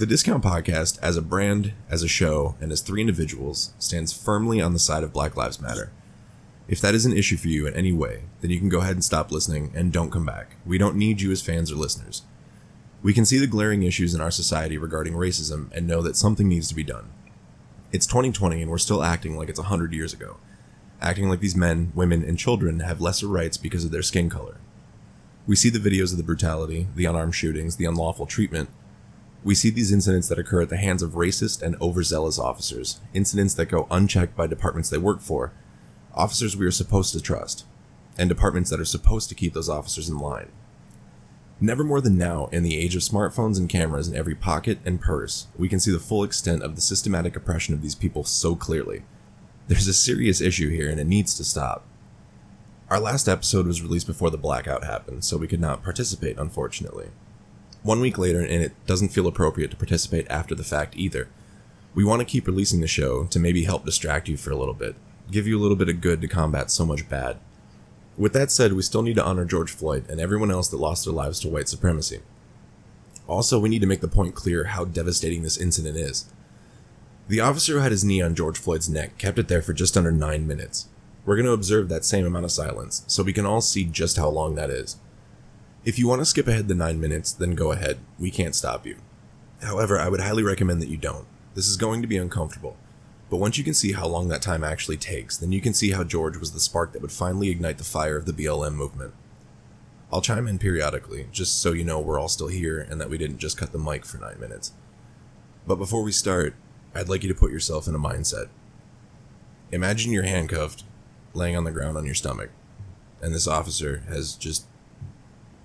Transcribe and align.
The 0.00 0.06
Discount 0.06 0.42
Podcast, 0.42 0.98
as 1.02 1.18
a 1.18 1.20
brand, 1.20 1.74
as 1.90 2.02
a 2.02 2.08
show, 2.08 2.56
and 2.58 2.72
as 2.72 2.80
three 2.80 3.02
individuals, 3.02 3.74
stands 3.78 4.14
firmly 4.14 4.58
on 4.58 4.72
the 4.72 4.78
side 4.78 5.04
of 5.04 5.12
Black 5.12 5.36
Lives 5.36 5.60
Matter. 5.60 5.92
If 6.68 6.80
that 6.80 6.94
is 6.94 7.04
an 7.04 7.14
issue 7.14 7.36
for 7.36 7.48
you 7.48 7.66
in 7.66 7.74
any 7.74 7.92
way, 7.92 8.22
then 8.40 8.50
you 8.50 8.58
can 8.58 8.70
go 8.70 8.80
ahead 8.80 8.94
and 8.94 9.04
stop 9.04 9.30
listening 9.30 9.70
and 9.74 9.92
don't 9.92 10.10
come 10.10 10.24
back. 10.24 10.56
We 10.64 10.78
don't 10.78 10.96
need 10.96 11.20
you 11.20 11.30
as 11.32 11.42
fans 11.42 11.70
or 11.70 11.74
listeners. 11.74 12.22
We 13.02 13.12
can 13.12 13.26
see 13.26 13.36
the 13.36 13.46
glaring 13.46 13.82
issues 13.82 14.14
in 14.14 14.22
our 14.22 14.30
society 14.30 14.78
regarding 14.78 15.12
racism 15.12 15.70
and 15.72 15.86
know 15.86 16.00
that 16.00 16.16
something 16.16 16.48
needs 16.48 16.68
to 16.68 16.74
be 16.74 16.82
done. 16.82 17.12
It's 17.92 18.06
2020 18.06 18.62
and 18.62 18.70
we're 18.70 18.78
still 18.78 19.02
acting 19.02 19.36
like 19.36 19.50
it's 19.50 19.60
100 19.60 19.92
years 19.92 20.14
ago. 20.14 20.38
Acting 21.02 21.28
like 21.28 21.40
these 21.40 21.54
men, 21.54 21.92
women, 21.94 22.24
and 22.24 22.38
children 22.38 22.80
have 22.80 23.02
lesser 23.02 23.26
rights 23.26 23.58
because 23.58 23.84
of 23.84 23.90
their 23.90 24.00
skin 24.00 24.30
color. 24.30 24.60
We 25.46 25.56
see 25.56 25.68
the 25.68 25.78
videos 25.78 26.12
of 26.12 26.16
the 26.16 26.24
brutality, 26.24 26.86
the 26.96 27.04
unarmed 27.04 27.34
shootings, 27.34 27.76
the 27.76 27.84
unlawful 27.84 28.24
treatment. 28.24 28.70
We 29.42 29.54
see 29.54 29.70
these 29.70 29.92
incidents 29.92 30.28
that 30.28 30.38
occur 30.38 30.62
at 30.62 30.68
the 30.68 30.76
hands 30.76 31.02
of 31.02 31.12
racist 31.12 31.62
and 31.62 31.80
overzealous 31.80 32.38
officers, 32.38 33.00
incidents 33.14 33.54
that 33.54 33.66
go 33.66 33.86
unchecked 33.90 34.36
by 34.36 34.46
departments 34.46 34.90
they 34.90 34.98
work 34.98 35.20
for, 35.20 35.52
officers 36.14 36.56
we 36.56 36.66
are 36.66 36.70
supposed 36.70 37.14
to 37.14 37.22
trust, 37.22 37.64
and 38.18 38.28
departments 38.28 38.68
that 38.68 38.80
are 38.80 38.84
supposed 38.84 39.28
to 39.30 39.34
keep 39.34 39.54
those 39.54 39.68
officers 39.68 40.08
in 40.08 40.18
line. 40.18 40.50
Never 41.58 41.84
more 41.84 42.00
than 42.00 42.18
now, 42.18 42.46
in 42.46 42.62
the 42.62 42.76
age 42.76 42.96
of 42.96 43.02
smartphones 43.02 43.58
and 43.58 43.68
cameras 43.68 44.08
in 44.08 44.16
every 44.16 44.34
pocket 44.34 44.78
and 44.84 45.00
purse, 45.00 45.46
we 45.56 45.68
can 45.68 45.80
see 45.80 45.90
the 45.90 45.98
full 45.98 46.24
extent 46.24 46.62
of 46.62 46.74
the 46.74 46.80
systematic 46.80 47.36
oppression 47.36 47.74
of 47.74 47.82
these 47.82 47.94
people 47.94 48.24
so 48.24 48.54
clearly. 48.54 49.02
There's 49.68 49.86
a 49.86 49.94
serious 49.94 50.40
issue 50.40 50.70
here 50.70 50.88
and 50.90 50.98
it 50.98 51.06
needs 51.06 51.34
to 51.34 51.44
stop. 51.44 51.86
Our 52.88 52.98
last 52.98 53.28
episode 53.28 53.66
was 53.66 53.82
released 53.82 54.06
before 54.06 54.30
the 54.30 54.38
blackout 54.38 54.84
happened, 54.84 55.24
so 55.24 55.36
we 55.36 55.46
could 55.46 55.60
not 55.60 55.84
participate, 55.84 56.38
unfortunately. 56.38 57.10
One 57.82 58.00
week 58.00 58.18
later, 58.18 58.40
and 58.40 58.62
it 58.62 58.72
doesn't 58.86 59.08
feel 59.08 59.26
appropriate 59.26 59.70
to 59.70 59.76
participate 59.76 60.26
after 60.28 60.54
the 60.54 60.64
fact 60.64 60.96
either. 60.96 61.28
We 61.94 62.04
want 62.04 62.20
to 62.20 62.26
keep 62.26 62.46
releasing 62.46 62.80
the 62.80 62.86
show 62.86 63.24
to 63.24 63.38
maybe 63.38 63.64
help 63.64 63.84
distract 63.84 64.28
you 64.28 64.36
for 64.36 64.50
a 64.50 64.56
little 64.56 64.74
bit, 64.74 64.96
give 65.30 65.46
you 65.46 65.58
a 65.58 65.62
little 65.62 65.76
bit 65.76 65.88
of 65.88 66.00
good 66.00 66.20
to 66.20 66.28
combat 66.28 66.70
so 66.70 66.84
much 66.84 67.08
bad. 67.08 67.38
With 68.18 68.34
that 68.34 68.50
said, 68.50 68.74
we 68.74 68.82
still 68.82 69.02
need 69.02 69.16
to 69.16 69.24
honor 69.24 69.46
George 69.46 69.70
Floyd 69.70 70.04
and 70.10 70.20
everyone 70.20 70.50
else 70.50 70.68
that 70.68 70.76
lost 70.76 71.04
their 71.06 71.14
lives 71.14 71.40
to 71.40 71.48
white 71.48 71.68
supremacy. 71.68 72.20
Also, 73.26 73.58
we 73.58 73.70
need 73.70 73.80
to 73.80 73.86
make 73.86 74.02
the 74.02 74.08
point 74.08 74.34
clear 74.34 74.64
how 74.64 74.84
devastating 74.84 75.42
this 75.42 75.56
incident 75.56 75.96
is. 75.96 76.26
The 77.28 77.40
officer 77.40 77.74
who 77.74 77.78
had 77.78 77.92
his 77.92 78.04
knee 78.04 78.20
on 78.20 78.34
George 78.34 78.58
Floyd's 78.58 78.90
neck 78.90 79.16
kept 79.16 79.38
it 79.38 79.48
there 79.48 79.62
for 79.62 79.72
just 79.72 79.96
under 79.96 80.10
nine 80.10 80.46
minutes. 80.46 80.88
We're 81.24 81.36
going 81.36 81.46
to 81.46 81.52
observe 81.52 81.88
that 81.88 82.04
same 82.04 82.26
amount 82.26 82.44
of 82.44 82.52
silence, 82.52 83.04
so 83.06 83.22
we 83.22 83.32
can 83.32 83.46
all 83.46 83.60
see 83.60 83.84
just 83.84 84.16
how 84.16 84.28
long 84.28 84.54
that 84.56 84.68
is. 84.68 84.96
If 85.82 85.98
you 85.98 86.06
want 86.06 86.20
to 86.20 86.26
skip 86.26 86.46
ahead 86.46 86.68
the 86.68 86.74
nine 86.74 87.00
minutes, 87.00 87.32
then 87.32 87.54
go 87.54 87.72
ahead. 87.72 88.00
We 88.18 88.30
can't 88.30 88.54
stop 88.54 88.84
you. 88.84 88.98
However, 89.62 89.98
I 89.98 90.10
would 90.10 90.20
highly 90.20 90.42
recommend 90.42 90.82
that 90.82 90.90
you 90.90 90.98
don't. 90.98 91.26
This 91.54 91.68
is 91.68 91.78
going 91.78 92.02
to 92.02 92.08
be 92.08 92.18
uncomfortable. 92.18 92.76
But 93.30 93.38
once 93.38 93.56
you 93.56 93.64
can 93.64 93.72
see 93.72 93.92
how 93.92 94.06
long 94.06 94.28
that 94.28 94.42
time 94.42 94.62
actually 94.62 94.98
takes, 94.98 95.38
then 95.38 95.52
you 95.52 95.60
can 95.62 95.72
see 95.72 95.92
how 95.92 96.04
George 96.04 96.36
was 96.36 96.52
the 96.52 96.60
spark 96.60 96.92
that 96.92 97.00
would 97.00 97.12
finally 97.12 97.48
ignite 97.48 97.78
the 97.78 97.84
fire 97.84 98.18
of 98.18 98.26
the 98.26 98.32
BLM 98.32 98.74
movement. 98.74 99.14
I'll 100.12 100.20
chime 100.20 100.48
in 100.48 100.58
periodically, 100.58 101.28
just 101.32 101.62
so 101.62 101.72
you 101.72 101.84
know 101.84 101.98
we're 101.98 102.18
all 102.18 102.28
still 102.28 102.48
here 102.48 102.80
and 102.80 103.00
that 103.00 103.08
we 103.08 103.16
didn't 103.16 103.38
just 103.38 103.56
cut 103.56 103.72
the 103.72 103.78
mic 103.78 104.04
for 104.04 104.18
nine 104.18 104.38
minutes. 104.38 104.72
But 105.66 105.76
before 105.76 106.02
we 106.02 106.12
start, 106.12 106.54
I'd 106.94 107.08
like 107.08 107.22
you 107.22 107.28
to 107.28 107.38
put 107.38 107.52
yourself 107.52 107.86
in 107.86 107.94
a 107.94 107.98
mindset. 107.98 108.48
Imagine 109.70 110.12
you're 110.12 110.24
handcuffed, 110.24 110.84
laying 111.32 111.56
on 111.56 111.64
the 111.64 111.70
ground 111.70 111.96
on 111.96 112.04
your 112.04 112.14
stomach, 112.14 112.50
and 113.22 113.32
this 113.32 113.46
officer 113.46 114.02
has 114.08 114.34
just 114.34 114.66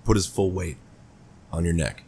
put 0.05 0.15
his 0.15 0.25
full 0.27 0.51
weight 0.51 0.77
on 1.51 1.65
your 1.65 1.73
neck. 1.73 2.03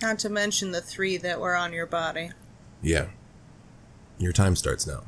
Not 0.00 0.18
to 0.20 0.28
mention 0.28 0.70
the 0.70 0.80
three 0.80 1.16
that 1.16 1.40
were 1.40 1.56
on 1.56 1.72
your 1.72 1.86
body. 1.86 2.30
Yeah. 2.82 3.06
Your 4.18 4.32
time 4.32 4.54
starts 4.54 4.86
now. 4.86 5.02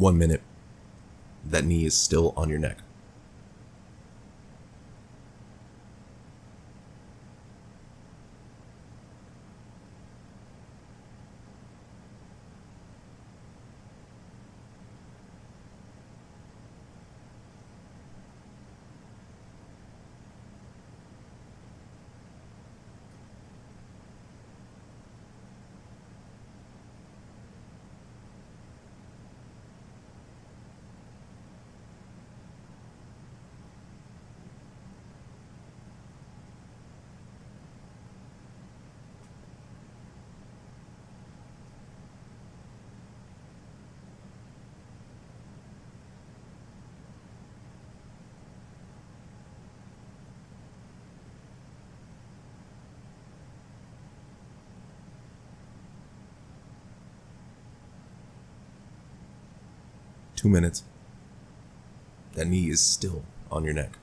One 0.00 0.16
minute. 0.16 0.40
That 1.44 1.66
knee 1.66 1.84
is 1.84 1.94
still 1.94 2.32
on 2.34 2.48
your 2.48 2.58
neck. 2.58 2.78
Two 60.40 60.48
minutes. 60.48 60.84
That 62.32 62.46
knee 62.46 62.70
is 62.70 62.80
still 62.80 63.24
on 63.50 63.62
your 63.62 63.74
neck. 63.74 63.99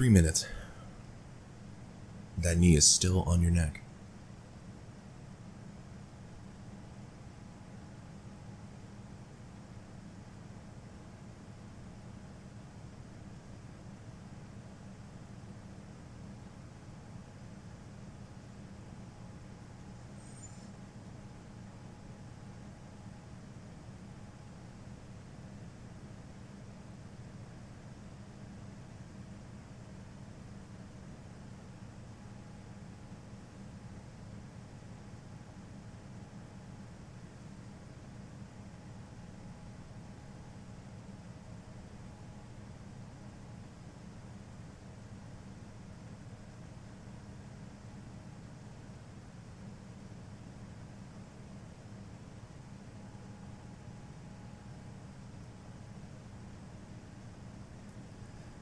Three 0.00 0.08
minutes. 0.08 0.46
That 2.38 2.56
knee 2.56 2.74
is 2.74 2.86
still 2.86 3.22
on 3.24 3.42
your 3.42 3.50
neck. 3.50 3.82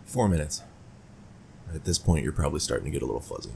Four 0.08 0.26
minutes. 0.26 0.62
At 1.74 1.84
this 1.84 1.98
point, 1.98 2.24
you're 2.24 2.32
probably 2.32 2.60
starting 2.60 2.86
to 2.86 2.90
get 2.90 3.02
a 3.02 3.04
little 3.04 3.20
fuzzy. 3.20 3.52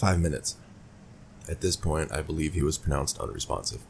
Five 0.00 0.18
minutes. 0.18 0.56
At 1.46 1.60
this 1.60 1.76
point, 1.76 2.10
I 2.10 2.22
believe 2.22 2.54
he 2.54 2.62
was 2.62 2.78
pronounced 2.78 3.18
unresponsive. 3.20 3.82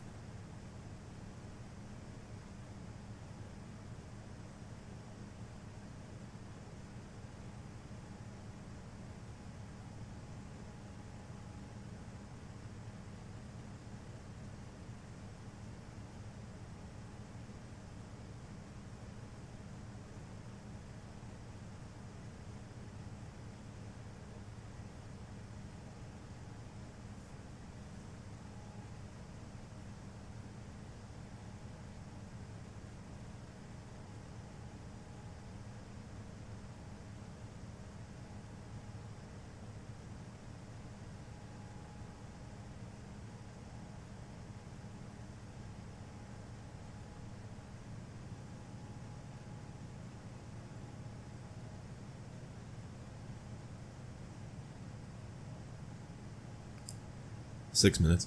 Six 57.80 57.98
minutes. 57.98 58.26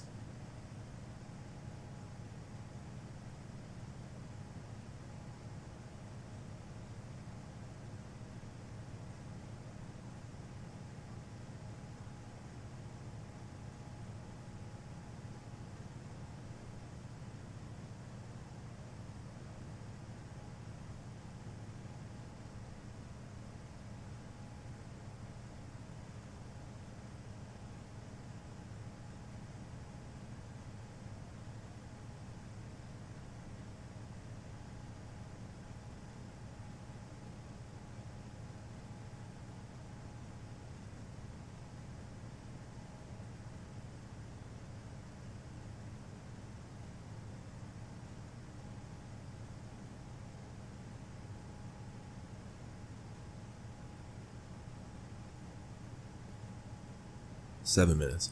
Seven 57.64 57.96
minutes. 57.96 58.30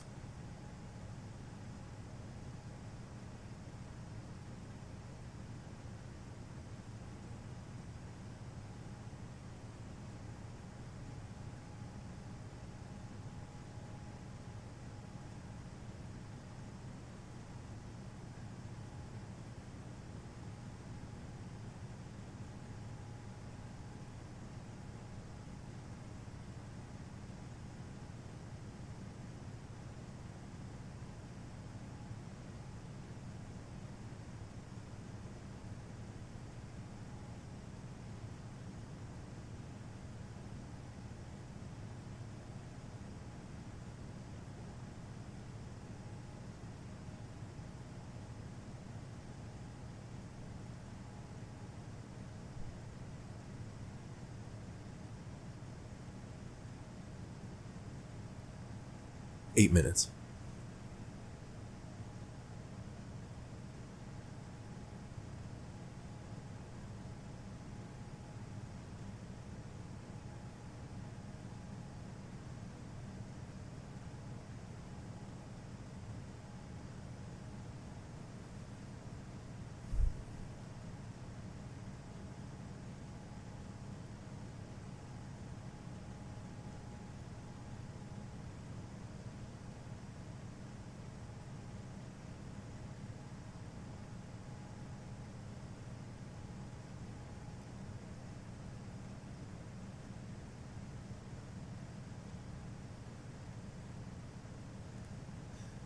Eight 59.57 59.73
minutes. 59.73 60.09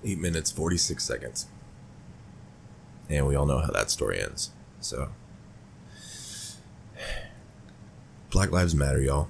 Eight 0.06 0.20
minutes, 0.20 0.52
46 0.52 1.02
seconds. 1.02 1.46
And 3.10 3.26
we 3.26 3.34
all 3.34 3.44
know 3.44 3.58
how 3.58 3.72
that 3.72 3.90
story 3.90 4.22
ends. 4.22 4.52
So. 4.80 5.08
Black 8.30 8.52
Lives 8.52 8.72
Matter, 8.72 9.00
y'all. 9.00 9.28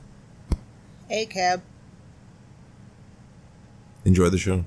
Hey, 1.08 1.24
cab. 1.24 1.62
Enjoy 4.04 4.28
the 4.28 4.36
show. 4.36 4.66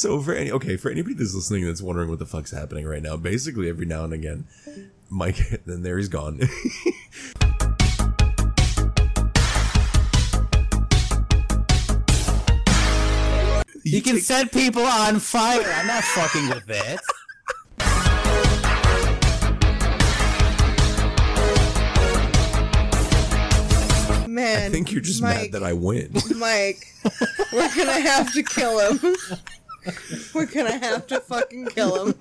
So 0.00 0.18
for 0.22 0.32
any 0.32 0.50
okay 0.50 0.78
for 0.78 0.90
anybody 0.90 1.14
that's 1.14 1.34
listening 1.34 1.66
that's 1.66 1.82
wondering 1.82 2.08
what 2.08 2.18
the 2.18 2.24
fuck's 2.24 2.50
happening 2.50 2.86
right 2.86 3.02
now 3.02 3.18
basically 3.18 3.68
every 3.68 3.84
now 3.84 4.02
and 4.02 4.14
again 4.14 4.46
mike 5.10 5.36
then 5.66 5.82
there 5.82 5.98
he's 5.98 6.08
gone 6.08 6.40
You 13.82 14.02
can 14.02 14.20
set 14.20 14.52
people 14.52 14.82
on 14.82 15.18
fire. 15.18 15.62
I'm 15.64 15.86
not 15.86 16.04
fucking 16.04 16.48
with 16.50 16.68
it. 16.68 17.00
Man. 24.28 24.66
i 24.66 24.68
think 24.68 24.92
you're 24.92 25.00
just 25.00 25.22
Mike, 25.22 25.36
mad 25.36 25.52
that 25.52 25.64
i 25.64 25.72
win 25.72 26.12
Mike, 26.36 26.86
we're 27.52 27.74
gonna 27.74 28.00
have 28.00 28.32
to 28.32 28.42
kill 28.44 28.78
him. 28.78 29.16
we're 30.34 30.46
gonna 30.46 30.78
have 30.78 31.06
to 31.06 31.20
fucking 31.20 31.66
kill 31.66 32.06
him. 32.06 32.14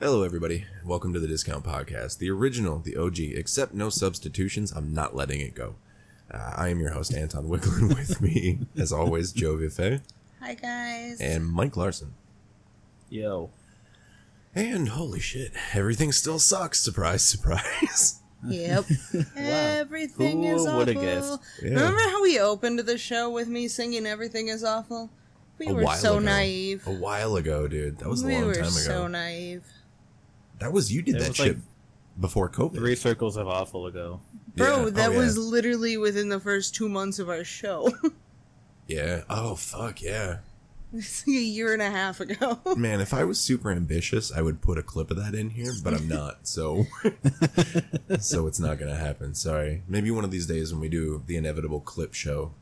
hello 0.00 0.24
everybody. 0.24 0.64
Welcome 0.84 1.12
to 1.12 1.20
the 1.20 1.28
discount 1.28 1.64
podcast 1.64 2.18
the 2.18 2.30
original 2.30 2.80
the 2.80 2.96
og 2.96 3.20
except 3.20 3.74
no 3.74 3.90
substitutions. 3.90 4.72
I'm 4.72 4.92
not 4.92 5.14
letting 5.14 5.40
it 5.40 5.54
go 5.54 5.76
uh, 6.32 6.52
i 6.56 6.68
am 6.68 6.78
your 6.80 6.90
host 6.92 7.14
anton 7.14 7.44
wicklin 7.48 7.88
with 7.96 8.20
me 8.20 8.58
as 8.76 8.92
always 8.92 9.32
joe 9.32 9.56
Viffet 9.56 10.00
Hi 10.40 10.54
guys. 10.54 11.20
and 11.20 11.46
mike 11.46 11.76
larson 11.76 12.14
Yo. 13.08 13.50
and 14.54 14.88
holy 14.90 15.20
shit 15.20 15.52
everything 15.74 16.12
still 16.12 16.38
sucks 16.38 16.80
surprise 16.80 17.24
surprise 17.24 18.16
Yep. 18.48 18.86
Everything 19.36 20.42
Who 20.44 20.54
is 20.56 20.62
would've 20.66 20.96
awful. 20.96 21.02
guessed? 21.36 21.40
Yeah. 21.62 21.68
Remember 21.74 22.00
how 22.00 22.22
we 22.22 22.40
opened 22.40 22.78
the 22.78 22.96
show 22.96 23.28
with 23.28 23.48
me 23.48 23.68
singing 23.68 24.06
"Everything 24.06 24.48
is 24.48 24.64
awful"? 24.64 25.10
We 25.58 25.66
a 25.66 25.74
were 25.74 25.82
while 25.84 25.96
so 25.98 26.12
ago. 26.16 26.20
naive. 26.24 26.86
A 26.86 26.90
while 26.90 27.36
ago, 27.36 27.68
dude. 27.68 27.98
That 27.98 28.08
was 28.08 28.22
a 28.22 28.28
we 28.28 28.36
long 28.36 28.46
were 28.46 28.54
time 28.54 28.62
ago. 28.62 28.70
so 28.70 29.06
naive, 29.08 29.64
that 30.58 30.72
was 30.72 30.90
you 30.90 31.02
did 31.02 31.16
It 31.16 31.18
that 31.18 31.28
was 31.28 31.36
shit 31.36 31.46
like 31.56 31.56
before 32.18 32.48
COVID. 32.48 32.76
Three 32.76 32.96
circles 32.96 33.36
of 33.36 33.46
awful 33.46 33.84
ago. 33.86 34.22
Bro. 34.56 34.66
Yeah. 34.68 34.82
Oh, 34.84 34.90
that 34.90 35.10
Oh, 35.12 35.16
was 35.18 35.36
yeah. 35.36 35.42
literally 35.42 35.96
within 35.96 36.28
the 36.28 36.40
first 36.40 36.74
two 36.74 36.88
months 36.88 37.18
of 37.18 37.28
our 37.28 37.44
show. 37.44 37.92
yeah. 38.86 39.22
Oh 39.30 39.54
fuck 39.54 40.02
yeah. 40.02 40.38
It's 40.92 41.24
like 41.24 41.36
a 41.36 41.40
year 41.40 41.72
and 41.72 41.80
a 41.82 41.90
half 41.90 42.18
ago. 42.18 42.58
Man, 42.76 43.00
if 43.00 43.14
I 43.14 43.22
was 43.22 43.38
super 43.40 43.70
ambitious, 43.70 44.32
I 44.32 44.42
would 44.42 44.60
put 44.60 44.76
a 44.76 44.82
clip 44.82 45.12
of 45.12 45.16
that 45.18 45.36
in 45.36 45.50
here, 45.50 45.70
but 45.84 45.94
I'm 45.94 46.08
not. 46.08 46.48
So 46.48 46.86
so 48.18 48.46
it's 48.48 48.58
not 48.58 48.78
going 48.78 48.90
to 48.90 48.98
happen. 48.98 49.34
Sorry. 49.34 49.82
Maybe 49.86 50.10
one 50.10 50.24
of 50.24 50.30
these 50.32 50.46
days 50.46 50.72
when 50.72 50.80
we 50.80 50.88
do 50.88 51.22
the 51.26 51.36
inevitable 51.36 51.80
clip 51.80 52.12
show. 52.14 52.52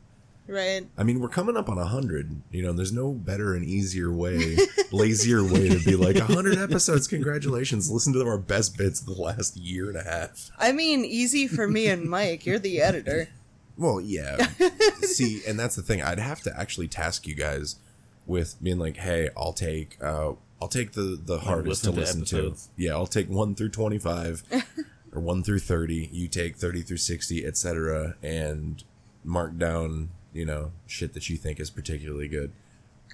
Right. 0.49 0.87
I 0.97 1.03
mean, 1.03 1.19
we're 1.19 1.29
coming 1.29 1.55
up 1.55 1.69
on 1.69 1.77
a 1.77 1.81
100, 1.81 2.41
you 2.51 2.63
know, 2.63 2.71
and 2.71 2.79
there's 2.79 2.91
no 2.91 3.13
better 3.13 3.55
and 3.55 3.63
easier 3.63 4.11
way, 4.11 4.57
lazier 4.91 5.43
way 5.43 5.69
to 5.69 5.79
be 5.83 5.95
like, 5.95 6.17
a 6.17 6.25
100 6.25 6.57
episodes, 6.57 7.07
congratulations. 7.07 7.89
Listen 7.89 8.13
to 8.13 8.25
our 8.25 8.37
best 8.37 8.77
bits 8.77 8.99
of 8.99 9.05
the 9.05 9.21
last 9.21 9.55
year 9.55 9.87
and 9.87 9.97
a 9.97 10.03
half. 10.03 10.51
I 10.57 10.71
mean, 10.71 11.05
easy 11.05 11.47
for 11.47 11.67
me 11.67 11.87
and 11.87 12.09
Mike. 12.09 12.45
You're 12.45 12.59
the 12.59 12.81
editor. 12.81 13.29
Well, 13.77 14.01
yeah. 14.01 14.37
See, 15.01 15.41
and 15.47 15.57
that's 15.57 15.75
the 15.75 15.81
thing. 15.81 16.01
I'd 16.01 16.19
have 16.19 16.41
to 16.41 16.59
actually 16.59 16.89
task 16.89 17.25
you 17.25 17.35
guys 17.35 17.77
with 18.25 18.61
being 18.61 18.77
like, 18.77 18.97
"Hey, 18.97 19.29
I'll 19.37 19.53
take 19.53 19.97
uh 20.03 20.33
I'll 20.61 20.67
take 20.67 20.91
the 20.91 21.19
the 21.21 21.39
hardest 21.39 21.83
to 21.85 21.91
listen 21.91 22.25
to 22.25 22.49
listen 22.49 22.55
to. 22.55 22.71
Yeah, 22.75 22.93
I'll 22.93 23.07
take 23.07 23.29
1 23.29 23.55
through 23.55 23.69
25 23.69 24.43
or 25.13 25.21
1 25.21 25.43
through 25.43 25.59
30. 25.59 26.09
You 26.11 26.27
take 26.27 26.57
30 26.57 26.81
through 26.81 26.97
60, 26.97 27.45
etc. 27.45 28.15
and 28.21 28.83
mark 29.23 29.57
down, 29.57 30.09
you 30.33 30.45
know, 30.45 30.71
shit 30.87 31.13
that 31.13 31.29
you 31.29 31.37
think 31.37 31.59
is 31.59 31.69
particularly 31.69 32.27
good." 32.27 32.51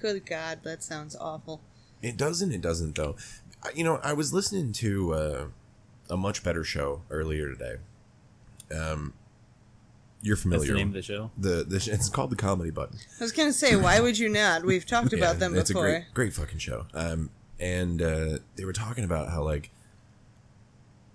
Good 0.00 0.26
God, 0.26 0.60
that 0.62 0.82
sounds 0.82 1.16
awful. 1.16 1.60
It 2.02 2.16
doesn't. 2.16 2.52
It 2.52 2.60
doesn't 2.60 2.94
though. 2.94 3.16
You 3.74 3.84
know, 3.84 4.00
I 4.02 4.12
was 4.12 4.32
listening 4.32 4.72
to 4.74 5.14
uh, 5.14 5.44
a 6.10 6.16
much 6.16 6.44
better 6.44 6.62
show 6.62 7.02
earlier 7.10 7.48
today. 7.50 7.76
Um, 8.76 9.14
you're 10.22 10.36
That's 10.36 10.42
familiar. 10.42 10.72
the 10.72 10.74
name 10.74 10.88
of 10.88 10.94
the 10.94 11.02
show. 11.02 11.30
the, 11.38 11.64
the 11.64 11.76
it's 11.92 12.08
called 12.08 12.30
the 12.30 12.36
comedy 12.36 12.70
button. 12.70 12.98
I 13.20 13.24
was 13.24 13.32
gonna 13.32 13.52
say, 13.52 13.76
why 13.76 14.00
would 14.00 14.18
you 14.18 14.28
not? 14.28 14.64
We've 14.64 14.86
talked 14.86 15.12
about 15.14 15.38
them 15.38 15.56
it's 15.56 15.70
before. 15.70 15.86
a 15.86 15.90
great, 15.90 16.14
great 16.14 16.32
fucking 16.34 16.58
show. 16.58 16.86
Um, 16.94 17.30
and 17.58 18.02
uh, 18.02 18.38
they 18.56 18.64
were 18.64 18.72
talking 18.72 19.04
about 19.04 19.30
how 19.30 19.42
like 19.42 19.70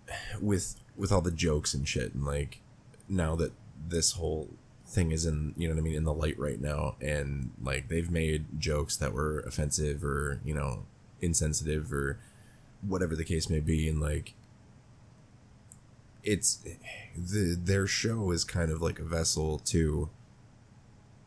with 0.41 0.75
with 0.97 1.11
all 1.11 1.21
the 1.21 1.31
jokes 1.31 1.73
and 1.73 1.87
shit, 1.87 2.13
and 2.13 2.25
like 2.25 2.61
now 3.07 3.35
that 3.35 3.51
this 3.87 4.13
whole 4.13 4.49
thing 4.91 5.11
is 5.11 5.25
in 5.25 5.53
you 5.57 5.67
know 5.67 5.73
what 5.75 5.81
I 5.81 5.83
mean 5.83 5.95
in 5.95 6.03
the 6.03 6.13
light 6.13 6.37
right 6.37 6.59
now, 6.59 6.95
and 7.01 7.51
like 7.61 7.87
they've 7.87 8.11
made 8.11 8.59
jokes 8.59 8.97
that 8.97 9.13
were 9.13 9.39
offensive 9.41 10.03
or 10.03 10.39
you 10.43 10.53
know 10.53 10.85
insensitive 11.21 11.91
or 11.93 12.19
whatever 12.81 13.15
the 13.15 13.23
case 13.23 13.49
may 13.49 13.59
be, 13.59 13.87
and 13.89 14.01
like 14.01 14.33
it's 16.23 16.63
the 17.15 17.57
their 17.61 17.87
show 17.87 18.31
is 18.31 18.43
kind 18.43 18.71
of 18.71 18.81
like 18.81 18.99
a 18.99 19.03
vessel 19.03 19.57
to 19.59 20.09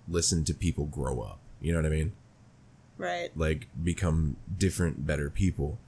listen 0.08 0.44
to 0.44 0.54
people 0.54 0.86
grow 0.86 1.20
up. 1.20 1.40
You 1.60 1.72
know 1.72 1.78
what 1.78 1.86
I 1.86 1.90
mean? 1.90 2.12
Right. 2.96 3.36
like 3.36 3.66
become 3.82 4.36
different 4.56 5.04
better 5.04 5.28
people 5.28 5.80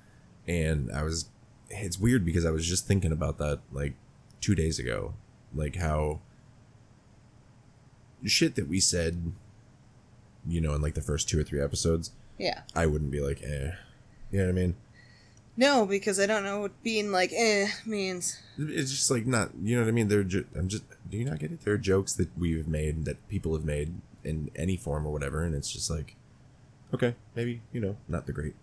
and 0.48 0.90
i 0.90 1.04
was 1.04 1.28
it's 1.70 2.00
weird 2.00 2.24
because 2.24 2.44
i 2.44 2.50
was 2.50 2.66
just 2.66 2.84
thinking 2.88 3.12
about 3.12 3.38
that 3.38 3.60
like 3.70 3.94
two 4.40 4.56
days 4.56 4.80
ago 4.80 5.14
like 5.54 5.76
how 5.76 6.18
shit 8.24 8.54
that 8.56 8.68
we 8.68 8.80
said 8.80 9.32
you 10.48 10.60
know 10.60 10.74
in 10.74 10.80
like 10.82 10.94
the 10.94 11.00
first 11.00 11.28
two 11.28 11.38
or 11.38 11.42
three 11.42 11.60
episodes 11.60 12.12
Yeah. 12.38 12.62
i 12.74 12.86
wouldn't 12.86 13.10
be 13.10 13.20
like 13.20 13.42
eh 13.42 13.72
you 14.30 14.38
know 14.38 14.44
what 14.46 14.50
i 14.50 14.52
mean 14.52 14.74
No, 15.58 15.86
because 15.86 16.20
I 16.20 16.26
don't 16.26 16.44
know 16.44 16.60
what 16.60 16.82
being 16.82 17.10
like 17.12 17.32
eh 17.34 17.68
means. 17.86 18.38
it's 18.58 18.90
just 18.90 19.10
like 19.10 19.26
not 19.26 19.50
you 19.62 19.74
know 19.76 19.82
what 19.82 19.88
i 19.88 19.92
mean 19.92 20.08
they're 20.08 20.24
ju- 20.24 20.46
i'm 20.54 20.68
just 20.68 20.84
do 21.10 21.16
you 21.16 21.24
not 21.24 21.38
get 21.38 21.50
it 21.52 21.62
there 21.64 21.74
are 21.74 21.78
jokes 21.78 22.12
that 22.14 22.28
we've 22.38 22.68
made 22.68 23.04
that 23.06 23.26
people 23.28 23.54
have 23.54 23.64
made 23.64 23.94
in 24.24 24.50
any 24.56 24.76
form 24.76 25.06
or 25.06 25.12
whatever 25.12 25.42
and 25.42 25.54
it's 25.54 25.70
just 25.72 25.88
like 25.90 26.16
okay 26.94 27.14
maybe 27.34 27.60
you 27.72 27.80
know 27.80 27.96
not 28.08 28.26
the 28.26 28.32
great 28.32 28.54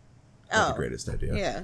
not 0.52 0.68
Oh. 0.70 0.72
the 0.72 0.78
greatest 0.78 1.10
idea 1.10 1.36
Yeah. 1.36 1.64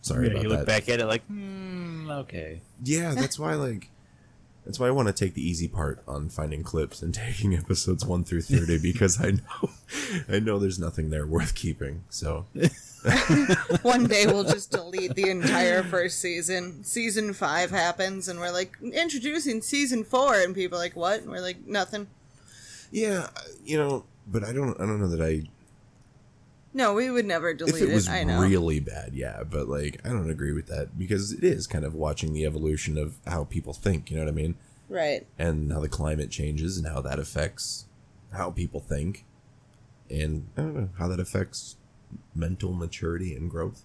sorry 0.00 0.26
Yeah, 0.26 0.32
about 0.32 0.42
you 0.42 0.48
that 0.50 0.58
look 0.58 0.66
back 0.66 0.88
at 0.88 1.00
it 1.00 1.06
like, 1.06 1.24
hmm, 1.26 2.08
okay. 2.10 2.62
Yeah, 2.82 3.14
that's 3.14 3.38
why 3.38 3.54
like 3.54 3.90
that's 4.66 4.78
why 4.78 4.88
I 4.88 4.90
want 4.90 5.08
to 5.08 5.14
take 5.14 5.34
the 5.34 5.48
easy 5.48 5.68
part 5.68 6.02
on 6.06 6.28
finding 6.28 6.62
clips 6.62 7.00
and 7.00 7.14
taking 7.26 7.54
episodes 7.54 8.04
1 8.04 8.24
through 8.24 8.42
30 8.42 8.78
because 8.78 9.22
I 9.22 9.30
know 9.30 9.70
I 10.28 10.40
know 10.40 10.58
there's 10.58 10.78
nothing 10.78 11.10
there 11.10 11.26
worth 11.26 11.54
keeping. 11.54 12.04
So, 12.10 12.46
One 13.82 14.06
day 14.06 14.26
we'll 14.26 14.44
just 14.44 14.72
delete 14.72 15.14
the 15.14 15.30
entire 15.30 15.84
first 15.84 16.18
season. 16.20 16.82
Season 16.82 17.32
five 17.32 17.70
happens, 17.70 18.28
and 18.28 18.40
we're 18.40 18.50
like 18.50 18.76
introducing 18.82 19.62
season 19.62 20.02
four, 20.02 20.34
and 20.34 20.54
people 20.54 20.76
are 20.76 20.82
like, 20.82 20.96
"What?" 20.96 21.20
And 21.20 21.30
we're 21.30 21.40
like, 21.40 21.64
"Nothing." 21.66 22.08
yeah, 22.90 23.28
you 23.64 23.78
know, 23.78 24.04
but 24.26 24.44
I 24.44 24.52
don't 24.52 24.74
I 24.80 24.86
don't 24.86 25.00
know 25.00 25.08
that 25.08 25.22
I 25.22 25.48
No, 26.76 26.92
we 26.92 27.08
would 27.10 27.24
never 27.24 27.54
delete 27.54 27.76
if 27.76 27.88
it 27.88 27.94
was 27.94 28.06
I 28.06 28.22
know. 28.22 28.38
really 28.42 28.80
bad, 28.80 29.14
yeah, 29.14 29.42
but 29.48 29.66
like 29.66 29.98
I 30.04 30.10
don't 30.10 30.28
agree 30.28 30.52
with 30.52 30.66
that 30.66 30.98
because 30.98 31.32
it 31.32 31.42
is 31.42 31.66
kind 31.66 31.86
of 31.86 31.94
watching 31.94 32.34
the 32.34 32.44
evolution 32.44 32.98
of 32.98 33.16
how 33.26 33.44
people 33.44 33.72
think, 33.72 34.10
you 34.10 34.18
know 34.18 34.24
what 34.24 34.28
I 34.28 34.34
mean? 34.34 34.56
right. 34.90 35.26
And 35.38 35.72
how 35.72 35.80
the 35.80 35.88
climate 35.88 36.30
changes 36.30 36.76
and 36.76 36.86
how 36.86 37.00
that 37.00 37.18
affects 37.18 37.86
how 38.34 38.50
people 38.50 38.78
think. 38.80 39.24
And 40.10 40.48
I 40.54 40.60
don't 40.60 40.74
know 40.76 40.88
how 40.98 41.08
that 41.08 41.18
affects 41.18 41.76
mental 42.34 42.74
maturity 42.74 43.34
and 43.34 43.50
growth. 43.50 43.82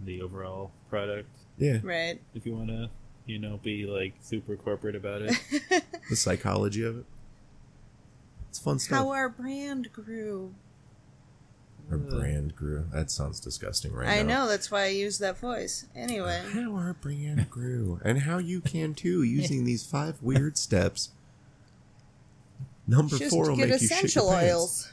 The 0.00 0.20
overall 0.20 0.72
product, 0.90 1.30
Yeah. 1.58 1.78
Right. 1.84 2.20
if 2.34 2.44
you 2.44 2.56
want 2.56 2.70
to, 2.70 2.90
you 3.26 3.38
know, 3.38 3.60
be 3.62 3.86
like 3.86 4.14
super 4.20 4.56
corporate 4.56 4.96
about 4.96 5.22
it. 5.22 5.36
the 6.10 6.16
psychology 6.16 6.82
of 6.82 6.98
it. 6.98 7.04
It's 8.48 8.58
fun 8.58 8.80
stuff. 8.80 8.98
How 8.98 9.10
our 9.10 9.28
brand 9.28 9.92
grew. 9.92 10.54
Our 11.90 11.96
brand 11.98 12.54
grew. 12.54 12.84
That 12.92 13.10
sounds 13.10 13.40
disgusting 13.40 13.92
right 13.92 14.08
I 14.08 14.22
now. 14.22 14.44
know, 14.44 14.48
that's 14.48 14.70
why 14.70 14.82
I 14.84 14.88
use 14.88 15.18
that 15.18 15.38
voice. 15.38 15.86
Anyway. 15.96 16.42
How 16.52 16.74
our 16.74 16.92
brand 16.94 17.48
grew. 17.48 17.98
And 18.04 18.20
how 18.20 18.38
you 18.38 18.60
can 18.60 18.94
too 18.94 19.22
using 19.22 19.64
these 19.64 19.84
five 19.86 20.22
weird 20.22 20.58
steps. 20.58 21.10
Number 22.86 23.16
Just 23.16 23.30
four 23.30 23.48
will 23.50 23.56
get 23.56 23.70
make 23.70 23.80
you 23.80 23.88
shit 23.88 24.04
essential 24.04 24.26
your 24.30 24.38
pants. 24.40 24.90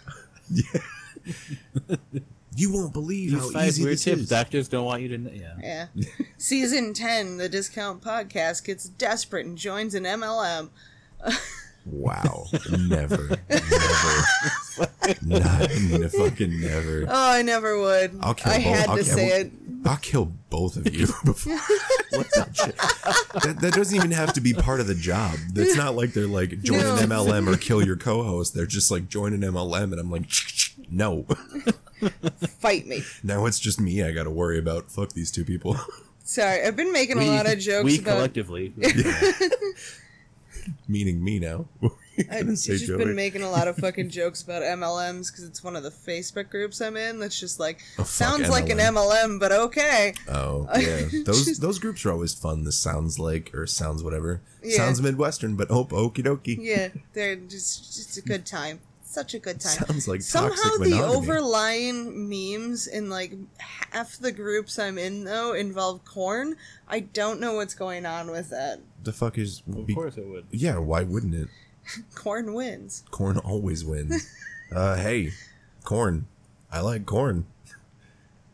oils. 0.51 0.63
You 2.57 2.71
won't 2.71 2.93
believe 2.93 3.33
how 3.33 3.49
five 3.51 3.67
easy 3.67 3.83
weird 3.83 3.93
this 3.95 4.05
tips 4.05 4.21
is. 4.21 4.29
doctors 4.29 4.69
don't 4.69 4.85
want 4.85 5.01
you 5.01 5.09
to 5.09 5.17
know. 5.17 5.31
Yeah. 5.33 5.87
Yeah. 5.93 6.05
Season 6.37 6.93
10, 6.93 7.35
the 7.35 7.49
Discount 7.49 8.01
Podcast 8.01 8.63
gets 8.63 8.85
desperate 8.87 9.45
and 9.45 9.57
joins 9.57 9.93
an 9.93 10.05
MLM. 10.05 10.69
Wow. 11.85 12.47
Never. 12.71 13.37
Never. 13.49 14.25
Not 15.21 15.71
n- 15.71 16.09
fucking 16.09 16.59
never. 16.59 17.05
Oh, 17.07 17.31
I 17.31 17.41
never 17.43 17.79
would. 17.79 18.17
I'll 18.21 18.33
kill 18.33 18.51
I 18.51 18.55
both. 18.57 18.63
had 18.65 18.89
I'll 18.89 18.97
to 18.97 19.03
kill- 19.03 19.13
say 19.15 19.27
it. 19.41 19.51
I'll 19.85 19.97
kill 19.97 20.31
both 20.49 20.77
of 20.77 20.91
you 20.93 21.05
before. 21.25 21.53
what 22.09 22.27
that 22.33 22.49
shit? 22.55 22.75
That, 23.43 23.57
that 23.61 23.73
doesn't 23.73 23.95
even 23.95 24.09
have 24.11 24.33
to 24.33 24.41
be 24.41 24.51
part 24.53 24.79
of 24.79 24.87
the 24.87 24.95
job. 24.95 25.35
It's 25.55 25.75
not 25.77 25.93
like 25.95 26.13
they're 26.13 26.25
like 26.25 26.59
join 26.63 26.79
No. 26.79 26.95
an 26.95 27.07
MLM 27.07 27.53
or 27.53 27.55
kill 27.55 27.85
your 27.85 27.95
co-host. 27.97 28.55
They're 28.55 28.65
just 28.65 28.89
like 28.89 29.07
join 29.07 29.33
an 29.33 29.41
MLM, 29.41 29.91
and 29.91 29.99
I'm 29.99 30.09
like, 30.09 30.23
no. 30.89 31.27
Fight 32.59 32.87
me. 32.87 33.03
now 33.23 33.45
it's 33.45 33.59
just 33.59 33.79
me. 33.79 34.01
I 34.03 34.11
got 34.11 34.23
to 34.23 34.31
worry 34.31 34.57
about. 34.57 34.89
Fuck 34.89 35.13
these 35.13 35.29
two 35.29 35.45
people. 35.45 35.77
Sorry, 36.23 36.63
I've 36.63 36.75
been 36.75 36.91
making 36.91 37.19
a 37.19 37.27
lot 37.27 37.45
of 37.47 37.59
jokes 37.59 37.85
we 37.85 37.99
about. 37.99 38.15
collectively. 38.15 38.73
Meaning 40.87 41.23
me 41.23 41.39
now. 41.39 41.65
I've 42.31 42.47
just 42.47 42.87
Joey? 42.87 42.97
been 42.97 43.15
making 43.15 43.41
a 43.41 43.49
lot 43.49 43.67
of 43.67 43.75
fucking 43.75 44.09
jokes 44.21 44.41
about 44.41 44.61
MLMs 44.61 45.31
because 45.31 45.43
it's 45.43 45.63
one 45.63 45.75
of 45.75 45.83
the 45.83 45.89
Facebook 45.89 46.49
groups 46.49 46.79
I'm 46.81 46.95
in. 46.95 47.19
That's 47.19 47.39
just 47.39 47.59
like 47.59 47.81
Oh, 47.99 48.03
sounds 48.03 48.49
like 48.49 48.69
an 48.69 48.77
MLM. 48.77 48.95
MLM, 48.95 49.39
but 49.39 49.51
okay. 49.51 50.13
Oh 50.27 50.67
yeah, 50.79 51.07
those 51.25 51.57
those 51.59 51.79
groups 51.79 52.05
are 52.05 52.11
always 52.11 52.33
fun. 52.33 52.63
This 52.63 52.77
sounds 52.77 53.19
like 53.19 53.51
or 53.53 53.67
sounds 53.67 54.03
whatever. 54.03 54.41
Yeah. 54.63 54.77
Sounds 54.77 55.01
Midwestern, 55.01 55.55
but 55.55 55.69
oh, 55.69 55.85
okie 55.85 56.23
dokie. 56.23 56.57
Yeah, 56.59 56.89
they're 57.13 57.35
just 57.35 57.95
just 57.95 58.17
a 58.17 58.21
good 58.21 58.45
time. 58.45 58.79
Such 59.03 59.33
a 59.33 59.39
good 59.39 59.61
time. 59.61 59.85
Sounds 59.85 60.07
like 60.09 60.21
Somehow 60.21 60.77
the 60.77 61.01
overlying 61.01 62.29
memes 62.29 62.87
in 62.87 63.09
like 63.09 63.33
half 63.59 64.17
the 64.17 64.31
groups 64.31 64.77
I'm 64.77 64.97
in 64.97 65.23
though 65.23 65.53
involve 65.53 66.03
corn. 66.03 66.55
I 66.87 66.99
don't 67.01 67.39
know 67.39 67.53
what's 67.53 67.75
going 67.75 68.05
on 68.05 68.29
with 68.29 68.49
that. 68.49 68.79
The 69.05 69.13
fuck 69.13 69.37
is? 69.37 69.61
of 69.67 69.87
be- 69.87 69.93
course 69.95 70.17
it 70.17 70.27
would. 70.27 70.45
Yeah, 70.51 70.77
why 70.79 71.03
wouldn't 71.03 71.33
it? 71.35 71.47
Corn 72.15 72.53
wins. 72.53 73.03
Corn 73.11 73.37
always 73.37 73.85
wins. 73.85 74.27
uh, 74.75 74.95
hey, 74.97 75.31
corn. 75.83 76.25
I 76.71 76.81
like 76.81 77.05
corn. 77.05 77.45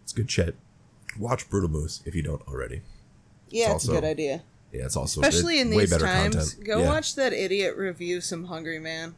It's 0.03 0.11
good 0.13 0.29
shit. 0.29 0.55
Watch 1.17 1.49
Brutalmoose 1.49 2.05
if 2.05 2.13
you 2.13 2.21
don't 2.21 2.45
already. 2.47 2.81
Yeah, 3.49 3.73
It's 3.73 3.85
it's, 3.85 3.91
a 3.93 3.95
good 3.95 4.03
idea. 4.03 4.43
Yeah, 4.73 4.85
it's 4.85 4.95
also 4.97 5.21
Especially 5.21 5.55
good- 5.55 5.67
in 5.67 5.69
way 5.71 5.79
these 5.83 5.91
better 5.91 6.05
times. 6.05 6.35
content. 6.35 6.65
Go 6.65 6.79
Yeah. 6.79 6.87
watch 6.89 7.15
that 7.15 7.33
idiot 7.33 7.75
review 7.77 8.19
some 8.21 8.45
Hungry 8.45 8.79
Man. 8.79 9.15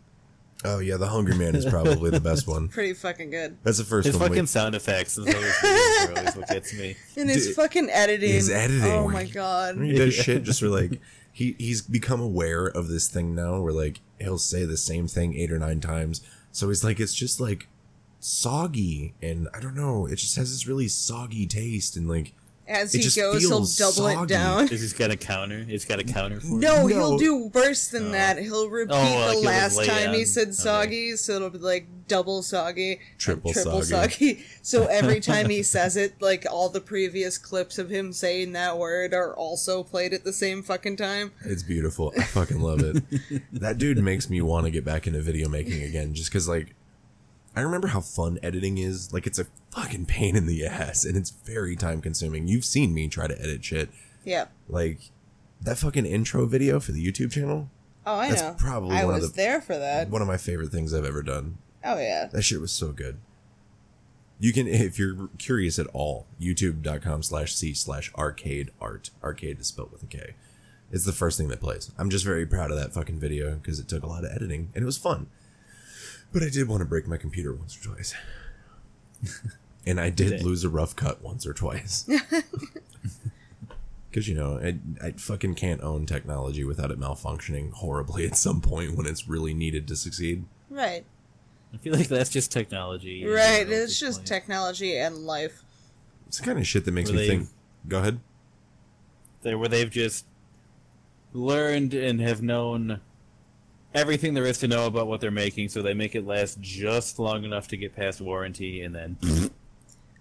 Oh 0.66 0.80
yeah, 0.80 0.98
the 0.98 1.08
Hungry 1.08 1.36
Man 1.36 1.56
is 1.56 1.66
probably 1.66 2.10
the 2.12 2.22
best 2.22 2.48
one. 2.48 2.70
Pretty 2.70 2.94
fucking 2.94 3.32
good. 3.32 3.58
That's 3.64 3.80
the 3.80 3.84
first 3.84 4.06
His 4.06 4.16
one. 4.16 4.30
we- 4.30 4.36
fucking 4.38 4.48
sound 4.48 4.76
effects 4.76 5.18
and 5.18 5.28
those 5.28 5.36
videos 5.36 6.08
are 6.10 6.18
always 6.20 6.36
what 6.36 6.48
gets 6.50 6.74
me. 6.78 6.96
And 7.18 7.30
his 7.30 7.48
Dude, 7.48 7.56
fucking 7.56 7.90
editing. 7.90 8.30
his 8.32 8.50
editing, 8.50 8.84
Oh 8.92 9.08
my 9.10 9.26
god. 9.26 9.78
He 9.82 9.94
does 9.94 10.14
shit 10.14 10.44
just 10.44 10.60
for 10.60 10.68
like 10.70 11.02
he 11.34 11.56
he's 11.58 11.82
become 11.82 12.22
aware 12.22 12.68
of 12.68 12.88
this 12.88 13.08
thing 13.10 13.36
now 13.36 13.60
where 13.60 13.74
like 13.74 14.00
he'll 14.20 14.38
say 14.38 14.64
the 14.64 14.78
same 14.78 15.08
thing 15.08 15.36
eight 15.36 15.52
or 15.52 15.60
nine 15.60 15.82
times. 15.82 16.22
So 16.52 16.70
he's 16.70 16.84
like 16.84 17.00
it's 17.00 17.16
just 17.16 17.42
like 17.42 17.68
soggy 18.20 19.16
and 19.22 19.50
I 19.54 19.60
don't 19.60 19.76
know, 19.76 20.06
it 20.06 20.16
just 20.18 20.38
has 20.38 20.52
this 20.52 20.68
really 20.68 20.88
soggy 20.88 21.48
taste 21.48 21.98
and 21.98 22.08
like 22.08 22.34
As 22.68 22.96
it 22.96 23.00
he 23.00 23.04
goes, 23.22 23.42
he'll 23.42 23.50
feels 23.66 23.78
double 23.78 24.08
it 24.08 24.28
down. 24.30 24.64
Is 24.70 24.82
he's 24.82 24.94
got 24.94 25.12
a 25.12 25.18
counter? 25.18 25.66
It's 25.68 25.84
got 25.84 26.00
a 26.00 26.04
counter 26.04 26.40
for? 26.40 26.48
No, 26.48 26.82
No. 26.82 26.88
he'll 26.88 27.18
do 27.18 27.48
worse 27.54 27.88
than 27.90 28.08
oh. 28.08 28.12
that. 28.12 28.38
He'll 28.38 28.70
repeat 28.70 28.94
Oh, 28.96 29.02
like 29.02 29.28
the 29.28 29.34
he'll 29.34 29.42
last 29.44 29.78
lay 29.78 29.86
time 29.88 30.12
he 30.14 30.20
down. 30.20 30.26
said 30.26 30.48
Okay. 30.48 30.52
soggy, 30.54 31.16
so 31.18 31.34
it'll 31.34 31.50
be 31.50 31.58
like 31.58 31.88
double 32.08 32.42
soggy, 32.42 33.00
Triple 33.18 33.52
triple 33.52 33.82
soggy. 33.84 34.14
soggy. 34.16 34.46
So 34.62 34.86
every 34.86 35.20
time 35.32 35.50
he 35.50 35.62
says 35.62 35.98
it, 35.98 36.22
like 36.22 36.46
all 36.50 36.70
the 36.70 36.82
previous 36.82 37.38
clips 37.38 37.78
of 37.78 37.90
him 37.90 38.14
saying 38.14 38.54
that 38.54 38.78
word 38.78 39.14
are 39.14 39.36
also 39.36 39.84
played 39.84 40.14
at 40.14 40.24
the 40.24 40.34
same 40.34 40.64
fucking 40.64 40.96
time. 40.98 41.32
it's 41.46 41.64
beautiful. 41.64 42.14
I 42.18 42.24
fucking 42.24 42.62
love 42.62 42.80
it. 42.82 43.04
that 43.52 43.78
dude 43.78 43.98
makes 43.98 44.30
me 44.30 44.42
want 44.42 44.66
to 44.66 44.72
get 44.72 44.86
back 44.86 45.06
into 45.06 45.22
video 45.22 45.50
making 45.50 45.84
again 45.84 46.14
just 46.14 46.32
cuz 46.32 46.48
like 46.48 46.76
I 47.56 47.62
remember 47.62 47.88
how 47.90 48.02
fun 48.02 48.40
editing 48.42 48.78
is. 48.78 49.14
Like 49.14 49.28
it's 49.28 49.40
a 49.40 49.48
fucking 49.72 50.06
pain 50.08 50.36
in 50.36 50.46
the 50.48 50.66
ass 50.66 51.06
and 51.06 51.16
it's 51.16 51.30
very 51.30 51.76
time 51.76 52.02
consuming. 52.02 52.48
You've 52.48 52.66
seen 52.66 52.94
me 52.94 53.08
try 53.08 53.28
to 53.28 53.40
edit 53.40 53.64
shit. 53.64 53.90
Yeah. 54.26 54.46
Like 54.68 55.00
that 55.62 55.78
fucking 55.78 56.06
intro 56.06 56.46
video 56.46 56.80
for 56.80 56.92
the 56.92 57.06
YouTube 57.06 57.32
channel. 57.32 57.70
Oh, 58.06 58.16
I 58.16 58.30
That's 58.30 58.42
know. 58.42 58.56
probably 58.58 58.98
I 58.98 59.06
one 59.06 59.16
of 59.16 59.22
was 59.22 59.32
the- 59.32 59.38
there 59.38 59.62
for 59.62 59.78
that. 59.78 60.10
One 60.10 60.22
of 60.22 60.28
my 60.28 60.38
favorite 60.38 60.72
things 60.72 60.94
I've 60.94 61.06
ever 61.06 61.22
done. 61.24 61.58
Oh 61.86 61.98
yeah. 62.00 62.28
That 62.32 62.42
shit 62.42 62.60
was 62.62 62.72
so 62.72 62.92
good. 62.92 63.18
You 64.40 64.52
can, 64.52 64.68
if 64.68 65.00
you're 65.00 65.30
curious 65.38 65.80
at 65.80 65.88
all, 65.94 66.26
youtube.com 66.42 67.24
slash 67.24 67.54
c 67.56 67.74
slash 67.74 68.12
arcade 68.16 68.72
art. 68.82 69.10
Arcade 69.24 69.60
is 69.60 69.68
spelled 69.68 69.92
with 69.92 70.04
a 70.04 70.08
K. 70.08 70.34
It's 70.92 71.06
the 71.06 71.14
first 71.14 71.38
thing 71.38 71.48
that 71.48 71.62
plays. 71.62 71.92
I'm 71.98 72.10
just 72.10 72.26
very 72.26 72.46
proud 72.46 72.70
of 72.72 72.78
that 72.78 72.94
fucking 72.94 73.20
video 73.20 73.56
because 73.56 73.80
it 73.80 73.88
took 73.88 74.04
a 74.04 74.08
lot 74.08 74.26
of 74.26 74.32
editing 74.32 74.70
and 74.76 74.82
it 74.84 74.86
was 74.86 74.98
fun. 74.98 75.28
But 76.34 76.44
I 76.44 76.50
did 76.50 76.68
want 76.68 76.82
to 76.82 76.86
break 76.86 77.08
my 77.08 77.18
computer 77.18 77.54
once 77.54 77.78
or 77.78 77.84
twice. 77.94 78.14
and 79.86 80.00
I 80.02 80.10
did 80.10 80.32
Dang. 80.32 80.44
lose 80.44 80.64
a 80.64 80.70
rough 80.70 80.96
cut 80.96 81.22
once 81.24 81.46
or 81.46 81.54
twice. 81.54 82.10
Because, 84.10 84.28
you 84.28 84.36
know, 84.36 84.60
I, 84.60 84.78
I 85.04 85.12
fucking 85.14 85.56
can't 85.56 85.82
own 85.82 86.06
technology 86.06 86.64
without 86.64 86.92
it 86.92 87.00
malfunctioning 87.00 87.72
horribly 87.72 88.28
at 88.28 88.38
some 88.38 88.62
point 88.62 88.96
when 88.96 89.08
it's 89.08 89.28
really 89.28 89.56
needed 89.56 89.88
to 89.88 89.96
succeed. 89.96 90.46
Right. 90.70 91.04
I 91.74 91.78
feel 91.78 91.94
like 91.96 92.10
that's 92.10 92.30
just 92.30 92.52
technology. 92.52 93.26
Right. 93.26 93.62
general 93.66 93.82
It's 93.84 94.00
just 94.00 94.20
point. 94.20 94.28
technology 94.28 94.96
and 94.98 95.16
life. 95.26 95.64
It's 96.28 96.38
the 96.38 96.46
kind 96.46 96.60
of 96.60 96.68
shit 96.68 96.86
that 96.86 96.92
makes 96.92 97.10
Were 97.10 97.18
me 97.18 97.28
think. 97.28 97.50
Go 97.88 97.98
ahead. 98.02 98.20
They- 99.42 99.56
where 99.56 99.68
they've 99.68 99.90
just 99.90 100.26
learned 101.34 101.96
and 101.96 102.22
have 102.22 102.44
known 102.44 103.00
everything 103.94 104.34
there 104.34 104.46
is 104.46 104.58
to 104.60 104.68
know 104.68 104.86
about 104.86 105.08
what 105.08 105.22
they're 105.22 105.32
making, 105.32 105.70
so 105.70 105.82
they 105.82 105.94
make 105.94 106.16
it 106.16 106.26
last 106.26 106.60
just 106.62 107.20
long 107.20 107.44
enough 107.44 107.68
to 107.70 107.78
get 107.78 107.96
past 107.96 108.22
warranty, 108.22 108.82
and 108.82 108.94
then 108.96 109.18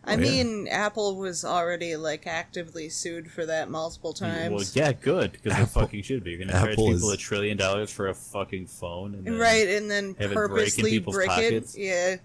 I 0.04 0.14
Oh, 0.14 0.18
yeah. 0.18 0.42
mean, 0.42 0.68
Apple 0.68 1.14
was 1.16 1.44
already 1.44 1.94
like 1.94 2.26
actively 2.26 2.88
sued 2.88 3.30
for 3.30 3.46
that 3.46 3.70
multiple 3.70 4.12
times. 4.12 4.52
well, 4.52 4.64
yeah, 4.74 4.92
good 4.92 5.32
because 5.32 5.52
they 5.52 5.62
Apple- 5.62 5.82
fucking 5.82 6.02
should 6.02 6.24
be. 6.24 6.30
You're 6.32 6.40
gonna 6.40 6.52
charge 6.52 6.72
Apple 6.72 6.88
people 6.92 7.08
is- 7.10 7.14
a 7.14 7.16
trillion 7.16 7.56
dollars 7.56 7.90
for 7.90 8.08
a 8.08 8.14
fucking 8.14 8.66
phone, 8.66 9.14
and 9.14 9.24
then, 9.24 9.38
Right, 9.38 9.68
and 9.68 9.88
then 9.90 10.16
have 10.18 10.32
it 10.32 10.34
break 10.34 10.44
in 10.44 10.48
purposely 10.48 10.90
people's 10.90 11.16
brick 11.16 11.28
pockets? 11.28 11.74
it. 11.76 11.80
Yeah. 11.82 12.16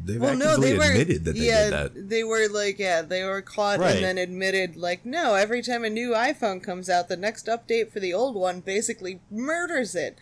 They've 0.00 0.20
Well, 0.20 0.36
no, 0.36 0.56
they 0.58 0.78
were. 0.78 0.84
admitted 0.84 1.24
that 1.24 1.32
they 1.34 1.46
yeah, 1.46 1.64
did 1.64 1.72
that. 1.72 2.08
they 2.08 2.22
were 2.22 2.46
like, 2.48 2.78
yeah, 2.78 3.02
they 3.02 3.24
were 3.24 3.42
caught 3.42 3.80
Right. 3.80 3.96
and 3.96 4.04
then 4.04 4.16
admitted, 4.16 4.76
like, 4.76 5.04
no, 5.04 5.34
every 5.34 5.60
time 5.60 5.82
a 5.84 5.90
new 5.90 6.10
iPhone 6.10 6.62
comes 6.62 6.88
out, 6.88 7.08
the 7.08 7.16
next 7.16 7.46
update 7.46 7.90
for 7.90 7.98
the 7.98 8.14
old 8.14 8.36
one 8.36 8.60
basically 8.60 9.18
murders 9.28 9.96
it. 9.96 10.16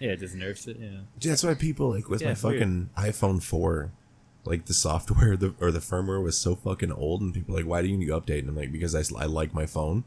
Yeah, 0.04 0.12
it 0.12 0.20
just 0.20 0.34
nerfs 0.34 0.66
it. 0.66 0.78
Yeah, 0.80 1.00
That's 1.22 1.42
why 1.44 1.54
people 1.54 1.90
like 1.90 2.08
with 2.08 2.22
Yeah, 2.22 2.28
my 2.28 2.32
it's 2.32 2.42
weird. 2.42 2.58
fucking 2.60 2.90
iPhone 2.96 3.42
four, 3.42 3.92
like 4.44 4.64
the 4.64 4.72
software 4.74 5.36
the 5.36 5.54
or 5.60 5.70
the 5.70 5.78
firmware 5.80 6.22
was 6.22 6.38
so 6.38 6.54
fucking 6.56 6.90
old, 6.90 7.20
and 7.20 7.34
people 7.34 7.54
are 7.54 7.58
like, 7.58 7.66
why 7.68 7.82
do 7.82 7.88
you 7.88 7.98
need 7.98 8.06
to 8.06 8.18
update? 8.20 8.38
And 8.40 8.48
I'm 8.48 8.56
like, 8.56 8.72
because 8.72 8.94
I, 8.94 9.02
I 9.20 9.26
like 9.26 9.52
my 9.52 9.66
phone. 9.66 10.04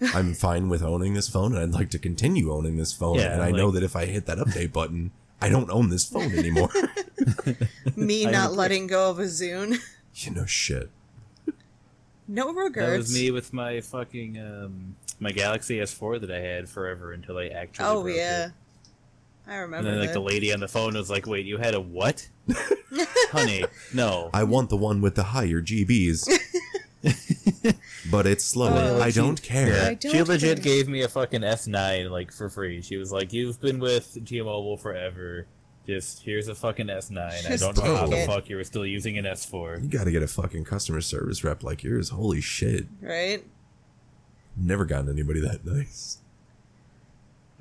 I'm 0.14 0.34
fine 0.34 0.68
with 0.68 0.82
owning 0.82 1.14
this 1.14 1.28
phone, 1.28 1.54
and 1.54 1.62
I'd 1.62 1.78
like 1.78 1.90
to 1.90 1.98
continue 1.98 2.52
owning 2.52 2.76
this 2.76 2.92
phone. 2.92 3.16
Yeah, 3.18 3.34
and 3.34 3.42
I 3.42 3.50
know 3.52 3.70
that 3.70 3.82
if 3.82 3.94
I 3.96 4.06
hit 4.06 4.26
that 4.26 4.38
update 4.38 4.72
button, 4.72 5.10
I 5.40 5.48
don't 5.48 5.70
own 5.70 5.90
this 5.90 6.04
phone 6.08 6.32
anymore. 6.38 6.70
Me 7.96 8.24
not 8.26 8.52
letting 8.52 8.86
go 8.88 9.10
of 9.10 9.18
a 9.18 9.24
Zune. 9.24 9.76
you 10.14 10.30
know, 10.32 10.44
shit. 10.46 10.90
no 12.26 12.52
that 12.52 12.60
regrets. 12.60 12.98
was 12.98 13.14
me 13.14 13.30
with 13.30 13.52
my 13.52 13.80
fucking 13.80 14.38
um, 14.38 14.96
my 15.20 15.30
Galaxy 15.32 15.78
S4 15.78 16.20
that 16.20 16.30
I 16.30 16.40
had 16.40 16.68
forever 16.68 17.12
until 17.12 17.38
I 17.38 17.46
actually. 17.46 17.86
Oh 17.86 18.02
broke 18.02 18.16
yeah, 18.16 18.46
it. 18.46 18.52
I 19.48 19.56
remember. 19.56 19.76
And 19.78 19.86
remember 19.86 19.90
then 19.90 19.98
like 20.00 20.08
that. 20.08 20.14
the 20.14 20.20
lady 20.20 20.52
on 20.52 20.60
the 20.60 20.68
phone 20.68 20.94
was 20.94 21.08
like, 21.10 21.26
"Wait, 21.26 21.46
you 21.46 21.56
had 21.58 21.74
a 21.74 21.80
what, 21.80 22.28
honey? 23.32 23.64
No, 23.94 24.30
I 24.34 24.44
want 24.44 24.68
the 24.70 24.76
one 24.76 25.00
with 25.00 25.14
the 25.14 25.22
higher 25.24 25.60
GBs, 25.62 26.28
but 28.10 28.26
it's 28.26 28.44
slower. 28.44 28.72
Oh, 28.74 29.00
I 29.02 29.10
gee. 29.10 29.20
don't 29.20 29.40
care. 29.42 29.86
I 29.90 29.94
don't 29.94 30.12
she 30.12 30.22
legit 30.22 30.56
care. 30.62 30.64
gave 30.64 30.88
me 30.88 31.02
a 31.02 31.08
fucking 31.08 31.40
S9 31.42 32.10
like 32.10 32.32
for 32.32 32.48
free. 32.48 32.82
She 32.82 32.96
was 32.96 33.10
like, 33.12 33.32
"You've 33.32 33.60
been 33.60 33.78
with 33.78 34.18
T-Mobile 34.26 34.76
forever. 34.76 35.46
Just 35.86 36.20
here's 36.22 36.48
a 36.48 36.54
fucking 36.54 36.88
S9. 36.88 37.18
I 37.50 37.56
don't 37.56 37.76
know 37.78 37.96
how 37.96 38.06
take 38.06 38.26
the 38.26 38.32
fuck 38.32 38.48
you 38.50 38.56
were 38.56 38.64
still 38.64 38.84
using 38.84 39.16
an 39.16 39.24
S4." 39.24 39.82
You 39.82 39.88
got 39.88 40.04
to 40.04 40.10
get 40.10 40.22
a 40.22 40.28
fucking 40.28 40.64
customer 40.64 41.00
service 41.00 41.42
rep 41.42 41.62
like 41.62 41.82
yours. 41.82 42.10
Holy 42.10 42.40
shit. 42.42 42.86
right? 43.00 43.42
Never 44.56 44.84
gotten 44.84 45.08
anybody 45.08 45.40
that 45.40 45.64
nice. 45.64 46.18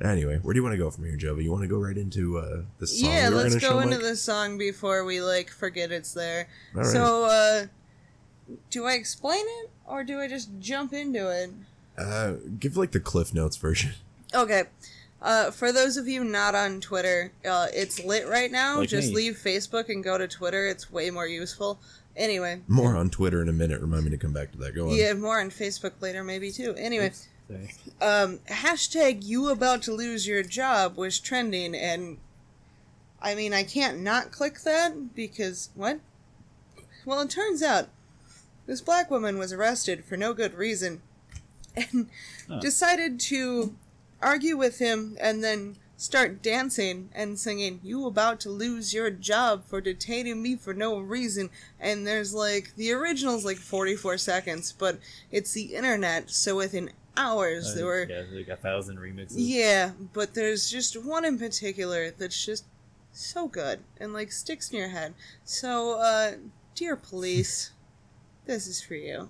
Anyway, 0.04 0.38
where 0.44 0.54
do 0.54 0.60
you 0.60 0.64
want 0.64 0.74
to 0.74 0.78
go 0.78 0.92
from 0.92 1.06
here, 1.06 1.18
Jovi? 1.18 1.44
You 1.44 1.52
want 1.52 1.64
to 1.64 1.68
go 1.68 1.78
right 1.80 1.98
into 1.98 2.38
uh, 2.38 2.62
the 2.78 2.86
song? 2.86 3.10
yeah, 3.10 3.30
we 3.30 3.36
were 3.36 3.42
let's 3.42 3.56
gonna 3.56 3.62
go 3.74 3.80
show 3.80 3.80
into 3.80 3.98
Mike? 3.98 4.06
the 4.06 4.16
song 4.16 4.58
before 4.58 5.04
we 5.06 5.22
like 5.22 5.50
forget 5.50 5.92
it's 5.92 6.14
there. 6.14 6.48
All 6.76 6.82
right. 6.82 6.88
So, 6.92 7.26
uh, 7.26 7.66
do 8.70 8.86
I 8.86 8.94
explain 8.94 9.44
it 9.64 9.72
or 9.88 10.04
do 10.04 10.20
I 10.20 10.28
just 10.28 10.50
jump 10.60 10.94
into 10.94 11.30
it? 11.32 11.50
Uh, 11.98 12.34
give 12.60 12.78
like 12.78 12.92
the 12.92 13.00
Cliff 13.00 13.34
Notes 13.34 13.58
version. 13.58 13.92
Okay. 14.36 14.64
Uh, 15.22 15.52
for 15.52 15.72
those 15.72 15.96
of 15.96 16.06
you 16.06 16.22
not 16.22 16.54
on 16.54 16.82
Twitter, 16.82 17.32
uh, 17.50 17.68
it's 17.74 18.04
lit 18.04 18.28
right 18.28 18.52
now. 18.52 18.80
Like 18.80 18.90
just 18.90 19.08
me. 19.10 19.16
leave 19.16 19.36
Facebook 19.42 19.88
and 19.88 20.04
go 20.04 20.18
to 20.18 20.28
Twitter. 20.28 20.68
It's 20.68 20.92
way 20.92 21.10
more 21.12 21.26
useful. 21.26 21.80
Anyway, 22.18 22.60
More 22.68 22.98
on 22.98 23.10
Twitter 23.10 23.42
in 23.42 23.48
a 23.48 23.54
minute. 23.54 23.80
Remind 23.80 24.04
me 24.04 24.12
to 24.12 24.18
come 24.18 24.34
back 24.34 24.52
to 24.52 24.58
that. 24.58 24.76
Go 24.76 24.90
on. 24.90 24.96
yeah, 24.96 25.14
more 25.14 25.40
on 25.40 25.50
Facebook 25.50 25.94
later, 26.02 26.26
maybe 26.26 26.52
too. 26.52 26.76
Anyway, 26.78 27.14
Um, 28.02 28.40
hashtag 28.50 29.24
you 29.24 29.50
about 29.50 29.82
to 29.84 29.94
lose 29.94 30.28
your 30.28 30.44
job 30.44 30.98
was 30.98 31.20
trending, 31.20 31.76
and 31.76 32.18
I 33.22 33.36
mean, 33.36 33.54
I 33.54 33.64
can't 33.64 34.00
not 34.02 34.32
click 34.32 34.62
that 34.62 35.16
because 35.16 35.70
what? 35.76 36.00
Well, 37.06 37.22
it 37.22 37.30
turns 37.30 37.64
out 37.64 37.90
this 38.66 38.82
black 38.82 39.10
woman 39.10 39.38
was 39.38 39.54
arrested 39.54 40.04
for 40.04 40.18
no 40.18 40.34
good 40.34 40.54
reason 40.54 41.02
and 41.76 42.10
decided 42.60 43.20
to 43.22 43.76
argue 44.22 44.58
with 44.58 44.80
him 44.80 45.18
and 45.20 45.44
then 45.44 45.78
start 45.98 46.44
dancing 46.44 47.10
and 47.14 47.40
singing, 47.40 47.80
You 47.84 48.06
about 48.06 48.40
to 48.42 48.50
lose 48.50 48.94
your 48.94 49.10
job 49.10 49.66
for 49.66 49.82
detaining 49.82 50.42
me 50.42 50.56
for 50.56 50.74
no 50.74 51.00
reason. 51.00 51.50
And 51.80 52.06
there's 52.06 52.34
like, 52.34 52.76
the 52.76 52.92
original's 52.92 53.46
like 53.46 53.58
44 53.58 54.18
seconds, 54.20 54.72
but 54.72 55.00
it's 55.32 55.54
the 55.54 55.76
internet, 55.76 56.30
so 56.30 56.58
within 56.58 56.92
hours 57.18 57.76
there 57.76 57.86
were. 57.86 58.06
yeah, 58.10 58.24
like 58.32 58.48
a 58.48 58.56
thousand 58.56 58.98
remixes. 58.98 59.34
Yeah, 59.36 59.92
but 60.14 60.34
there's 60.34 60.70
just 60.70 61.02
one 61.04 61.26
in 61.26 61.38
particular 61.38 62.12
that's 62.12 62.46
just 62.46 62.66
so 63.12 63.48
good 63.48 63.80
and 64.00 64.14
like 64.14 64.32
sticks 64.32 64.70
in 64.72 64.78
your 64.78 64.90
head. 64.90 65.14
So, 65.44 66.00
uh, 66.00 66.34
dear 66.76 66.96
police, 66.96 67.72
this 68.46 68.68
is 68.68 68.82
for 68.82 68.96
you. 68.96 69.30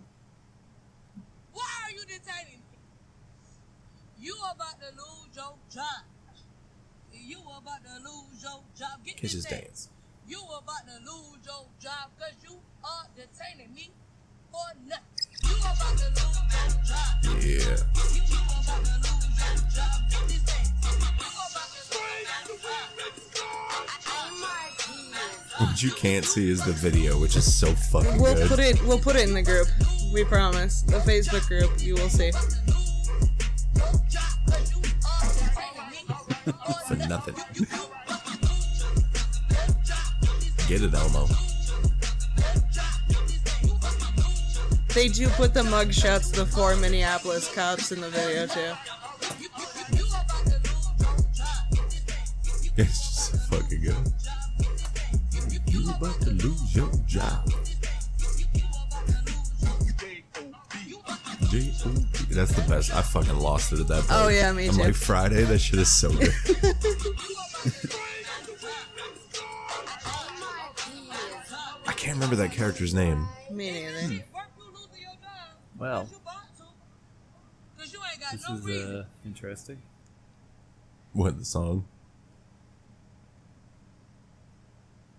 Why 1.53 1.67
are 1.85 1.91
you 1.91 2.01
detaining 2.01 2.61
me? 2.71 2.77
You 4.19 4.35
about 4.53 4.79
to 4.81 4.87
lose 4.91 5.35
your 5.35 5.55
job. 5.73 6.03
You 7.13 7.39
about 7.39 7.83
to 7.83 7.95
lose 8.03 8.43
your 8.43 8.61
job. 8.77 9.03
Get 9.05 9.17
Kisses 9.17 9.43
this 9.43 9.51
dance. 9.51 9.89
You 10.27 10.39
about 10.43 10.85
to 10.87 10.97
lose 10.99 11.39
your 11.45 11.65
job 11.79 12.11
because 12.17 12.35
you 12.43 12.57
are 12.83 13.07
detaining 13.15 13.73
me 13.73 13.91
for 14.51 14.77
nothing. 14.87 15.26
You 15.47 15.55
about 15.57 15.97
to 15.97 16.07
lose 16.07 16.39
your 16.51 16.67
job. 16.83 17.41
Yeah. 17.41 17.47
You 17.47 17.47
about 17.47 18.83
to 18.83 18.97
lose 18.97 19.39
your 19.39 19.55
job. 19.71 19.97
Get 20.09 20.23
this 20.27 20.43
dance. 20.45 20.71
You 20.83 20.89
about 21.49 21.69
to 21.71 21.71
lose 21.71 21.93
your 21.93 23.33
job. 23.33 23.47
What 25.59 25.81
you 25.83 25.91
can't 25.91 26.23
see 26.25 26.49
is 26.51 26.63
the 26.63 26.71
video, 26.73 27.19
which 27.19 27.35
is 27.35 27.51
so 27.59 27.73
fucking 27.73 28.21
We'll 28.21 28.35
good. 28.35 28.47
put 28.49 28.59
it. 28.59 28.81
We'll 28.83 28.99
put 28.99 29.15
it 29.15 29.27
in 29.27 29.33
the 29.33 29.41
group. 29.43 29.67
We 30.13 30.23
promise. 30.23 30.81
The 30.83 30.99
Facebook 30.99 31.47
group. 31.47 31.71
You 31.81 31.95
will 31.95 32.09
see. 32.09 32.31
for 36.87 36.95
nothing. 36.95 37.35
Get 40.67 40.81
it, 40.83 40.93
Elmo. 40.93 41.27
They 44.93 45.07
do 45.07 45.27
put 45.29 45.53
the 45.53 45.61
mugshots 45.61 46.29
of 46.31 46.35
the 46.35 46.45
four 46.45 46.75
Minneapolis 46.75 47.53
cops 47.53 47.91
in 47.91 48.01
the 48.01 48.09
video 48.09 48.47
too. 48.47 48.73
It's 52.77 52.99
just 52.99 53.31
so 53.31 53.37
fucking 53.57 53.81
good. 53.81 53.95
You 55.67 55.89
about 55.91 56.19
to 56.21 56.31
lose 56.31 56.75
your 56.75 56.89
job. 57.05 57.49
That's 62.29 62.53
the 62.53 62.65
best. 62.69 62.93
I 62.93 63.01
fucking 63.01 63.37
lost 63.37 63.73
it 63.73 63.79
at 63.79 63.87
that 63.87 64.03
point. 64.03 64.11
Oh, 64.11 64.27
yeah, 64.27 64.51
me 64.51 64.67
I'm 64.67 64.75
too. 64.75 64.81
like 64.81 64.95
Friday. 64.95 65.43
That 65.43 65.59
shit 65.59 65.79
is 65.79 65.89
so 65.89 66.11
good. 66.11 66.31
I 71.87 71.93
can't 71.93 72.13
remember 72.15 72.35
that 72.35 72.51
character's 72.51 72.93
name. 72.93 73.27
Me 73.49 73.71
neither. 73.71 74.01
Hmm. 74.01 74.36
Well, 75.77 76.09
Cause 77.77 77.93
you 77.93 77.99
ain't 78.11 78.19
got 78.21 78.31
this 78.33 78.49
no 78.49 78.55
is 78.55 78.61
reason. 78.65 78.95
uh, 78.97 79.05
interesting. 79.25 79.81
What 81.13 81.37
the 81.37 81.45
song? 81.45 81.85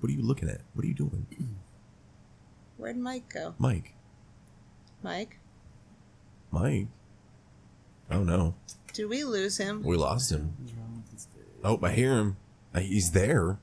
What 0.00 0.10
are 0.10 0.12
you 0.14 0.22
looking 0.22 0.48
at? 0.48 0.60
What 0.74 0.84
are 0.84 0.88
you 0.88 0.94
doing, 0.94 1.26
Where'd 2.76 2.96
Mike 2.98 3.28
go? 3.32 3.54
Mike? 3.58 3.94
Mike, 5.02 5.38
Mike? 6.50 6.86
Oh 8.10 8.22
no, 8.24 8.54
did 8.92 9.06
we 9.08 9.22
lose 9.24 9.58
him? 9.58 9.82
we 9.82 9.96
lost 9.96 10.30
him. 10.32 10.54
What's 10.58 10.72
wrong 10.74 11.02
with 11.04 11.12
this 11.12 11.24
day? 11.26 11.40
Oh, 11.64 11.78
I 11.82 11.90
hear 11.92 12.14
him. 12.16 12.36
Uh, 12.74 12.80
He's 12.80 13.10
there. 13.12 13.58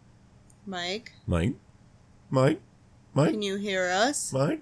Mike, 0.65 1.13
Mike? 1.27 1.53
Mike? 2.29 2.61
Mike? 3.13 3.31
can 3.31 3.41
you 3.41 3.55
hear 3.57 3.87
us? 3.89 4.31
Mike? 4.33 4.61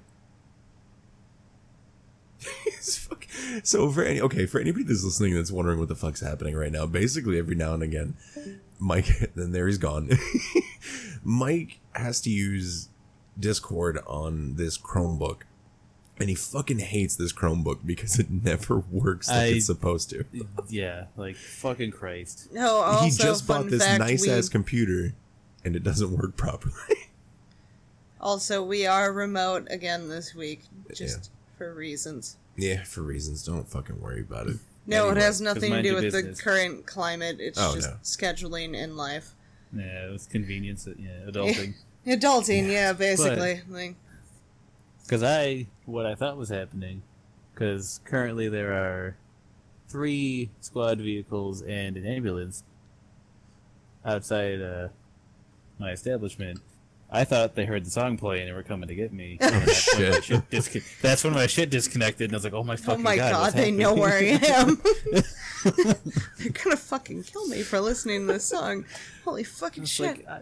He's 2.65 2.97
fuck- 2.97 3.27
so 3.63 3.89
for 3.91 4.03
any 4.03 4.21
okay 4.21 4.45
for 4.45 4.60
anybody 4.60 4.84
that's 4.84 5.03
listening 5.03 5.34
that's 5.36 5.51
wondering 5.51 5.79
what 5.79 5.88
the 5.88 5.95
fuck's 5.95 6.21
happening 6.21 6.56
right 6.56 6.71
now, 6.71 6.86
basically 6.86 7.38
every 7.38 7.56
now 7.56 7.73
and 7.73 7.84
again, 7.84 8.15
Mike 8.79 9.32
then 9.36 9.51
there 9.51 9.67
he's 9.67 9.77
gone. 9.77 10.10
Mike 11.23 11.79
has 11.93 12.21
to 12.21 12.29
use 12.29 12.89
Discord 13.39 13.99
on 14.06 14.56
this 14.56 14.77
Chromebook, 14.77 15.41
and 16.19 16.29
he 16.29 16.36
fucking 16.36 16.79
hates 16.79 17.15
this 17.15 17.32
Chromebook 17.34 17.79
because 17.86 18.19
it 18.19 18.29
never 18.29 18.79
works 18.79 19.29
like 19.29 19.38
I- 19.38 19.45
it's 19.47 19.65
supposed 19.65 20.10
to. 20.12 20.25
Yeah, 20.69 21.06
like 21.17 21.36
fucking 21.36 21.91
Christ. 21.91 22.49
No. 22.51 22.77
Also, 22.77 23.06
he 23.06 23.12
just 23.12 23.47
bought 23.47 23.69
this 23.69 23.84
fact, 23.84 23.99
nice 23.99 24.21
we, 24.23 24.32
ass 24.32 24.49
computer, 24.49 25.13
and 25.63 25.75
it 25.75 25.84
doesn't 25.84 26.12
work 26.12 26.36
properly. 26.38 26.73
Also, 28.19 28.63
we 28.63 28.86
are 28.86 29.12
remote 29.12 29.67
again 29.69 30.08
this 30.08 30.34
week, 30.34 30.62
just 30.93 31.25
Yeah. 31.25 31.29
For 31.63 31.73
reasons. 31.73 32.38
yeah, 32.58 32.84
for 32.84 33.02
reasons. 33.02 33.43
Don't 33.45 33.67
fucking 33.67 33.99
worry 34.02 34.21
about 34.21 34.47
it. 34.47 34.58
No, 34.86 35.06
Anyway. 35.08 35.17
it 35.19 35.23
has 35.23 35.41
nothing 35.41 35.71
to 35.71 35.82
do 35.82 35.93
with 35.95 36.04
business. 36.04 36.38
the 36.38 36.43
current 36.43 36.86
climate. 36.86 37.38
It's 37.39 37.58
Oh, 37.60 37.73
just 37.76 37.89
no. 37.89 37.95
scheduling 38.04 38.76
in 38.76 38.97
life. 38.97 39.34
Yeah, 39.76 40.08
it 40.08 40.12
was 40.12 40.26
convenience. 40.28 40.88
Yeah, 40.97 41.10
adulting. 41.28 41.73
Adulting, 42.06 42.69
yeah, 42.69 42.91
basically. 42.93 43.62
Like, 43.69 43.95
Because 45.04 45.23
I, 45.23 45.67
what 45.86 46.06
I 46.06 46.15
thought 46.15 46.36
was 46.38 46.49
happening, 46.49 47.02
because 47.54 48.02
currently 48.04 48.49
there 48.49 48.73
are 48.73 49.15
three 49.88 50.49
squad 50.60 50.99
vehicles 50.99 51.62
and 51.62 51.95
an 51.95 52.06
ambulance 52.06 52.63
outside 54.06 54.62
uh, 54.62 54.89
my 55.80 55.91
establishment. 55.91 56.60
I 57.13 57.23
thought 57.26 57.54
they 57.56 57.65
heard 57.65 57.86
the 57.86 57.91
song 57.91 58.17
playing 58.17 58.41
and 58.41 58.49
they 58.49 58.54
were 58.54 58.63
coming 58.63 58.88
to 58.89 58.95
get 58.95 59.13
me. 59.13 59.38
And 59.41 59.54
that's, 59.54 59.95
when 59.95 60.10
my 60.10 60.15
Shit. 60.15 60.23
shit 60.26 60.49
disco- 60.49 60.80
that's 61.02 61.23
when 61.23 61.34
my 61.34 61.47
shit 61.47 61.69
disconnected, 61.69 62.26
and 62.32 62.34
I 62.34 62.38
was 62.38 62.43
like, 62.43 62.54
"Oh 62.54 62.63
my 62.63 62.76
god!" 62.76 62.89
oh 62.89 62.97
my 62.97 63.15
god!" 63.15 63.32
god, 63.32 63.54
they 63.54 63.71
know 63.71 63.93
where 63.93 64.13
I 64.17 64.23
am. 64.43 64.82
They're 66.38 66.49
gonna 66.63 66.76
fucking 66.78 67.23
kill 67.23 67.47
me 67.47 67.62
for 67.62 67.80
listening 67.80 68.28
to 68.28 68.34
this 68.34 68.45
song. 68.45 68.86
Holy 69.23 69.43
fucking 69.43 69.86
shit. 69.86 70.26
like, 70.26 70.28
I, 70.28 70.41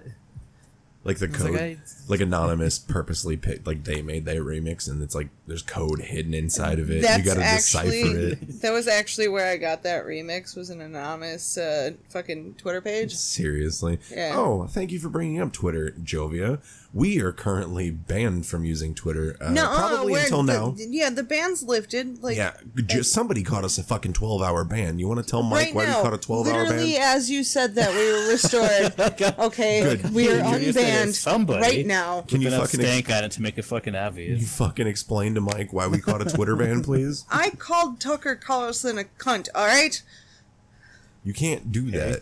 like 1.03 1.17
the 1.17 1.25
it's 1.25 1.37
code 1.37 1.51
like, 1.51 1.61
I, 1.61 1.77
like 2.07 2.19
anonymous 2.19 2.77
purposely 2.77 3.35
picked 3.35 3.65
like 3.65 3.83
they 3.85 4.01
made 4.03 4.25
that 4.25 4.37
remix 4.37 4.87
and 4.89 5.01
it's 5.01 5.15
like 5.15 5.29
there's 5.47 5.63
code 5.63 5.99
hidden 5.99 6.33
inside 6.33 6.77
of 6.79 6.91
it 6.91 6.97
you 6.97 7.23
gotta 7.25 7.43
actually 7.43 8.03
decipher 8.03 8.17
it 8.43 8.61
that 8.61 8.71
was 8.71 8.87
actually 8.87 9.27
where 9.27 9.47
I 9.51 9.57
got 9.57 9.81
that 9.83 10.05
remix. 10.05 10.55
Was 10.55 10.69
an 10.69 10.79
anonymous 10.81 11.57
uh, 11.57 11.91
fucking 12.09 12.55
Twitter 12.59 12.81
page. 12.81 13.15
seriously 13.15 13.97
Yeah. 14.11 14.33
oh 14.35 14.67
thank 14.67 14.91
you 14.91 14.99
for 14.99 15.09
bringing 15.09 15.41
up 15.41 15.51
twitter 15.53 15.95
jovia 16.03 16.59
we 16.93 17.21
are 17.21 17.31
currently 17.31 17.89
banned 17.89 18.45
from 18.45 18.65
using 18.65 18.93
twitter 18.93 19.37
uh, 19.41 19.49
no, 19.51 19.63
probably 19.73 20.15
until 20.21 20.43
the- 20.43 20.53
now 20.53 20.75
Yeah, 20.77 21.09
the 21.09 21.23
ban's 21.23 21.63
lifted. 21.63 22.21
Like 22.21 22.37
yeah 22.37 22.53
just 22.85 23.11
somebody 23.11 23.41
caught 23.43 23.63
us 23.63 23.77
a 23.77 23.83
fucking 23.83 24.13
12 24.13 24.41
hour 24.41 24.63
ban 24.63 24.99
you 24.99 25.07
want 25.07 25.23
to 25.23 25.29
tell 25.29 25.41
mike 25.41 25.67
right 25.67 25.75
why 25.75 25.85
now, 25.85 25.97
we 25.97 26.03
caught 26.03 26.13
a 26.13 26.17
12 26.19 26.47
hour 26.47 26.53
ban? 26.53 26.63
literally 26.67 26.97
as 26.97 27.29
you 27.31 27.43
said 27.43 27.75
that 27.75 27.89
we 27.93 28.11
were 28.11 28.29
restored. 28.29 29.39
okay, 29.39 29.81
Good. 29.81 30.13
we 30.13 30.29
are 30.29 30.35
You're 30.59 30.73
gonna 30.99 31.13
say 31.13 31.31
unbanned 31.31 31.31
somebody. 31.33 31.61
right 31.61 31.85
now. 31.85 32.21
can 32.21 32.41
you 32.41 32.47
Put 32.49 32.53
enough 32.55 32.69
fucking 32.71 32.79
ex- 32.85 32.89
stank 32.89 33.09
on 33.17 33.23
it 33.25 33.31
to 33.33 33.41
make 33.41 33.57
it 33.57 33.63
fucking 33.65 33.95
obvious? 33.95 34.39
you 34.41 34.47
fucking 34.47 34.87
explain 34.87 35.35
to 35.35 35.41
mike 35.41 35.71
why 35.73 35.87
we 35.87 35.99
caught 35.99 36.21
a 36.21 36.25
twitter 36.25 36.55
ban 36.55 36.81
please 36.89 37.25
I 37.31 37.49
called 37.51 37.99
Tucker 37.99 38.35
Carlson 38.35 38.97
a 38.97 39.03
cunt. 39.05 39.47
All 39.55 39.65
right. 39.65 40.01
you 41.23 41.33
can't 41.33 41.71
do 41.71 41.91
that 41.91 42.21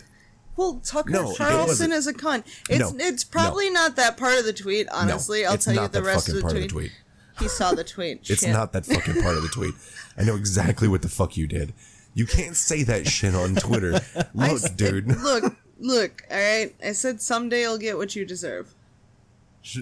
Well, 0.55 0.81
Tucker 0.83 1.11
No, 1.11 1.33
Carlson 1.35 1.91
is 1.91 2.05
a 2.07 2.13
cunt. 2.13 2.43
It's 2.69 2.79
No, 2.79 2.91
it's 2.99 3.23
probably 3.23 3.69
not 3.69 3.95
that 3.95 4.17
part 4.17 4.37
of 4.39 4.45
the 4.45 4.53
tweet. 4.53 4.87
Honestly, 4.89 5.43
no, 5.43 5.51
I'll 5.51 5.57
tell 5.57 5.73
you 5.75 5.87
the 5.87 6.03
rest 6.03 6.27
of 6.29 6.35
the 6.35 6.41
part 6.41 6.51
tweet. 6.53 6.63
of 6.65 6.69
the 6.69 6.73
tweet 6.73 6.91
He 7.39 7.47
saw 7.47 7.71
the 7.73 7.83
tweet. 7.83 8.19
It's 8.29 8.41
Shit. 8.41 8.51
not 8.51 8.73
that 8.73 8.85
fucking 8.85 9.21
part 9.21 9.37
of 9.37 9.43
the 9.43 9.49
tweet. 9.49 9.73
I 10.17 10.23
know 10.23 10.35
exactly 10.35 10.87
what 10.89 11.01
the 11.01 11.07
fuck 11.09 11.37
you 11.37 11.47
did. 11.47 11.73
You 12.13 12.25
can't 12.25 12.57
say 12.57 12.83
that 12.83 13.07
shit 13.07 13.33
on 13.35 13.55
Twitter. 13.55 13.91
Look, 14.33 14.49
s- 14.63 14.69
dude. 14.71 15.07
Look, 15.07 15.55
look. 15.79 16.23
All 16.29 16.37
right. 16.37 16.75
I 16.83 16.91
said 16.91 17.21
someday 17.21 17.61
you'll 17.61 17.77
get 17.77 17.97
what 17.97 18.15
you 18.15 18.25
deserve. 18.25 18.73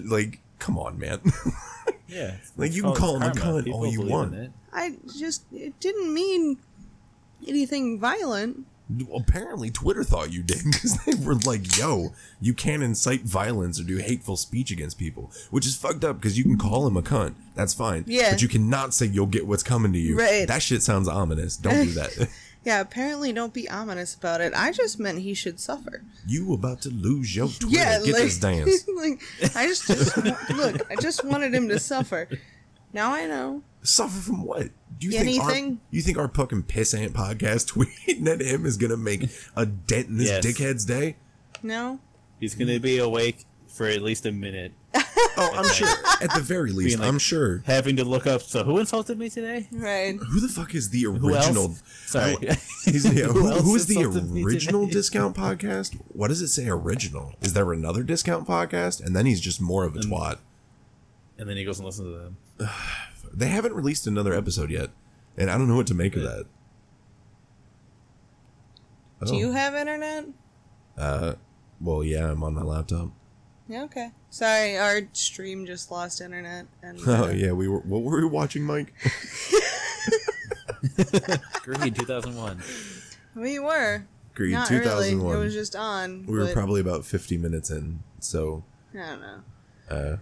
Like, 0.04 0.40
come 0.58 0.78
on, 0.78 0.98
man. 0.98 1.20
Yeah. 2.08 2.36
Like, 2.56 2.72
you 2.72 2.82
can 2.82 2.94
call 2.94 3.16
him 3.16 3.22
a 3.22 3.30
cunt 3.32 3.64
People 3.64 3.80
all 3.80 3.86
you 3.86 3.98
believe 3.98 4.12
want. 4.12 4.34
it. 4.34 4.50
I 4.72 4.96
just 5.18 5.44
it 5.52 5.78
didn't 5.78 6.12
mean 6.12 6.56
anything 7.46 8.00
violent. 8.00 8.64
Apparently, 9.14 9.70
Twitter 9.70 10.02
thought 10.02 10.32
you 10.32 10.42
did 10.42 10.62
because 10.72 10.96
they 11.04 11.14
were 11.14 11.34
like, 11.34 11.76
"Yo, 11.76 12.14
you 12.40 12.54
can't 12.54 12.82
incite 12.82 13.22
violence 13.24 13.78
or 13.78 13.84
do 13.84 13.98
hateful 13.98 14.38
speech 14.38 14.70
against 14.70 14.98
people," 14.98 15.30
which 15.50 15.66
is 15.66 15.76
fucked 15.76 16.02
up 16.04 16.16
because 16.16 16.38
you 16.38 16.44
can 16.44 16.56
call 16.56 16.86
him 16.86 16.96
a 16.96 17.02
cunt. 17.02 17.34
That's 17.54 17.74
fine. 17.74 18.04
Yeah. 18.06 18.30
But 18.30 18.40
you 18.40 18.48
cannot 18.48 18.94
say 18.94 19.04
you'll 19.04 19.26
get 19.26 19.46
what's 19.46 19.62
coming 19.62 19.92
to 19.92 19.98
you. 19.98 20.18
Right. 20.18 20.48
That 20.48 20.62
shit 20.62 20.82
sounds 20.82 21.08
ominous. 21.08 21.58
Don't 21.58 21.84
do 21.84 21.92
that. 21.92 22.28
Yeah, 22.64 22.80
apparently 22.80 23.32
don't 23.32 23.54
be 23.54 23.68
ominous 23.70 24.14
about 24.14 24.40
it. 24.40 24.52
I 24.54 24.72
just 24.72 24.98
meant 24.98 25.20
he 25.20 25.32
should 25.34 25.58
suffer. 25.60 26.02
you 26.26 26.52
about 26.52 26.82
to 26.82 26.90
lose 26.90 27.34
your 27.34 27.48
Twitter. 27.48 27.68
Yeah, 27.76 27.98
get 28.04 28.12
like, 28.14 28.22
this 28.24 28.38
dance. 28.40 28.88
like 28.96 29.22
I 29.56 29.66
just, 29.66 29.86
just 29.86 30.16
look. 30.50 30.90
I 30.90 30.96
just 30.96 31.24
wanted 31.24 31.54
him 31.54 31.68
to 31.68 31.78
suffer. 31.78 32.28
Now 32.92 33.12
I 33.14 33.26
know. 33.26 33.62
Suffer 33.82 34.20
from 34.20 34.42
what? 34.44 34.68
Do 34.98 35.06
you 35.06 35.12
think 35.12 35.22
Anything? 35.42 35.70
our, 35.74 35.78
you 35.90 36.02
think 36.02 36.18
our 36.18 36.28
fucking 36.28 36.64
piss 36.64 36.92
ant 36.94 37.12
podcast 37.14 37.72
tweeting 37.72 38.26
at 38.26 38.40
him 38.42 38.66
is 38.66 38.76
gonna 38.76 38.96
make 38.96 39.30
a 39.56 39.64
dent 39.64 40.08
in 40.08 40.16
this 40.18 40.28
Yes. 40.28 40.44
dickhead's 40.44 40.84
day? 40.84 41.16
No. 41.62 42.00
He's 42.40 42.54
gonna 42.54 42.80
be 42.80 42.98
awake 42.98 43.44
for 43.68 43.86
at 43.86 44.02
least 44.02 44.26
a 44.26 44.32
minute, 44.32 44.72
Oh, 44.94 45.50
I'm 45.54 45.68
sure. 45.72 45.88
At 46.20 46.32
the 46.34 46.40
very 46.40 46.72
least, 46.72 46.98
like- 46.98 47.06
I'm 47.08 47.18
sure. 47.18 47.62
having 47.66 47.96
to 47.96 48.04
look 48.04 48.26
up. 48.26 48.42
So 48.42 48.64
who 48.64 48.78
insulted 48.78 49.18
me 49.18 49.28
today? 49.28 49.68
Right. 49.70 50.16
Who 50.16 50.40
the 50.40 50.48
fuck 50.48 50.74
is 50.74 50.90
the 50.90 51.06
original? 51.06 51.74
Sorry. 52.06 52.34
He's, 52.84 53.04
yeah, 53.12 53.26
Who 53.26 53.40
who, 53.40 53.50
who 53.60 53.74
is 53.76 53.86
the 53.86 54.02
original 54.44 54.86
discount 54.86 55.36
podcast? 55.36 56.00
What 56.08 56.28
does 56.28 56.40
it 56.40 56.48
say 56.48 56.68
original? 56.68 57.34
Is 57.42 57.52
there 57.52 57.70
another 57.72 58.02
discount 58.02 58.48
podcast? 58.48 59.04
And 59.04 59.14
then 59.14 59.26
he's 59.26 59.40
just 59.40 59.60
more 59.60 59.84
of 59.84 59.94
a 59.94 60.00
twat. 60.00 60.38
And 61.38 61.48
then 61.48 61.56
he 61.56 61.64
goes 61.64 61.78
and 61.78 61.86
listens 61.86 62.08
to 62.08 62.18
them. 62.18 62.70
They 63.32 63.48
haven't 63.48 63.74
released 63.74 64.06
another 64.06 64.32
episode 64.32 64.70
yet, 64.70 64.88
and 65.36 65.50
I 65.50 65.58
don't 65.58 65.68
know 65.68 65.76
what 65.76 65.86
to 65.88 65.94
make 65.94 66.16
of 66.16 66.22
that. 66.22 66.46
Do 69.24 69.34
Oh, 69.34 69.38
you 69.38 69.52
have 69.52 69.74
internet? 69.74 70.24
Uh, 70.96 71.34
well, 71.80 72.02
yeah, 72.02 72.30
I'm 72.30 72.42
on 72.42 72.54
my 72.54 72.62
laptop. 72.62 73.10
Yeah. 73.68 73.84
Okay. 73.84 74.10
Sorry, 74.30 74.78
our 74.78 75.02
stream 75.12 75.66
just 75.66 75.90
lost 75.90 76.20
internet. 76.22 76.66
And 76.82 76.98
Oh 77.06 77.28
yeah, 77.30 77.52
we 77.52 77.68
were. 77.68 77.80
What 77.80 78.02
were 78.02 78.20
we 78.20 78.26
watching, 78.26 78.62
Mike? 78.64 78.94
Greed 81.62 81.94
2001. 81.96 82.62
we 83.34 83.58
were. 83.58 84.04
Greed 84.34 84.52
Not 84.52 84.70
really. 84.70 84.84
2001. 84.84 85.36
It 85.36 85.38
was 85.40 85.54
just 85.54 85.74
on. 85.76 86.24
we 86.26 86.38
were 86.38 86.52
probably 86.52 86.80
about 86.80 87.04
50 87.04 87.36
minutes 87.38 87.70
in, 87.70 88.00
so 88.20 88.62
I 88.94 88.98
don't 88.98 89.20
know. 89.20 89.40
uh, 89.90 90.16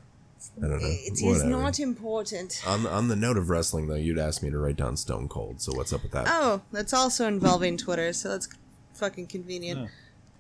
I 0.59 0.61
don't 0.61 0.71
know. 0.81 0.87
It 0.89 1.13
is 1.15 1.23
Whatever. 1.23 1.49
not 1.51 1.79
important. 1.81 2.63
On 2.67 2.87
on 2.87 3.09
the 3.09 3.17
note 3.17 3.37
of 3.37 3.51
wrestling, 3.51 3.89
though, 3.89 3.95
you'd 3.95 4.19
asked 4.19 4.43
me 4.43 4.51
to 4.51 4.59
write 4.59 4.77
down 4.77 4.97
Stone 4.97 5.29
Cold. 5.29 5.61
So 5.61 5.73
what's 5.75 5.93
up 5.93 6.03
with 6.03 6.13
that? 6.13 6.27
Oh, 6.29 6.63
that's 6.73 6.93
also 6.95 7.27
involving 7.29 7.77
Twitter, 7.77 8.13
so 8.13 8.31
that's 8.31 8.49
fucking 8.95 9.27
convenient. 9.27 9.91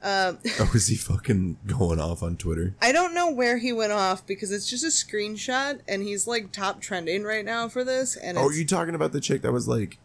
Uh, 0.07 0.35
Oh, 0.61 0.71
is 0.75 0.87
he 0.87 0.95
fucking 0.97 1.57
going 1.66 1.99
off 1.99 2.23
on 2.23 2.37
Twitter? 2.37 2.75
I 2.81 2.92
don't 2.92 3.12
know 3.12 3.31
where 3.31 3.59
he 3.59 3.73
went 3.73 3.90
off 3.92 4.25
because 4.25 4.53
it's 4.53 4.71
just 4.71 4.85
a 4.85 4.87
screenshot, 4.88 5.81
and 5.88 6.03
he's 6.03 6.27
like 6.29 6.53
top 6.53 6.81
trending 6.81 7.25
right 7.25 7.45
now 7.45 7.69
for 7.69 7.83
this. 7.83 8.14
And 8.16 8.38
Oh, 8.38 8.47
are 8.47 8.53
you 8.53 8.64
talking 8.64 8.95
about 8.95 9.11
the 9.12 9.21
chick 9.21 9.42
that 9.42 9.53
was 9.53 9.66
like, 9.66 9.99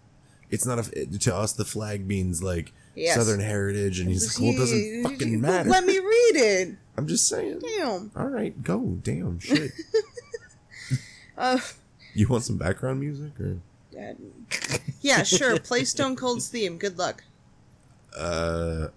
it's 0.49 0.65
not 0.65 0.79
a 0.79 0.99
it- 1.01 1.21
to 1.21 1.35
us 1.35 1.53
the 1.53 1.65
flag 1.65 2.07
means 2.07 2.41
like 2.41 2.73
Yes. 2.95 3.15
Southern 3.15 3.39
heritage, 3.39 3.99
and 4.01 4.09
he's 4.09 4.37
like, 4.37 4.41
well, 4.43 4.53
it 4.53 4.57
doesn't 4.57 5.03
fucking 5.03 5.39
matter. 5.39 5.69
Let 5.69 5.85
me 5.85 5.97
read 5.97 6.35
it. 6.35 6.75
I'm 6.97 7.07
just 7.07 7.25
saying. 7.27 7.59
Damn. 7.77 8.11
All 8.17 8.27
right, 8.27 8.61
go. 8.63 8.97
Damn 9.03 9.39
shit. 9.39 9.71
Uh, 11.37 11.59
you 12.13 12.27
want 12.27 12.43
some 12.43 12.57
background 12.57 12.99
music 12.99 13.31
or? 13.39 13.57
uh, 13.99 14.13
yeah, 15.01 15.23
sure. 15.23 15.57
Play 15.59 15.85
Stone 15.85 16.15
Cold's 16.15 16.47
theme. 16.49 16.77
Good 16.77 16.97
luck. 16.99 17.23
Uh, 18.15 18.87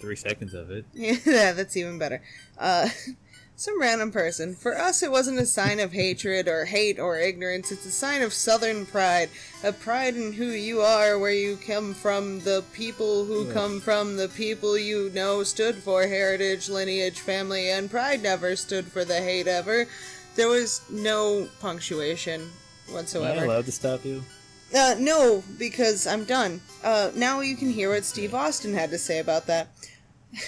Three 0.00 0.16
seconds 0.16 0.54
of 0.54 0.70
it. 0.70 0.84
yeah, 0.94 1.52
that's 1.52 1.76
even 1.76 1.98
better. 1.98 2.22
Uh, 2.58 2.88
some 3.56 3.78
random 3.78 4.10
person. 4.10 4.54
For 4.54 4.76
us, 4.78 5.02
it 5.02 5.10
wasn't 5.10 5.38
a 5.38 5.44
sign 5.44 5.80
of 5.80 5.92
hatred 5.92 6.48
or 6.48 6.64
hate 6.64 6.98
or 6.98 7.18
ignorance. 7.18 7.70
It's 7.70 7.84
a 7.84 7.90
sign 7.90 8.22
of 8.22 8.32
Southern 8.32 8.86
pride. 8.86 9.28
A 9.62 9.72
pride 9.72 10.16
in 10.16 10.32
who 10.32 10.46
you 10.46 10.80
are, 10.80 11.18
where 11.18 11.34
you 11.34 11.58
come 11.58 11.92
from, 11.92 12.40
the 12.40 12.64
people 12.72 13.26
who 13.26 13.52
come 13.52 13.78
from, 13.80 14.16
the 14.16 14.28
people 14.28 14.78
you 14.78 15.10
know 15.14 15.42
stood 15.42 15.76
for 15.76 16.06
heritage, 16.06 16.70
lineage, 16.70 17.20
family, 17.20 17.68
and 17.70 17.90
pride 17.90 18.22
never 18.22 18.56
stood 18.56 18.86
for 18.86 19.04
the 19.04 19.20
hate 19.20 19.46
ever. 19.46 19.86
There 20.36 20.48
was 20.48 20.80
no 20.90 21.46
punctuation 21.60 22.40
Am 22.40 22.48
I 22.88 22.92
whatsoever. 22.94 23.44
allowed 23.44 23.66
to 23.66 23.72
stop 23.72 24.04
you? 24.06 24.22
Uh, 24.74 24.94
no, 24.98 25.42
because 25.58 26.06
I'm 26.06 26.24
done. 26.24 26.60
Uh, 26.82 27.10
now 27.14 27.40
you 27.40 27.56
can 27.56 27.70
hear 27.70 27.90
what 27.90 28.04
Steve 28.04 28.34
Austin 28.34 28.72
had 28.72 28.90
to 28.90 28.98
say 28.98 29.18
about 29.18 29.46
that. 29.48 29.68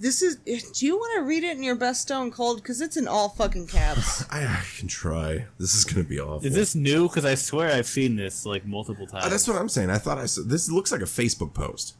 This 0.00 0.22
is. 0.22 0.36
Do 0.70 0.86
you 0.86 0.96
want 0.96 1.16
to 1.18 1.24
read 1.24 1.42
it 1.42 1.56
in 1.56 1.64
your 1.64 1.74
best 1.74 2.02
Stone 2.02 2.30
Cold? 2.30 2.58
Because 2.62 2.80
it's 2.80 2.96
in 2.96 3.08
all 3.08 3.28
fucking 3.30 3.66
caps. 3.66 4.24
I, 4.30 4.44
I 4.44 4.62
can 4.78 4.86
try. 4.86 5.46
This 5.58 5.74
is 5.74 5.84
gonna 5.84 6.04
be 6.06 6.20
awful. 6.20 6.46
Is 6.46 6.54
this 6.54 6.76
new? 6.76 7.08
Because 7.08 7.24
I 7.24 7.34
swear 7.34 7.72
I've 7.74 7.88
seen 7.88 8.14
this 8.14 8.46
like 8.46 8.64
multiple 8.64 9.08
times. 9.08 9.24
Uh, 9.24 9.28
that's 9.28 9.48
what 9.48 9.56
I'm 9.56 9.68
saying. 9.68 9.90
I 9.90 9.98
thought 9.98 10.16
I 10.18 10.26
saw. 10.26 10.42
This 10.46 10.70
looks 10.70 10.92
like 10.92 11.00
a 11.00 11.04
Facebook 11.04 11.52
post. 11.52 11.96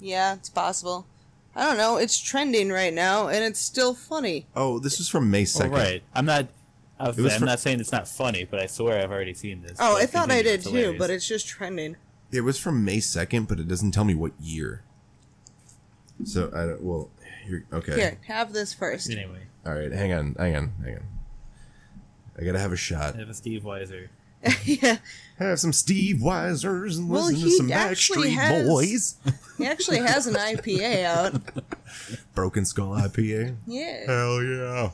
yeah, 0.00 0.34
it's 0.34 0.48
possible. 0.50 1.06
I 1.54 1.66
don't 1.66 1.76
know. 1.76 1.98
It's 1.98 2.18
trending 2.20 2.70
right 2.70 2.92
now, 2.92 3.28
and 3.28 3.44
it's 3.44 3.60
still 3.60 3.94
funny. 3.94 4.48
Oh, 4.56 4.80
this 4.80 4.98
is 4.98 5.08
from 5.08 5.30
May 5.30 5.42
Oh, 5.42 5.44
second. 5.44 5.70
right. 5.72 6.02
I'm 6.12 6.26
not. 6.26 6.48
I 6.98 7.08
was, 7.08 7.16
was 7.16 7.34
I'm 7.34 7.38
for- 7.38 7.46
not 7.46 7.60
saying 7.60 7.78
it's 7.78 7.92
not 7.92 8.08
funny, 8.08 8.42
but 8.42 8.58
I 8.58 8.66
swear 8.66 9.00
I've 9.00 9.12
already 9.12 9.34
seen 9.34 9.62
this. 9.62 9.76
Oh, 9.78 9.96
I 9.96 10.06
thought 10.06 10.32
I 10.32 10.42
did 10.42 10.64
too, 10.64 10.96
but 10.98 11.10
it's 11.10 11.28
just 11.28 11.46
trending. 11.46 11.94
It 12.32 12.40
was 12.40 12.58
from 12.58 12.84
May 12.84 12.98
second, 12.98 13.46
but 13.46 13.60
it 13.60 13.68
doesn't 13.68 13.92
tell 13.92 14.04
me 14.04 14.16
what 14.16 14.32
year. 14.40 14.82
So 16.24 16.50
I 16.54 16.66
don't. 16.66 16.82
Well, 16.82 17.10
here. 17.46 17.64
Okay. 17.72 17.94
Here, 17.94 18.18
have 18.26 18.52
this 18.52 18.72
first. 18.74 19.10
anyway. 19.10 19.42
All 19.66 19.74
right. 19.74 19.92
Hang 19.92 20.12
on. 20.12 20.34
Hang 20.38 20.56
on. 20.56 20.72
Hang 20.84 20.96
on. 20.96 21.02
I 22.38 22.44
gotta 22.44 22.58
have 22.58 22.72
a 22.72 22.76
shot. 22.76 23.14
I 23.16 23.18
have 23.18 23.28
a 23.28 23.34
Steve 23.34 23.62
Weiser. 23.62 24.08
yeah, 24.64 24.96
Have 25.38 25.60
some 25.60 25.72
Steve 25.74 26.16
Weisers 26.16 26.96
and 26.96 27.10
Well, 27.10 27.26
listen 27.26 27.40
to 27.40 27.44
he 27.46 27.56
some 27.58 27.72
actually 27.72 28.30
Backstreet 28.30 28.34
has- 28.36 28.66
Boys. 28.66 29.14
he 29.58 29.66
actually 29.66 29.98
has 29.98 30.26
an 30.26 30.32
IPA 30.34 31.04
out. 31.04 31.34
Broken 32.34 32.64
Skull 32.64 32.92
IPA. 32.94 33.56
Yeah. 33.66 34.06
Hell 34.06 34.42
yeah. 34.42 34.90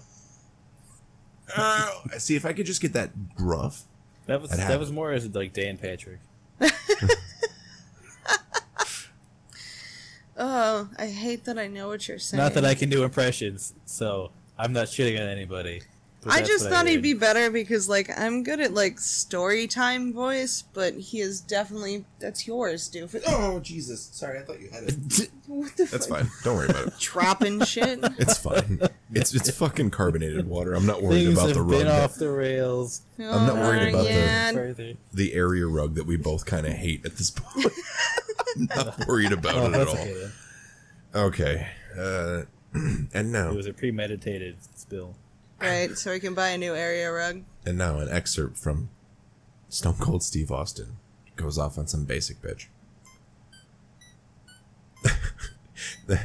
Uh, 1.57 1.91
see 2.19 2.35
if 2.35 2.45
I 2.45 2.53
could 2.53 2.67
just 2.67 2.83
get 2.83 2.93
that 2.95 3.37
gruff. 3.37 3.83
That 4.27 4.43
was 4.43 4.51
I'd 4.53 4.59
have 4.59 4.69
that 4.71 4.81
was 4.81 4.91
more 4.91 5.13
as 5.13 5.33
like 5.33 5.53
Dan 5.53 5.79
Patrick. 5.79 6.19
Oh, 10.39 10.89
I 10.99 11.07
hate 11.07 11.45
that 11.45 11.59
I 11.59 11.67
know 11.67 11.89
what 11.89 12.07
you're 12.09 12.19
saying. 12.19 12.43
Not 12.43 12.55
that 12.55 12.65
I 12.65 12.75
can 12.75 12.91
do 12.91 13.05
impressions, 13.05 13.73
so 13.87 14.33
I'm 14.59 14.73
not 14.73 14.87
shitting 14.89 15.17
on 15.21 15.27
anybody. 15.29 15.83
But 16.27 16.35
I 16.35 16.43
just 16.43 16.65
what 16.65 16.73
thought 16.73 16.87
he'd 16.87 17.03
be 17.03 17.15
better 17.15 17.51
because, 17.51 17.89
like, 17.89 18.11
I'm 18.19 18.43
good 18.43 18.61
at 18.61 18.75
like 18.75 18.99
story 19.01 19.67
time 19.67 20.13
voice, 20.13 20.63
but 20.73 20.95
he 20.95 21.21
is 21.21 21.41
definitely 21.41 22.05
that's 22.19 22.47
yours, 22.47 22.89
dude. 22.89 23.11
Oh 23.29 23.61
Jesus! 23.61 24.09
Sorry, 24.13 24.39
I 24.39 24.43
thought 24.43 24.61
you 24.61 24.69
had 24.71 24.85
it. 24.85 25.31
What 25.47 25.77
the 25.77 25.85
That's 25.85 26.07
fuck? 26.09 26.19
fine. 26.23 26.31
Don't 26.43 26.57
worry 26.57 26.69
about 26.69 26.89
it. 26.89 26.99
Dropping 26.99 27.61
shit. 27.65 28.01
It's 28.19 28.37
fine. 28.37 28.81
It's 29.13 29.33
it's 29.33 29.49
fucking 29.51 29.91
carbonated 29.91 30.49
water. 30.49 30.75
I'm 30.75 30.87
not 30.87 31.03
worried 31.03 31.25
Things 31.27 31.39
about 31.39 31.47
have 31.51 31.57
the 31.57 31.63
been 31.65 31.87
rug. 31.87 32.03
off 32.03 32.15
the 32.17 32.31
rails. 32.31 33.03
I'm 33.19 33.47
not 33.47 33.55
worried 33.55 33.91
about 33.95 34.03
the- 34.05 34.11
yeah. 34.11 34.53
Further. 34.53 34.95
the 35.15 35.35
area 35.35 35.67
rug 35.69 35.95
that 35.95 36.05
we 36.05 36.17
both 36.17 36.47
kind 36.47 36.67
of 36.67 36.73
hate 36.73 37.07
at 37.07 37.17
this 37.17 37.31
point. 37.31 37.73
I'm 38.57 38.69
not 38.75 39.07
worried 39.07 39.31
about 39.33 39.55
Oh, 39.55 39.67
it 39.69 39.75
at 39.75 39.89
all. 39.89 39.95
okay. 39.95 40.31
Okay. 41.15 41.69
Uh, 41.97 42.43
and 43.15 43.31
now 43.33 43.51
It 43.51 43.57
was 43.57 43.67
a 43.67 43.73
premeditated 43.73 44.57
spill. 44.75 45.15
Right, 45.61 45.97
so 45.97 46.13
we 46.13 46.21
can 46.21 46.35
buy 46.35 46.49
a 46.51 46.59
new 46.59 46.75
area 46.75 47.11
rug. 47.11 47.43
and 47.65 47.79
now, 47.79 47.99
an 47.99 48.09
excerpt 48.11 48.59
from 48.59 48.91
Stone 49.69 49.97
Cold 49.99 50.23
Steve 50.23 50.51
Austin 50.53 50.97
goes 51.37 51.59
off 51.59 51.79
on 51.79 51.87
some 51.87 52.05
basic 52.05 52.39
bitch. 52.43 52.67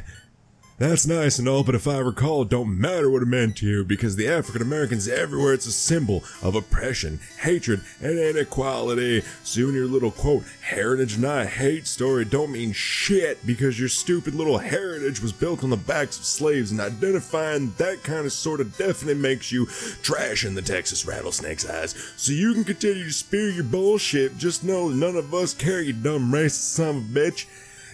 That's 0.82 1.06
nice 1.06 1.38
and 1.38 1.48
all, 1.48 1.62
but 1.62 1.76
if 1.76 1.86
I 1.86 1.98
recall, 1.98 2.42
it 2.42 2.48
don't 2.48 2.76
matter 2.76 3.08
what 3.08 3.22
it 3.22 3.26
meant 3.26 3.56
to 3.58 3.66
you 3.68 3.84
because 3.84 4.16
the 4.16 4.26
African 4.26 4.62
Americans 4.62 5.06
everywhere 5.06 5.54
it's 5.54 5.66
a 5.66 5.70
symbol 5.70 6.24
of 6.42 6.56
oppression, 6.56 7.20
hatred, 7.38 7.82
and 8.00 8.18
inequality. 8.18 9.22
Soon 9.44 9.76
your 9.76 9.86
little 9.86 10.10
quote, 10.10 10.42
heritage 10.60 11.18
not 11.18 11.46
hate 11.46 11.86
story 11.86 12.24
don't 12.24 12.50
mean 12.50 12.72
shit 12.72 13.46
because 13.46 13.78
your 13.78 13.88
stupid 13.88 14.34
little 14.34 14.58
heritage 14.58 15.22
was 15.22 15.32
built 15.32 15.62
on 15.62 15.70
the 15.70 15.76
backs 15.76 16.18
of 16.18 16.24
slaves 16.24 16.72
and 16.72 16.80
identifying 16.80 17.72
that 17.78 18.02
kind 18.02 18.26
of 18.26 18.32
sort 18.32 18.60
of 18.60 18.76
definitely 18.76 19.22
makes 19.22 19.52
you 19.52 19.66
trash 20.02 20.44
in 20.44 20.56
the 20.56 20.62
Texas 20.62 21.06
rattlesnake's 21.06 21.70
eyes. 21.70 21.94
So 22.16 22.32
you 22.32 22.54
can 22.54 22.64
continue 22.64 23.04
to 23.04 23.12
spew 23.12 23.52
your 23.52 23.62
bullshit, 23.62 24.36
just 24.36 24.64
know 24.64 24.88
none 24.88 25.14
of 25.14 25.32
us 25.32 25.54
care, 25.54 25.80
you 25.80 25.92
dumb 25.92 26.32
racist 26.32 26.74
son 26.74 26.96
of 26.96 27.16
a 27.16 27.20
bitch. 27.20 27.46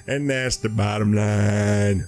And 0.07 0.31
that's 0.31 0.57
the 0.57 0.71
bottom 0.71 1.13
line. 1.13 2.07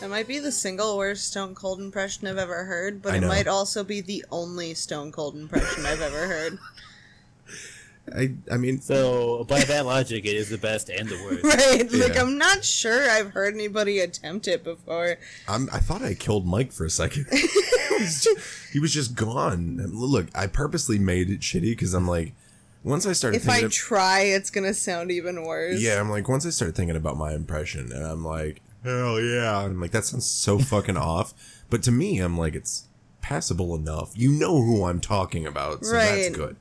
That 0.00 0.10
might 0.10 0.28
be 0.28 0.38
the 0.38 0.52
single 0.52 0.98
worst 0.98 1.28
Stone 1.28 1.54
Cold 1.54 1.80
impression 1.80 2.26
I've 2.28 2.36
ever 2.38 2.64
heard, 2.64 3.00
but 3.00 3.14
I 3.14 3.16
it 3.16 3.20
know. 3.20 3.28
might 3.28 3.48
also 3.48 3.82
be 3.82 4.00
the 4.02 4.24
only 4.30 4.74
Stone 4.74 5.12
Cold 5.12 5.36
impression 5.36 5.86
I've 5.86 6.02
ever 6.02 6.26
heard. 6.26 6.58
I 8.14 8.34
I 8.52 8.56
mean, 8.56 8.78
So 8.80 9.44
by 9.48 9.60
that 9.64 9.84
logic, 9.86 10.26
it 10.26 10.36
is 10.36 10.48
the 10.50 10.58
best 10.58 10.90
and 10.90 11.08
the 11.08 11.16
worst. 11.24 11.44
Right? 11.44 11.90
Like, 11.90 12.14
Yeah. 12.14 12.20
I'm 12.22 12.36
not 12.38 12.64
sure 12.64 13.10
I've 13.10 13.30
heard 13.32 13.54
anybody 13.54 13.98
attempt 13.98 14.46
it 14.46 14.62
before. 14.62 15.16
I'm, 15.48 15.68
I 15.72 15.78
thought 15.78 16.02
I 16.02 16.14
killed 16.14 16.46
Mike 16.46 16.72
for 16.72 16.84
a 16.84 16.90
second. 16.90 17.26
he, 17.32 17.40
was 17.98 18.22
just, 18.22 18.72
he 18.72 18.78
was 18.78 18.92
just 18.92 19.14
gone. 19.16 19.78
Look, 19.92 20.26
I 20.36 20.46
purposely 20.46 20.98
made 21.00 21.30
it 21.30 21.40
shitty 21.40 21.70
because 21.70 21.94
I'm 21.94 22.06
like, 22.06 22.34
once 22.84 23.06
I 23.06 23.12
started 23.12 23.38
If 23.40 23.48
I 23.48 23.60
of- 23.60 23.72
try, 23.72 24.20
it's 24.20 24.50
gonna 24.50 24.74
sound 24.74 25.10
even 25.10 25.42
worse. 25.42 25.80
yeah, 25.80 25.98
I'm 25.98 26.10
like, 26.10 26.28
once 26.28 26.46
I 26.46 26.50
started 26.50 26.76
thinking 26.76 26.94
about 26.96 27.16
my 27.16 27.32
impression, 27.34 27.90
and 27.90 28.04
I'm 28.06 28.24
like, 28.24 28.60
hell 28.86 29.20
yeah, 29.20 29.60
and 29.62 29.72
I'm 29.72 29.80
like, 29.80 29.90
that 29.90 30.04
sounds 30.04 30.26
so 30.26 30.58
fucking 30.72 30.96
off. 30.96 31.34
But 31.68 31.82
to 31.84 31.92
me, 31.92 32.18
I'm 32.18 32.38
like, 32.38 32.54
it's 32.54 32.86
passable 33.20 33.74
enough. 33.74 34.12
You 34.14 34.30
know 34.30 34.62
who 34.62 34.84
I'm 34.84 35.00
talking 35.00 35.46
about, 35.46 35.84
so 35.84 35.92
that's 35.92 36.30
good. 36.30 36.56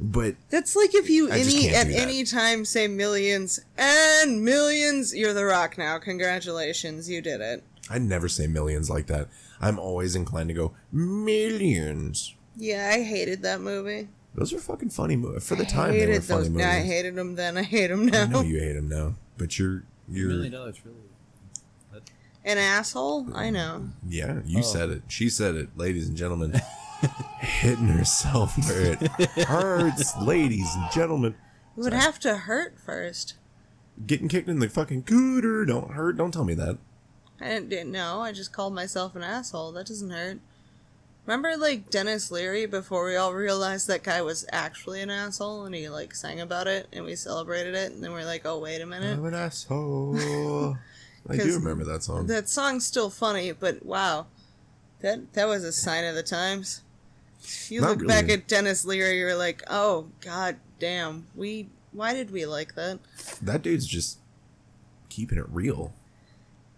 But 0.00 0.36
That's 0.48 0.76
like 0.76 0.94
if 0.94 1.10
you 1.10 1.28
I 1.28 1.38
any 1.38 1.70
at 1.70 1.88
any 1.88 2.22
time 2.22 2.64
say 2.64 2.86
millions 2.86 3.58
and 3.76 4.44
millions, 4.44 5.14
you're 5.14 5.34
the 5.34 5.44
rock 5.44 5.76
now. 5.76 5.98
Congratulations, 5.98 7.10
you 7.10 7.20
did 7.20 7.40
it. 7.40 7.64
I 7.90 7.98
never 7.98 8.28
say 8.28 8.46
millions 8.46 8.88
like 8.88 9.08
that. 9.08 9.26
I'm 9.60 9.78
always 9.78 10.14
inclined 10.14 10.50
to 10.50 10.54
go 10.54 10.72
millions. 10.92 12.34
Yeah, 12.56 12.92
I 12.94 13.02
hated 13.02 13.42
that 13.42 13.60
movie. 13.60 14.08
Those 14.34 14.52
are 14.52 14.58
fucking 14.58 14.90
funny 14.90 15.16
movies. 15.16 15.48
For 15.48 15.56
the 15.56 15.64
I 15.64 15.66
time, 15.66 15.92
they 15.92 16.06
were 16.06 16.12
hated 16.12 16.24
funny 16.24 16.48
movies. 16.48 16.66
I 16.66 16.80
hated 16.80 17.16
them 17.16 17.34
then. 17.34 17.56
I 17.56 17.62
hate 17.64 17.88
them 17.88 18.06
now. 18.06 18.22
I 18.22 18.26
know 18.26 18.42
you 18.42 18.60
hate 18.60 18.74
them 18.74 18.88
now, 18.88 19.14
but 19.36 19.58
you're 19.58 19.82
you're 20.08 20.28
Million 20.28 20.52
dollars, 20.52 20.76
really. 20.84 20.96
An 22.44 22.56
asshole. 22.58 23.28
I 23.34 23.50
know. 23.50 23.88
yeah. 24.08 24.40
You 24.46 24.60
Oh. 24.60 24.62
said 24.62 24.90
it. 24.90 25.02
She 25.08 25.28
said 25.28 25.54
it, 25.54 25.76
ladies 25.76 26.08
and 26.08 26.16
gentlemen. 26.16 26.60
Hitting 27.40 27.88
herself 27.88 28.56
where 28.68 28.96
it 29.00 29.02
hurts, 29.46 30.16
ladies 30.18 30.68
and 30.74 30.90
gentlemen. 30.92 31.34
It 31.76 31.80
would 31.80 31.92
have 31.92 32.18
to 32.20 32.36
hurt 32.38 32.76
first. 32.84 33.34
Getting 34.06 34.28
kicked 34.28 34.48
in 34.48 34.58
the 34.60 34.68
fucking 34.68 35.04
cooter 35.04 35.66
don't 35.66 35.92
hurt. 35.92 36.16
Don't 36.16 36.32
tell 36.32 36.44
me 36.44 36.54
that. 36.54 36.78
I 37.40 37.48
didn't, 37.48 37.68
didn't 37.68 37.92
know. 37.92 38.20
I 38.20 38.32
just 38.32 38.52
called 38.52 38.74
myself 38.74 39.14
an 39.14 39.22
asshole. 39.22 39.72
That 39.72 39.86
doesn't 39.86 40.10
hurt. 40.10 40.38
Remember, 41.26 41.56
like 41.56 41.90
Denis 41.90 42.30
Leary, 42.32 42.66
before 42.66 43.04
we 43.04 43.14
all 43.14 43.34
realized 43.34 43.86
that 43.88 44.02
guy 44.02 44.22
was 44.22 44.46
actually 44.50 45.00
an 45.02 45.10
asshole, 45.10 45.66
and 45.66 45.74
he 45.74 45.88
like 45.88 46.14
sang 46.14 46.40
about 46.40 46.66
it, 46.66 46.88
and 46.92 47.04
we 47.04 47.14
celebrated 47.14 47.74
it, 47.74 47.92
and 47.92 48.02
then 48.02 48.12
we 48.14 48.20
are 48.22 48.24
like, 48.24 48.42
oh 48.46 48.58
wait 48.58 48.80
a 48.80 48.86
minute, 48.86 49.18
I'm 49.18 49.24
an 49.26 49.34
asshole. 49.34 50.76
I 51.28 51.36
do 51.36 51.54
remember 51.54 51.84
that 51.84 52.02
song. 52.02 52.26
that 52.26 52.48
song's 52.48 52.86
still 52.86 53.10
funny, 53.10 53.52
but 53.52 53.84
wow, 53.84 54.26
that 55.00 55.32
that 55.34 55.46
was 55.46 55.64
a 55.64 55.72
sign 55.72 56.04
of 56.04 56.14
the 56.14 56.22
times. 56.22 56.82
You 57.68 57.80
Not 57.80 57.98
look 57.98 58.08
back 58.08 58.28
at 58.28 58.48
Denis 58.48 58.84
Leary, 58.84 59.18
you're 59.18 59.36
like, 59.36 59.62
oh 59.68 60.08
god 60.20 60.56
damn, 60.78 61.26
we 61.34 61.68
why 61.92 62.14
did 62.14 62.30
we 62.30 62.46
like 62.46 62.74
that? 62.74 62.98
that 63.42 63.62
dude's 63.62 63.86
just 63.86 64.18
keeping 65.08 65.38
it 65.38 65.46
real. 65.48 65.94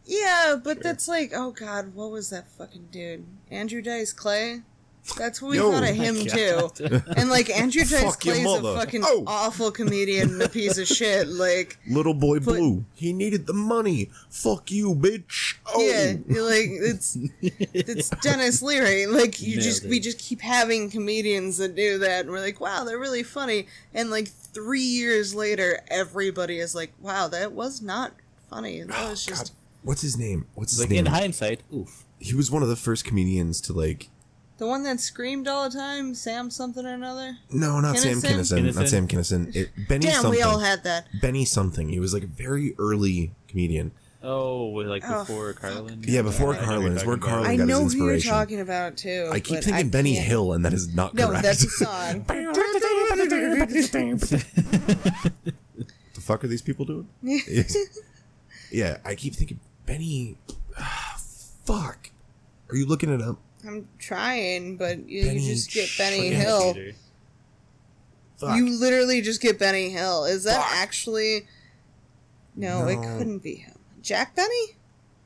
Yeah, 0.04 0.56
but 0.62 0.82
that's 0.82 1.06
like, 1.08 1.32
oh 1.34 1.50
god, 1.52 1.94
what 1.94 2.10
was 2.10 2.30
that 2.30 2.48
fucking 2.48 2.88
dude? 2.90 3.26
Andrew 3.50 3.82
Dice 3.82 4.12
Clay? 4.12 4.62
That's 5.16 5.42
what 5.42 5.50
we 5.50 5.56
Yo. 5.56 5.70
thought 5.72 5.82
of 5.82 5.94
him 5.94 6.16
too. 6.16 7.02
And 7.16 7.28
like 7.30 7.50
Andrew 7.50 7.82
Dice 7.82 8.02
Fuck 8.02 8.24
your 8.24 8.34
Clay's 8.34 8.46
a 8.46 8.60
mother. 8.62 8.74
fucking 8.78 9.02
Oh. 9.04 9.24
awful 9.26 9.70
comedian 9.70 10.30
and 10.30 10.42
a 10.42 10.48
piece 10.48 10.78
of 10.78 10.86
shit. 10.86 11.28
Like 11.28 11.78
Little 11.88 12.14
boy 12.14 12.38
But- 12.38 12.56
blue. 12.56 12.84
He 12.94 13.12
needed 13.12 13.46
the 13.46 13.52
money. 13.52 14.10
Fuck 14.28 14.70
you, 14.70 14.94
bitch. 14.94 15.56
Oh. 15.66 15.80
yeah, 15.80 16.14
you're 16.28 16.42
like 16.42 16.68
it's 16.70 17.16
it's 17.42 18.08
Denis 18.22 18.62
Leary. 18.62 19.06
Like 19.06 19.40
you 19.40 19.56
Nailed 19.56 19.62
just 19.62 19.84
it. 19.84 19.90
we 19.90 20.00
just 20.00 20.18
keep 20.18 20.40
having 20.40 20.90
comedians 20.90 21.58
that 21.58 21.74
do 21.74 21.98
that 21.98 22.20
and 22.22 22.30
we're 22.30 22.40
like, 22.40 22.60
wow, 22.60 22.84
they're 22.84 22.98
really 22.98 23.22
funny. 23.22 23.66
And 23.94 24.10
like 24.10 24.28
three 24.28 24.80
years 24.80 25.34
later 25.34 25.80
everybody 25.88 26.58
is 26.58 26.74
like, 26.74 26.92
wow, 27.00 27.28
that 27.28 27.52
was 27.52 27.80
not 27.82 28.12
funny. 28.48 28.82
That 28.82 28.96
oh, 29.06 29.10
was 29.10 29.24
just 29.26 29.46
God, 29.48 29.50
what's 29.82 30.02
his 30.02 30.16
name? 30.18 30.46
What's 30.54 30.72
his 30.72 30.80
Like 30.80 30.90
name? 30.90 31.06
in 31.06 31.06
hindsight, 31.06 31.60
oof. 31.74 32.04
he 32.18 32.34
was 32.34 32.50
one 32.50 32.62
of 32.62 32.68
the 32.68 32.76
first 32.76 33.04
comedians 33.04 33.60
to 33.62 33.72
like 33.72 34.08
the 34.60 34.66
one 34.66 34.82
that 34.84 35.00
screamed 35.00 35.48
all 35.48 35.68
the 35.70 35.76
time, 35.76 36.14
Sam 36.14 36.50
something 36.50 36.84
or 36.86 36.92
another. 36.94 37.38
no 37.50 37.80
not 37.80 37.96
sam 37.98 38.18
Kinison? 38.18 38.60
kinison 38.60 38.74
not 38.76 38.88
sam 38.88 39.08
kinison 39.08 39.56
it, 39.56 39.70
benny 39.88 40.06
Damn, 40.06 40.20
something 40.22 40.30
we 40.38 40.42
all 40.42 40.58
had 40.58 40.84
that. 40.84 41.06
benny 41.20 41.44
something 41.46 41.88
he 41.88 41.98
was 41.98 42.12
like 42.14 42.22
a 42.22 42.26
very 42.28 42.74
early 42.78 43.32
comedian 43.48 43.90
Oh, 44.22 44.66
like 44.66 45.02
Oh, 45.06 45.20
before 45.20 45.54
fuck. 45.54 45.62
Carlin. 45.62 46.04
Yeah, 46.06 46.20
before 46.20 46.52
I 46.54 46.58
know 46.60 46.64
Carlin 46.66 46.82
you're 46.88 46.96
is 46.96 47.06
where 47.06 47.16
talking 47.16 47.30
about. 47.32 47.42
Carlin 47.42 47.50
I 47.50 47.56
got 47.56 47.60
his 47.60 47.68
know 47.68 47.76
who 47.76 47.80
you're 48.04 48.14
inspiration. 48.14 48.30
talking 48.30 48.60
about 48.60 48.96
too. 48.98 49.28
i 49.32 49.40
keep 49.40 49.56
but 49.56 49.64
thinking 49.64 49.74
I 49.74 49.82
benny 49.90 50.14
can't- 50.14 50.26
hill 50.26 50.52
and 50.52 50.64
that 50.66 50.74
is 50.74 50.94
not 50.94 51.14
No, 51.14 51.28
correct 51.28 51.42
that's 51.42 51.64
a 51.64 51.70
song. 51.70 52.24
the 56.14 56.20
fuck 56.20 56.44
are 56.44 56.48
these 56.48 56.62
people 56.62 56.84
doing 56.84 57.08
Yes. 57.22 57.74
yeah 58.70 58.98
i 59.04 59.14
keep 59.14 59.34
thinking 59.34 59.58
benny 59.86 60.36
ah, 60.78 61.16
fuck 61.64 62.10
are 62.68 62.76
you 62.76 62.86
looking 62.86 63.08
it 63.12 63.22
up 63.22 63.38
I'm 63.66 63.88
trying, 63.98 64.76
but 64.76 65.08
you, 65.08 65.24
Benny 65.24 65.40
you 65.40 65.54
just 65.54 65.72
get 65.72 65.88
Benny 65.98 66.30
Shit. 66.30 66.32
Hill. 66.38 66.74
Fuck 68.38 68.56
You 68.56 68.70
literally 68.80 69.20
just 69.20 69.40
get 69.42 69.58
Benny 69.58 69.90
Hill. 69.90 70.24
Is 70.24 70.44
that 70.44 70.62
Fuck. 70.62 70.72
actually? 70.76 71.46
No, 72.56 72.88
it 72.88 72.96
couldn't 72.96 73.38
be 73.40 73.56
him. 73.56 73.78
Jack 74.02 74.34
Benny? 74.36 74.76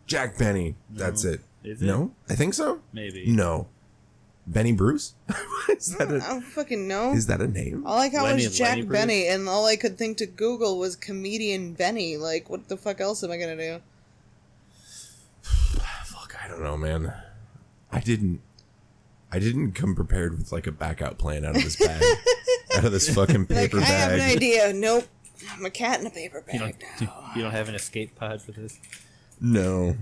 jack 0.07 0.37
benny 0.37 0.75
that's 0.91 1.25
it 1.25 1.41
Is 1.63 1.81
it? 1.81 1.87
no 1.87 2.11
i 2.29 2.35
think 2.35 2.53
so 2.53 2.79
Maybe. 2.93 3.25
no 3.27 3.69
benny 4.47 4.71
bruce 4.73 5.15
is 5.71 5.97
I 5.99 6.05
that 6.05 6.15
a 6.17 6.19
don't 6.19 6.43
fucking 6.43 6.87
know. 6.87 7.15
is 7.15 7.27
that 7.29 7.41
a 7.41 7.49
name 7.49 7.87
all 7.87 7.99
I 7.99 8.11
got 8.11 8.25
Lenny- 8.25 8.45
was 8.45 8.55
Jack 8.59 8.69
Lenny 8.77 8.83
Bruce? 8.83 8.99
Benny, 9.01 9.29
and 9.29 9.49
all 9.49 9.65
I 9.65 9.77
could 9.77 9.97
think 9.97 10.19
to 10.19 10.27
Google 10.27 10.79
was 10.79 10.95
comedian 10.95 11.73
Benny. 11.73 12.19
Like, 12.19 12.51
what 12.51 12.69
the 12.69 12.77
fuck 12.77 13.01
else 13.01 13.25
am 13.25 13.31
I 13.31 13.39
gonna 13.39 13.57
do? 13.57 13.81
Fuck, 15.43 16.37
I 16.45 16.49
don't 16.49 16.63
know, 16.63 16.77
man. 16.77 17.11
I 17.95 18.01
didn't. 18.01 18.41
I 19.33 19.39
didn't 19.39 19.73
come 19.73 19.95
prepared 19.95 20.37
with 20.37 20.53
like 20.53 20.67
a 20.67 20.73
back 20.73 21.03
out 21.03 21.19
plan 21.19 21.45
out 21.45 21.57
of 21.57 21.65
this 21.65 21.77
bag, 21.77 22.03
out 22.77 22.85
of 22.85 22.93
this 22.93 23.13
fucking 23.13 23.41
Like, 23.41 23.49
paper 23.49 23.79
I 23.79 23.85
have 23.85 24.13
an 24.13 24.21
idea. 24.21 24.73
Nope. 24.73 25.07
I'm 25.51 25.65
a 25.65 25.71
cat 25.71 26.01
in 26.01 26.07
a 26.07 26.11
paper 26.11 26.45
You 26.53 26.59
bag 26.61 26.85
don't, 27.01 27.09
now. 27.09 27.31
you 27.35 27.43
don't 27.43 27.51
have 27.51 27.69
an 27.69 27.75
escape 27.75 28.15
pod 28.15 28.41
for 28.43 28.53
this? 28.53 28.79
No. 29.41 29.97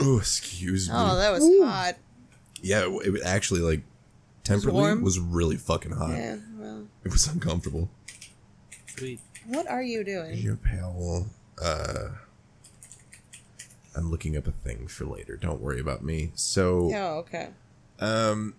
Oh, 0.00 0.18
excuse 0.18 0.88
me. 0.88 0.94
Oh, 0.96 1.16
that 1.16 1.30
was 1.30 1.44
hot. 1.62 1.96
yeah, 2.62 2.86
it, 2.86 3.14
it 3.14 3.22
actually 3.24 3.60
like 3.60 3.82
temporarily 4.44 4.80
warm? 4.80 5.02
was 5.02 5.18
really 5.20 5.56
fucking 5.56 5.92
hot. 5.92 6.10
Yeah. 6.16 6.36
Well, 6.56 6.86
It 7.04 7.12
was 7.12 7.26
uncomfortable. 7.26 7.90
Sweet. 8.96 9.20
what 9.46 9.68
are 9.68 9.82
you 9.82 10.02
doing? 10.04 10.36
Your 10.38 10.56
pal. 10.56 11.26
Uh, 11.62 12.08
I'm 13.98 14.10
looking 14.10 14.36
up 14.36 14.46
a 14.46 14.52
thing 14.52 14.86
for 14.86 15.04
later. 15.04 15.36
Don't 15.36 15.60
worry 15.60 15.80
about 15.80 16.02
me. 16.04 16.30
So, 16.34 16.90
Oh, 16.94 17.18
okay. 17.18 17.48
Um, 18.00 18.54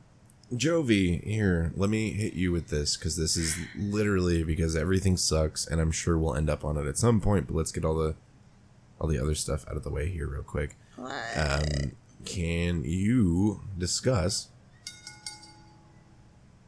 Jovi, 0.53 1.23
here, 1.23 1.71
let 1.75 1.89
me 1.89 2.11
hit 2.11 2.33
you 2.33 2.51
with 2.51 2.69
this 2.69 2.97
because 2.97 3.15
this 3.15 3.37
is 3.37 3.55
literally 3.77 4.43
because 4.43 4.75
everything 4.75 5.15
sucks, 5.15 5.65
and 5.67 5.79
I'm 5.79 5.91
sure 5.91 6.17
we'll 6.17 6.35
end 6.35 6.49
up 6.49 6.65
on 6.65 6.75
it 6.77 6.87
at 6.87 6.97
some 6.97 7.21
point. 7.21 7.47
But 7.47 7.55
let's 7.55 7.71
get 7.71 7.85
all 7.85 7.95
the 7.95 8.15
all 8.99 9.07
the 9.07 9.19
other 9.19 9.35
stuff 9.35 9.65
out 9.69 9.77
of 9.77 9.83
the 9.83 9.89
way 9.91 10.09
here 10.09 10.27
real 10.27 10.43
quick. 10.43 10.75
What? 10.95 11.13
Um, 11.37 11.91
can 12.25 12.83
you 12.83 13.61
discuss? 13.77 14.49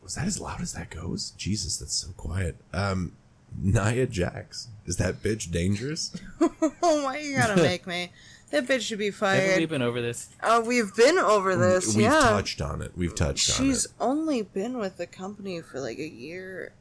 Was 0.04 0.16
that 0.16 0.28
as 0.28 0.40
loud 0.40 0.62
as 0.62 0.74
that 0.74 0.90
goes? 0.90 1.32
Jesus, 1.32 1.78
that's 1.78 1.94
so 1.96 2.12
quiet. 2.16 2.58
Um, 2.74 3.14
Nia 3.60 4.06
Jax, 4.08 4.70
is 4.86 4.98
that 4.98 5.22
bitch 5.24 5.52
dangerous? 5.52 6.16
oh, 6.40 6.52
why 7.04 7.18
you 7.18 7.36
gotta 7.36 7.62
make 7.62 7.88
me? 7.88 8.12
That 8.52 8.68
bitch 8.68 8.82
should 8.82 9.00
be 9.00 9.06
Haven't 9.06 9.20
fired. 9.20 9.60
we 9.60 9.66
been 9.66 9.82
over 9.82 10.02
this? 10.02 10.30
Oh, 10.44 10.62
we've 10.62 10.94
been 10.96 11.18
over 11.18 11.56
this. 11.56 11.96
We've 11.96 12.04
yeah. 12.04 12.20
touched 12.20 12.62
on 12.62 12.82
it. 12.82 12.92
We've 12.98 13.16
touched 13.16 13.46
She's 13.48 13.60
on 13.60 13.66
it. 13.66 13.70
She's 13.70 13.88
only 14.00 14.42
been 14.42 14.78
with 14.78 14.98
the 14.98 15.08
company 15.08 15.62
for 15.62 15.80
like 15.80 15.98
a 16.00 16.08
year. 16.08 16.74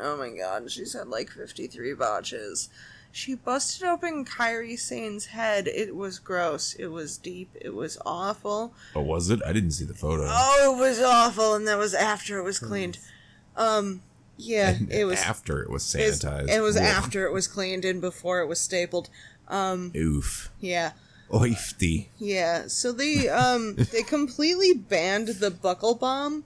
Oh 0.00 0.16
my 0.16 0.30
god, 0.30 0.70
she's 0.70 0.92
had 0.92 1.08
like 1.08 1.30
53 1.30 1.94
botches. 1.94 2.68
She 3.10 3.34
busted 3.34 3.88
open 3.88 4.24
Kairi 4.26 4.78
Sane's 4.78 5.26
head. 5.26 5.66
It 5.66 5.96
was 5.96 6.18
gross. 6.18 6.74
It 6.74 6.88
was 6.88 7.16
deep. 7.16 7.50
It 7.60 7.74
was 7.74 7.98
awful. 8.06 8.74
Oh, 8.94 9.00
was 9.02 9.30
it? 9.30 9.40
I 9.46 9.52
didn't 9.52 9.70
see 9.72 9.86
the 9.86 9.94
photo. 9.94 10.26
Oh, 10.28 10.74
it 10.76 10.78
was 10.80 11.00
awful, 11.00 11.54
and 11.54 11.66
that 11.66 11.78
was 11.78 11.94
after 11.94 12.38
it 12.38 12.42
was 12.44 12.58
cleaned. 12.60 12.98
Hmm. 13.56 13.62
Um, 13.62 14.02
yeah, 14.36 14.68
And 14.70 14.92
it 14.92 15.04
was. 15.04 15.18
after 15.20 15.62
it 15.62 15.70
was 15.70 15.92
it 15.94 16.06
was- 16.06 16.20
sanitized. 16.20 16.48
It 16.50 16.60
was 16.60 16.76
Ugh. 16.76 16.82
after 16.82 17.26
it 17.26 17.32
was 17.32 17.48
cleaned 17.48 17.84
and 17.84 18.00
before 18.00 18.40
it 18.40 18.46
was 18.46 18.60
stapled. 18.60 19.08
Um, 19.48 19.90
Oof. 19.96 20.50
Yeah. 20.60 20.92
Oifty. 21.30 22.08
Yeah, 22.18 22.68
so 22.68 22.92
they 22.92 23.28
um 23.28 23.74
they 23.92 24.02
completely 24.02 24.72
banned 24.74 25.28
the 25.28 25.50
buckle 25.50 25.94
bomb 25.94 26.44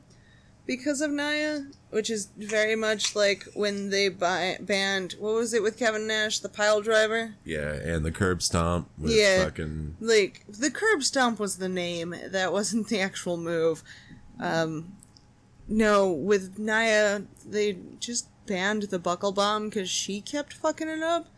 because 0.67 1.01
of 1.01 1.11
Nia, 1.11 1.67
which 1.91 2.09
is 2.11 2.29
very 2.37 2.77
much 2.77 3.15
like 3.17 3.45
when 3.55 3.91
they 3.91 4.09
buy, 4.09 4.59
banned 4.61 5.15
what 5.19 5.35
was 5.35 5.53
it 5.55 5.63
with 5.63 5.79
Kevin 5.79 6.07
Nash, 6.07 6.39
the 6.39 6.49
pile 6.49 6.81
driver? 6.81 7.35
Yeah, 7.45 7.73
and 7.75 8.05
the 8.05 8.13
curb 8.13 8.43
stomp 8.43 8.89
with 8.99 9.13
Yeah. 9.13 9.45
fucking. 9.45 9.97
Like 10.01 10.45
the 10.49 10.71
curb 10.71 11.03
stomp 11.03 11.39
was 11.39 11.57
the 11.59 11.69
name, 11.69 12.15
that 12.29 12.53
wasn't 12.53 12.89
the 12.89 13.01
actual 13.01 13.37
move. 13.37 13.83
Um 14.41 14.97
no, 15.69 16.11
with 16.11 16.59
Nia 16.59 17.23
they 17.47 17.77
just 18.01 18.29
banned 18.47 18.85
the 18.85 18.99
buckle 18.99 19.33
bomb 19.33 19.71
cuz 19.71 19.89
she 19.89 20.21
kept 20.21 20.53
fucking 20.53 20.89
it 20.89 21.03
up. 21.03 21.29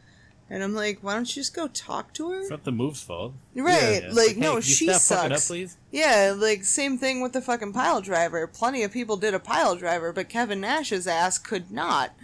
And 0.50 0.62
I'm 0.62 0.74
like, 0.74 0.98
why 1.00 1.14
don't 1.14 1.28
you 1.34 1.40
just 1.40 1.54
go 1.54 1.68
talk 1.68 2.12
to 2.14 2.30
her? 2.30 2.40
It's 2.40 2.50
not 2.50 2.64
the 2.64 2.70
move's 2.72 3.02
fault. 3.02 3.32
Right, 3.54 4.02
Yeah. 4.04 4.10
like 4.12 4.34
Hey, 4.34 4.40
no, 4.40 4.48
can 4.52 4.56
you 4.56 4.62
she 4.62 4.86
stop 4.92 5.00
fucking 5.18 5.30
sucks. 5.36 5.44
Up, 5.50 5.54
please. 5.54 5.76
Yeah, 5.90 6.34
like 6.36 6.64
same 6.64 6.98
thing 6.98 7.20
with 7.22 7.32
the 7.32 7.40
fucking 7.40 7.72
pile 7.72 8.00
driver. 8.02 8.46
Plenty 8.46 8.82
of 8.82 8.92
people 8.92 9.16
did 9.16 9.32
a 9.34 9.38
pile 9.40 9.74
driver, 9.74 10.12
but 10.12 10.28
Kevin 10.28 10.60
Nash's 10.60 11.06
ass 11.06 11.38
could 11.38 11.70
not 11.70 12.14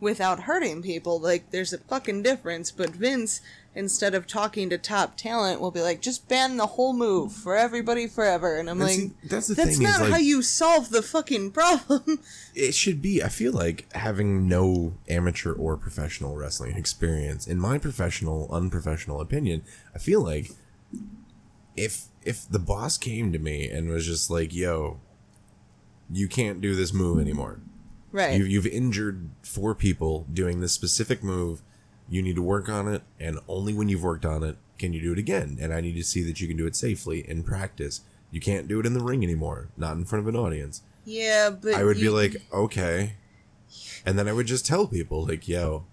without 0.00 0.40
hurting 0.40 0.82
people. 0.82 1.18
Like 1.18 1.50
there's 1.50 1.72
a 1.72 1.78
fucking 1.78 2.22
difference, 2.22 2.70
but 2.70 2.90
Vince 2.90 3.40
instead 3.74 4.14
of 4.14 4.26
talking 4.26 4.68
to 4.68 4.76
top 4.76 5.16
talent 5.16 5.60
will 5.60 5.70
be 5.70 5.80
like 5.80 6.02
just 6.02 6.28
ban 6.28 6.56
the 6.58 6.66
whole 6.66 6.92
move 6.92 7.32
for 7.32 7.56
everybody 7.56 8.06
forever 8.06 8.58
and 8.58 8.68
I'm 8.68 8.78
That's 8.78 8.98
like 8.98 9.20
the- 9.22 9.28
that's 9.28 9.46
the 9.46 9.54
that's 9.54 9.78
thing 9.78 9.86
is, 9.86 9.92
not 9.92 10.00
like- 10.02 10.10
how 10.10 10.18
you 10.18 10.42
solve 10.42 10.90
the 10.90 11.02
fucking 11.02 11.52
problem. 11.52 12.18
It 12.54 12.74
should 12.74 13.00
be. 13.00 13.22
I 13.22 13.28
feel 13.28 13.52
like 13.52 13.90
having 13.94 14.46
no 14.46 14.92
amateur 15.08 15.52
or 15.54 15.78
professional 15.78 16.36
wrestling 16.36 16.76
experience, 16.76 17.46
in 17.46 17.58
my 17.58 17.78
professional, 17.78 18.46
unprofessional 18.52 19.22
opinion, 19.22 19.62
I 19.94 19.98
feel 19.98 20.20
like 20.22 20.50
if 21.76 22.08
if 22.24 22.46
the 22.48 22.58
boss 22.58 22.98
came 22.98 23.32
to 23.32 23.38
me 23.38 23.68
and 23.68 23.88
was 23.88 24.04
just 24.06 24.30
like, 24.30 24.54
"Yo, 24.54 25.00
you 26.10 26.28
can't 26.28 26.60
do 26.60 26.74
this 26.74 26.92
move 26.92 27.18
anymore. 27.18 27.60
right. 28.12 28.36
You, 28.38 28.44
you've 28.44 28.66
injured 28.66 29.30
four 29.42 29.74
people 29.74 30.26
doing 30.32 30.60
this 30.60 30.72
specific 30.72 31.22
move. 31.24 31.62
You 32.12 32.20
need 32.22 32.36
to 32.36 32.42
work 32.42 32.68
on 32.68 32.92
it, 32.92 33.00
and 33.18 33.38
only 33.48 33.72
when 33.72 33.88
you've 33.88 34.02
worked 34.02 34.26
on 34.26 34.42
it 34.42 34.56
can 34.78 34.92
you 34.92 35.00
do 35.00 35.12
it 35.12 35.18
again. 35.18 35.56
And 35.60 35.72
I 35.72 35.80
need 35.80 35.94
to 35.94 36.04
see 36.04 36.22
that 36.24 36.40
you 36.42 36.46
can 36.48 36.58
do 36.58 36.66
it 36.66 36.76
safely 36.76 37.26
in 37.26 37.42
practice. 37.42 38.02
You 38.30 38.38
can't 38.38 38.68
do 38.68 38.78
it 38.80 38.84
in 38.86 38.92
the 38.92 39.00
ring 39.00 39.22
anymore, 39.24 39.68
not 39.78 39.96
in 39.96 40.04
front 40.04 40.26
of 40.26 40.28
an 40.34 40.38
audience. 40.38 40.82
yeah, 41.06 41.48
but 41.48 41.72
I 41.74 41.84
would 41.84 41.96
be 41.98 42.10
like, 42.10 42.36
okay. 42.52 43.14
And 44.04 44.18
then 44.18 44.28
I 44.28 44.32
would 44.34 44.46
just 44.46 44.66
tell 44.66 44.86
people, 44.86 45.24
like, 45.26 45.48
yo, 45.48 45.84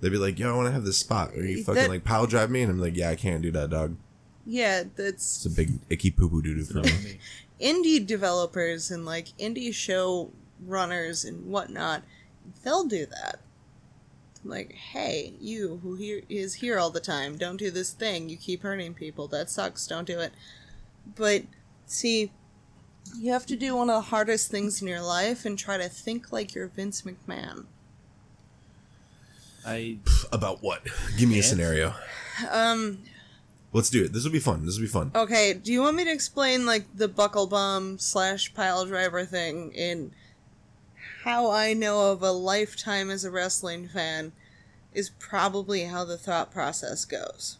they'd 0.00 0.10
be 0.10 0.18
like, 0.18 0.38
yo, 0.38 0.52
I 0.52 0.56
want 0.56 0.68
to 0.68 0.72
have 0.72 0.84
this 0.84 0.98
spot. 0.98 1.32
Are 1.34 1.44
you 1.44 1.64
fucking 1.64 1.82
That- 1.82 1.90
like 1.90 2.04
pile 2.04 2.26
drive 2.28 2.50
me? 2.50 2.62
And 2.62 2.70
I'm 2.70 2.78
like, 2.80 2.96
yeah, 2.96 3.10
I 3.10 3.16
can't 3.16 3.42
do 3.42 3.50
that, 3.50 3.70
dog. 3.70 3.96
Yeah, 4.44 4.84
that's 4.94 5.44
It's 5.44 5.46
a 5.46 5.50
big 5.50 5.80
icky 5.90 6.12
poo 6.12 6.28
poo 6.28 6.42
doo 6.42 6.54
doo 6.54 6.64
for 6.64 6.82
me. 6.82 7.18
indie 7.60 8.06
developers 8.06 8.92
and 8.92 9.04
like 9.04 9.28
indie 9.40 9.74
show 9.74 10.30
runners 10.64 11.24
and 11.24 11.46
whatnot, 11.46 12.02
they'll 12.62 12.84
do 12.84 13.06
that. 13.06 13.40
Like, 14.48 14.72
hey, 14.72 15.34
you 15.40 15.80
who 15.82 15.94
here 15.96 16.22
is 16.28 16.54
here 16.54 16.78
all 16.78 16.90
the 16.90 17.00
time, 17.00 17.36
don't 17.36 17.56
do 17.56 17.70
this 17.70 17.92
thing. 17.92 18.28
You 18.28 18.36
keep 18.36 18.62
hurting 18.62 18.94
people. 18.94 19.28
That 19.28 19.50
sucks. 19.50 19.86
Don't 19.86 20.06
do 20.06 20.20
it. 20.20 20.32
But 21.14 21.44
see, 21.86 22.32
you 23.18 23.32
have 23.32 23.46
to 23.46 23.56
do 23.56 23.76
one 23.76 23.90
of 23.90 23.96
the 23.96 24.10
hardest 24.10 24.50
things 24.50 24.82
in 24.82 24.88
your 24.88 25.02
life 25.02 25.44
and 25.44 25.58
try 25.58 25.76
to 25.76 25.88
think 25.88 26.32
like 26.32 26.54
you're 26.54 26.68
Vince 26.68 27.02
McMahon. 27.02 27.66
I 29.66 29.98
About 30.30 30.62
what? 30.62 30.82
Give 31.18 31.28
me 31.28 31.38
a 31.40 31.42
scenario. 31.42 31.94
Um, 32.50 32.98
Let's 33.72 33.90
do 33.90 34.04
it. 34.04 34.12
This 34.12 34.24
will 34.24 34.32
be 34.32 34.38
fun. 34.38 34.64
This 34.64 34.76
will 34.76 34.84
be 34.84 34.88
fun. 34.88 35.10
Okay, 35.14 35.52
do 35.52 35.72
you 35.72 35.82
want 35.82 35.96
me 35.96 36.04
to 36.04 36.10
explain 36.12 36.64
like 36.64 36.86
the 36.94 37.08
buckle 37.08 37.46
bomb 37.46 37.98
slash 37.98 38.54
pile 38.54 38.86
driver 38.86 39.24
thing 39.24 39.72
in 39.72 40.12
how 41.26 41.50
I 41.50 41.72
know 41.72 42.12
of 42.12 42.22
a 42.22 42.30
lifetime 42.30 43.10
as 43.10 43.24
a 43.24 43.32
wrestling 43.32 43.88
fan 43.88 44.30
is 44.94 45.10
probably 45.10 45.82
how 45.84 46.04
the 46.04 46.16
thought 46.16 46.52
process 46.52 47.04
goes. 47.04 47.58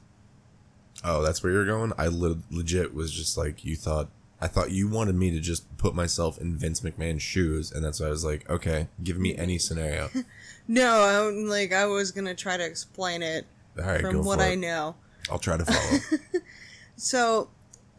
Oh, 1.03 1.21
that's 1.21 1.43
where 1.43 1.53
you're 1.53 1.67
going? 1.67 1.93
I 1.99 2.07
le- 2.07 2.39
legit 2.49 2.95
was 2.95 3.13
just 3.13 3.37
like, 3.37 3.65
you 3.65 3.75
thought, 3.75 4.09
I 4.41 4.47
thought 4.47 4.71
you 4.71 4.89
wanted 4.89 5.17
me 5.17 5.33
to 5.33 5.41
just 5.41 5.77
put 5.79 5.97
myself 5.97 6.39
in 6.39 6.57
Vince 6.57 6.81
McMahon's 6.81 7.23
shoes. 7.23 7.73
And 7.73 7.85
that's 7.85 7.99
why 7.99 8.07
I 8.07 8.11
was 8.11 8.25
like, 8.25 8.49
okay, 8.49 8.87
give 9.03 9.19
me 9.19 9.37
any 9.37 9.59
scenario. 9.59 10.11
No, 10.69 11.29
I'm 11.31 11.47
like 11.47 11.73
I 11.73 11.87
was 11.87 12.11
gonna 12.11 12.35
try 12.35 12.57
to 12.57 12.65
explain 12.65 13.23
it 13.23 13.47
right, 13.77 14.01
from 14.01 14.25
what 14.25 14.41
I 14.41 14.49
it. 14.49 14.57
know. 14.57 14.97
I'll 15.31 15.39
try 15.39 15.57
to 15.57 15.65
follow. 15.65 15.99
So 16.97 17.51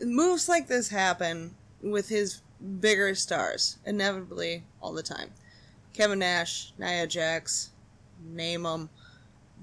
moves 0.01 0.49
like 0.49 0.67
this 0.67 0.89
happen 0.89 1.55
with 1.81 2.09
his 2.09 2.41
bigger 2.81 3.15
stars 3.15 3.77
inevitably 3.85 4.65
all 4.81 4.91
the 4.91 5.01
time. 5.01 5.29
Kevin 5.97 6.19
Nash, 6.19 6.73
Nia 6.77 7.07
Jax, 7.07 7.71
name 8.23 8.63
them. 8.63 8.87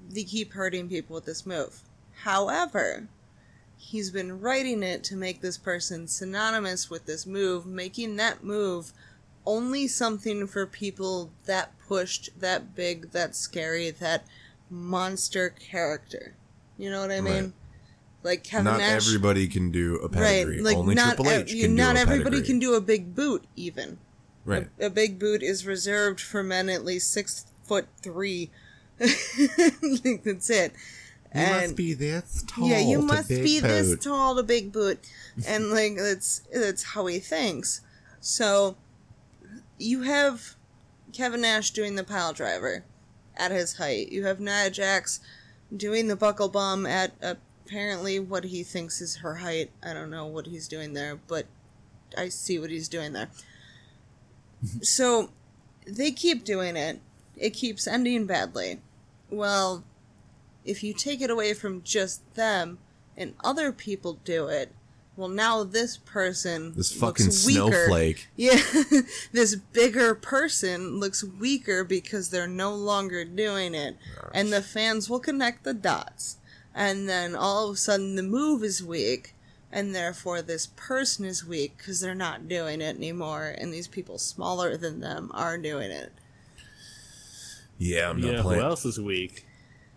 They 0.09 0.23
keep 0.25 0.51
hurting 0.51 0.89
people 0.89 1.13
with 1.15 1.23
this 1.23 1.45
move. 1.45 1.79
However, 2.23 3.07
he's 3.77 4.11
been 4.11 4.41
writing 4.41 4.83
it 4.83 5.01
to 5.05 5.15
make 5.15 5.39
this 5.39 5.57
person 5.57 6.09
synonymous 6.09 6.89
with 6.89 7.05
this 7.05 7.25
move, 7.25 7.65
making 7.65 8.17
that 8.17 8.43
move 8.43 8.91
only 9.45 9.87
something 9.87 10.45
for 10.45 10.65
people 10.65 11.31
that 11.45 11.71
pushed, 11.87 12.29
that 12.37 12.75
big, 12.75 13.11
that 13.11 13.33
scary, 13.33 13.89
that 13.91 14.25
monster 14.69 15.49
character. 15.49 16.33
You 16.77 16.89
know 16.89 16.99
what 16.99 17.11
I 17.11 17.21
mean? 17.21 17.33
Right. 17.43 17.51
Like 18.23 18.43
Kevin 18.43 18.65
not 18.65 18.79
Nash. 18.79 19.07
everybody 19.07 19.47
can 19.47 19.71
do 19.71 19.95
a 19.99 20.09
pedigree. 20.09 20.55
Right, 20.57 20.63
like 20.65 20.77
Only 20.77 20.95
not 20.95 21.15
Triple 21.15 21.29
H 21.29 21.53
you- 21.53 21.63
can 21.67 21.75
not 21.75 21.93
do 21.93 21.99
a 21.99 22.01
everybody 22.01 22.23
pedigree. 22.37 22.47
can 22.47 22.59
do 22.59 22.73
a 22.73 22.81
big 22.81 23.15
boot 23.15 23.45
even. 23.55 23.99
Right. 24.45 24.67
A 24.79 24.91
big 24.91 25.17
boot 25.19 25.41
is 25.41 25.65
reserved 25.65 26.21
for 26.21 26.43
men 26.43 26.69
at 26.69 26.85
least 26.85 27.11
six 27.11 27.47
foot 27.63 27.87
three. 28.01 28.51
like 28.99 30.23
that's 30.23 30.49
it. 30.49 30.73
You 31.33 31.41
and 31.41 31.61
must 31.63 31.75
be 31.75 31.93
this 31.93 32.45
tall. 32.47 32.69
yeah, 32.69 32.79
you 32.79 33.01
must 33.01 33.27
be 33.27 33.59
this 33.59 34.01
tall 34.01 34.37
to 34.37 34.43
big 34.43 34.71
boot, 34.71 34.99
and 35.47 35.69
like 35.71 35.97
that's 35.97 36.43
that's 36.53 36.83
how 36.83 37.07
he 37.07 37.19
thinks. 37.19 37.81
So 38.21 38.77
you 39.77 40.03
have 40.03 40.55
Kevin 41.11 41.41
Nash 41.41 41.71
doing 41.71 41.95
the 41.95 42.03
pile 42.03 42.31
driver 42.31 42.85
at 43.35 43.51
his 43.51 43.75
height. 43.77 44.11
You 44.11 44.25
have 44.25 44.39
Nia 44.39 44.69
Jax 44.69 45.19
doing 45.75 46.07
the 46.07 46.15
buckle 46.15 46.47
bomb 46.47 46.85
at 46.85 47.11
apparently 47.65 48.19
what 48.19 48.45
he 48.45 48.63
thinks 48.63 49.01
is 49.01 49.17
her 49.17 49.35
height. 49.35 49.71
I 49.83 49.93
don't 49.93 50.09
know 50.09 50.25
what 50.25 50.45
he's 50.45 50.67
doing 50.67 50.93
there, 50.93 51.19
but 51.27 51.47
I 52.17 52.29
see 52.29 52.59
what 52.59 52.69
he's 52.69 52.87
doing 52.87 53.13
there. 53.13 53.29
So 54.81 55.29
they 55.85 56.11
keep 56.11 56.43
doing 56.43 56.75
it. 56.75 56.99
It 57.37 57.51
keeps 57.51 57.87
ending 57.87 58.25
badly. 58.25 58.79
Well, 59.29 59.83
if 60.63 60.83
you 60.83 60.93
take 60.93 61.21
it 61.21 61.29
away 61.29 61.53
from 61.53 61.83
just 61.83 62.33
them 62.35 62.77
and 63.17 63.33
other 63.43 63.71
people 63.71 64.19
do 64.23 64.47
it, 64.47 64.71
well, 65.17 65.29
now 65.29 65.63
this 65.63 65.95
person 65.97 66.73
This 66.75 66.99
looks 67.01 67.21
fucking 67.23 67.45
weaker. 67.47 67.71
snowflake. 67.85 68.27
Yeah, 68.35 68.59
this 69.31 69.55
bigger 69.55 70.13
person 70.15 70.99
looks 70.99 71.23
weaker 71.23 71.83
because 71.85 72.29
they're 72.31 72.47
no 72.47 72.73
longer 72.75 73.23
doing 73.23 73.73
it, 73.73 73.95
and 74.33 74.51
the 74.51 74.61
fans 74.61 75.09
will 75.09 75.21
connect 75.21 75.63
the 75.63 75.73
dots, 75.73 76.35
and 76.73 77.07
then 77.07 77.33
all 77.33 77.69
of 77.69 77.75
a 77.75 77.77
sudden 77.77 78.15
the 78.15 78.23
move 78.23 78.61
is 78.61 78.83
weak, 78.83 79.34
and 79.71 79.93
therefore 79.93 80.41
this 80.41 80.67
person 80.75 81.25
is 81.25 81.45
weak 81.45 81.77
because 81.77 81.99
they're 81.99 82.15
not 82.15 82.47
doing 82.47 82.81
it 82.81 82.95
anymore, 82.95 83.55
and 83.57 83.73
these 83.73 83.87
people 83.87 84.17
smaller 84.17 84.77
than 84.77 84.99
them 84.99 85.31
are 85.33 85.57
doing 85.57 85.91
it. 85.91 86.11
Yeah, 87.77 88.09
I'm 88.09 88.19
you 88.19 88.31
not 88.31 88.35
know 88.35 88.49
who 88.49 88.61
else 88.61 88.85
is 88.85 88.99
weak? 88.99 89.45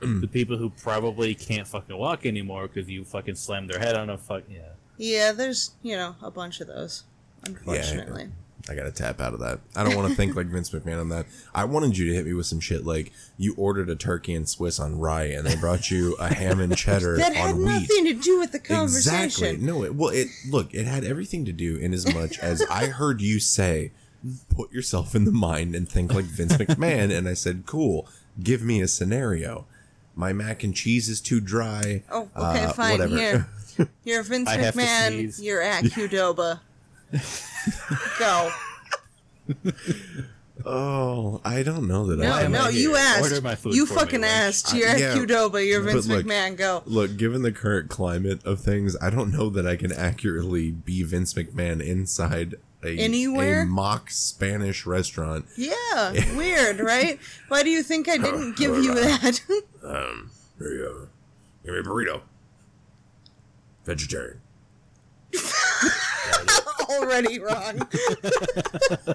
Mm. 0.00 0.20
the 0.20 0.28
people 0.28 0.56
who 0.56 0.70
probably 0.70 1.34
can't 1.34 1.66
fucking 1.66 1.96
walk 1.96 2.24
anymore 2.24 2.68
because 2.68 2.88
you 2.88 3.04
fucking 3.04 3.34
slammed 3.34 3.68
their 3.68 3.80
head 3.80 3.96
on 3.96 4.10
a 4.10 4.16
fuck 4.16 4.44
yeah. 4.48 4.60
Yeah, 4.96 5.32
there's 5.32 5.72
you 5.82 5.96
know 5.96 6.14
a 6.22 6.30
bunch 6.30 6.60
of 6.60 6.68
those, 6.68 7.04
unfortunately. 7.44 8.28
I 8.68 8.74
gotta 8.74 8.90
tap 8.92 9.20
out 9.20 9.32
of 9.34 9.40
that. 9.40 9.60
I 9.74 9.82
don't 9.84 9.96
want 9.96 10.08
to 10.10 10.14
think 10.14 10.36
like 10.36 10.46
Vince 10.46 10.70
McMahon 10.70 11.00
on 11.00 11.08
that. 11.08 11.26
I 11.54 11.64
wanted 11.64 11.96
you 11.96 12.06
to 12.08 12.14
hit 12.14 12.26
me 12.26 12.34
with 12.34 12.46
some 12.46 12.60
shit 12.60 12.84
like 12.84 13.12
you 13.38 13.54
ordered 13.56 13.88
a 13.88 13.96
turkey 13.96 14.34
and 14.34 14.48
Swiss 14.48 14.78
on 14.78 14.98
rye, 14.98 15.24
and 15.24 15.46
they 15.46 15.56
brought 15.56 15.90
you 15.90 16.14
a 16.20 16.32
ham 16.32 16.60
and 16.60 16.76
cheddar 16.76 17.16
that 17.16 17.34
had 17.34 17.56
wheat. 17.56 17.64
nothing 17.64 18.04
to 18.06 18.14
do 18.14 18.38
with 18.38 18.52
the 18.52 18.58
conversation. 18.58 19.24
Exactly. 19.24 19.56
No, 19.66 19.84
it, 19.84 19.94
well, 19.94 20.10
it 20.10 20.28
look, 20.50 20.74
it 20.74 20.84
had 20.86 21.04
everything 21.04 21.44
to 21.46 21.52
do 21.52 21.76
in 21.76 21.92
as 21.94 22.12
much 22.14 22.38
as 22.40 22.62
I 22.70 22.86
heard 22.86 23.20
you 23.22 23.40
say, 23.40 23.92
put 24.54 24.72
yourself 24.72 25.14
in 25.14 25.24
the 25.24 25.32
mind 25.32 25.74
and 25.74 25.88
think 25.88 26.12
like 26.12 26.24
Vince 26.26 26.56
McMahon, 26.56 27.16
and 27.16 27.28
I 27.28 27.34
said, 27.34 27.64
cool, 27.66 28.06
give 28.42 28.62
me 28.62 28.80
a 28.82 28.88
scenario. 28.88 29.66
my 30.14 30.32
mac 30.32 30.64
and 30.64 30.74
cheese 30.74 31.08
is 31.08 31.20
too 31.20 31.40
dry. 31.40 32.02
Oh, 32.10 32.22
okay, 32.36 32.64
Uh, 32.64 32.72
fine. 32.72 32.90
whatever. 32.92 33.16
Here, 33.16 33.48
you're 34.04 34.22
Vince 34.24 34.48
I 34.48 34.56
McMahon. 34.58 35.06
sneeze. 35.08 35.40
You're 35.40 35.62
at 35.62 35.84
Qdoba. 35.94 36.58
Go. 38.18 38.50
oh, 40.66 41.40
I 41.44 41.62
don't 41.62 41.86
know 41.88 42.06
that 42.06 42.18
No, 42.18 42.30
I 42.32 42.42
am 42.42 42.52
no, 42.52 42.68
you 42.68 42.90
here? 42.90 42.98
asked. 42.98 43.22
Order 43.22 43.40
my 43.40 43.54
food 43.54 43.74
you 43.74 43.86
for 43.86 43.94
me, 43.94 44.00
fucking 44.00 44.20
Lynch. 44.20 44.32
asked. 44.32 44.74
You're 44.74 44.88
at 44.88 44.98
yeah, 44.98 45.14
Qdoba. 45.14 45.66
You're 45.66 45.80
Vince 45.82 46.06
look- 46.06 46.26
McMahon. 46.26 46.56
Go. 46.56 46.82
Look, 46.86 47.16
given 47.16 47.42
the 47.42 47.52
current 47.52 47.88
climate 47.90 48.44
of 48.44 48.60
things, 48.60 48.96
I 49.00 49.10
don't 49.10 49.30
know 49.32 49.48
that 49.50 49.66
I 49.66 49.76
can 49.76 49.92
accurately 49.92 50.70
be 50.70 51.02
Vince 51.02 51.34
McMahon 51.34 51.80
inside 51.84 52.56
a, 52.84 52.96
Anywhere? 52.96 53.62
a 53.62 53.66
mock 53.66 54.10
Spanish 54.10 54.86
restaurant. 54.86 55.46
Yeah, 55.56 56.12
weird, 56.36 56.78
right? 56.80 57.18
Why 57.48 57.62
do 57.64 57.70
you 57.70 57.82
think 57.82 58.08
I 58.08 58.18
didn't 58.18 58.56
give 58.56 58.76
you 58.76 58.94
that? 58.94 59.40
Um, 59.82 60.30
here 60.58 60.70
you 60.74 60.78
go. 60.82 61.08
Give 61.64 61.72
me 61.74 61.80
a 61.80 61.82
burrito. 61.82 62.20
Vegetarian. 63.86 64.40
Already 66.88 67.38
wrong. 67.40 67.86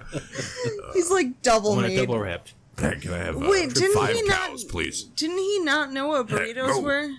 He's 0.93 1.09
like 1.09 1.41
double 1.41 1.71
I 1.71 1.75
want 1.75 1.85
it 1.87 1.89
made. 1.89 1.97
double 1.97 2.19
wrapped. 2.19 2.53
Hey, 2.79 2.97
can 2.99 3.13
I 3.13 3.17
have 3.19 3.41
uh, 3.41 3.47
Wait, 3.49 3.73
didn't 3.73 3.93
five 3.95 4.15
he 4.15 4.21
not- 4.23 4.49
cows, 4.49 4.63
please? 4.63 5.03
Didn't 5.03 5.37
he 5.37 5.59
not 5.59 5.91
know 5.91 6.07
what 6.07 6.27
burritos 6.27 6.67
no. 6.67 6.81
were? 6.81 7.09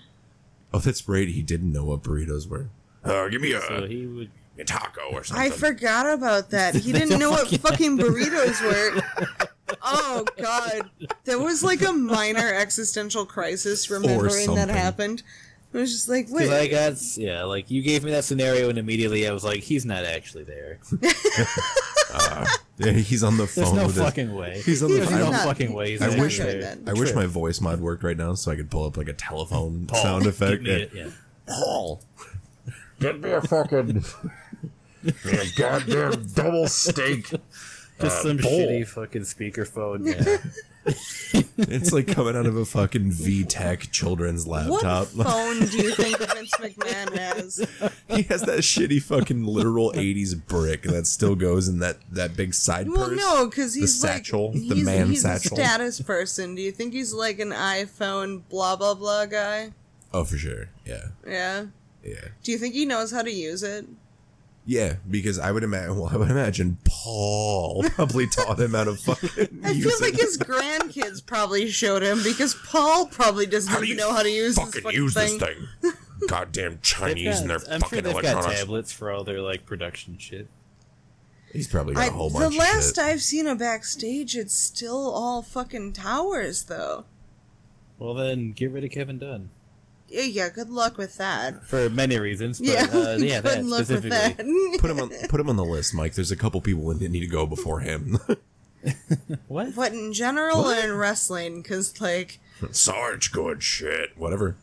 Oh, 0.73 0.79
that's 0.79 1.07
right. 1.07 1.27
He 1.27 1.41
didn't 1.41 1.71
know 1.71 1.85
what 1.85 2.03
burritos 2.03 2.47
were. 2.47 2.69
Uh, 3.03 3.27
give 3.29 3.41
me 3.41 3.53
a, 3.53 3.61
So 3.61 3.85
he 3.85 4.05
would. 4.05 4.31
a 4.57 4.63
taco 4.65 5.01
or 5.11 5.23
something. 5.23 5.45
I 5.45 5.49
forgot 5.49 6.11
about 6.11 6.49
that. 6.51 6.75
He 6.75 6.91
didn't 6.91 7.19
know 7.19 7.31
what 7.31 7.47
fucking 7.47 7.97
burritos 7.97 8.61
were. 8.95 9.01
Oh 9.81 10.25
god, 10.37 10.89
there 11.23 11.39
was 11.39 11.63
like 11.63 11.81
a 11.81 11.93
minor 11.93 12.53
existential 12.53 13.25
crisis 13.25 13.89
remembering 13.89 14.47
that 14.55 14.67
something. 14.67 14.69
happened. 14.69 15.23
It 15.75 15.79
was 15.79 15.91
just 15.91 16.07
like, 16.07 16.27
Cause 16.29 16.47
I 16.49 16.61
wait, 16.61 16.71
got 16.71 16.93
yeah, 17.17 17.43
like 17.43 17.69
you 17.69 17.81
gave 17.81 18.03
me 18.05 18.11
that 18.11 18.23
scenario, 18.23 18.69
and 18.69 18.77
immediately 18.77 19.27
I 19.27 19.31
was 19.33 19.43
like, 19.43 19.59
he's 19.61 19.85
not 19.85 20.05
actually 20.05 20.43
there. 20.45 20.79
Yeah, 22.77 22.91
he's 22.91 23.23
on 23.23 23.37
the 23.37 23.47
phone. 23.47 23.63
There's 23.63 23.73
no 23.75 23.85
with 23.87 23.95
his- 23.95 24.03
fucking 24.03 24.35
way. 24.35 24.61
He's 24.61 24.83
on 24.83 24.89
the 24.91 24.97
There's 24.97 25.09
phone. 25.09 25.19
no 25.19 25.31
not- 25.31 25.45
fucking 25.45 25.71
way. 25.73 25.91
He's 25.91 26.01
I 26.01 26.11
he's 26.11 26.19
wish- 26.19 26.39
not 26.39 26.45
there. 26.47 26.77
I 26.87 26.93
wish 26.93 27.13
my 27.13 27.25
voice 27.25 27.61
mod 27.61 27.79
worked 27.79 28.03
right 28.03 28.17
now 28.17 28.33
so 28.33 28.51
I 28.51 28.55
could 28.57 28.69
pull 28.69 28.85
up 28.85 28.97
like 28.97 29.07
a 29.07 29.13
telephone 29.13 29.85
Paul, 29.87 30.01
sound 30.03 30.23
give 30.23 30.33
effect. 30.41 30.61
me 30.63 30.71
it, 30.71 30.91
yeah. 30.93 31.07
Paul, 31.47 32.01
get 32.99 33.21
me 33.21 33.31
a 33.31 33.41
fucking 33.41 34.03
a 35.05 35.45
goddamn 35.57 36.27
double 36.33 36.67
steak. 36.67 37.29
Just 38.01 38.01
Uh, 38.01 38.09
some 38.23 38.37
bowl. 38.37 38.59
shitty 38.59 38.87
fucking 38.87 39.21
speakerphone. 39.21 40.05
Yeah. 40.05 40.37
It's 41.57 41.91
like 41.91 42.07
coming 42.07 42.35
out 42.35 42.45
of 42.45 42.55
a 42.55 42.65
fucking 42.65 43.11
VTech 43.11 43.91
children's 43.91 44.45
laptop. 44.47 45.07
what 45.15 45.27
phone 45.27 45.59
do 45.65 45.77
you 45.77 45.91
think 45.95 46.17
Vince 46.19 46.51
McMahon 46.59 47.17
has? 47.17 47.57
he 48.07 48.23
has 48.23 48.41
that 48.43 48.59
shitty 48.59 49.01
fucking 49.01 49.45
literal 49.45 49.91
'80s 49.93 50.35
brick 50.47 50.83
that 50.83 51.07
still 51.07 51.35
goes 51.35 51.67
in 51.67 51.79
that 51.79 51.97
that 52.11 52.35
big 52.37 52.53
side 52.53 52.87
Well, 52.89 53.09
purse. 53.09 53.17
no, 53.19 53.45
because 53.47 53.73
he's 53.73 53.99
satchel, 53.99 54.51
like 54.51 54.67
the 54.67 54.75
he's, 54.75 54.85
man 54.85 55.07
he's 55.07 55.21
satchel. 55.21 55.57
a 55.57 55.61
status 55.63 56.01
person. 56.01 56.55
Do 56.55 56.61
you 56.61 56.71
think 56.71 56.93
he's 56.93 57.13
like 57.13 57.39
an 57.39 57.49
iPhone 57.51 58.43
blah 58.49 58.75
blah 58.75 58.93
blah 58.93 59.25
guy? 59.25 59.71
Oh, 60.13 60.23
for 60.23 60.37
sure. 60.37 60.69
Yeah, 60.85 61.07
Yeah. 61.27 61.65
yeah, 62.03 62.27
Do 62.43 62.51
you 62.51 62.57
think 62.57 62.73
he 62.75 62.85
knows 62.85 63.11
how 63.11 63.21
to 63.23 63.31
use 63.31 63.63
it? 63.63 63.85
Yeah. 64.65 64.95
Because 65.09 65.37
I 65.39 65.51
would 65.51 65.63
imagine. 65.63 65.95
Well, 65.99 66.09
I 66.11 66.17
would 66.17 66.31
imagine 66.31 66.77
Paul 66.85 67.83
probably 67.91 68.27
taught 68.27 68.59
him 68.59 68.73
how 68.73 68.85
to 68.85 68.95
fucking. 68.95 69.61
I 69.63 69.67
feel 69.69 69.75
use 69.75 70.01
like 70.01 70.13
it. 70.15 70.21
his 70.21 70.37
grandkids 70.39 71.25
probably 71.25 71.69
showed 71.69 72.01
him 72.03 72.21
because 72.23 72.55
Paul 72.55 73.07
probably 73.07 73.45
doesn't 73.45 73.71
How 73.71 73.79
do 73.79 73.85
even 73.85 73.97
know 73.97 74.11
how 74.13 74.23
to 74.23 74.29
use 74.29 74.55
fucking 74.55 74.71
this 74.71 74.81
fucking 74.83 74.99
use 74.99 75.13
thing. 75.13 75.39
this 75.39 75.91
thing? 75.93 75.93
Goddamn 76.27 76.71
They've 76.71 76.81
Chinese 76.81 77.41
and 77.41 77.49
their 77.49 77.59
got- 77.59 77.67
I'm 77.71 77.79
sure 77.81 77.89
fucking 77.89 78.03
they've 78.03 78.21
got 78.21 78.43
tablets 78.51 78.91
for 78.91 79.11
all 79.11 79.23
their 79.23 79.41
like 79.41 79.65
production 79.65 80.17
shit. 80.17 80.47
He's 81.53 81.67
probably 81.67 81.93
got 81.93 82.03
I, 82.03 82.07
a 82.07 82.11
whole 82.11 82.29
the 82.29 82.39
bunch 82.39 82.57
last 82.57 82.97
of 82.97 83.03
shit. 83.05 83.13
I've 83.13 83.21
seen 83.21 83.47
a 83.47 83.55
backstage, 83.55 84.35
it's 84.35 84.53
still 84.53 85.09
all 85.13 85.41
fucking 85.41 85.93
towers, 85.93 86.63
though. 86.63 87.05
Well, 87.97 88.13
then 88.13 88.51
get 88.51 88.71
rid 88.71 88.83
of 88.83 88.91
Kevin 88.91 89.19
Dunn 89.19 89.51
Yeah, 90.07 90.21
yeah. 90.21 90.49
Good 90.49 90.69
luck 90.69 90.97
with 90.97 91.17
that. 91.17 91.63
for 91.65 91.89
many 91.89 92.19
reasons. 92.19 92.59
But, 92.59 92.67
Yeah, 92.67 92.87
uh, 92.93 93.17
yeah, 93.19 93.41
good 93.41 93.43
that 93.43 93.65
luck 93.65 93.89
with 93.89 94.03
that. 94.03 94.37
put 94.79 94.89
him 94.89 94.99
on 94.99 95.09
put 95.29 95.39
him 95.39 95.49
on 95.49 95.55
the 95.55 95.65
list, 95.65 95.93
Mike. 95.93 96.13
There's 96.13 96.31
a 96.31 96.35
couple 96.35 96.61
people 96.61 96.93
that 96.93 97.09
need 97.09 97.21
to 97.21 97.27
go 97.27 97.45
before 97.45 97.79
him. 97.79 98.19
What? 99.47 99.75
What 99.75 99.93
in 99.93 100.13
general 100.13 100.69
and 100.69 100.91
in 100.91 100.97
wrestling, 100.97 101.61
because 101.61 101.99
like 102.01 102.39
Sarge, 102.71 103.31
good 103.31 103.63
shit. 103.63 104.17
Whatever. 104.17 104.57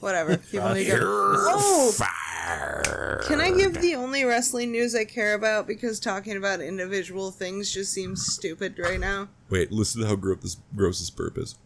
whatever, 0.00 0.36
people 0.36 0.74
need 0.74 0.84
to 0.84 0.98
go. 0.98 0.98
Oh, 1.02 1.92
fired. 1.92 3.24
Can 3.26 3.40
I 3.40 3.50
give 3.50 3.80
the 3.80 3.94
only 3.94 4.24
wrestling 4.24 4.72
news 4.72 4.94
I 4.94 5.04
care 5.04 5.34
about 5.34 5.66
because 5.66 6.00
talking 6.00 6.36
about 6.36 6.60
individual 6.60 7.30
things 7.30 7.72
just 7.72 7.92
seems 7.92 8.26
stupid 8.26 8.78
right 8.78 9.00
now? 9.00 9.28
Wait, 9.50 9.70
listen 9.72 10.02
to 10.02 10.08
how 10.08 10.16
gross 10.16 10.40
this 10.42 10.56
gross 10.74 10.98
this 11.00 11.10
burp 11.10 11.38
is. 11.38 11.56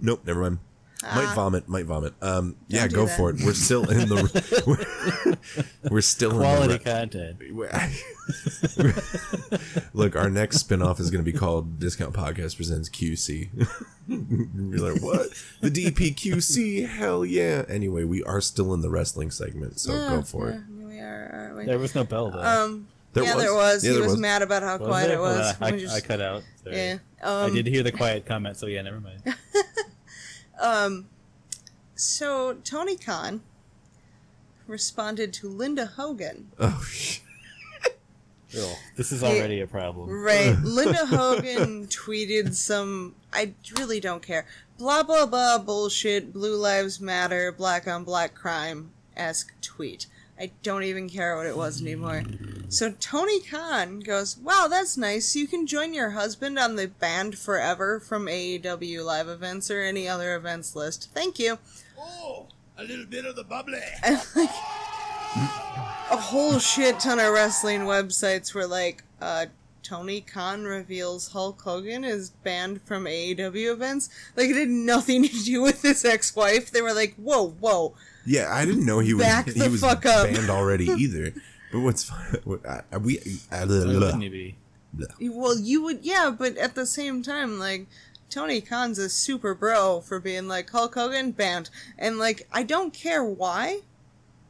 Nope, 0.00 0.22
never 0.26 0.40
mind. 0.40 0.58
Might 1.14 1.34
vomit. 1.34 1.68
Might 1.68 1.84
vomit. 1.86 2.14
Um, 2.22 2.56
yeah, 2.68 2.84
Ah. 2.84 2.88
go 2.88 3.06
that. 3.06 3.16
for 3.16 3.30
it. 3.30 3.36
We're 3.44 3.52
still 3.54 3.88
in 3.90 4.08
the. 4.08 4.62
We're, 4.66 5.64
we're 5.90 6.00
still 6.00 6.32
Quality 6.38 6.74
in 6.74 6.78
content. 6.80 7.38
Look, 9.94 10.16
our 10.16 10.30
next 10.30 10.58
spin-off 10.58 11.00
is 11.00 11.10
going 11.10 11.24
to 11.24 11.30
be 11.30 11.36
called 11.36 11.78
Discount 11.78 12.14
Podcast 12.14 12.56
Presents 12.56 12.88
QC. 12.88 13.48
You're 14.08 14.92
like, 14.92 15.02
what? 15.02 15.28
The 15.60 15.70
DPQC? 15.70 16.88
Hell 16.88 17.24
yeah! 17.24 17.64
Anyway, 17.68 18.04
we 18.04 18.22
are 18.24 18.40
still 18.40 18.74
in 18.74 18.80
the 18.80 18.90
wrestling 18.90 19.30
segment, 19.30 19.78
so 19.80 19.92
go 19.92 20.22
for 20.22 20.50
it. 20.50 20.60
We 20.70 20.98
are, 21.00 21.30
aren't 21.32 21.56
we? 21.56 21.64
There 21.66 21.78
was 21.78 21.94
no 21.94 22.04
bell 22.04 22.30
though. 22.30 22.42
Um, 22.42 22.88
There 23.12 23.24
yeah, 23.24 23.34
was. 23.34 23.44
there 23.44 23.54
was. 23.54 23.84
Yeah, 23.84 23.90
he 23.90 23.94
there 23.96 24.02
was, 24.04 24.12
was. 24.12 24.20
mad 24.20 24.42
about 24.42 24.62
how 24.62 24.78
Was 24.78 24.88
quiet 24.88 25.08
there? 25.08 25.18
it 25.18 25.20
was. 25.20 25.54
Well, 25.60 25.74
I, 25.74 25.78
just- 25.78 25.96
I 25.96 26.00
cut 26.00 26.20
out. 26.20 26.42
Sorry. 26.62 26.76
yeah. 26.76 26.98
I 27.22 27.44
Um, 27.44 27.54
did 27.54 27.66
hear 27.66 27.82
the 27.82 27.92
quiet 27.92 28.26
comment, 28.26 28.56
so 28.56 28.66
yeah, 28.66 28.82
never 28.82 29.00
mind. 29.00 29.22
Um, 30.60 31.08
so 31.94 32.54
Tony 32.64 32.96
Khan 32.96 33.42
responded 34.66 35.32
to 35.34 35.48
Linda 35.48 35.86
Hogan. 35.86 36.50
Oh! 36.58 36.82
Ew, 38.50 38.68
this 38.96 39.10
is 39.10 39.24
already 39.24 39.60
a 39.60 39.66
problem. 39.66 40.08
Right. 40.08 40.56
Linda 40.62 41.06
Hogan 41.06 41.88
tweeted 41.88 42.54
some 42.54 43.16
I 43.32 43.52
really 43.76 43.98
don't 43.98 44.22
care. 44.22 44.46
Blah 44.78 45.02
blah 45.02 45.26
blah 45.26 45.58
bullshit, 45.58 46.32
blue 46.32 46.56
lives 46.56 47.00
matter, 47.00 47.50
black 47.50 47.88
on 47.88 48.04
black 48.04 48.34
crime 48.34 48.90
esque 49.16 49.52
tweet. 49.60 50.06
I 50.38 50.50
don't 50.62 50.82
even 50.82 51.08
care 51.08 51.36
what 51.36 51.46
it 51.46 51.56
was 51.56 51.80
anymore. 51.80 52.24
So 52.68 52.92
Tony 52.98 53.40
Khan 53.40 54.00
goes, 54.00 54.36
Wow, 54.36 54.66
that's 54.68 54.96
nice. 54.96 55.36
You 55.36 55.46
can 55.46 55.66
join 55.66 55.94
your 55.94 56.10
husband 56.10 56.58
on 56.58 56.76
the 56.76 56.88
Banned 56.88 57.38
Forever 57.38 58.00
from 58.00 58.26
AEW 58.26 59.04
live 59.04 59.28
events 59.28 59.70
or 59.70 59.82
any 59.82 60.08
other 60.08 60.34
events 60.34 60.74
list. 60.74 61.10
Thank 61.14 61.38
you. 61.38 61.58
Oh, 61.98 62.46
a 62.76 62.82
little 62.82 63.06
bit 63.06 63.24
of 63.24 63.36
the 63.36 63.44
bubbly. 63.44 63.80
And 64.02 64.20
like 64.34 64.50
a 66.10 66.16
whole 66.16 66.58
shit 66.58 67.00
ton 67.00 67.18
of 67.18 67.32
wrestling 67.32 67.82
websites 67.82 68.54
were 68.54 68.66
like, 68.66 69.02
uh, 69.20 69.46
Tony 69.84 70.20
Khan 70.20 70.64
reveals 70.64 71.28
Hulk 71.28 71.60
Hogan 71.62 72.02
is 72.02 72.30
banned 72.30 72.82
from 72.82 73.04
AEW 73.04 73.72
events. 73.72 74.08
Like 74.36 74.48
it 74.50 74.56
had 74.56 74.68
nothing 74.68 75.22
to 75.22 75.44
do 75.44 75.62
with 75.62 75.82
his 75.82 76.04
ex-wife. 76.04 76.72
They 76.72 76.82
were 76.82 76.94
like, 76.94 77.14
"Whoa, 77.14 77.50
whoa, 77.60 77.94
Yeah, 78.26 78.48
I 78.52 78.64
didn't 78.64 78.86
know 78.86 78.98
he 78.98 79.14
was 79.14 79.24
Back 79.26 79.48
he 79.50 79.68
was 79.68 79.80
fuck 79.80 80.04
up. 80.06 80.26
banned 80.28 80.50
already 80.50 80.86
either. 80.98 81.32
But 81.70 81.80
what's 81.80 82.04
fun? 82.04 82.38
what- 82.44 82.62
we 83.02 83.18
uh, 83.52 83.66
Why 83.66 83.66
wouldn't 83.66 84.22
he? 84.32 84.56
Well, 85.20 85.58
you 85.58 85.82
would, 85.82 86.04
yeah, 86.04 86.30
but 86.36 86.56
at 86.56 86.74
the 86.76 86.86
same 86.86 87.22
time, 87.22 87.58
like, 87.58 87.86
Tony 88.30 88.60
Khan's 88.60 88.98
a 88.98 89.08
super 89.08 89.52
bro 89.54 90.00
for 90.00 90.20
being 90.20 90.46
like, 90.46 90.70
Hulk 90.70 90.94
Hogan 90.94 91.32
banned. 91.32 91.68
And, 91.98 92.16
like, 92.18 92.46
I 92.52 92.62
don't 92.62 92.92
care 92.94 93.24
why. 93.24 93.80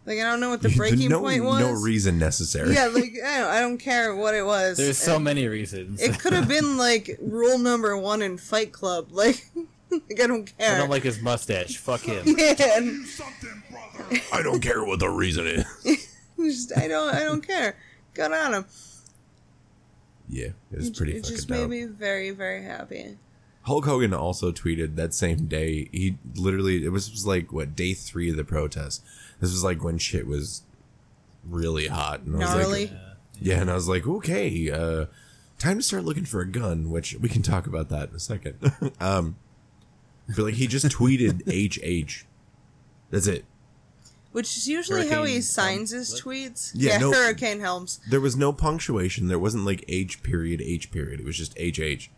Like, 0.07 0.19
I 0.19 0.23
don't 0.23 0.41
know 0.41 0.51
what 0.51 0.61
the 0.61 0.69
breaking 0.69 1.09
no, 1.09 1.21
point 1.21 1.45
was. 1.45 1.61
No 1.61 1.73
reason 1.73 2.19
necessary. 2.19 2.75
Yeah, 2.75 2.87
like, 2.87 3.15
I 3.25 3.39
don't, 3.41 3.51
I 3.51 3.61
don't 3.61 3.79
care 3.79 4.15
what 4.15 4.35
it 4.35 4.45
was. 4.45 4.77
There's 4.77 4.99
so 4.99 5.17
And 5.17 5.25
many 5.25 5.49
reasons. 5.49 6.03
It 6.03 6.19
could 6.19 6.35
have 6.35 6.47
been, 6.57 6.77
like, 6.77 7.17
rule 7.21 7.59
number 7.59 7.97
one 7.97 8.21
in 8.21 8.39
Fight 8.39 8.73
Club. 8.73 9.09
Like, 9.15 9.51
like 9.91 10.21
I 10.21 10.27
don't 10.27 10.59
care. 10.59 10.75
I 10.75 10.79
don't 10.79 10.91
like 10.91 11.05
his 11.05 11.23
mustache. 11.23 11.77
Fuck 11.77 12.01
him. 12.03 12.25
yeah, 12.37 12.55
and 12.77 13.07
I 14.33 14.43
don't 14.43 14.61
care 14.61 14.85
what 14.85 14.99
the 14.99 15.09
reason 15.09 15.47
is. 15.47 15.65
just, 16.37 16.77
I 16.77 16.89
don't, 16.89 17.15
I 17.15 17.21
don't 17.23 17.47
care. 17.47 17.77
Good 18.13 18.33
on 18.33 18.55
him. 18.55 18.67
Yeah, 20.29 20.49
it 20.73 20.77
was 20.77 20.91
pretty 20.91 21.13
it 21.13 21.23
fucking 21.23 21.37
just 21.37 21.49
dope. 21.49 21.69
made 21.71 21.71
me 21.71 21.85
very, 21.85 22.31
very 22.31 22.65
happy. 22.65 23.19
Hulk 23.63 23.85
Hogan 23.87 24.13
also 24.13 24.53
tweeted 24.53 24.97
that 24.97 25.15
same 25.15 25.47
day. 25.47 25.89
He 25.93 26.19
literally 26.35 26.85
it 26.85 26.91
was, 26.91 27.11
was 27.11 27.27
like 27.27 27.53
what 27.53 27.75
day 27.75 27.95
three 27.95 28.31
of 28.31 28.37
the 28.37 28.45
protest. 28.45 29.03
This 29.45 29.53
was 29.53 29.65
like 29.65 29.85
when 29.85 29.99
shit 29.99 30.27
was 30.27 30.63
really 31.47 31.87
hot. 31.89 32.21
And 32.23 32.37
I 32.37 32.39
was 32.39 32.49
Gnarly. 32.51 32.87
like, 32.87 32.97
yeah, 33.41 33.61
and 33.61 33.71
I 33.71 33.75
was 33.75 33.89
like, 33.89 34.07
okay, 34.07 34.71
uh, 34.71 35.07
time 35.59 35.77
to 35.77 35.83
start 35.83 36.05
looking 36.05 36.25
for 36.25 36.41
a 36.41 36.47
gun, 36.51 36.91
which 36.91 37.15
we 37.21 37.29
can 37.29 37.43
talk 37.43 37.67
about 37.67 37.89
that 37.91 38.09
in 38.11 38.15
a 38.15 38.21
second. 38.21 38.57
um, 39.01 39.37
But 40.29 40.39
like 40.45 40.55
he 40.55 40.67
just 40.67 40.87
tweeted 40.87 41.43
HH. 41.47 42.25
That's 43.11 43.27
it. 43.27 43.45
Which 44.33 44.57
is 44.57 44.67
usually 44.67 45.09
how 45.09 45.23
he 45.25 45.41
signs 45.43 45.93
Helms, 45.93 46.11
his 46.11 46.25
what? 46.25 46.35
tweets. 46.35 46.73
Yeah, 46.75 46.93
Yeah, 46.95 46.99
no- 46.99 47.13
Hurricane 47.13 47.61
Helms. 47.61 48.01
There 48.11 48.21
was 48.21 48.35
no 48.37 48.53
punctuation. 48.53 49.29
There 49.29 49.39
wasn't 49.39 49.65
like 49.65 49.85
H 49.89 50.23
period 50.25 50.61
H 50.63 50.91
period. 50.91 51.21
It 51.21 51.27
was 51.27 51.37
just 51.37 51.57
HH. 51.59 52.09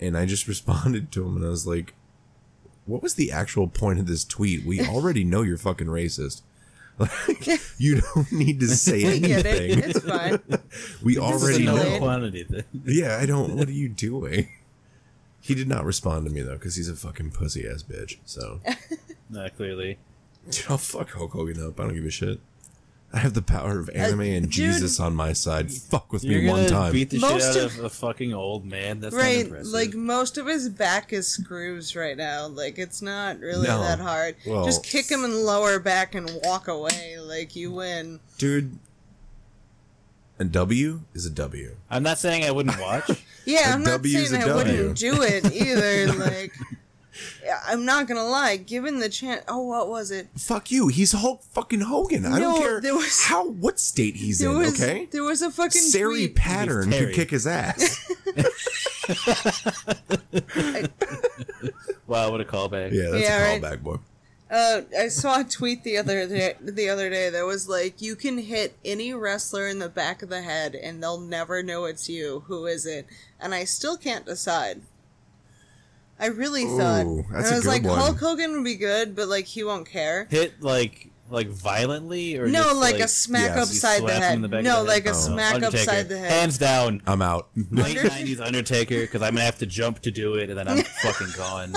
And 0.00 0.16
I 0.16 0.24
just 0.26 0.48
responded 0.54 1.12
to 1.12 1.24
him 1.26 1.36
and 1.36 1.44
I 1.44 1.48
was 1.50 1.66
like, 1.66 1.94
"What 2.86 3.00
was 3.02 3.14
the 3.14 3.30
actual 3.30 3.68
point 3.68 3.98
of 4.00 4.06
this 4.06 4.24
tweet? 4.24 4.64
We 4.66 4.80
already 4.80 5.22
know 5.22 5.42
you're 5.42 5.56
fucking 5.56 5.86
racist. 5.86 6.42
Like 6.98 7.46
you 7.78 8.00
don't 8.00 8.32
need 8.32 8.60
to 8.60 8.68
say 8.68 9.04
We 9.04 9.20
get 9.20 9.44
it. 9.46 9.60
anything. 9.62 9.90
It's 9.90 10.00
fine. 10.00 10.40
We 11.02 11.14
This 11.14 11.22
already 11.22 11.64
no 11.64 11.76
no 11.76 11.82
know. 11.82 11.98
quantity 11.98 12.44
thing. 12.44 12.64
Yeah, 12.84 13.18
I 13.20 13.26
don't. 13.26 13.54
What 13.56 13.68
are 13.68 13.72
you 13.72 13.88
doing? 13.88 14.48
He 15.40 15.54
did 15.54 15.68
not 15.68 15.84
respond 15.84 16.24
to 16.26 16.32
me 16.32 16.40
though, 16.42 16.54
because 16.54 16.74
he's 16.76 16.88
a 16.88 16.96
fucking 16.96 17.30
pussy 17.32 17.68
ass 17.68 17.82
bitch. 17.82 18.16
So, 18.24 18.60
Not 19.30 19.56
clearly. 19.56 19.98
dude, 20.50 20.64
I'll 20.68 20.74
oh, 20.74 20.78
fuck 20.78 21.10
Hulk 21.12 21.32
Hogan 21.32 21.64
up. 21.64 21.78
I 21.78 21.84
don't 21.84 21.94
give 21.94 22.04
a 22.04 22.10
shit. 22.10 22.40
I 23.16 23.20
have 23.20 23.32
the 23.32 23.40
power 23.40 23.78
of 23.78 23.88
uh, 23.88 23.92
anime 23.92 24.20
and 24.20 24.42
dude- 24.44 24.52
Jesus 24.52 25.00
on 25.00 25.14
my 25.14 25.32
side. 25.32 25.72
Fuck 25.72 26.12
with 26.12 26.22
You're 26.22 26.42
me 26.42 26.50
one 26.50 26.66
time. 26.66 26.92
beat 26.92 27.08
the 27.08 27.18
Most 27.18 27.54
shit 27.54 27.62
out 27.62 27.70
of- 27.72 27.78
of 27.78 27.84
a 27.86 27.88
fucking 27.88 28.34
old 28.34 28.66
man. 28.66 29.00
That's 29.00 29.14
right, 29.14 29.46
impressive. 29.46 29.72
like 29.72 29.94
most 29.94 30.36
of 30.36 30.46
his 30.46 30.68
back 30.68 31.14
is 31.14 31.26
screws 31.26 31.96
right 31.96 32.16
now. 32.16 32.46
Like 32.48 32.78
it's 32.78 33.00
not 33.00 33.40
really 33.40 33.66
No. 33.66 33.80
that 33.80 34.00
hard. 34.00 34.36
Well- 34.46 34.66
Just 34.66 34.84
kick 34.84 35.10
him 35.10 35.24
in 35.24 35.30
the 35.30 35.38
lower 35.38 35.78
back 35.80 36.14
and 36.14 36.30
walk 36.44 36.68
away. 36.68 37.16
Like 37.18 37.56
you 37.56 37.70
win. 37.72 38.20
Dude, 38.36 38.78
and 40.38 40.52
W 40.52 41.00
is 41.14 41.24
a 41.24 41.30
W. 41.30 41.76
I'm 41.88 42.02
not 42.02 42.18
saying 42.18 42.44
I 42.44 42.50
wouldn't 42.50 42.78
watch. 42.80 43.10
Yeah, 43.48 43.70
A 43.70 43.74
I'm 43.74 43.84
not 43.84 44.02
W 44.02 44.24
saying 44.26 44.42
a 44.42 44.44
I 44.44 44.48
W. 44.48 44.56
wouldn't 44.78 44.98
do 44.98 45.22
it 45.22 45.52
either. 45.54 46.12
like, 46.18 46.52
yeah, 46.58 46.66
I'm 47.66 47.84
not 47.84 48.06
gonna 48.08 48.24
lie. 48.24 48.56
Given 48.56 48.98
the 48.98 49.08
chance, 49.08 49.42
oh, 49.48 49.60
what 49.62 49.88
was 49.88 50.10
it? 50.10 50.28
Fuck 50.36 50.70
you. 50.70 50.88
He's 50.88 51.12
Hulk 51.12 51.42
fucking 51.52 51.80
Hogan. 51.82 52.24
I 52.26 52.38
don't 52.38 52.58
care 52.60 52.80
there 52.80 52.94
was- 52.94 53.24
how 53.24 53.48
what 53.48 53.78
state 53.80 54.16
he's 54.16 54.38
There 54.40 54.50
in. 54.50 54.58
was 54.58 54.80
okay, 54.82 55.06
there 55.10 55.22
was 55.24 55.42
a 55.42 55.50
fucking 55.50 55.80
Sari 55.82 56.14
tweet. 56.26 56.36
Pattern 56.36 56.90
Terry. 56.90 57.06
could 57.06 57.14
kick 57.14 57.30
his 57.30 57.46
ass. 57.46 58.00
wow, 62.06 62.30
what 62.30 62.40
a 62.40 62.44
callback. 62.44 62.92
yeah, 62.92 63.08
that's 63.10 63.22
Yeah, 63.22 63.38
a 63.38 63.52
right. 63.52 63.62
callback, 63.62 63.82
boy. 63.82 63.96
Uh, 64.48 64.82
I 64.96 65.08
saw 65.08 65.40
a 65.40 65.44
tweet 65.44 65.82
the 65.82 65.96
other 65.98 66.26
day, 66.28 66.54
the 66.60 66.88
other 66.88 67.10
day 67.10 67.30
that 67.30 67.44
was 67.44 67.68
like, 67.68 68.00
"You 68.00 68.14
can 68.14 68.38
hit 68.38 68.76
any 68.84 69.12
wrestler 69.12 69.66
in 69.66 69.80
the 69.80 69.88
back 69.88 70.22
of 70.22 70.28
the 70.28 70.42
head, 70.42 70.76
and 70.76 71.02
they'll 71.02 71.20
never 71.20 71.64
know 71.64 71.84
it's 71.86 72.08
you. 72.08 72.44
Who 72.46 72.66
is 72.66 72.86
it?" 72.86 73.06
And 73.40 73.52
I 73.54 73.64
still 73.64 73.96
can't 73.96 74.24
decide. 74.24 74.82
I 76.18 76.26
really 76.26 76.64
thought. 76.64 77.04
Ooh, 77.06 77.24
and 77.28 77.34
that's 77.34 77.50
I 77.50 77.54
a 77.54 77.56
was 77.56 77.64
good 77.64 77.68
like, 77.70 77.84
one. 77.84 77.98
Hulk 77.98 78.18
Hogan 78.18 78.52
would 78.52 78.64
be 78.64 78.76
good, 78.76 79.14
but 79.14 79.28
like 79.28 79.44
he 79.46 79.62
won't 79.64 79.86
care. 79.88 80.26
Hit 80.30 80.62
like 80.62 81.10
like 81.28 81.48
violently 81.48 82.38
or 82.38 82.46
No, 82.46 82.62
just, 82.62 82.76
like, 82.76 83.00
a 83.00 83.08
smack 83.08 83.56
yes, 83.56 83.68
upside 83.68 84.06
the 84.06 84.12
head. 84.12 84.40
the 84.42 84.48
no, 84.62 84.76
the 84.78 84.82
like 84.84 85.04
head? 85.06 85.12
a 85.14 85.16
Oh. 85.16 85.20
smack 85.20 85.54
Undertaker. 85.56 85.78
upside 85.90 86.08
the 86.08 86.18
head. 86.18 86.30
Hands 86.30 86.56
down. 86.58 87.02
I'm 87.06 87.20
out. 87.20 87.48
Late 87.72 87.96
'90s 87.98 88.40
Undertaker, 88.40 89.00
because 89.00 89.22
I'm 89.22 89.34
gonna 89.34 89.44
have 89.44 89.58
to 89.58 89.66
jump 89.66 90.00
to 90.02 90.10
do 90.12 90.34
it, 90.36 90.50
and 90.50 90.58
then 90.58 90.68
I'm 90.68 90.82
fucking 91.02 91.32
gone. 91.36 91.72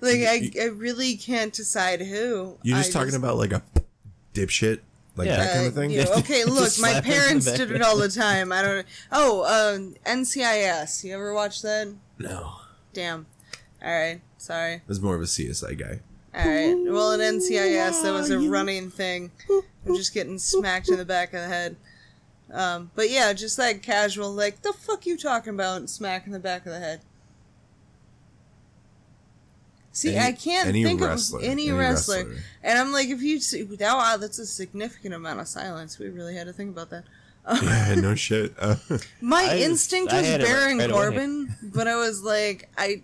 Like 0.00 0.20
I, 0.20 0.50
I 0.58 0.64
really 0.66 1.16
can't 1.16 1.52
decide 1.52 2.00
who. 2.00 2.56
You're 2.62 2.78
just 2.78 2.94
I 2.96 3.00
talking 3.00 3.16
about 3.16 3.36
like 3.36 3.52
a 3.52 3.62
dipshit, 4.32 4.80
like 5.16 5.26
Yeah. 5.26 5.36
that 5.36 5.52
kind 5.52 5.66
of 5.66 5.72
Uh, 5.76 5.80
thing. 5.80 5.90
you 5.90 6.04
know, 6.04 6.12
okay, 6.14 6.44
look, 6.46 6.60
my 6.62 6.92
slap 6.92 7.04
him 7.04 7.12
in 7.12 7.18
the 7.18 7.20
parents 7.20 7.52
did 7.52 7.70
it 7.72 7.82
all 7.82 7.96
the 7.98 8.08
time. 8.08 8.52
I 8.52 8.62
don't. 8.62 8.86
Oh, 9.12 9.74
um, 9.74 9.94
NCIS. 10.06 11.04
You 11.04 11.14
ever 11.14 11.34
watch 11.34 11.60
that? 11.62 11.92
No, 12.18 12.52
Damn. 12.92 13.26
All 13.82 13.90
right. 13.90 14.20
Sorry. 14.38 14.74
I 14.74 14.80
was 14.86 15.00
more 15.00 15.14
of 15.14 15.22
a 15.22 15.26
CSI 15.26 15.78
guy. 15.78 16.00
All 16.34 16.48
right. 16.48 16.76
Well, 16.92 17.12
in 17.12 17.20
NCIS, 17.20 18.02
that 18.02 18.12
was 18.12 18.30
a 18.30 18.38
running 18.38 18.90
thing. 18.90 19.30
I'm 19.86 19.96
just 19.96 20.14
getting 20.14 20.38
smacked 20.38 20.88
in 20.88 20.96
the 20.98 21.04
back 21.04 21.32
of 21.34 21.40
the 21.40 21.48
head. 21.48 21.76
Um, 22.52 22.90
but 22.94 23.10
yeah, 23.10 23.32
just 23.32 23.58
like 23.58 23.82
casual, 23.82 24.32
like 24.32 24.62
the 24.62 24.72
fuck 24.72 25.06
you 25.06 25.16
talking 25.16 25.54
about? 25.54 25.88
Smack 25.88 26.26
in 26.26 26.32
the 26.32 26.38
back 26.40 26.66
of 26.66 26.72
the 26.72 26.78
head. 26.80 27.00
See, 29.92 30.14
Any- 30.14 30.26
I 30.28 30.32
can't 30.32 30.68
any 30.68 30.84
think 30.84 31.00
wrestler, 31.00 31.40
of 31.40 31.44
any, 31.44 31.68
any 31.68 31.72
wrestler. 31.78 32.24
wrestler. 32.24 32.36
and 32.62 32.78
I'm 32.78 32.92
like, 32.92 33.08
if 33.08 33.22
you 33.22 33.40
see, 33.40 33.62
that, 33.62 33.94
wow, 33.96 34.16
that's 34.16 34.38
a 34.38 34.46
significant 34.46 35.14
amount 35.14 35.40
of 35.40 35.48
silence. 35.48 35.98
We 35.98 36.08
really 36.08 36.34
had 36.36 36.46
to 36.46 36.52
think 36.52 36.70
about 36.70 36.90
that. 36.90 37.04
Yeah, 37.62 37.94
no 37.96 38.14
shit. 38.14 38.54
Uh, 38.58 38.76
My 39.20 39.44
I 39.50 39.58
instinct 39.58 40.12
I 40.12 40.20
was 40.20 40.46
Baron 40.46 40.78
right. 40.78 40.90
Corbin, 40.90 41.56
but 41.62 41.88
I 41.88 41.96
was 41.96 42.22
like, 42.22 42.68
I 42.78 43.02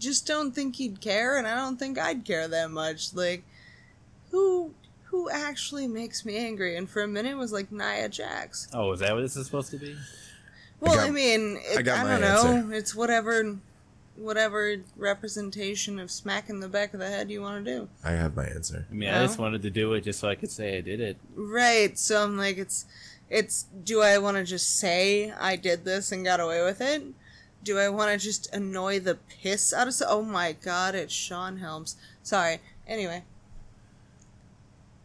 just 0.00 0.26
don't 0.26 0.52
think 0.52 0.76
he'd 0.76 1.00
care, 1.00 1.36
and 1.38 1.46
I 1.46 1.54
don't 1.54 1.76
think 1.78 1.96
I'd 1.98 2.24
care 2.24 2.48
that 2.48 2.70
much. 2.72 3.14
Like, 3.14 3.44
who 4.32 4.74
who 5.04 5.30
actually 5.30 5.86
makes 5.86 6.24
me 6.24 6.36
angry? 6.36 6.76
And 6.76 6.88
for 6.90 7.02
a 7.02 7.08
minute, 7.08 7.30
it 7.32 7.36
was 7.36 7.52
like 7.52 7.70
Nia 7.70 8.08
Jax. 8.08 8.68
Oh, 8.74 8.90
is 8.92 9.00
that 9.00 9.14
what 9.14 9.20
this 9.20 9.36
is 9.36 9.46
supposed 9.46 9.70
to 9.72 9.76
be? 9.78 9.94
Well, 10.80 10.98
I, 10.98 11.06
got- 11.06 11.12
mean, 11.12 11.58
it, 11.62 11.76
I 11.76 11.80
I, 11.80 11.82
got 11.82 12.04
my 12.06 12.12
don't 12.12 12.20
know. 12.22 12.52
answer. 12.56 12.72
It's 12.74 12.94
whatever, 12.94 13.58
whatever 14.16 14.76
representation 14.96 15.98
of 15.98 16.10
smacking 16.10 16.60
the 16.60 16.68
back 16.68 16.94
of 16.94 17.00
the 17.00 17.08
head 17.08 17.30
you 17.30 17.42
want 17.42 17.64
to 17.64 17.70
do. 17.78 17.88
I 18.04 18.12
have 18.12 18.34
my 18.36 18.46
answer. 18.46 18.86
I 18.90 18.94
mean, 18.94 19.10
No? 19.10 19.20
I 19.22 19.26
just 19.26 19.38
wanted 19.38 19.62
to 19.62 19.70
do 19.70 19.92
it 19.94 20.02
just 20.02 20.20
so 20.20 20.28
I 20.28 20.36
could 20.36 20.50
say 20.50 20.78
I 20.78 20.80
did 20.80 21.00
it. 21.00 21.16
Right. 21.34 21.98
So 21.98 22.22
I'm 22.22 22.38
like, 22.38 22.56
it's, 22.56 22.86
it's. 23.28 23.66
Do 23.84 24.00
I 24.00 24.16
want 24.18 24.36
to 24.38 24.44
just 24.44 24.78
say 24.78 25.32
I 25.38 25.56
did 25.56 25.84
this 25.84 26.12
and 26.12 26.24
got 26.24 26.40
away 26.40 26.62
with 26.64 26.80
it? 26.80 27.02
Do 27.62 27.78
I 27.78 27.88
want 27.88 28.10
to 28.10 28.18
just 28.24 28.52
annoy 28.54 29.00
the 29.00 29.16
piss 29.16 29.72
out 29.72 29.88
of? 29.88 29.94
So- 29.94 30.06
oh 30.08 30.22
my 30.22 30.52
god! 30.52 30.94
It's 30.94 31.12
Sean 31.12 31.58
Helms. 31.58 31.96
Sorry. 32.22 32.58
Anyway, 32.86 33.24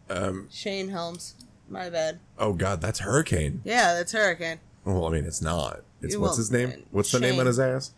Um. 0.10 0.47
Shane 0.51 0.89
Helms. 0.89 1.36
My 1.68 1.89
bad. 1.89 2.20
Oh 2.38 2.53
God, 2.53 2.80
that's 2.82 2.99
Hurricane. 2.99 3.62
Yeah, 3.64 3.93
that's 3.93 4.12
Hurricane. 4.12 4.60
Well, 4.84 5.06
I 5.08 5.10
mean, 5.12 5.26
it's 5.26 5.41
not. 5.41 5.82
It's 6.01 6.14
You 6.14 6.20
what's 6.22 6.32
won't- 6.32 6.38
his 6.38 6.51
name? 6.51 6.86
What's 6.91 7.12
the 7.12 7.20
name 7.20 7.32
Shane. 7.34 7.39
on 7.41 7.45
his 7.47 7.60
ass? 7.60 7.91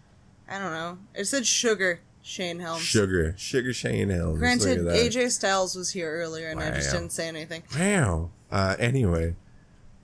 I 0.49 0.57
don't 0.59 0.71
know. 0.71 0.97
It 1.13 1.25
said 1.25 1.45
Sugar 1.45 1.99
Shane 2.21 2.59
Helms. 2.59 2.81
Sugar, 2.81 3.35
Sugar 3.37 3.73
Shane 3.73 4.09
Helms. 4.09 4.39
Granted, 4.39 4.79
Look 4.83 4.95
at 4.95 5.11
that. 5.11 5.11
AJ 5.11 5.31
Styles 5.31 5.75
was 5.75 5.91
here 5.91 6.09
earlier, 6.13 6.47
and 6.47 6.61
I 6.61 6.71
just 6.71 6.93
Wow. 6.93 6.99
didn't 6.99 7.11
say 7.11 7.27
anything. 7.27 7.63
Wow. 7.77 8.29
Uh, 8.49 8.77
anyway, 8.79 9.35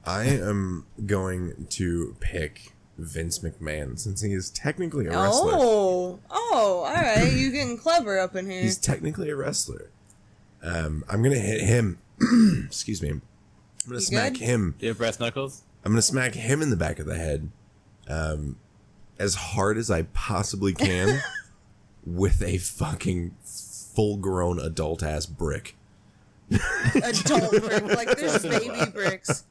I 0.06 0.26
am 0.26 0.86
going 1.06 1.68
to 1.70 2.18
pick 2.20 2.72
Vince 2.98 3.39
McMahon 3.39 3.98
since 3.98 4.22
he 4.22 4.34
is 4.34 4.50
technically 4.52 5.08
a 5.08 5.10
wrestler. 5.12 5.54
Oh, 5.56 6.20
oh, 6.30 6.84
all 6.88 6.94
right. 6.94 7.32
You 7.34 7.52
getting 7.52 7.78
clever 7.78 8.20
up 8.20 8.36
in 8.36 8.50
here? 8.50 8.62
He's 8.62 8.78
technically 8.78 9.30
a 9.30 9.36
wrestler. 9.36 9.89
Um, 10.62 11.04
I'm 11.10 11.22
gonna 11.24 11.36
hit 11.36 11.62
him. 11.62 11.98
Excuse 12.68 13.02
me. 13.02 13.10
I'm 13.10 13.22
gonna 13.86 13.96
You 13.96 14.06
smack 14.06 14.34
good? 14.34 14.41
him. 14.41 14.76
Do 14.80 14.86
you 14.86 14.89
have 14.91 14.98
brass 14.98 15.20
knuckles? 15.20 15.64
I'm 15.84 15.91
gonna 15.91 16.02
smack 16.02 16.36
him 16.36 16.62
in 16.62 16.70
the 16.70 16.78
back 16.78 17.00
of 17.00 17.06
the 17.06 17.18
head, 17.18 17.50
um, 18.08 18.58
as 19.20 19.36
hard 19.36 19.78
as 19.78 19.91
I 19.91 20.04
possibly 20.04 20.74
can, 20.74 21.20
with 22.06 22.41
a 22.41 22.58
fucking 22.60 23.36
full-grown 23.44 24.60
adult 24.60 25.04
ass 25.04 25.26
brick. 25.26 25.76
Adult 27.04 27.51
brick, 27.51 27.84
like 27.84 28.18
there's 28.18 28.43
baby 28.43 28.91
bricks. 28.91 29.43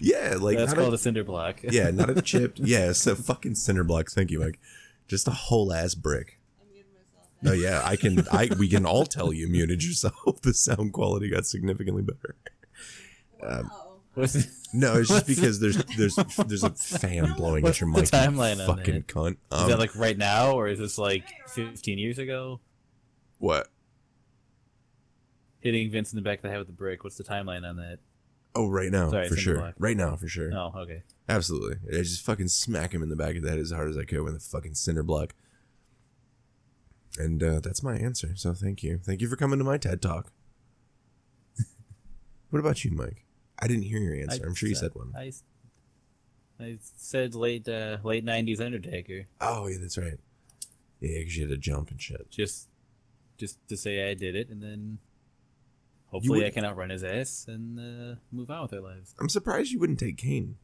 Yeah, 0.00 0.36
like 0.38 0.56
That's 0.58 0.70
not 0.72 0.78
a- 0.78 0.82
called 0.82 0.94
a 0.94 0.98
cinder 0.98 1.24
block. 1.24 1.60
yeah, 1.62 1.90
not 1.90 2.10
a 2.10 2.22
chipped. 2.30 2.58
Yeah, 2.60 2.90
it's 2.90 3.06
a 3.06 3.16
fucking 3.16 3.54
cinder 3.56 3.84
block. 3.84 4.10
Thank 4.10 4.30
you, 4.30 4.40
Mike. 4.40 4.58
Just 5.08 5.28
a 5.28 5.32
whole 5.32 5.72
ass 5.72 5.94
brick. 5.94 6.38
No, 7.42 7.52
yeah, 7.52 7.82
I 7.84 7.96
can. 7.96 8.26
I 8.32 8.48
we 8.58 8.66
can 8.68 8.86
all 8.86 9.04
tell 9.04 9.32
you 9.32 9.46
muted 9.48 9.84
yourself. 9.84 10.14
The 10.42 10.54
sound 10.54 10.92
quality 10.92 11.28
got 11.28 11.46
significantly 11.46 12.02
better. 12.02 12.34
What's 14.14 14.32
the, 14.32 14.46
No, 14.72 14.94
it's 14.94 15.10
just 15.10 15.26
because 15.26 15.60
there's 15.60 15.76
there's 15.96 16.16
there's 16.46 16.64
a 16.64 16.70
fan 16.70 17.34
blowing 17.36 17.62
What's 17.62 17.76
at 17.82 17.86
your 17.86 17.92
the 17.92 18.00
mic. 18.00 18.12
you 18.12 18.18
timeline 18.18 18.66
on 18.66 18.76
fucking 18.76 18.94
that? 18.94 19.06
cunt. 19.06 19.32
is 19.32 19.36
Um, 19.62 19.68
that 19.68 19.78
like 19.78 19.94
right 19.94 20.16
now, 20.16 20.52
or 20.52 20.68
is 20.68 20.78
this 20.78 20.96
like 20.96 21.24
15 21.48 21.98
years 21.98 22.18
ago? 22.18 22.60
what? 23.38 23.68
Hitting 25.66 25.90
Vince 25.90 26.12
in 26.12 26.16
the 26.16 26.22
back 26.22 26.38
of 26.38 26.42
the 26.42 26.50
head 26.50 26.60
with 26.60 26.68
a 26.68 26.72
brick. 26.72 27.02
What's 27.02 27.16
the 27.16 27.24
timeline 27.24 27.68
on 27.68 27.76
that? 27.78 27.98
Oh, 28.54 28.68
right 28.68 28.90
now 28.90 29.10
Sorry, 29.10 29.28
for 29.28 29.36
sure. 29.36 29.74
Right 29.78 29.96
now 29.96 30.14
for 30.14 30.28
sure. 30.28 30.52
Oh, 30.54 30.72
okay. 30.76 31.02
Absolutely. 31.28 31.76
I 31.92 32.02
just 32.02 32.24
fucking 32.24 32.46
smack 32.48 32.94
him 32.94 33.02
in 33.02 33.08
the 33.08 33.16
back 33.16 33.34
of 33.34 33.42
the 33.42 33.50
head 33.50 33.58
as 33.58 33.72
hard 33.72 33.90
as 33.90 33.98
I 33.98 34.04
could 34.04 34.22
with 34.22 34.36
a 34.36 34.38
fucking 34.38 34.74
cinder 34.74 35.02
block. 35.02 35.34
And 37.18 37.42
uh, 37.42 37.58
that's 37.58 37.82
my 37.82 37.96
answer. 37.96 38.36
So 38.36 38.54
thank 38.54 38.84
you. 38.84 39.00
Thank 39.02 39.20
you 39.20 39.28
for 39.28 39.34
coming 39.34 39.58
to 39.58 39.64
my 39.64 39.76
TED 39.76 40.00
Talk. 40.00 40.30
what 42.50 42.60
about 42.60 42.84
you, 42.84 42.92
Mike? 42.92 43.24
I 43.58 43.66
didn't 43.66 43.84
hear 43.84 43.98
your 43.98 44.14
answer. 44.14 44.44
I, 44.44 44.46
am 44.46 44.54
sure 44.54 44.68
you 44.68 44.76
said 44.76 44.92
one. 44.94 45.12
I, 45.18 45.32
I 46.60 46.78
said 46.80 47.34
late 47.34 47.68
uh, 47.68 47.96
late 48.04 48.24
90s 48.24 48.60
Undertaker. 48.60 49.26
Oh, 49.40 49.66
yeah, 49.66 49.78
that's 49.80 49.98
right. 49.98 50.20
Yeah, 51.00 51.18
because 51.18 51.36
you 51.36 51.42
had 51.42 51.50
to 51.50 51.58
jump 51.58 51.90
and 51.90 52.00
shit. 52.00 52.30
Just 52.30 52.68
just 53.36 53.58
to 53.68 53.76
say 53.76 54.08
I 54.08 54.14
did 54.14 54.36
it, 54.36 54.48
and 54.48 54.62
then 54.62 54.98
hopefully 56.06 56.38
would- 56.40 56.46
I 56.46 56.50
can 56.50 56.64
outrun 56.64 56.90
his 56.90 57.04
ass 57.04 57.46
and 57.48 57.78
uh, 57.78 58.16
move 58.32 58.50
on 58.50 58.62
with 58.62 58.74
our 58.74 58.80
lives. 58.80 59.14
I'm 59.20 59.28
surprised 59.28 59.70
you 59.72 59.78
wouldn't 59.80 59.98
take 59.98 60.16
Kane. 60.18 60.56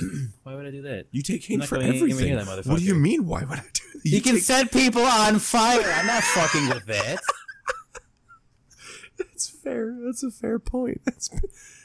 Why 0.44 0.54
would 0.54 0.66
I 0.66 0.70
do 0.70 0.82
that? 0.82 1.06
You 1.10 1.22
take 1.22 1.42
Kane 1.42 1.58
not 1.58 1.68
for 1.68 1.76
gonna 1.76 1.88
everything. 1.88 2.26
hear 2.28 2.42
that 2.44 2.66
What 2.66 2.78
do 2.78 2.84
you 2.84 2.94
mean? 2.94 3.26
Why 3.26 3.40
would 3.44 3.58
I 3.58 3.64
do 3.72 3.82
that? 3.94 4.00
You, 4.04 4.20
can 4.22 4.34
take- 4.34 4.42
set 4.44 4.72
people 4.72 5.02
on 5.02 5.38
fire. 5.38 5.82
I'm 5.82 6.06
not 6.06 6.22
fucking 6.22 6.68
with 6.70 6.86
that. 6.86 7.18
That's 9.18 9.50
fair. 9.50 9.96
That's 10.04 10.22
a 10.22 10.30
fair 10.30 10.58
point. 10.58 11.02
That's 11.04 11.28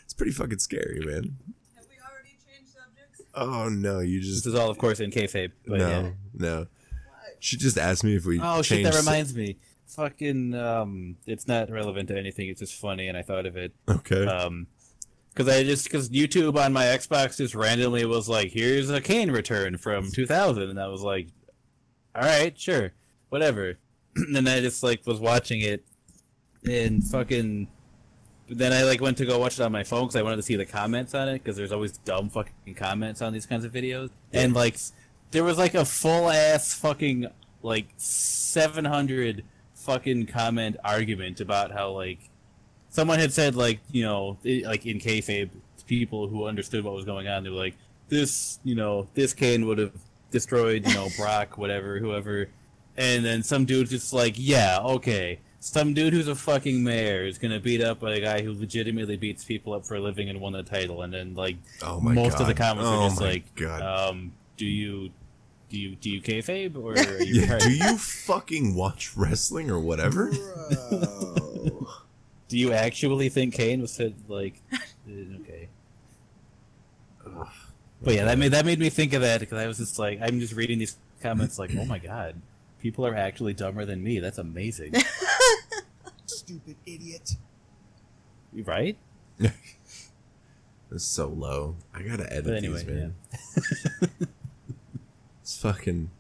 it's 0.03 0.13
pretty 0.13 0.31
fucking 0.31 0.59
scary, 0.59 0.99
man. 1.05 1.35
Have 1.75 1.85
we 1.89 1.95
already 2.01 2.37
changed 2.47 2.71
subjects? 2.73 3.21
Oh 3.33 3.67
no, 3.69 3.99
you 3.99 4.19
just 4.21 4.29
This 4.31 4.35
just 4.43 4.47
is 4.47 4.55
all, 4.55 4.69
of 4.69 4.77
course, 4.77 4.99
in 4.99 5.11
kayfabe. 5.11 5.51
But 5.67 5.79
no, 5.79 5.87
yeah. 5.89 6.09
no. 6.33 6.67
She 7.39 7.57
just 7.57 7.77
asked 7.77 8.03
me 8.03 8.15
if 8.15 8.25
we. 8.25 8.39
Oh 8.41 8.61
shit! 8.61 8.83
That 8.83 8.93
changed- 8.93 9.05
reminds 9.07 9.35
me. 9.35 9.57
Fucking 9.95 10.53
um, 10.55 11.17
it's 11.25 11.47
not 11.47 11.69
relevant 11.69 12.09
to 12.09 12.17
anything. 12.17 12.49
It's 12.49 12.59
just 12.59 12.75
funny, 12.75 13.07
and 13.07 13.17
I 13.17 13.21
thought 13.21 13.45
of 13.45 13.55
it. 13.55 13.73
Okay. 13.89 14.25
Um, 14.25 14.67
because 15.33 15.53
I 15.53 15.63
just 15.63 15.85
because 15.85 16.09
YouTube 16.09 16.57
on 16.57 16.71
my 16.71 16.85
Xbox 16.85 17.37
just 17.37 17.55
randomly 17.55 18.05
was 18.05 18.29
like, 18.29 18.51
"Here's 18.51 18.89
a 18.89 19.01
Kane 19.01 19.31
return 19.31 19.77
from 19.77 20.09
2000," 20.11 20.69
and 20.69 20.79
I 20.79 20.87
was 20.87 21.01
like, 21.01 21.27
"All 22.15 22.23
right, 22.23 22.57
sure, 22.59 22.93
whatever." 23.29 23.77
and 24.15 24.35
then 24.35 24.47
I 24.47 24.61
just 24.61 24.81
like 24.81 25.05
was 25.05 25.19
watching 25.19 25.61
it, 25.61 25.85
and 26.65 27.03
fucking. 27.03 27.67
Then 28.47 28.73
I 28.73 28.83
like 28.83 29.01
went 29.01 29.17
to 29.17 29.25
go 29.25 29.39
watch 29.39 29.59
it 29.59 29.63
on 29.63 29.71
my 29.71 29.83
phone 29.83 30.03
because 30.03 30.15
I 30.15 30.21
wanted 30.21 30.35
to 30.35 30.43
see 30.43 30.55
the 30.55 30.67
comments 30.67 31.15
on 31.15 31.27
it 31.27 31.43
because 31.43 31.57
there's 31.57 31.71
always 31.71 31.97
dumb 31.97 32.29
fucking 32.29 32.75
comments 32.75 33.21
on 33.23 33.33
these 33.33 33.47
kinds 33.47 33.65
of 33.65 33.73
videos, 33.73 34.11
and 34.31 34.53
like 34.53 34.77
there 35.31 35.43
was 35.43 35.57
like 35.57 35.73
a 35.73 35.83
full 35.83 36.29
ass 36.29 36.73
fucking 36.73 37.27
like 37.63 37.87
700 37.97 39.43
fucking 39.85 40.25
comment 40.25 40.75
argument 40.83 41.39
about 41.41 41.71
how 41.71 41.91
like 41.91 42.19
someone 42.89 43.19
had 43.19 43.31
said 43.31 43.55
like 43.55 43.79
you 43.91 44.03
know 44.03 44.37
i- 44.45 44.63
like 44.65 44.85
in 44.85 44.97
kayfabe 44.99 45.49
people 45.87 46.27
who 46.27 46.45
understood 46.45 46.83
what 46.83 46.93
was 46.95 47.05
going 47.05 47.27
on 47.27 47.43
they 47.43 47.49
were 47.51 47.55
like 47.55 47.75
this 48.09 48.59
you 48.63 48.73
know 48.73 49.07
this 49.13 49.33
Kane 49.33 49.67
would 49.67 49.77
have 49.77 49.91
destroyed 50.31 50.87
you 50.87 50.93
know 50.95 51.09
Brock 51.17 51.57
whatever 51.59 51.99
whoever 51.99 52.49
and 52.97 53.23
then 53.23 53.43
some 53.43 53.65
dude 53.65 53.89
just 53.89 54.11
like 54.11 54.33
yeah 54.37 54.79
okay 54.81 55.39
some 55.59 55.93
dude 55.93 56.13
who's 56.13 56.27
a 56.27 56.33
fucking 56.35 56.83
mayor 56.83 57.23
is 57.25 57.37
gonna 57.37 57.59
beat 57.59 57.81
up 57.81 58.01
a 58.01 58.19
guy 58.19 58.41
who 58.41 58.53
legitimately 58.53 59.17
beats 59.17 59.43
people 59.43 59.73
up 59.73 59.85
for 59.85 59.95
a 59.95 59.99
living 59.99 60.29
and 60.29 60.39
won 60.41 60.53
the 60.53 60.63
title 60.63 61.03
and 61.03 61.13
then 61.13 61.35
like 61.35 61.57
oh 61.83 61.99
my 61.99 62.13
most 62.13 62.33
god. 62.33 62.41
of 62.41 62.47
the 62.47 62.53
comments 62.55 62.89
oh 62.89 63.01
are 63.03 63.09
just 63.09 63.21
like 63.21 63.55
god. 63.55 63.81
um 64.09 64.31
do 64.57 64.65
you 64.65 65.11
do 65.75 65.81
you 65.81 65.95
do 65.97 66.09
you 66.09 66.21
kayfabe 66.21 66.81
or 66.81 66.93
are 66.93 67.21
you 67.21 67.41
yeah, 67.41 67.57
do 67.57 67.69
you 67.69 67.97
fucking 67.97 68.75
watch 68.75 69.17
wrestling 69.17 69.69
or 69.69 69.77
whatever? 69.77 70.31
do 72.47 72.57
you 72.57 72.71
actually 72.71 73.27
think 73.27 73.53
Kane 73.55 73.81
was 73.81 73.91
said 73.91 74.15
like 74.29 74.61
uh, 74.71 74.77
okay 75.41 75.67
But 78.01 78.13
yeah, 78.13 78.23
that 78.23 78.37
made 78.37 78.53
that 78.53 78.65
made 78.65 78.79
me 78.79 78.89
think 78.89 79.11
of 79.11 79.21
that 79.21 79.41
because 79.41 79.57
I 79.57 79.67
was 79.67 79.77
just 79.77 79.99
like, 79.99 80.19
I'm 80.21 80.39
just 80.39 80.53
reading 80.53 80.79
these 80.79 80.95
comments 81.21 81.59
like, 81.59 81.71
oh 81.77 81.83
my 81.83 81.99
god, 81.99 82.41
people 82.79 83.05
are 83.05 83.13
actually 83.13 83.53
dumber 83.53 83.83
than 83.83 84.01
me. 84.01 84.19
That's 84.19 84.37
amazing, 84.37 84.93
Stupid 86.25 86.77
idiot. 86.85 87.31
right? 88.53 88.97
It's 90.91 91.03
so 91.03 91.27
low. 91.27 91.75
I 91.93 92.03
gotta 92.03 92.31
edit 92.31 92.45
But 92.45 92.53
anyway, 92.53 92.77
these, 92.77 92.85
man. 92.85 93.15
It's 93.33 94.44
fucking. 95.65 96.11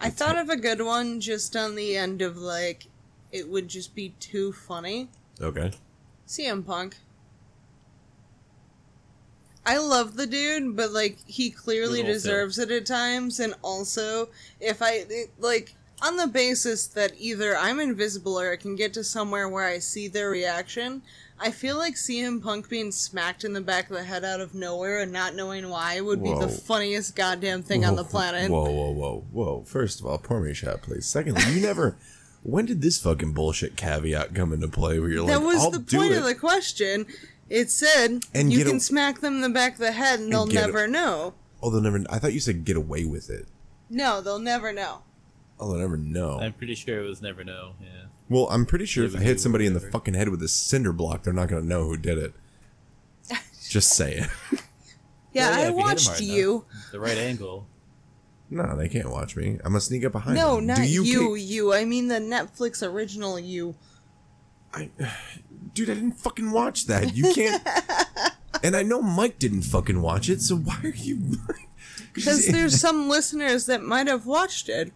I 0.00 0.08
thought 0.08 0.38
of 0.38 0.48
a 0.48 0.56
good 0.56 0.80
one 0.80 1.20
just 1.20 1.54
on 1.56 1.74
the 1.74 1.94
end 1.96 2.22
of 2.22 2.38
like, 2.38 2.86
it 3.30 3.50
would 3.50 3.68
just 3.68 3.94
be 3.94 4.14
too 4.18 4.52
funny. 4.52 5.08
Okay. 5.40 5.72
CM 6.26 6.64
Punk. 6.64 6.96
I 9.66 9.76
love 9.78 10.16
the 10.16 10.26
dude, 10.26 10.74
but 10.74 10.92
like 10.92 11.18
he 11.26 11.50
clearly 11.50 12.02
deserves 12.02 12.58
it 12.58 12.70
at 12.70 12.86
times, 12.86 13.40
and 13.40 13.54
also 13.62 14.28
if 14.60 14.80
I 14.80 15.04
it, 15.10 15.30
like 15.38 15.74
on 16.00 16.16
the 16.16 16.28
basis 16.28 16.86
that 16.86 17.12
either 17.18 17.56
I'm 17.56 17.80
invisible 17.80 18.38
or 18.38 18.52
I 18.52 18.56
can 18.56 18.76
get 18.76 18.94
to 18.94 19.02
somewhere 19.02 19.48
where 19.48 19.66
I 19.66 19.80
see 19.80 20.06
their 20.06 20.30
reaction, 20.30 21.02
I 21.38 21.50
feel 21.50 21.76
like 21.76 21.94
CM 21.96 22.42
Punk 22.42 22.68
being 22.68 22.90
smacked 22.90 23.44
in 23.44 23.52
the 23.52 23.60
back 23.60 23.90
of 23.90 23.96
the 23.96 24.04
head 24.04 24.24
out 24.24 24.40
of 24.40 24.54
nowhere 24.54 25.00
and 25.00 25.12
not 25.12 25.34
knowing 25.34 25.68
why 25.68 26.00
would 26.00 26.22
be 26.22 26.32
the 26.32 26.48
funniest 26.48 27.14
goddamn 27.14 27.62
thing 27.62 27.84
on 27.84 27.94
the 27.96 28.04
planet. 28.04 28.50
Whoa, 28.50 28.70
whoa, 28.70 28.90
whoa, 28.92 29.24
whoa. 29.32 29.62
First 29.64 30.00
of 30.00 30.06
all, 30.06 30.16
pour 30.18 30.40
me 30.40 30.52
a 30.52 30.54
shot, 30.54 30.80
please. 30.82 31.06
Secondly, 31.06 31.42
you 31.52 31.60
never. 31.60 31.96
when 32.42 32.64
did 32.64 32.80
this 32.80 32.98
fucking 33.02 33.32
bullshit 33.32 33.76
caveat 33.76 34.34
come 34.34 34.52
into 34.52 34.68
play 34.68 34.98
where 34.98 35.10
you're 35.10 35.22
like, 35.22 35.32
that 35.32 35.42
was 35.42 35.58
I'll 35.62 35.70
the 35.70 35.80
point 35.80 36.12
it? 36.12 36.18
of 36.18 36.24
the 36.24 36.34
question. 36.34 37.04
It 37.50 37.70
said 37.70 38.22
And 38.34 38.50
you 38.50 38.58
get 38.58 38.66
a- 38.68 38.70
can 38.70 38.80
smack 38.80 39.20
them 39.20 39.34
in 39.36 39.40
the 39.42 39.48
back 39.50 39.74
of 39.74 39.78
the 39.78 39.92
head 39.92 40.20
and 40.20 40.32
they'll 40.32 40.46
get 40.46 40.64
a- 40.64 40.66
never 40.66 40.88
know. 40.88 41.34
Oh, 41.62 41.70
they'll 41.70 41.80
never. 41.80 42.02
I 42.08 42.18
thought 42.18 42.32
you 42.32 42.40
said 42.40 42.64
get 42.64 42.76
away 42.76 43.04
with 43.04 43.28
it. 43.30 43.46
No, 43.90 44.20
they'll 44.20 44.38
never 44.38 44.72
know. 44.72 45.02
Oh, 45.58 45.70
they'll 45.72 45.80
never 45.80 45.96
know. 45.96 46.38
I'm 46.40 46.52
pretty 46.52 46.74
sure 46.74 47.02
it 47.02 47.08
was 47.08 47.22
never 47.22 47.42
no. 47.44 47.74
Yeah, 47.80 48.06
well, 48.28 48.48
I'm 48.50 48.66
pretty 48.66 48.84
sure 48.84 49.04
if 49.04 49.16
I 49.16 49.20
hit 49.20 49.40
somebody 49.40 49.64
in 49.66 49.72
the 49.74 49.80
fucking 49.80 50.14
head 50.14 50.28
with 50.28 50.42
a 50.42 50.48
cinder 50.48 50.92
block, 50.92 51.22
they're 51.22 51.32
not 51.32 51.48
gonna 51.48 51.62
know 51.64 51.84
who 51.84 51.96
did 51.96 52.18
it. 52.18 52.34
Just 53.68 53.90
saying. 53.94 54.26
Yeah, 55.32 55.50
Well, 55.50 55.58
I 55.58 55.62
if 55.64 55.68
you 55.68 55.74
watched 55.76 56.20
you. 56.22 56.52
enough, 56.72 56.92
the 56.92 57.00
right 57.00 57.18
angle. 57.18 57.66
no, 58.48 58.74
they 58.74 58.88
can't 58.88 59.10
watch 59.10 59.36
me. 59.36 59.58
I'm 59.62 59.72
gonna 59.72 59.80
sneak 59.82 60.02
up 60.06 60.12
behind 60.12 60.34
No, 60.38 60.56
them. 60.56 60.66
not 60.66 60.76
Do 60.78 60.84
you, 60.84 61.02
you, 61.02 61.28
ca- 61.28 61.34
you. 61.34 61.74
I 61.74 61.84
mean 61.84 62.08
the 62.08 62.20
Netflix 62.20 62.82
original 62.86 63.38
you. 63.38 63.74
I, 64.72 64.88
dude, 65.74 65.90
I 65.90 65.94
didn't 65.94 66.12
fucking 66.12 66.52
watch 66.52 66.86
that. 66.86 67.14
You 67.14 67.34
can't. 67.34 67.62
and 68.62 68.74
I 68.74 68.82
know 68.82 69.02
Mike 69.02 69.38
didn't 69.38 69.62
fucking 69.62 70.00
watch 70.00 70.30
it, 70.30 70.40
so 70.40 70.56
why 70.56 70.80
are 70.84 70.88
you? 70.88 71.36
Because 72.14 72.46
there's 72.46 72.80
some 72.80 73.10
listeners 73.10 73.66
that 73.66 73.82
might 73.82 74.06
have 74.06 74.24
watched 74.24 74.70
it. 74.70 74.90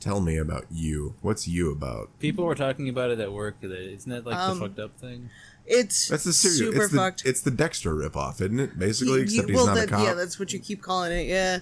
Tell 0.00 0.20
me 0.20 0.36
about 0.36 0.66
you. 0.70 1.14
What's 1.20 1.48
you 1.48 1.72
about? 1.72 2.16
People 2.20 2.44
were 2.44 2.54
talking 2.54 2.88
about 2.88 3.10
it 3.10 3.18
at 3.18 3.32
work. 3.32 3.56
Isn't 3.62 4.10
that 4.10 4.24
like 4.24 4.36
Um, 4.36 4.58
the 4.60 4.66
fucked 4.66 4.78
up 4.78 4.98
thing? 5.00 5.30
It's 5.66 6.08
That's 6.08 6.22
the 6.24 6.32
serious. 6.32 6.58
super 6.58 6.82
it's 6.84 6.92
the, 6.92 6.96
fucked. 6.98 7.22
It's 7.26 7.40
the 7.40 7.50
Dexter 7.50 7.92
ripoff, 7.94 8.34
isn't 8.40 8.60
it? 8.60 8.78
Basically, 8.78 9.14
You- 9.18 9.22
except 9.24 9.48
you- 9.48 9.54
he's 9.56 9.64
well, 9.64 9.74
not 9.74 9.84
a 9.84 9.86
cop. 9.88 10.04
Yeah, 10.04 10.14
that's 10.14 10.38
what 10.38 10.52
you 10.52 10.60
keep 10.60 10.80
calling 10.80 11.10
it. 11.12 11.26
Yeah, 11.26 11.58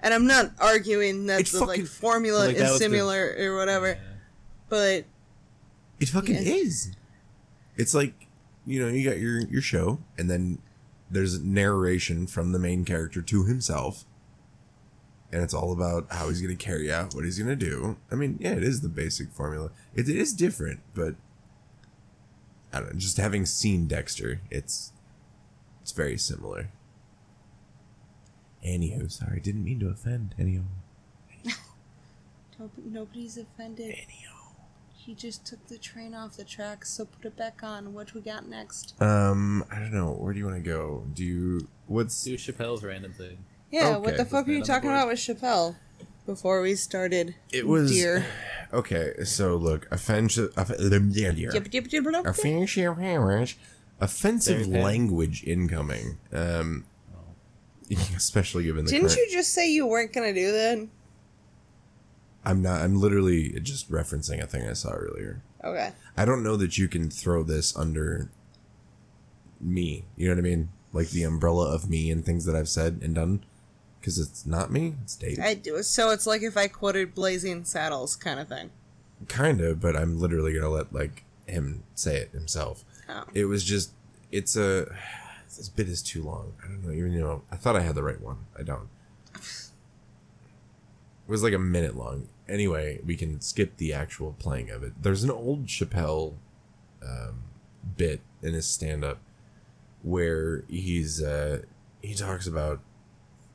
and 0.00 0.14
I'm 0.14 0.26
not 0.28 0.52
arguing 0.60 1.26
that 1.26 1.40
It 1.40 1.46
the 1.48 1.58
fucking- 1.58 1.66
like 1.82 1.86
formula 1.86 2.38
Like, 2.46 2.56
that 2.56 2.66
is 2.66 2.70
was 2.70 2.78
the- 2.78 2.84
similar 2.84 3.34
or 3.36 3.56
whatever, 3.56 3.88
Yeah. 3.88 3.98
but 4.68 5.04
It 5.98 6.08
fucking 6.10 6.36
Yeah. 6.36 6.40
is. 6.42 6.92
It's 7.76 7.94
like, 7.94 8.28
you 8.64 8.78
know, 8.80 8.86
you 8.88 9.02
got 9.08 9.18
your 9.18 9.40
your 9.40 9.62
show, 9.62 9.98
and 10.16 10.30
then 10.30 10.58
there's 11.10 11.40
narration 11.40 12.28
from 12.28 12.52
the 12.52 12.58
main 12.60 12.84
character 12.84 13.20
to 13.22 13.44
himself, 13.44 14.04
and 15.32 15.42
it's 15.42 15.54
all 15.54 15.72
about 15.72 16.06
how 16.10 16.28
he's 16.28 16.40
going 16.40 16.56
to 16.56 16.64
carry 16.64 16.90
out 16.92 17.14
what 17.14 17.24
he's 17.24 17.38
going 17.38 17.48
to 17.48 17.56
do. 17.56 17.96
I 18.10 18.14
mean, 18.14 18.38
yeah, 18.40 18.52
it 18.52 18.62
is 18.62 18.80
the 18.80 18.88
basic 18.88 19.30
formula. 19.30 19.70
It, 19.94 20.08
it 20.08 20.16
is 20.16 20.32
different, 20.32 20.80
but 20.94 21.14
I 22.72 22.80
don't 22.80 22.94
know. 22.94 22.98
Just 22.98 23.16
having 23.18 23.46
seen 23.46 23.86
Dexter, 23.86 24.40
it's 24.50 24.92
it's 25.82 25.92
very 25.92 26.18
similar. 26.18 26.68
Anywho, 28.64 29.10
sorry, 29.10 29.40
didn't 29.40 29.64
mean 29.64 29.80
to 29.80 29.88
offend 29.88 30.34
anyone. 30.38 30.68
nobody's 32.84 33.38
offended. 33.38 33.94
He 34.96 35.14
just 35.14 35.46
took 35.46 35.66
the 35.68 35.78
train 35.78 36.14
off 36.14 36.36
the 36.36 36.44
tracks, 36.44 36.90
so 36.90 37.06
put 37.06 37.24
it 37.24 37.36
back 37.36 37.62
on. 37.62 37.94
What 37.94 38.12
we 38.12 38.20
got 38.20 38.46
next? 38.46 39.00
Um, 39.00 39.64
I 39.70 39.78
don't 39.78 39.94
know. 39.94 40.12
Where 40.12 40.34
do 40.34 40.38
you 40.38 40.44
want 40.44 40.62
to 40.62 40.70
go? 40.70 41.04
Do 41.14 41.24
you? 41.24 41.68
What's 41.86 42.22
Do 42.24 42.36
Chappelle's 42.36 42.84
random 42.84 43.14
thing. 43.14 43.38
Yeah, 43.70 43.88
Okay. 43.96 43.98
what 44.00 44.16
the 44.16 44.24
fuck 44.24 44.46
were 44.46 44.52
you 44.52 44.58
Was 44.60 44.68
that 44.68 44.74
on 44.76 44.82
the 44.82 44.88
talking 44.88 44.90
about 44.90 45.08
with 45.08 45.18
Chappelle? 45.18 45.76
Before 46.26 46.60
we 46.60 46.74
started, 46.74 47.34
It 47.52 47.66
was 47.66 47.90
Dear. 47.90 48.26
okay. 48.72 49.12
So 49.24 49.56
look, 49.56 49.88
offensive, 49.90 50.52
offensive 54.00 54.66
language 54.66 55.42
incoming. 55.44 56.18
Um, 56.32 56.84
especially 58.16 58.64
given 58.64 58.84
the 58.84 58.90
Didn't 58.90 59.08
current. 59.08 59.18
you 59.18 59.28
just 59.32 59.52
say 59.54 59.70
you 59.70 59.86
weren't 59.86 60.12
gonna 60.12 60.34
do 60.34 60.52
that? 60.52 60.86
I'm 62.44 62.62
not. 62.62 62.82
I'm 62.82 62.96
literally 63.00 63.58
just 63.60 63.90
referencing 63.90 64.42
a 64.42 64.46
thing 64.46 64.68
I 64.68 64.74
saw 64.74 64.90
earlier. 64.90 65.42
Okay. 65.64 65.92
I 66.16 66.24
don't 66.24 66.42
know 66.42 66.56
that 66.56 66.78
you 66.78 66.88
can 66.88 67.10
throw 67.10 67.42
this 67.42 67.76
under 67.76 68.30
me. 69.60 70.04
You 70.16 70.28
know 70.28 70.34
what 70.34 70.38
I 70.40 70.42
mean? 70.42 70.68
Like 70.92 71.08
the 71.10 71.24
umbrella 71.24 71.74
of 71.74 71.88
me 71.90 72.10
and 72.10 72.24
things 72.24 72.44
that 72.44 72.54
I've 72.54 72.68
said 72.68 73.00
and 73.02 73.14
done, 73.14 73.44
because 74.00 74.18
it's 74.18 74.46
not 74.46 74.70
me. 74.70 74.94
It's 75.02 75.16
Dave. 75.16 75.38
I 75.40 75.54
do. 75.54 75.82
So 75.82 76.10
it's 76.10 76.26
like 76.26 76.42
if 76.42 76.56
I 76.56 76.68
quoted 76.68 77.14
Blazing 77.14 77.64
Saddles, 77.64 78.16
kind 78.16 78.38
of 78.40 78.48
thing. 78.48 78.70
kind 79.26 79.60
of 79.60 79.80
but 79.80 79.96
i'm 79.96 80.16
literally 80.20 80.54
gonna 80.54 80.68
let 80.68 80.92
like 80.92 81.24
him 81.48 81.82
say 81.96 82.16
it 82.18 82.30
himself 82.30 82.84
Oh. 83.08 83.24
it 83.34 83.46
was 83.46 83.64
just 83.64 83.90
it's 84.30 84.54
a 84.54 84.86
this 85.56 85.68
bit 85.68 85.88
is 85.88 86.02
too 86.02 86.22
long 86.22 86.52
i 86.62 86.68
don't 86.68 86.84
know 86.84 86.92
even 86.92 87.10
you 87.12 87.20
know 87.20 87.42
i 87.50 87.56
thought 87.56 87.74
i 87.74 87.80
had 87.80 87.94
the 87.96 88.02
right 88.04 88.20
one 88.20 88.36
i 88.56 88.62
don't 88.62 88.88
it 89.34 91.30
was 91.30 91.42
like 91.42 91.52
a 91.52 91.58
minute 91.58 91.96
long 91.96 92.28
anyway 92.48 93.00
we 93.04 93.16
can 93.16 93.40
skip 93.40 93.76
the 93.78 93.92
actual 93.92 94.34
playing 94.38 94.70
of 94.70 94.82
it 94.82 94.92
there's 95.02 95.24
an 95.24 95.30
old 95.30 95.66
chappelle 95.66 96.34
um, 97.02 97.42
bit 97.96 98.20
in 98.42 98.54
his 98.54 98.66
stand-up 98.66 99.18
where 100.02 100.64
he's 100.68 101.22
uh 101.22 101.62
he 102.02 102.14
talks 102.14 102.46
about 102.46 102.80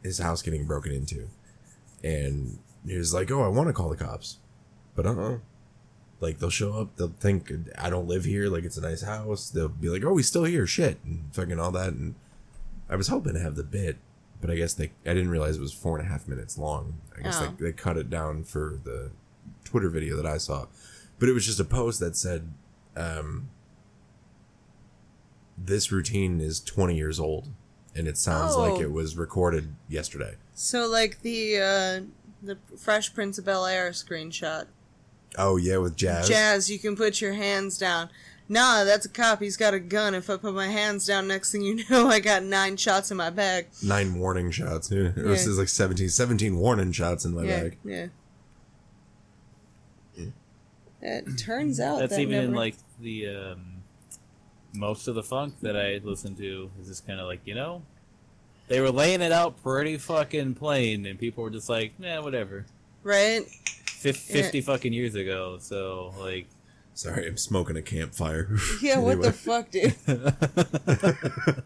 his 0.04 0.20
house 0.20 0.42
getting 0.42 0.66
broken 0.66 0.92
into. 0.92 1.30
And 2.04 2.60
he 2.86 2.98
was 2.98 3.14
like 3.14 3.32
oh 3.32 3.42
i 3.44 3.48
want 3.48 3.68
to 3.68 3.74
call 3.74 3.90
the 3.90 3.96
cops. 3.98 4.38
But 4.96 5.06
uh-uh. 5.06 5.38
Like 6.20 6.40
they'll 6.40 6.50
show 6.50 6.74
up 6.80 6.96
they'll 6.96 7.14
think 7.20 7.52
i 7.78 7.90
don't 7.90 8.08
live 8.08 8.24
here 8.26 8.48
like 8.48 8.64
it's 8.64 8.78
a 8.78 8.82
nice 8.82 9.02
house. 9.04 9.50
They'll 9.50 9.68
be 9.70 9.90
like 9.90 10.04
oh 10.04 10.16
he's 10.18 10.28
still 10.28 10.44
here 10.46 10.68
shit 10.68 11.00
and 11.04 11.24
fucking 11.34 11.60
all 11.60 11.72
that 11.72 11.94
and 11.94 12.16
i 12.90 12.96
was 12.96 13.08
hoping 13.08 13.34
to 13.34 13.40
have 13.40 13.56
the 13.56 13.64
bit 13.64 13.98
but 14.42 14.50
i 14.52 14.56
guess 14.56 14.74
they 14.74 14.92
i 15.06 15.14
didn't 15.14 15.30
realize 15.30 15.56
it 15.58 15.62
was 15.62 15.74
four 15.74 15.98
and 15.98 16.06
a 16.08 16.10
half 16.12 16.28
minutes 16.28 16.58
long. 16.58 17.00
I 17.18 17.22
guess 17.24 17.40
Oh. 17.42 17.54
they, 17.58 17.66
they 17.66 17.72
cut 17.72 17.98
it 17.98 18.10
down 18.10 18.44
for 18.44 18.80
the 18.84 19.12
twitter 19.64 19.90
video 19.90 20.16
that 20.18 20.26
i 20.26 20.38
saw. 20.38 20.66
But 21.20 21.30
it 21.30 21.34
was 21.34 21.46
just 21.46 21.60
a 21.60 21.66
post 21.66 22.00
that 22.02 22.16
said 22.18 22.54
um 22.98 23.50
this 25.58 25.92
routine 25.92 26.40
is 26.42 26.60
20 26.60 26.96
years 26.96 27.20
old 27.20 27.50
and 27.96 28.08
it 28.08 28.18
sounds 28.18 28.56
like 28.56 28.74
Oh. 28.74 28.82
it 28.82 28.92
was 28.92 29.16
recorded 29.18 29.74
yesterday 29.88 30.36
So 30.56 30.88
like 30.88 31.22
the 31.22 31.58
uh 31.60 32.02
the 32.42 32.58
Fresh 32.78 33.14
Prince 33.14 33.38
of 33.38 33.46
Bel 33.46 33.66
Air 33.66 33.92
screenshot. 33.92 34.66
oh 35.38 35.58
yeah 35.58 35.78
with 35.78 35.96
jazz 35.96 36.28
Jazz, 36.28 36.70
you 36.70 36.80
can 36.80 36.96
put 36.96 37.22
your 37.22 37.34
hands 37.34 37.78
down. 37.78 38.10
Nah, 38.50 38.84
that's 38.84 39.06
a 39.06 39.10
cop. 39.10 39.40
He's 39.42 39.56
got 39.56 39.74
a 39.74 39.80
gun. 39.80 40.14
If 40.14 40.30
I 40.30 40.36
put 40.36 40.54
my 40.54 40.68
hands 40.68 41.08
down, 41.08 41.30
next 41.30 41.54
thing 41.54 41.62
you 41.62 41.82
know, 41.90 42.10
I 42.10 42.20
got 42.20 42.44
nine 42.44 42.76
shots 42.76 43.10
in 43.10 43.16
my 43.18 43.30
bag. 43.30 43.68
nine 43.82 44.20
warning 44.20 44.52
shots 44.52 44.92
yeah. 44.92 45.12
it 45.16 45.24
was 45.26 45.48
Yeah. 45.48 45.54
like 45.54 45.70
17 45.70 46.10
17 46.10 46.58
warning 46.58 46.92
shots 46.92 47.24
in 47.26 47.34
my 47.34 47.44
yeah, 47.44 47.62
bag 47.64 47.78
yeah. 47.86 48.06
It 51.06 51.38
turns 51.38 51.80
out 51.82 52.00
That's 52.00 52.16
that 52.16 52.22
even 52.22 52.46
in 52.46 52.54
like 52.54 52.76
the 53.02 53.28
um, 53.28 53.73
most 54.74 55.08
of 55.08 55.16
the 55.16 55.24
funk 55.24 55.56
that 55.62 55.78
I 55.78 56.00
listened 56.04 56.38
to 56.38 56.70
is 56.82 56.88
just 56.88 57.08
kind 57.08 57.20
of 57.20 57.28
like 57.28 57.42
you 57.46 57.56
know, 57.56 57.82
they 58.68 58.82
were 58.82 58.92
laying 58.92 59.22
it 59.22 59.32
out 59.32 59.62
pretty 59.64 59.98
fucking 59.98 60.56
plain, 60.56 61.06
and 61.06 61.18
people 61.20 61.44
were 61.44 61.50
just 61.50 61.70
like, 61.70 62.00
nah, 62.00 62.22
whatever. 62.22 62.66
right. 63.04 63.44
Fif- 63.86 64.18
Fifty 64.18 64.60
fucking 64.62 64.92
years 64.92 65.16
ago, 65.16 65.58
so 65.62 66.14
like, 66.20 66.48
sorry 66.96 67.26
i'm 67.28 67.38
smoking 67.38 67.78
a 67.78 67.82
campfire 67.82 68.50
Yeah, 68.82 69.00
what 69.00 69.22
the 69.22 69.32
fuck, 69.32 69.72
dude? 69.72 69.96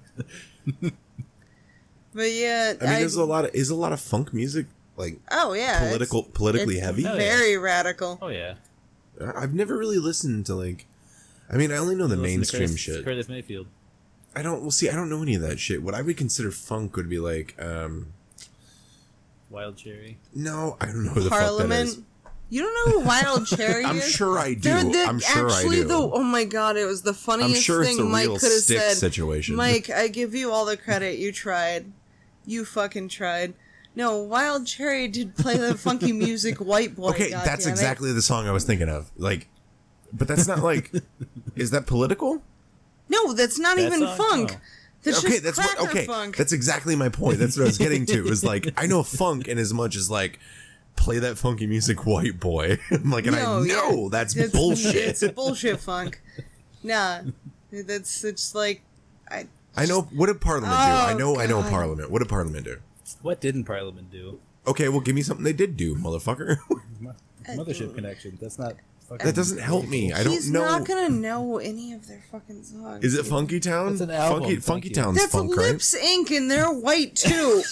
But 2.13 2.31
yeah, 2.31 2.73
i 2.81 2.85
mean 2.85 2.93
there's 2.99 3.15
a 3.15 3.25
lot 3.25 3.45
of 3.45 3.53
is 3.53 3.69
a 3.69 3.75
lot 3.75 3.93
of 3.93 4.01
funk 4.01 4.33
music 4.33 4.65
like 4.95 5.19
oh 5.31 5.53
yeah, 5.53 5.75
it's- 5.77 5.87
political 5.89 6.23
politically 6.23 6.77
it's 6.77 6.85
heavy 6.85 7.05
Oh, 7.05 7.11
yeah. 7.13 7.17
very 7.17 7.57
radical. 7.57 8.17
oh 8.21 8.29
yeah, 8.29 8.55
i've 9.35 9.53
never 9.53 9.77
really 9.77 9.99
listened 9.99 10.45
to 10.47 10.55
like 10.55 10.87
I 11.51 11.57
mean, 11.57 11.71
I 11.71 11.77
only 11.77 11.95
know 11.95 12.07
the 12.07 12.15
Listen 12.15 12.23
mainstream 12.39 12.61
Curtis, 12.69 12.79
shit. 12.79 13.05
Curtis 13.05 13.29
Mayfield. 13.29 13.67
I 14.35 14.41
don't. 14.41 14.61
Well, 14.61 14.71
see, 14.71 14.89
I 14.89 14.95
don't 14.95 15.09
know 15.09 15.21
any 15.21 15.35
of 15.35 15.41
that 15.41 15.59
shit. 15.59 15.81
What 15.81 15.93
I 15.95 16.01
would 16.01 16.17
consider 16.17 16.51
funk 16.51 16.95
would 16.95 17.09
be 17.09 17.19
like, 17.19 17.55
um, 17.61 18.13
Wild 19.49 19.77
Cherry. 19.77 20.17
no, 20.35 20.77
I 20.81 20.87
don't 20.87 21.05
know 21.05 21.11
who 21.11 21.21
the 21.21 21.29
fuck 21.29 21.39
that 21.39 21.43
is. 21.45 21.49
Parliament. 21.49 22.05
You 22.49 22.61
don't 22.61 22.73
know 22.93 22.99
who 22.99 23.05
Wild 23.07 23.47
Cherry 23.57 23.83
I'm 23.83 23.97
is? 23.97 24.09
sure 24.09 24.37
I 24.37 24.53
do. 24.53 24.59
They're 24.61 24.83
the, 24.83 25.05
I'm 25.07 25.19
sure 25.19 25.49
I 25.49 25.53
actually 25.59 25.77
do. 25.77 25.87
the 25.87 25.95
oh 25.97 26.23
my 26.23 26.43
god, 26.45 26.77
it 26.77 26.85
was 26.85 27.01
the 27.01 27.13
funniest 27.13 27.61
sure 27.63 27.81
it's 27.81 27.95
thing 27.95 28.05
a 28.05 28.09
Mike 28.09 28.27
real 28.27 28.37
could 28.39 28.51
have 28.51 28.61
stick 28.61 28.79
said. 28.79 28.97
situation. 28.97 29.55
Mike, 29.55 29.89
I 29.89 30.07
give 30.07 30.33
you 30.35 30.51
all 30.51 30.65
the 30.65 30.77
credit. 30.77 31.17
You 31.17 31.31
tried. 31.31 31.91
You 32.45 32.63
fucking 32.63 33.09
tried. 33.09 33.53
No, 33.95 34.17
Wild 34.17 34.67
Cherry 34.67 35.07
did 35.07 35.35
play 35.35 35.57
the 35.57 35.75
funky 35.75 36.11
music 36.13 36.59
White 36.59 36.95
Boy. 36.95 37.09
okay, 37.09 37.31
goddammit. 37.31 37.43
that's 37.45 37.65
exactly 37.65 38.13
the 38.13 38.21
song 38.21 38.47
I 38.47 38.51
was 38.51 38.63
thinking 38.63 38.87
of. 38.89 39.11
Like, 39.17 39.47
but 40.13 40.27
that's 40.27 40.47
not 40.47 40.59
like. 40.59 40.91
is 41.55 41.71
that 41.71 41.85
political? 41.87 42.41
No, 43.09 43.33
that's 43.33 43.57
not 43.59 43.77
That 43.77 43.85
even 43.87 43.99
song? 43.99 44.17
funk. 44.17 44.51
Oh. 44.55 44.61
That's 45.03 45.19
okay, 45.23 45.39
just 45.39 45.43
that's 45.43 45.57
what. 45.57 45.89
Okay, 45.89 46.05
funk. 46.05 46.35
that's 46.35 46.51
exactly 46.51 46.95
my 46.95 47.07
point. 47.09 47.39
That's 47.39 47.55
what 47.55 47.63
I 47.63 47.67
was 47.67 47.77
getting 47.77 48.05
to. 48.07 48.27
Is 48.27 48.43
like 48.43 48.67
I 48.77 48.87
know 48.87 49.03
funk 49.03 49.47
in 49.47 49.57
as 49.57 49.73
much 49.73 49.95
as 49.95 50.09
like 50.11 50.39
play 50.95 51.19
that 51.19 51.37
funky 51.37 51.67
music, 51.67 52.05
white 52.05 52.39
boy. 52.39 52.77
I'm 52.91 53.09
like, 53.11 53.27
and 53.27 53.35
No, 53.35 53.59
I 53.61 53.65
yeah. 53.65 53.73
know 53.75 54.09
that's 54.09 54.35
It's- 54.35 54.51
bullshit. 54.51 54.95
It's 54.95 55.27
bullshit 55.29 55.79
funk. 55.79 56.21
Nah, 56.83 57.21
that's 57.71 58.23
it's 58.23 58.53
like 58.55 58.81
I 59.31 59.47
I 59.77 59.85
know. 59.85 60.01
What 60.01 60.25
did 60.27 60.41
Parliament 60.41 60.71
do? 60.73 60.77
I 60.77 61.13
Oh, 61.13 61.17
know. 61.17 61.39
I 61.39 61.45
know 61.45 61.61
Parliament. 61.61 62.09
What 62.11 62.19
did 62.19 62.27
Parliament 62.29 62.65
do? 62.65 62.77
What 63.21 63.39
didn't 63.39 63.63
Parliament 63.63 64.11
do? 64.11 64.39
Okay, 64.65 64.89
well, 64.89 64.99
give 64.99 65.15
me 65.15 65.21
something 65.21 65.45
they 65.45 65.53
did 65.53 65.77
do, 65.77 65.95
motherfucker. 65.95 66.57
Mothership 67.49 67.95
Connection. 67.95 68.37
That's 68.41 68.59
not. 68.59 68.73
Fucking 69.09 69.25
that 69.25 69.35
doesn't 69.35 69.59
help 69.59 69.87
me. 69.87 70.11
I 70.11 70.17
don't 70.17 70.25
know. 70.25 70.31
he's 70.31 70.51
know. 70.51 70.59
not 70.65 70.85
gonna 70.85 71.09
know 71.09 71.57
any 71.59 71.93
of 71.93 72.07
their 72.07 72.21
fucking 72.31 72.63
songs. 72.63 73.05
Is 73.05 73.15
it 73.17 73.25
Funky 73.25 73.59
Town? 73.61 73.93
It's 73.93 74.01
an 74.01 74.11
album, 74.11 74.39
Funky, 74.41 74.53
thank 74.55 74.65
Funky 74.65 74.89
you. 74.89 74.95
Town's 74.95 75.17
That's 75.17 75.31
funk, 75.31 75.55
Lipps? 75.55 75.95
Inc. 75.97 76.35
and 76.35 76.51
they're 76.51 76.71
white 76.71 77.15
too. 77.15 77.61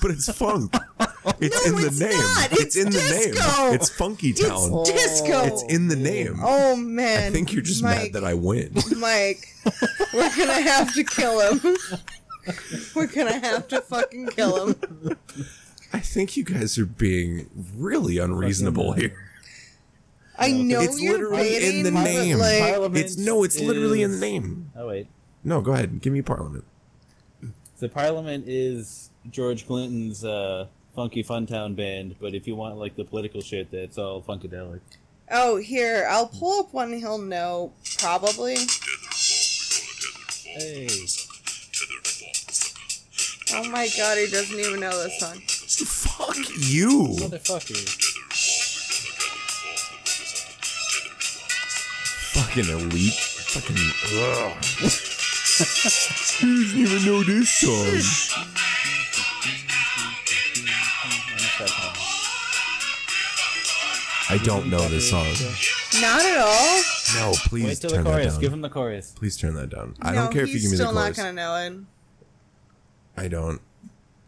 But 0.00 0.12
it's 0.12 0.30
funk. 0.32 0.72
It's 1.40 1.66
No, 1.66 1.72
in 1.76 1.80
the 1.82 1.86
it's 1.88 1.98
name. 2.00 2.10
not. 2.12 2.52
It's, 2.52 2.60
It's 2.62 2.76
in 2.76 2.84
the 2.86 2.90
disco. 2.92 3.64
name. 3.64 3.74
It's 3.74 3.90
Funky 3.90 4.32
Town. 4.32 4.70
It's 4.72 4.92
disco. 4.92 5.42
It's 5.44 5.62
in 5.64 5.88
the 5.88 5.96
name. 5.96 6.38
oh 6.40 6.76
man. 6.76 7.24
I 7.24 7.30
think 7.30 7.52
you're 7.52 7.62
just 7.62 7.82
Mike, 7.82 7.98
mad 7.98 8.12
that 8.12 8.24
I 8.24 8.34
win. 8.34 8.72
Mike, 8.98 9.48
we're 10.14 10.36
gonna 10.36 10.60
have 10.62 10.94
to 10.94 11.02
kill 11.02 11.40
him. 11.40 11.76
We're 12.94 13.08
gonna 13.08 13.40
have 13.40 13.66
to 13.68 13.80
fucking 13.80 14.28
kill 14.28 14.68
him. 14.68 15.16
I 15.92 15.98
think 15.98 16.36
you 16.36 16.44
guys 16.44 16.78
are 16.78 16.86
being 16.86 17.50
really 17.76 18.18
unreasonable 18.18 18.92
here. 18.92 19.12
I 20.38 20.52
know 20.52 20.80
It's 20.80 21.00
you're 21.00 21.14
literally 21.14 21.78
in 21.78 21.82
the 21.84 21.90
but, 21.90 22.04
name. 22.04 22.38
like, 22.38 22.60
Parliament 22.60 23.04
It's 23.04 23.16
no, 23.16 23.42
it's 23.42 23.58
literally 23.60 24.02
in 24.02 24.12
the 24.12 24.18
name. 24.18 24.70
Oh 24.76 24.86
wait. 24.88 25.08
No, 25.44 25.60
go 25.60 25.72
ahead. 25.72 26.00
Give 26.00 26.12
me 26.12 26.22
Parliament. 26.22 26.64
The 27.78 27.88
Parliament 27.88 28.44
is 28.48 29.10
George 29.30 29.66
Clinton's 29.66 30.24
uh, 30.24 30.66
Funky 30.94 31.22
Funtown 31.22 31.74
band, 31.76 32.16
but 32.20 32.34
if 32.34 32.46
you 32.46 32.56
want 32.56 32.76
like 32.76 32.96
the 32.96 33.04
political 33.04 33.40
shit, 33.40 33.70
that's 33.70 33.98
all 33.98 34.20
funkadelic. 34.22 34.80
oh, 35.30 35.56
here 35.56 36.06
I'll 36.10 36.26
pull 36.28 36.60
up 36.60 36.72
one 36.72 36.92
he'll 36.92 37.18
know 37.18 37.72
probably. 37.98 38.56
Hey, 40.44 40.88
Oh 43.54 43.64
my 43.70 43.88
god, 43.96 44.18
he 44.18 44.26
doesn't 44.30 44.58
even 44.58 44.80
know 44.80 44.90
this 45.02 45.18
song. 45.20 45.38
Fuck 45.38 46.36
you. 46.68 47.08
motherfucker! 47.18 48.07
Fucking 52.48 52.70
elite. 52.70 53.12
Fucking. 53.12 53.76
Ugh. 53.76 54.64
he 56.38 56.62
doesn't 56.62 56.80
even 56.80 57.04
know 57.04 57.22
this 57.22 57.52
song. 57.52 58.00
I 64.30 64.38
don't 64.44 64.70
know 64.70 64.86
this 64.88 65.10
song. 65.10 65.26
Not 66.00 66.24
at 66.24 66.38
all. 66.38 66.82
No, 67.16 67.32
please 67.48 67.64
Wait 67.64 67.76
till 67.78 67.90
the 67.90 67.96
turn 67.96 68.04
that 68.04 68.10
chorus. 68.12 68.32
down. 68.32 68.40
Give 68.40 68.52
him 68.52 68.60
the 68.62 68.70
chorus. 68.70 69.12
Please 69.14 69.36
turn 69.36 69.54
that 69.54 69.68
down. 69.68 69.94
I 70.00 70.12
no, 70.12 70.22
don't 70.24 70.32
care 70.32 70.42
if 70.42 70.48
you 70.48 70.54
he's 70.54 70.62
give 70.62 70.70
me 70.72 70.76
the 70.78 70.84
still 70.84 70.94
not 70.94 71.02
chorus. 71.14 71.16
gonna 71.18 71.32
know 71.34 71.56
it. 71.56 71.72
I 73.22 73.28
don't. 73.28 73.60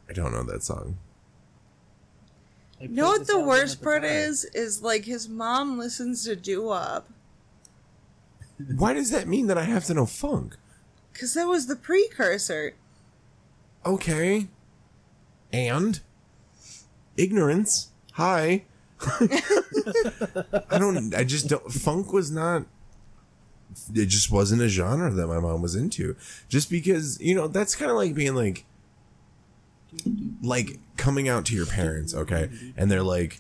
I 0.09 0.13
don't 0.13 0.33
know 0.33 0.43
that 0.43 0.63
song. 0.63 0.99
I 2.81 2.85
You 2.85 2.89
know 2.91 3.09
what 3.09 3.27
the 3.27 3.41
worst 3.41 3.83
part 3.83 4.05
is? 4.05 4.45
Is 4.45 4.83
like 4.83 5.07
his 5.07 5.27
mom 5.27 5.79
listens 5.79 6.25
to 6.25 6.37
doo 6.37 6.65
wop. 6.65 7.09
Why 8.77 8.93
does 8.93 9.11
that 9.11 9.29
mean 9.29 9.47
that 9.49 9.59
I 9.59 9.65
have 9.65 9.85
to 9.87 9.95
know 9.95 10.07
funk? 10.07 10.57
Cause 11.15 11.35
that 11.35 11.47
was 11.47 11.67
the 11.67 11.77
precursor. 11.77 12.75
Okay. 13.85 14.49
And 15.53 16.01
ignorance. 17.17 17.89
Hi. 18.13 18.65
I 20.71 20.79
don't. 20.79 21.15
I 21.15 21.25
just 21.25 21.49
don't. 21.49 21.73
Funk 21.73 22.13
was 22.13 22.31
not. 22.31 22.65
It 23.95 24.07
just 24.07 24.31
wasn't 24.31 24.63
a 24.63 24.69
genre 24.69 25.11
that 25.11 25.27
my 25.27 25.39
mom 25.41 25.63
was 25.63 25.75
into. 25.75 26.17
Just 26.49 26.71
because 26.71 27.19
you 27.21 27.35
know 27.35 27.49
that's 27.49 27.75
kind 27.75 27.91
of 27.91 27.97
like 27.97 28.15
being 28.15 28.35
like, 28.35 28.67
like 30.43 30.79
coming 30.97 31.29
out 31.29 31.47
to 31.47 31.55
your 31.55 31.67
parents, 31.67 32.15
okay, 32.15 32.51
and 32.77 32.91
they're 32.91 33.03
like, 33.03 33.39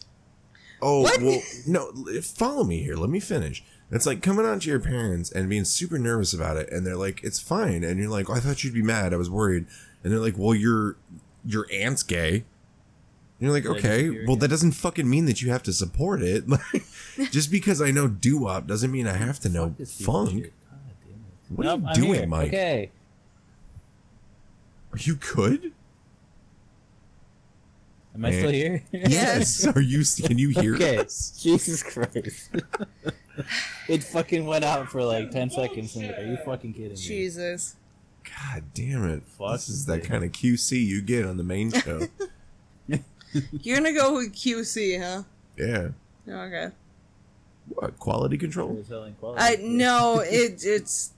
"Oh, 0.80 1.02
What? 1.02 1.20
well, 1.20 1.40
no, 1.66 1.92
follow 2.22 2.64
me 2.64 2.82
here. 2.82 2.96
Let 2.96 3.10
me 3.10 3.20
finish." 3.20 3.62
It's 3.90 4.06
like 4.06 4.22
coming 4.22 4.46
on 4.46 4.60
to 4.60 4.68
your 4.70 4.78
parents 4.80 5.32
and 5.32 5.48
being 5.48 5.64
super 5.64 5.98
nervous 5.98 6.32
about 6.32 6.56
it, 6.56 6.70
and 6.70 6.86
they're 6.86 6.96
like, 6.96 7.24
"It's 7.24 7.40
fine," 7.40 7.82
and 7.82 7.98
you're 7.98 8.08
like, 8.08 8.30
oh, 8.30 8.34
"I 8.34 8.40
thought 8.40 8.62
you'd 8.62 8.74
be 8.74 8.82
mad. 8.82 9.12
I 9.12 9.16
was 9.16 9.28
worried," 9.30 9.66
and 10.04 10.12
they're 10.12 10.20
like, 10.20 10.38
"Well, 10.38 10.54
your 10.54 10.96
your 11.44 11.66
aunt's 11.72 12.02
gay." 12.02 12.44
And 13.38 13.46
you're 13.48 13.52
like, 13.52 13.64
okay, 13.64 14.26
well, 14.26 14.36
that 14.36 14.48
doesn't 14.48 14.72
fucking 14.72 15.08
mean 15.08 15.24
that 15.24 15.40
you 15.40 15.50
have 15.50 15.62
to 15.62 15.72
support 15.72 16.20
it. 16.22 16.44
Like, 17.16 17.30
just 17.32 17.50
because 17.50 17.80
I 17.80 17.90
know 17.90 18.06
doo 18.06 18.36
wop 18.38 18.66
doesn't 18.66 18.90
mean 18.92 19.06
I 19.06 19.14
have 19.14 19.40
to 19.40 19.48
know 19.48 19.68
Fuck 19.68 19.76
this 19.78 19.92
stupid 19.92 20.06
funk. 20.12 20.30
shit. 20.30 20.52
God 20.70 20.78
damn 21.02 21.10
it. 21.12 21.56
What 21.56 21.66
are 21.66 21.76
you 21.78 21.86
I'm 21.88 21.94
doing, 21.94 22.14
here. 22.20 22.26
Mike? 22.26 22.48
Okay. 22.48 22.90
Are 24.92 24.98
you 24.98 25.14
good? 25.16 25.72
Am 28.14 28.24
I 28.26 28.30
still 28.32 28.50
here? 28.50 28.82
Yes. 28.92 29.66
Are 29.66 29.80
you? 29.80 30.02
Can 30.26 30.36
you 30.38 30.50
hear 30.50 30.74
Okay. 30.76 30.98
us? 30.98 31.38
Jesus 31.42 31.82
Christ. 31.82 32.50
it 33.88 34.02
fucking 34.04 34.46
went 34.46 34.64
out 34.64 34.88
for 34.88 35.02
like 35.02 35.30
10 35.30 35.50
seconds. 35.50 35.96
And 35.96 36.10
are 36.12 36.24
you 36.24 36.36
fucking 36.44 36.72
kidding 36.72 36.90
me? 36.90 36.96
Jesus. 36.96 37.76
God 38.22 38.64
damn 38.74 39.08
it! 39.08 39.22
Fuck 39.38 39.52
this 39.52 39.68
is 39.68 39.86
that 39.86 40.04
kind 40.04 40.24
of 40.24 40.32
QC 40.32 40.84
you 40.84 41.00
get 41.00 41.24
on 41.24 41.36
the 41.36 41.42
main 41.42 41.72
show. 41.72 42.02
You're 43.62 43.76
gonna 43.76 43.92
go 43.92 44.14
with 44.14 44.34
QC, 44.34 45.00
huh? 45.00 45.22
yeah. 45.56 45.88
Okay. 46.28 46.68
What 47.68 47.98
quality 47.98 48.36
control? 48.36 48.84
Quality. 48.84 49.14
I 49.38 49.56
no, 49.60 50.20
it 50.20 50.64
it's 50.64 51.12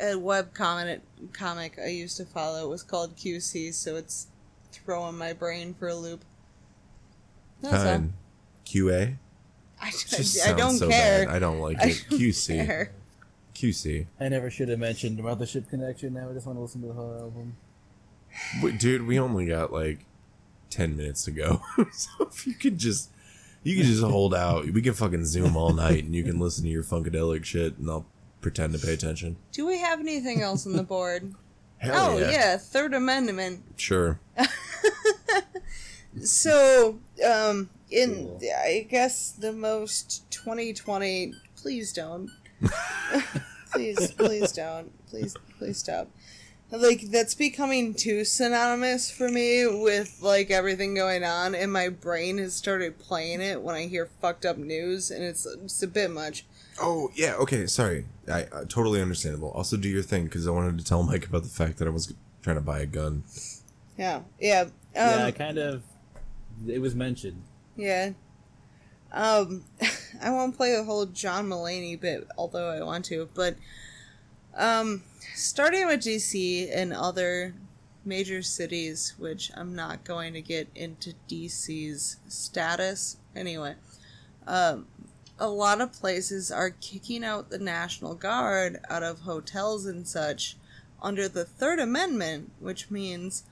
a 0.00 0.16
web 0.16 0.54
comic 0.54 1.00
comic 1.32 1.78
I 1.82 1.88
used 1.88 2.16
to 2.18 2.24
follow. 2.24 2.66
It 2.66 2.68
was 2.68 2.82
called 2.82 3.16
QC, 3.16 3.72
so 3.74 3.96
it's 3.96 4.28
throwing 4.72 5.16
my 5.16 5.32
brain 5.32 5.74
for 5.74 5.88
a 5.88 5.94
loop. 5.94 6.24
That's. 7.60 7.82
Fine. 7.82 8.12
QA. 8.66 9.16
I, 9.82 9.90
Just 9.90 10.46
I, 10.46 10.52
I 10.52 10.56
don't 10.56 10.76
so 10.76 10.88
care. 10.88 11.26
bad. 11.26 11.34
I 11.34 11.38
don't 11.38 11.60
like 11.60 11.78
I 11.80 11.88
it. 11.88 12.04
don't 12.10 12.20
QC. 12.20 12.66
care. 12.66 12.92
QC. 13.54 14.06
I 14.20 14.28
never 14.28 14.50
should 14.50 14.68
have 14.68 14.78
mentioned 14.78 15.18
about 15.20 15.38
the 15.38 15.46
ship 15.46 15.68
connection. 15.68 16.14
Now 16.14 16.30
I 16.30 16.32
just 16.32 16.46
want 16.46 16.58
to 16.58 16.62
listen 16.62 16.80
to 16.82 16.88
the 16.88 16.92
whole 16.94 17.14
album. 17.14 17.56
Wait, 18.62 18.78
dude, 18.78 19.06
we 19.06 19.18
only 19.18 19.46
got 19.46 19.72
like 19.72 20.04
ten 20.70 20.96
minutes 20.96 21.24
to 21.24 21.30
go. 21.30 21.62
so 21.92 22.10
if 22.20 22.46
you 22.46 22.54
could 22.54 22.78
just, 22.78 23.10
you 23.62 23.76
can 23.76 23.84
just 23.84 24.02
hold 24.02 24.34
out. 24.34 24.64
We 24.66 24.82
can 24.82 24.94
fucking 24.94 25.24
zoom 25.24 25.56
all 25.56 25.72
night, 25.72 26.04
and 26.04 26.14
you 26.14 26.22
can 26.22 26.38
listen 26.38 26.64
to 26.64 26.70
your 26.70 26.84
funkadelic 26.84 27.44
shit, 27.44 27.78
and 27.78 27.88
I'll 27.90 28.06
pretend 28.40 28.72
to 28.74 28.78
pay 28.78 28.94
attention. 28.94 29.36
Do 29.52 29.66
we 29.66 29.78
have 29.78 29.98
anything 30.00 30.40
else 30.42 30.66
on 30.66 30.74
the 30.74 30.82
board? 30.84 31.34
Hell 31.78 32.14
oh 32.14 32.18
yeah. 32.18 32.30
yeah, 32.30 32.56
Third 32.56 32.92
Amendment. 32.92 33.62
Sure. 33.76 34.18
So, 36.22 36.98
um, 37.28 37.70
in 37.90 38.38
Cool. 38.38 38.40
I 38.56 38.86
guess 38.88 39.32
the 39.32 39.52
most 39.52 40.30
2020. 40.30 41.34
Please 41.56 41.92
don't. 41.92 42.30
please, 43.72 44.12
please 44.12 44.52
don't. 44.52 44.92
Please, 45.08 45.36
please 45.58 45.78
stop. 45.78 46.08
Like 46.70 47.00
that's 47.10 47.34
becoming 47.34 47.94
too 47.94 48.26
synonymous 48.26 49.10
for 49.10 49.30
me 49.30 49.66
with 49.66 50.18
like 50.20 50.50
everything 50.50 50.94
going 50.94 51.24
on, 51.24 51.54
and 51.54 51.72
my 51.72 51.88
brain 51.88 52.36
has 52.38 52.54
started 52.54 52.98
playing 52.98 53.40
it 53.40 53.62
when 53.62 53.74
I 53.74 53.86
hear 53.86 54.10
fucked 54.20 54.44
up 54.44 54.58
news, 54.58 55.10
and 55.10 55.24
it's 55.24 55.46
it's 55.46 55.82
a 55.82 55.86
bit 55.86 56.10
much. 56.10 56.44
Oh 56.78 57.10
yeah. 57.14 57.34
Okay. 57.36 57.66
Sorry. 57.66 58.04
I 58.30 58.42
uh, 58.52 58.64
totally 58.68 59.00
understandable. 59.00 59.50
Also, 59.52 59.78
do 59.78 59.88
your 59.88 60.02
thing 60.02 60.24
because 60.24 60.46
I 60.46 60.50
wanted 60.50 60.78
to 60.78 60.84
tell 60.84 61.02
Mike 61.02 61.26
about 61.26 61.42
the 61.42 61.48
fact 61.48 61.78
that 61.78 61.88
I 61.88 61.90
was 61.90 62.12
trying 62.42 62.56
to 62.56 62.62
buy 62.62 62.80
a 62.80 62.86
gun. 62.86 63.24
Yeah, 63.96 64.20
yeah, 64.38 64.60
um, 64.60 64.70
yeah, 64.94 65.26
I 65.26 65.30
kind 65.30 65.58
of. 65.58 65.82
It 66.66 66.80
was 66.80 66.94
mentioned. 66.94 67.42
Yeah. 67.78 68.10
Um, 69.12 69.64
I 70.22 70.30
won't 70.30 70.56
play 70.56 70.76
the 70.76 70.84
whole 70.84 71.06
John 71.06 71.48
Mulaney 71.48 71.98
bit, 71.98 72.26
although 72.36 72.68
I 72.68 72.82
want 72.82 73.06
to. 73.06 73.28
But, 73.32 73.56
um, 74.54 75.04
starting 75.34 75.86
with 75.86 76.00
DC 76.00 76.68
and 76.74 76.92
other 76.92 77.54
major 78.04 78.42
cities, 78.42 79.14
which 79.16 79.52
I'm 79.54 79.76
not 79.76 80.04
going 80.04 80.32
to 80.32 80.42
get 80.42 80.68
into 80.74 81.14
DC's 81.28 82.16
status 82.26 83.18
anyway. 83.36 83.76
Um, 84.46 84.86
a 85.38 85.48
lot 85.48 85.80
of 85.80 85.92
places 85.92 86.50
are 86.50 86.70
kicking 86.70 87.22
out 87.22 87.50
the 87.50 87.58
National 87.58 88.14
Guard 88.16 88.80
out 88.90 89.04
of 89.04 89.20
hotels 89.20 89.86
and 89.86 90.08
such 90.08 90.56
under 91.00 91.28
the 91.28 91.44
Third 91.44 91.78
Amendment, 91.78 92.50
which 92.58 92.90
means 92.90 93.44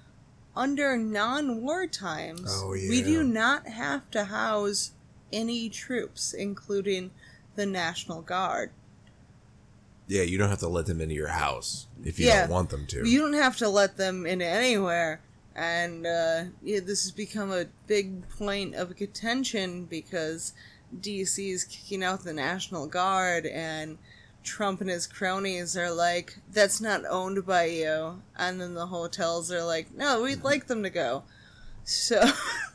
under 0.56 0.96
non 0.96 1.60
war 1.62 1.86
times, 1.86 2.50
Oh, 2.50 2.70
we 2.70 3.02
do 3.02 3.22
not 3.22 3.66
have 3.68 4.10
to 4.12 4.24
house 4.24 4.92
any 5.32 5.68
troops, 5.68 6.32
including 6.32 7.10
the 7.56 7.66
National 7.66 8.22
Guard. 8.22 8.70
Yeah, 10.08 10.22
you 10.22 10.38
don't 10.38 10.50
have 10.50 10.60
to 10.60 10.68
let 10.68 10.86
them 10.86 11.00
into 11.00 11.14
your 11.14 11.28
house 11.28 11.86
if 12.04 12.18
you 12.18 12.26
Yeah. 12.26 12.42
don't 12.42 12.50
want 12.50 12.70
them 12.70 12.86
to. 12.86 13.08
You 13.08 13.20
don't 13.20 13.32
have 13.32 13.56
to 13.58 13.68
let 13.68 13.96
them 13.96 14.24
in 14.24 14.40
anywhere. 14.40 15.20
And 15.54 16.06
uh, 16.06 16.44
yeah, 16.62 16.80
this 16.80 17.02
has 17.02 17.10
become 17.10 17.50
a 17.50 17.64
big 17.86 18.28
point 18.28 18.74
of 18.74 18.94
contention 18.94 19.84
because 19.86 20.52
DC 21.00 21.50
is 21.52 21.64
kicking 21.64 22.04
out 22.04 22.22
the 22.24 22.32
National 22.32 22.86
Guard, 22.86 23.46
and 23.46 23.98
Trump 24.46 24.80
and 24.80 24.88
his 24.88 25.06
cronies 25.06 25.76
are 25.76 25.90
like, 25.90 26.38
that's 26.50 26.80
not 26.80 27.02
owned 27.08 27.44
by 27.44 27.64
you. 27.64 28.22
And 28.36 28.60
then 28.60 28.74
the 28.74 28.86
hotels 28.86 29.52
are 29.52 29.64
like, 29.64 29.92
no, 29.94 30.22
we'd 30.22 30.44
like 30.44 30.68
them 30.68 30.82
to 30.84 30.90
go. 30.90 31.24
So 31.84 32.30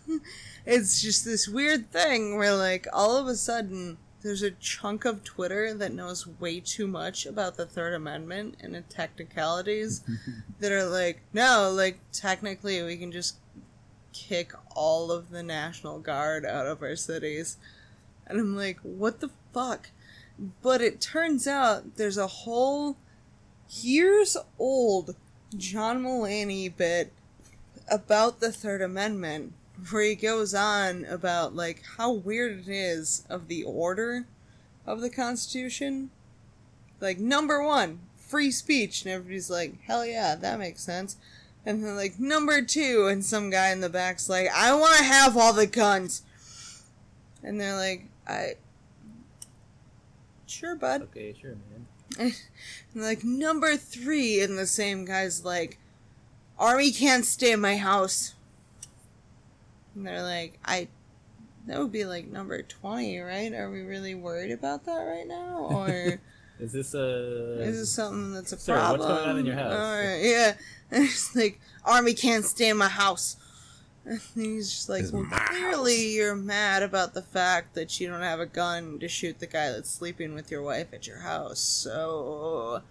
it's 0.65 1.01
just 1.01 1.25
this 1.25 1.47
weird 1.47 1.91
thing 1.91 2.37
where, 2.37 2.55
like, 2.55 2.87
all 2.93 3.17
of 3.17 3.27
a 3.27 3.35
sudden, 3.35 3.97
there's 4.21 4.43
a 4.43 4.51
chunk 4.51 5.05
of 5.05 5.23
Twitter 5.23 5.73
that 5.73 5.93
knows 5.93 6.27
way 6.27 6.59
too 6.59 6.87
much 6.87 7.25
about 7.25 7.57
the 7.57 7.65
Third 7.65 7.93
Amendment 7.93 8.57
and 8.61 8.75
the 8.75 8.81
technicalities 8.81 10.01
that 10.59 10.71
are 10.71 10.85
like, 10.85 11.21
no, 11.33 11.71
like, 11.73 11.99
technically, 12.11 12.83
we 12.83 12.97
can 12.97 13.11
just 13.11 13.37
kick 14.13 14.53
all 14.75 15.11
of 15.11 15.29
the 15.29 15.41
National 15.41 15.99
Guard 15.99 16.45
out 16.45 16.67
of 16.67 16.81
our 16.81 16.95
cities. 16.95 17.57
And 18.27 18.39
I'm 18.39 18.55
like, 18.55 18.79
what 18.81 19.19
the 19.19 19.31
fuck? 19.53 19.89
But 20.61 20.81
it 20.81 20.99
turns 20.99 21.47
out 21.47 21.97
there's 21.97 22.17
a 22.17 22.27
whole 22.27 22.97
years 23.69 24.35
old 24.57 25.15
John 25.55 26.03
Mulaney 26.03 26.75
bit 26.75 27.13
about 27.87 28.39
the 28.39 28.51
Third 28.51 28.81
Amendment 28.81 29.53
where 29.89 30.03
he 30.03 30.15
goes 30.15 30.53
on 30.53 31.05
about 31.05 31.55
like 31.55 31.83
how 31.97 32.11
weird 32.11 32.59
it 32.59 32.71
is 32.71 33.25
of 33.29 33.47
the 33.47 33.63
order 33.63 34.25
of 34.85 35.01
the 35.01 35.09
Constitution. 35.09 36.11
Like 36.99 37.19
number 37.19 37.63
one, 37.63 37.99
free 38.17 38.51
speech, 38.51 39.03
and 39.03 39.11
everybody's 39.11 39.49
like, 39.49 39.81
hell 39.83 40.05
yeah, 40.05 40.35
that 40.35 40.59
makes 40.59 40.83
sense. 40.83 41.17
And 41.65 41.83
then 41.83 41.95
like 41.95 42.19
number 42.19 42.61
two, 42.61 43.07
and 43.07 43.23
some 43.23 43.49
guy 43.49 43.71
in 43.71 43.81
the 43.81 43.89
back's 43.89 44.29
like, 44.29 44.47
I 44.55 44.73
want 44.73 44.97
to 44.97 45.03
have 45.03 45.37
all 45.37 45.53
the 45.53 45.67
guns. 45.67 46.23
And 47.43 47.59
they're 47.59 47.75
like, 47.75 48.05
I. 48.27 48.55
Sure, 50.51 50.75
bud. 50.75 51.03
Okay, 51.03 51.35
sure, 51.39 51.55
man. 51.69 51.87
And 52.93 53.03
like 53.03 53.23
number 53.23 53.77
three, 53.77 54.41
and 54.41 54.57
the 54.57 54.67
same 54.67 55.05
guy's 55.05 55.45
like, 55.45 55.79
Army 56.59 56.91
can't 56.91 57.25
stay 57.25 57.53
in 57.53 57.61
my 57.61 57.77
house. 57.77 58.35
And 59.95 60.05
they're 60.05 60.23
like, 60.23 60.59
I. 60.65 60.87
That 61.67 61.79
would 61.79 61.91
be 61.91 62.05
like 62.05 62.27
number 62.27 62.61
20, 62.63 63.19
right? 63.19 63.53
Are 63.53 63.69
we 63.69 63.81
really 63.81 64.15
worried 64.15 64.51
about 64.51 64.83
that 64.85 64.97
right 64.97 65.27
now? 65.27 65.67
Or 65.69 66.19
Is 66.59 66.71
this 66.73 66.93
a? 66.93 67.59
is 67.61 67.79
this 67.79 67.91
something 67.91 68.33
that's 68.33 68.51
a 68.51 68.57
Sir, 68.57 68.75
what's 68.77 69.05
going 69.05 69.29
on 69.29 69.39
in 69.39 69.45
your 69.47 69.55
house? 69.55 69.73
Alright, 69.73 70.23
yeah. 70.23 70.53
And 70.91 71.03
it's 71.05 71.35
like, 71.35 71.59
Army 71.83 72.13
can't 72.13 72.45
stay 72.45 72.69
in 72.69 72.77
my 72.77 72.87
house. 72.87 73.35
And 74.03 74.19
he's 74.33 74.71
just 74.71 74.89
like, 74.89 75.05
well, 75.11 75.25
clearly 75.29 75.93
house." 75.93 76.13
you're 76.13 76.35
mad 76.35 76.83
about 76.83 77.13
the 77.13 77.21
fact 77.21 77.75
that 77.75 77.99
you 77.99 78.07
don't 78.07 78.21
have 78.21 78.39
a 78.39 78.45
gun 78.45 78.99
to 78.99 79.07
shoot 79.07 79.39
the 79.39 79.47
guy 79.47 79.71
that's 79.71 79.91
sleeping 79.91 80.33
with 80.33 80.49
your 80.49 80.63
wife 80.63 80.93
at 80.93 81.05
your 81.05 81.19
house. 81.19 81.59
So, 81.59 82.81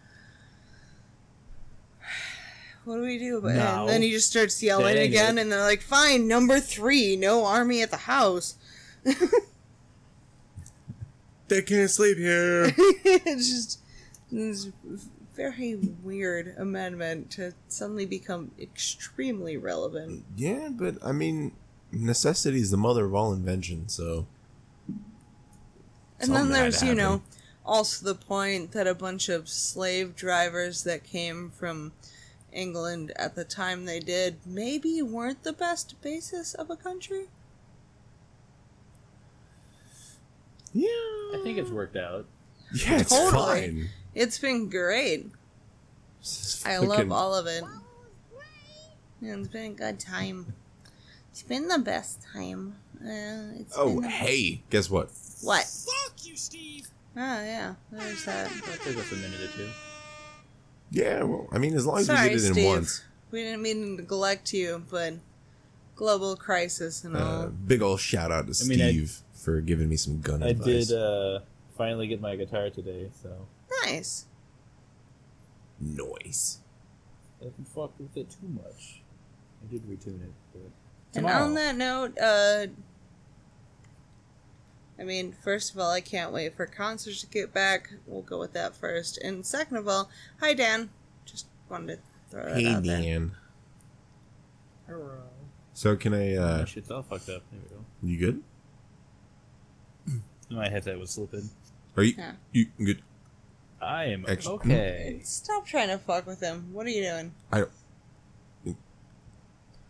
what 2.84 2.96
do 2.96 3.02
we 3.02 3.18
do 3.18 3.38
about 3.38 3.50
it? 3.50 3.54
No. 3.54 3.80
And 3.80 3.88
then 3.88 4.02
he 4.02 4.10
just 4.10 4.30
starts 4.30 4.62
yelling 4.62 4.94
Dang 4.94 5.08
again, 5.08 5.38
it. 5.38 5.42
and 5.42 5.52
they're 5.52 5.62
like, 5.62 5.82
fine, 5.82 6.28
number 6.28 6.60
three, 6.60 7.16
no 7.16 7.44
army 7.44 7.82
at 7.82 7.90
the 7.90 7.96
house. 7.96 8.54
They 11.50 11.62
can't 11.62 11.90
sleep 11.90 12.16
here. 12.16 12.72
it's 12.78 13.50
just 13.50 13.80
this 14.30 14.68
very 15.40 15.76
weird 16.02 16.54
amendment 16.58 17.30
to 17.30 17.52
suddenly 17.68 18.04
become 18.04 18.50
extremely 18.60 19.56
relevant. 19.56 20.24
yeah, 20.36 20.68
but 20.70 20.96
I 21.02 21.12
mean, 21.12 21.52
necessity 21.92 22.60
is 22.60 22.70
the 22.70 22.76
mother 22.76 23.06
of 23.06 23.14
all 23.14 23.32
invention. 23.32 23.88
So 23.88 24.26
And 26.20 26.34
then 26.34 26.50
there's, 26.50 26.82
you 26.82 26.94
know, 26.94 27.22
also 27.64 28.04
the 28.04 28.14
point 28.14 28.72
that 28.72 28.86
a 28.86 28.94
bunch 28.94 29.28
of 29.30 29.48
slave 29.48 30.14
drivers 30.14 30.84
that 30.84 31.04
came 31.04 31.50
from 31.50 31.92
England 32.52 33.12
at 33.16 33.34
the 33.34 33.44
time 33.44 33.84
they 33.86 34.00
did 34.00 34.36
maybe 34.44 35.00
weren't 35.00 35.42
the 35.42 35.52
best 35.52 36.00
basis 36.02 36.52
of 36.54 36.68
a 36.68 36.76
country. 36.76 37.28
yeah, 40.72 40.88
I 41.34 41.40
think 41.42 41.58
it's 41.58 41.70
worked 41.70 41.96
out. 41.96 42.26
yeah, 42.74 43.00
it's 43.00 43.10
Totally. 43.10 43.30
fine. 43.32 43.88
It's 44.14 44.38
been 44.38 44.68
great. 44.68 45.26
I 46.64 46.78
love 46.78 47.10
all 47.12 47.34
of 47.34 47.46
it. 47.46 47.64
Yeah, 49.20 49.36
it's 49.36 49.48
been 49.48 49.72
a 49.72 49.74
good 49.74 50.00
time. 50.00 50.54
It's 51.30 51.42
been 51.42 51.68
the 51.68 51.78
best 51.78 52.22
time. 52.32 52.76
Uh, 53.00 53.58
it's 53.60 53.74
Oh, 53.76 53.94
been 53.94 54.02
the- 54.02 54.08
hey, 54.08 54.62
guess 54.70 54.90
what? 54.90 55.10
What? 55.42 55.64
Fuck 55.64 56.26
you, 56.26 56.36
Steve. 56.36 56.88
Oh, 57.16 57.20
yeah, 57.20 57.74
there's 57.90 58.24
that. 58.24 58.50
That 58.66 58.80
took 58.82 58.96
us 58.96 59.12
a 59.12 59.16
minute 59.16 59.40
or 59.40 59.48
two. 59.56 59.68
Yeah, 60.90 61.22
well, 61.22 61.48
I 61.52 61.58
mean, 61.58 61.74
as 61.74 61.86
long 61.86 61.98
as 61.98 62.06
Sorry, 62.06 62.28
we 62.28 62.34
get 62.34 62.42
it 62.42 62.46
in 62.48 62.52
Steve. 62.54 62.66
once. 62.66 63.04
We 63.30 63.42
didn't 63.42 63.62
mean 63.62 63.82
to 63.96 64.02
neglect 64.02 64.52
you, 64.52 64.84
but 64.90 65.14
global 65.96 66.36
crisis 66.36 67.04
and 67.04 67.16
all. 67.16 67.42
Uh, 67.42 67.46
big 67.46 67.80
old 67.82 68.00
shout 68.00 68.32
out 68.32 68.52
to 68.52 68.64
I 68.64 68.66
mean, 68.68 68.80
I- 68.80 68.90
Steve 68.90 69.18
for 69.34 69.60
giving 69.60 69.88
me 69.88 69.96
some 69.96 70.20
gun 70.20 70.42
I 70.42 70.48
advice. 70.48 70.88
did 70.88 70.98
uh, 70.98 71.40
finally 71.76 72.06
get 72.08 72.20
my 72.20 72.36
guitar 72.36 72.68
today, 72.70 73.10
so 73.22 73.46
nice. 73.84 74.26
Noise. 75.80 76.60
I 77.40 77.44
haven't 77.44 77.68
fucked 77.68 78.00
with 78.00 78.16
it 78.16 78.30
too 78.30 78.48
much. 78.48 79.02
I 79.62 79.72
did 79.72 79.82
retune 79.88 80.22
it, 80.22 80.32
but 80.52 80.70
And 81.14 81.26
on 81.26 81.54
that 81.54 81.76
note, 81.76 82.18
uh, 82.18 82.66
I 84.98 85.04
mean, 85.04 85.32
first 85.32 85.72
of 85.72 85.80
all, 85.80 85.90
I 85.90 86.02
can't 86.02 86.32
wait 86.32 86.54
for 86.54 86.66
concerts 86.66 87.22
to 87.22 87.26
get 87.26 87.54
back. 87.54 87.90
We'll 88.06 88.22
go 88.22 88.38
with 88.38 88.52
that 88.52 88.76
first. 88.76 89.16
And 89.18 89.44
second 89.46 89.78
of 89.78 89.88
all, 89.88 90.10
hi 90.40 90.52
Dan. 90.52 90.90
Just 91.24 91.46
wanted 91.70 91.96
to 91.96 92.02
throw 92.30 92.44
that 92.44 92.56
Hey 92.56 92.66
out 92.66 92.82
there. 92.82 92.96
Hey 92.98 93.10
Dan. 93.10 93.32
So 95.72 95.96
can 95.96 96.12
I? 96.12 96.34
My 96.34 96.36
uh 96.36 96.64
shit's 96.66 96.90
all 96.90 97.02
fucked 97.02 97.30
up. 97.30 97.42
There 97.50 97.60
we 97.62 97.68
go. 97.76 97.84
You 98.02 98.18
good? 98.18 98.42
My 100.50 100.68
headset 100.68 100.98
was 100.98 101.10
slipping. 101.10 101.48
Are 101.96 102.02
you? 102.02 102.14
Yeah. 102.18 102.32
You 102.52 102.66
good? 102.84 103.02
I 103.80 104.04
am 104.06 104.24
Ex- 104.28 104.46
okay. 104.46 105.20
Stop 105.24 105.66
trying 105.66 105.88
to 105.88 105.98
fuck 105.98 106.26
with 106.26 106.40
him. 106.40 106.68
What 106.72 106.86
are 106.86 106.90
you 106.90 107.02
doing, 107.02 107.32
I 107.52 107.58
don't. 107.60 107.70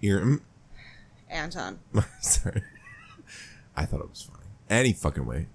You're. 0.01 0.20
mm, 0.20 0.41
Anton? 1.28 1.78
Sorry. 2.20 2.62
I 3.76 3.84
thought 3.84 4.01
it 4.01 4.09
was 4.09 4.22
funny. 4.22 4.47
Any 4.68 4.93
fucking 4.93 5.26
way. 5.26 5.47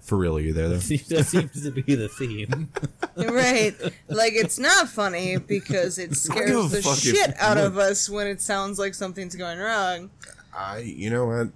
For 0.00 0.18
real, 0.18 0.36
are 0.36 0.40
you 0.40 0.52
there 0.52 0.68
though? 0.68 0.74
that 0.78 1.24
seems 1.26 1.62
to 1.62 1.70
be 1.70 1.94
the 1.94 2.08
theme. 2.08 2.68
right. 3.16 3.74
Like 4.08 4.32
it's 4.34 4.58
not 4.58 4.88
funny 4.88 5.36
because 5.38 5.98
it 5.98 6.16
scares 6.16 6.70
the 6.72 6.82
fuck 6.82 6.98
if- 6.98 7.16
shit 7.16 7.34
out 7.40 7.56
of 7.56 7.78
us 7.78 8.10
when 8.10 8.26
it 8.26 8.40
sounds 8.42 8.78
like 8.78 8.94
something's 8.94 9.36
going 9.36 9.58
wrong. 9.58 10.10
I. 10.56 10.78
You 10.78 11.10
know 11.10 11.26
what? 11.26 11.48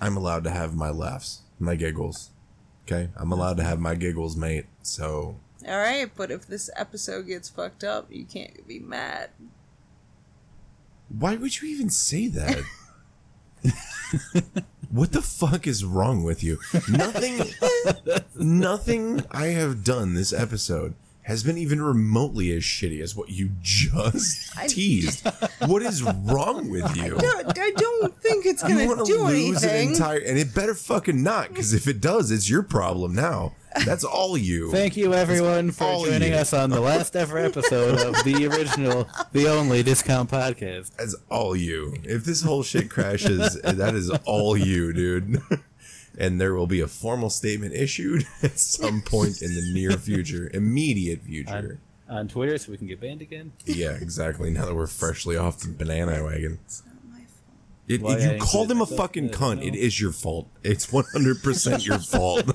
I'm 0.00 0.16
allowed 0.16 0.42
to 0.44 0.50
have 0.50 0.74
my 0.74 0.90
laughs, 0.90 1.42
my 1.60 1.76
giggles. 1.76 2.30
Okay, 2.86 3.08
I'm 3.16 3.32
allowed 3.32 3.56
to 3.56 3.64
have 3.64 3.80
my 3.80 3.94
giggles, 3.94 4.36
mate. 4.36 4.66
So 4.82 5.36
All 5.66 5.78
right, 5.78 6.10
but 6.14 6.30
if 6.30 6.46
this 6.46 6.68
episode 6.76 7.26
gets 7.26 7.48
fucked 7.48 7.84
up, 7.84 8.06
you 8.10 8.24
can't 8.24 8.66
be 8.66 8.78
mad. 8.78 9.30
why 11.08 11.36
would 11.36 11.60
you 11.60 11.68
even 11.68 11.90
say 11.90 12.28
that? 12.28 12.62
what 14.90 15.12
the 15.12 15.22
fuck 15.22 15.66
is 15.66 15.84
wrong 15.84 16.22
with 16.22 16.42
you? 16.42 16.58
Nothing. 16.90 17.40
nothing 18.34 19.24
I 19.30 19.46
have 19.46 19.84
done 19.84 20.14
this 20.14 20.32
episode 20.32 20.94
has 21.24 21.42
been 21.42 21.58
even 21.58 21.80
remotely 21.82 22.52
as 22.56 22.62
shitty 22.62 23.00
as 23.00 23.16
what 23.16 23.30
you 23.30 23.50
just 23.60 24.56
I- 24.58 24.66
teased. 24.66 25.26
what 25.66 25.82
is 25.82 26.02
wrong 26.02 26.68
with 26.70 26.96
you? 26.96 27.16
Don't- 27.18 27.58
I 27.58 27.70
don't 27.70 28.16
think 28.20 28.46
it's 28.46 28.62
gonna 28.62 28.86
do 29.04 29.22
lose 29.24 29.64
anything. 29.64 29.88
an 29.88 29.92
entire, 29.94 30.18
and 30.18 30.38
it 30.38 30.54
better 30.54 30.74
fucking 30.74 31.22
not, 31.22 31.48
because 31.48 31.72
if 31.74 31.86
it 31.88 32.00
does, 32.00 32.30
it's 32.30 32.48
your 32.48 32.62
problem 32.62 33.14
now. 33.14 33.52
That's 33.84 34.04
all 34.04 34.38
you. 34.38 34.70
Thank 34.72 34.96
you, 34.96 35.14
everyone, 35.14 35.72
for 35.72 36.06
joining 36.06 36.32
you. 36.32 36.38
us 36.38 36.52
on 36.52 36.70
the 36.70 36.78
last 36.80 37.16
ever 37.16 37.38
episode 37.38 38.00
of 38.00 38.22
the 38.24 38.46
original, 38.46 39.08
the 39.32 39.48
only 39.48 39.82
discount 39.82 40.30
podcast. 40.30 40.94
That's 40.96 41.16
all 41.28 41.56
you. 41.56 41.96
If 42.04 42.24
this 42.24 42.42
whole 42.42 42.62
shit 42.62 42.88
crashes, 42.88 43.60
that 43.62 43.94
is 43.96 44.10
all 44.26 44.56
you, 44.56 44.92
dude. 44.92 45.40
And 46.18 46.40
there 46.40 46.54
will 46.54 46.66
be 46.66 46.80
a 46.80 46.86
formal 46.86 47.28
statement 47.30 47.74
issued 47.74 48.24
at 48.42 48.58
some 48.58 49.02
point 49.02 49.42
in 49.42 49.54
the 49.54 49.70
near 49.72 49.92
future, 49.92 50.50
immediate 50.54 51.22
future. 51.22 51.80
On, 52.08 52.16
on 52.18 52.28
Twitter, 52.28 52.56
so 52.58 52.70
we 52.72 52.78
can 52.78 52.86
get 52.86 53.00
banned 53.00 53.22
again. 53.22 53.52
Yeah, 53.64 53.92
exactly. 53.92 54.50
Now 54.50 54.66
that 54.66 54.74
we're 54.74 54.86
freshly 54.86 55.36
off 55.36 55.58
the 55.60 55.68
banana 55.72 56.22
wagon. 56.22 56.58
It's 56.64 56.82
not 56.86 56.94
my 57.10 57.18
fault. 57.18 57.28
It, 57.88 58.00
Why 58.02 58.18
you 58.18 58.38
called 58.40 58.70
him 58.70 58.80
a 58.80 58.86
fucking 58.86 59.28
that, 59.28 59.36
cunt. 59.36 59.56
no. 59.58 59.62
It 59.64 59.74
is 59.74 60.00
your 60.00 60.12
fault. 60.12 60.48
It's 60.62 60.86
100% 60.86 61.86
your 61.86 61.98
fault. 62.00 62.46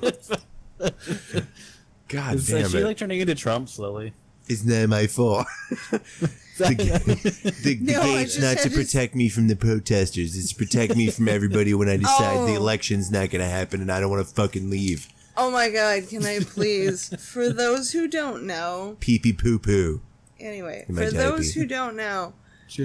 God 2.08 2.34
Is 2.34 2.48
damn 2.48 2.68
she 2.68 2.78
it. 2.78 2.84
like 2.84 2.96
turning 2.96 3.20
into 3.20 3.34
Trump 3.34 3.68
slowly? 3.68 4.14
It's 4.48 4.64
not 4.64 4.88
my 4.88 5.06
fault. 5.06 5.46
the, 6.68 7.52
the, 7.62 7.74
the 7.74 7.92
No, 7.92 8.02
gate's 8.02 8.38
not 8.38 8.58
to 8.58 8.62
had 8.68 8.72
protect 8.74 9.14
me 9.14 9.28
from 9.28 9.48
the 9.48 9.56
protesters. 9.56 10.36
It's 10.36 10.50
to 10.50 10.54
protect 10.56 10.96
me 10.96 11.10
from 11.10 11.28
everybody 11.28 11.74
when 11.74 11.88
I 11.88 11.96
decide 11.96 12.46
the 12.48 12.52
Oh. 12.54 12.56
election's 12.56 13.10
not 13.10 13.30
going 13.30 13.42
to 13.44 13.50
happen 13.50 13.80
and 13.80 13.90
I 13.90 14.00
don't 14.00 14.10
want 14.10 14.26
to 14.26 14.34
fucking 14.34 14.70
leave. 14.70 15.08
Oh 15.36 15.50
my 15.50 15.70
god, 15.70 16.08
can 16.08 16.24
I 16.26 16.40
please? 16.40 17.08
for 17.18 17.50
those 17.52 17.92
who 17.92 18.06
don't 18.08 18.44
know, 18.44 18.96
Pee 19.00 19.18
pee 19.18 19.32
poo 19.32 19.58
poo. 19.58 20.02
anyway, 20.38 20.84
In 20.88 20.94
my 20.96 21.04
for 21.06 21.10
those 21.10 21.52
who 21.54 21.66
don't 21.66 21.96
know, 21.96 22.34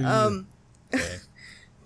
um, 0.04 0.48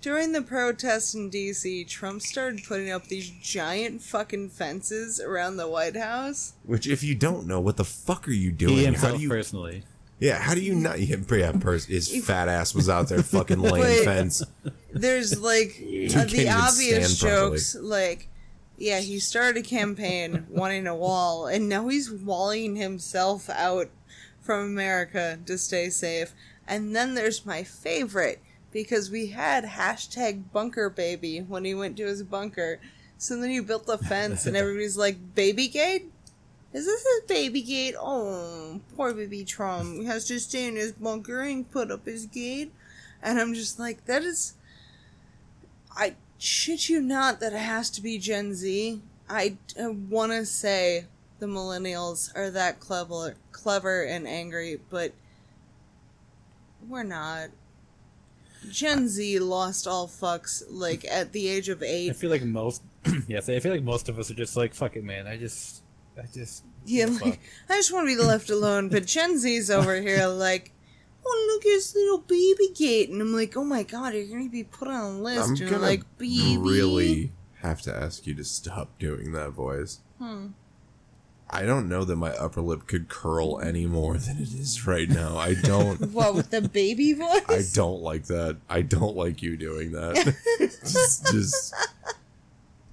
during 0.00 0.32
the 0.32 0.42
protests 0.42 1.14
in 1.14 1.30
DC, 1.30 1.86
Trump 1.88 2.22
started 2.22 2.62
putting 2.66 2.90
up 2.90 3.06
these 3.06 3.28
giant 3.30 4.00
fucking 4.02 4.50
fences 4.50 5.20
around 5.20 5.56
the 5.56 5.68
White 5.68 5.96
House. 5.96 6.54
Which, 6.64 6.86
if 6.86 7.02
you 7.02 7.14
don't 7.14 7.46
know, 7.46 7.60
what 7.60 7.76
the 7.76 7.84
fuck 7.84 8.26
are 8.28 8.32
you 8.32 8.50
doing? 8.52 8.76
He 8.76 8.84
how 8.84 8.92
himself 8.92 9.16
do 9.16 9.22
you? 9.22 9.28
personally. 9.28 9.82
Yeah, 10.20 10.38
how 10.38 10.54
do 10.54 10.60
you 10.60 10.74
not? 10.74 11.00
Yeah, 11.00 11.16
yeah 11.30 11.52
pers- 11.52 11.86
his 11.86 12.24
fat 12.24 12.48
ass 12.48 12.74
was 12.74 12.88
out 12.88 13.08
there 13.08 13.22
fucking 13.22 13.60
laying 13.60 14.04
But- 14.04 14.04
fence. 14.04 14.42
There's 14.92 15.40
like 15.40 15.70
can't 16.10 16.16
uh, 16.16 16.24
the 16.24 16.40
even 16.42 16.52
obvious 16.52 17.18
stand 17.18 17.30
properly. 17.32 17.50
jokes, 17.52 17.74
like, 17.76 18.28
yeah, 18.76 19.00
he 19.00 19.18
started 19.18 19.64
a 19.64 19.66
campaign 19.66 20.46
wanting 20.50 20.86
a 20.86 20.94
wall, 20.94 21.46
and 21.46 21.68
now 21.68 21.88
he's 21.88 22.10
walling 22.10 22.76
himself 22.76 23.48
out 23.48 23.88
from 24.40 24.60
America 24.66 25.38
to 25.46 25.56
stay 25.56 25.88
safe. 25.90 26.34
And 26.68 26.94
then 26.94 27.14
there's 27.14 27.46
my 27.46 27.62
favorite 27.62 28.40
because 28.72 29.10
we 29.10 29.28
had 29.28 29.64
hashtag 29.64 30.52
bunker 30.52 30.90
baby 30.90 31.40
when 31.40 31.64
he 31.64 31.74
went 31.74 31.96
to 31.96 32.06
his 32.06 32.22
bunker. 32.22 32.78
So 33.18 33.38
then 33.40 33.50
he 33.50 33.60
built 33.60 33.86
the 33.86 33.98
fence, 33.98 34.46
and 34.46 34.56
everybody's 34.56 34.96
like, 34.96 35.34
"Baby 35.34 35.68
gate." 35.68 36.10
Is 36.72 36.86
this 36.86 37.02
his 37.02 37.22
baby 37.26 37.62
gate? 37.62 37.94
Oh, 37.98 38.80
poor 38.96 39.12
baby 39.12 39.44
Trump. 39.44 39.96
He 39.96 40.04
has 40.04 40.24
to 40.26 40.38
stay 40.38 40.68
in 40.68 40.76
his 40.76 40.92
bunker 40.92 41.40
and 41.40 41.68
put 41.68 41.90
up 41.90 42.06
his 42.06 42.26
gate. 42.26 42.72
And 43.22 43.40
I'm 43.40 43.54
just 43.54 43.78
like, 43.78 44.06
that 44.06 44.22
is. 44.22 44.54
I 45.96 46.14
shit 46.38 46.88
you 46.88 47.00
not 47.00 47.40
that 47.40 47.52
it 47.52 47.58
has 47.58 47.90
to 47.90 48.02
be 48.02 48.18
Gen 48.18 48.54
Z. 48.54 49.00
I, 49.28 49.56
want 49.76 50.32
to 50.32 50.44
say 50.44 51.06
the 51.38 51.46
millennials 51.46 52.34
are 52.36 52.50
that 52.50 52.80
clever, 52.80 53.36
clever 53.52 54.02
and 54.02 54.26
angry, 54.26 54.80
but 54.90 55.12
we're 56.88 57.02
not. 57.02 57.50
Gen 58.70 59.08
Z 59.08 59.38
lost 59.38 59.86
all 59.86 60.08
fucks 60.08 60.62
like 60.68 61.04
at 61.04 61.32
the 61.32 61.48
age 61.48 61.68
of 61.68 61.82
eight. 61.82 62.10
I 62.10 62.12
feel 62.12 62.30
like 62.30 62.42
most, 62.42 62.82
yes, 63.28 63.48
I 63.48 63.58
feel 63.60 63.72
like 63.72 63.82
most 63.82 64.08
of 64.08 64.18
us 64.18 64.30
are 64.30 64.34
just 64.34 64.56
like, 64.56 64.74
fuck 64.74 64.96
it, 64.96 65.04
man. 65.04 65.26
I 65.26 65.36
just, 65.36 65.79
I 66.20 66.26
just, 66.32 66.64
Yeah, 66.84 67.06
like 67.06 67.40
I 67.68 67.76
just 67.76 67.92
want 67.92 68.08
to 68.08 68.16
be 68.16 68.22
left 68.22 68.50
alone. 68.50 68.88
But 68.88 69.06
Gen 69.06 69.38
Z's 69.38 69.70
over 69.70 69.94
here 70.00 70.26
like, 70.26 70.72
oh 71.24 71.50
look 71.52 71.66
at 71.66 71.72
his 71.72 71.94
little 71.94 72.18
baby 72.18 72.68
gate, 72.74 73.10
and 73.10 73.20
I'm 73.20 73.32
like, 73.32 73.56
oh 73.56 73.64
my 73.64 73.82
god, 73.82 74.14
you're 74.14 74.26
gonna 74.26 74.48
be 74.50 74.64
put 74.64 74.88
on 74.88 75.14
a 75.14 75.18
list. 75.20 75.60
I'm 75.60 75.68
gonna 75.68 75.78
like, 75.78 76.02
baby. 76.18 76.58
really 76.58 77.32
have 77.62 77.80
to 77.82 77.94
ask 77.94 78.26
you 78.26 78.34
to 78.34 78.44
stop 78.44 78.98
doing 78.98 79.32
that 79.32 79.50
voice. 79.50 80.00
Hmm. 80.18 80.48
I 81.52 81.62
don't 81.64 81.88
know 81.88 82.04
that 82.04 82.14
my 82.14 82.30
upper 82.30 82.60
lip 82.60 82.86
could 82.86 83.08
curl 83.08 83.60
any 83.60 83.84
more 83.84 84.16
than 84.16 84.36
it 84.36 84.54
is 84.54 84.86
right 84.86 85.08
now. 85.08 85.36
I 85.36 85.54
don't. 85.54 86.00
What 86.12 86.34
with 86.34 86.50
the 86.50 86.62
baby 86.62 87.12
voice? 87.14 87.42
I 87.48 87.62
don't 87.74 88.02
like 88.02 88.26
that. 88.26 88.58
I 88.68 88.82
don't 88.82 89.16
like 89.16 89.42
you 89.42 89.56
doing 89.56 89.90
that. 89.92 90.36
just, 90.58 91.26
just, 91.32 91.74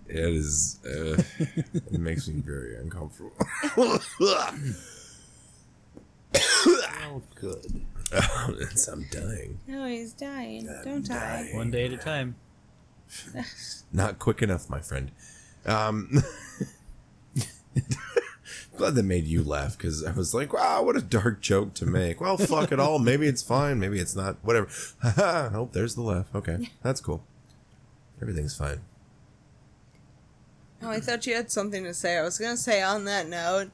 it 0.10 0.16
is. 0.16 0.80
Uh, 0.86 1.22
it 1.40 2.00
makes 2.00 2.28
me 2.28 2.42
very 2.46 2.76
uncomfortable. 2.78 3.32
oh, 3.78 4.00
good. 7.36 7.82
It's- 8.12 8.88
I'm 8.88 9.06
dying. 9.12 9.60
No, 9.68 9.86
he's 9.86 10.14
dying. 10.14 10.70
I'm 10.70 10.84
Don't 10.86 11.06
die. 11.06 11.14
dying. 11.44 11.56
One 11.58 11.72
day 11.72 11.86
at 11.86 11.94
a 11.94 11.98
time. 11.98 12.36
Not 13.94 14.18
quick 14.18 14.42
enough, 14.42 14.70
my 14.70 14.80
friend. 14.80 15.12
Um, 15.66 16.24
glad 18.78 18.96
that 18.96 19.04
made 19.04 19.26
you 19.26 19.44
laugh 19.44 19.78
because 19.78 20.06
I 20.06 20.12
was 20.12 20.34
like, 20.34 20.54
wow, 20.54 20.84
what 20.84 20.96
a 20.96 21.02
dark 21.02 21.42
joke 21.42 21.74
to 21.76 21.86
make. 21.86 22.22
Well, 22.22 22.38
fuck 22.38 22.72
it 22.72 22.80
all. 22.80 22.98
Maybe 23.00 23.28
it's 23.28 23.44
fine. 23.44 23.80
Maybe 23.80 24.00
it's 24.00 24.16
not. 24.16 24.38
Whatever. 24.42 24.70
Oh, 25.04 25.70
there's 25.74 25.96
the 25.96 26.02
laugh. 26.02 26.28
Okay. 26.34 26.70
That's 26.84 27.02
cool. 27.02 27.24
Everything's 28.22 28.58
fine. 28.58 28.80
Oh, 30.82 30.90
I 30.90 31.00
thought 31.00 31.26
you 31.26 31.34
had 31.36 31.52
something 31.52 31.84
to 31.84 31.94
say. 31.94 32.18
I 32.18 32.24
was 32.24 32.38
gonna 32.38 32.58
say 32.58 32.82
on 32.82 33.06
that 33.06 33.28
note, 33.28 33.72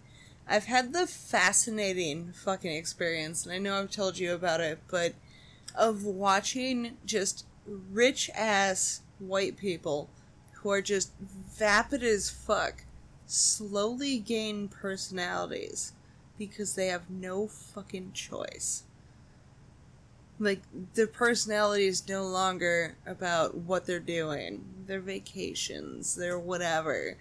I've 0.48 0.66
had 0.66 0.94
the 0.94 1.08
fascinating 1.08 2.34
fucking 2.34 2.72
experience, 2.72 3.46
and 3.46 3.54
I 3.54 3.58
know 3.58 3.80
I've 3.80 3.92
told 3.92 4.18
you 4.18 4.34
about 4.34 4.62
it, 4.62 4.80
but 4.90 5.14
of 5.76 6.04
watching 6.04 6.98
just 7.06 7.46
rich 7.66 8.30
ass 8.36 9.02
white 9.20 9.58
people 9.58 10.10
who 10.56 10.70
are 10.70 10.82
just 10.82 11.12
vapid 11.20 12.04
as 12.04 12.30
fuck 12.30 12.86
slowly 13.26 14.20
gain 14.20 14.68
personalities 14.68 15.94
because 16.38 16.76
they 16.76 16.88
have 16.88 17.10
no 17.10 17.48
fucking 17.48 18.12
choice. 18.14 18.84
Like, 20.44 20.62
their 20.94 21.08
personality 21.08 21.86
is 21.88 22.08
no 22.08 22.26
longer 22.26 22.96
about 23.06 23.56
what 23.56 23.86
they're 23.86 24.00
doing, 24.00 24.64
their 24.86 25.00
vacations, 25.00 26.16
their 26.16 26.38
whatever. 26.38 27.18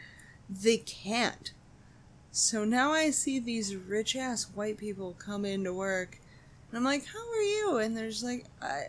They 0.50 0.78
can't. 0.78 1.52
So 2.30 2.64
now 2.64 2.92
I 2.92 3.10
see 3.10 3.38
these 3.38 3.76
rich 3.76 4.16
ass 4.16 4.44
white 4.54 4.78
people 4.78 5.14
come 5.18 5.44
into 5.44 5.72
work 5.72 6.18
And 6.70 6.78
I'm 6.78 6.84
like, 6.84 7.04
how 7.06 7.18
are 7.20 7.42
you? 7.42 7.78
And 7.78 7.96
there's 7.96 8.22
like, 8.24 8.46
I, 8.62 8.84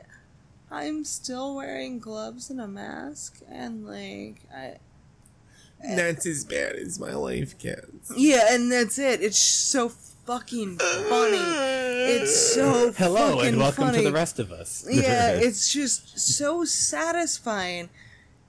I'm 0.72 1.04
still 1.04 1.56
wearing 1.56 2.00
gloves 2.00 2.50
and 2.50 2.62
a 2.62 2.68
mask, 2.68 3.42
and 3.50 3.86
like, 3.86 4.42
I, 4.56 4.78
That's 5.82 6.26
as 6.26 6.46
bad 6.46 6.76
as 6.78 7.00
my 7.00 7.14
life 7.14 7.58
gets. 7.60 8.12
yeah, 8.16 8.54
and 8.54 8.72
that's 8.72 8.98
it. 8.98 9.22
It's 9.22 9.38
so 9.38 9.92
fucking 10.26 10.78
funny. 10.78 11.38
It's 11.38 12.54
so 12.54 12.92
funny. 12.92 12.96
Hello 12.98 13.40
and 13.42 13.58
welcome 13.58 13.86
funny. 13.86 14.00
to 14.00 14.04
the 14.04 14.12
rest 14.12 14.40
of 14.40 14.52
us. 14.52 14.86
yeah, 14.90 15.30
it's 15.34 15.72
just 15.72 16.20
so 16.20 16.64
satisfying. 16.64 17.90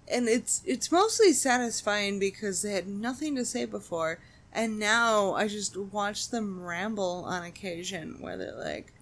And 0.07 0.29
it's 0.29 0.63
it's 0.67 0.93
mostly 0.93 1.33
satisfying 1.33 2.19
because 2.19 2.63
they 2.63 2.73
had 2.73 2.87
nothing 2.87 3.35
to 3.37 3.45
say 3.45 3.65
before 3.65 4.19
and 4.53 4.79
now 4.79 5.33
I 5.33 5.49
just 5.49 5.77
watch 5.77 6.29
them 6.29 6.63
ramble 6.63 7.25
on 7.27 7.43
occasion 7.43 8.19
where 8.21 8.37
they're 8.37 8.55
like 8.55 8.93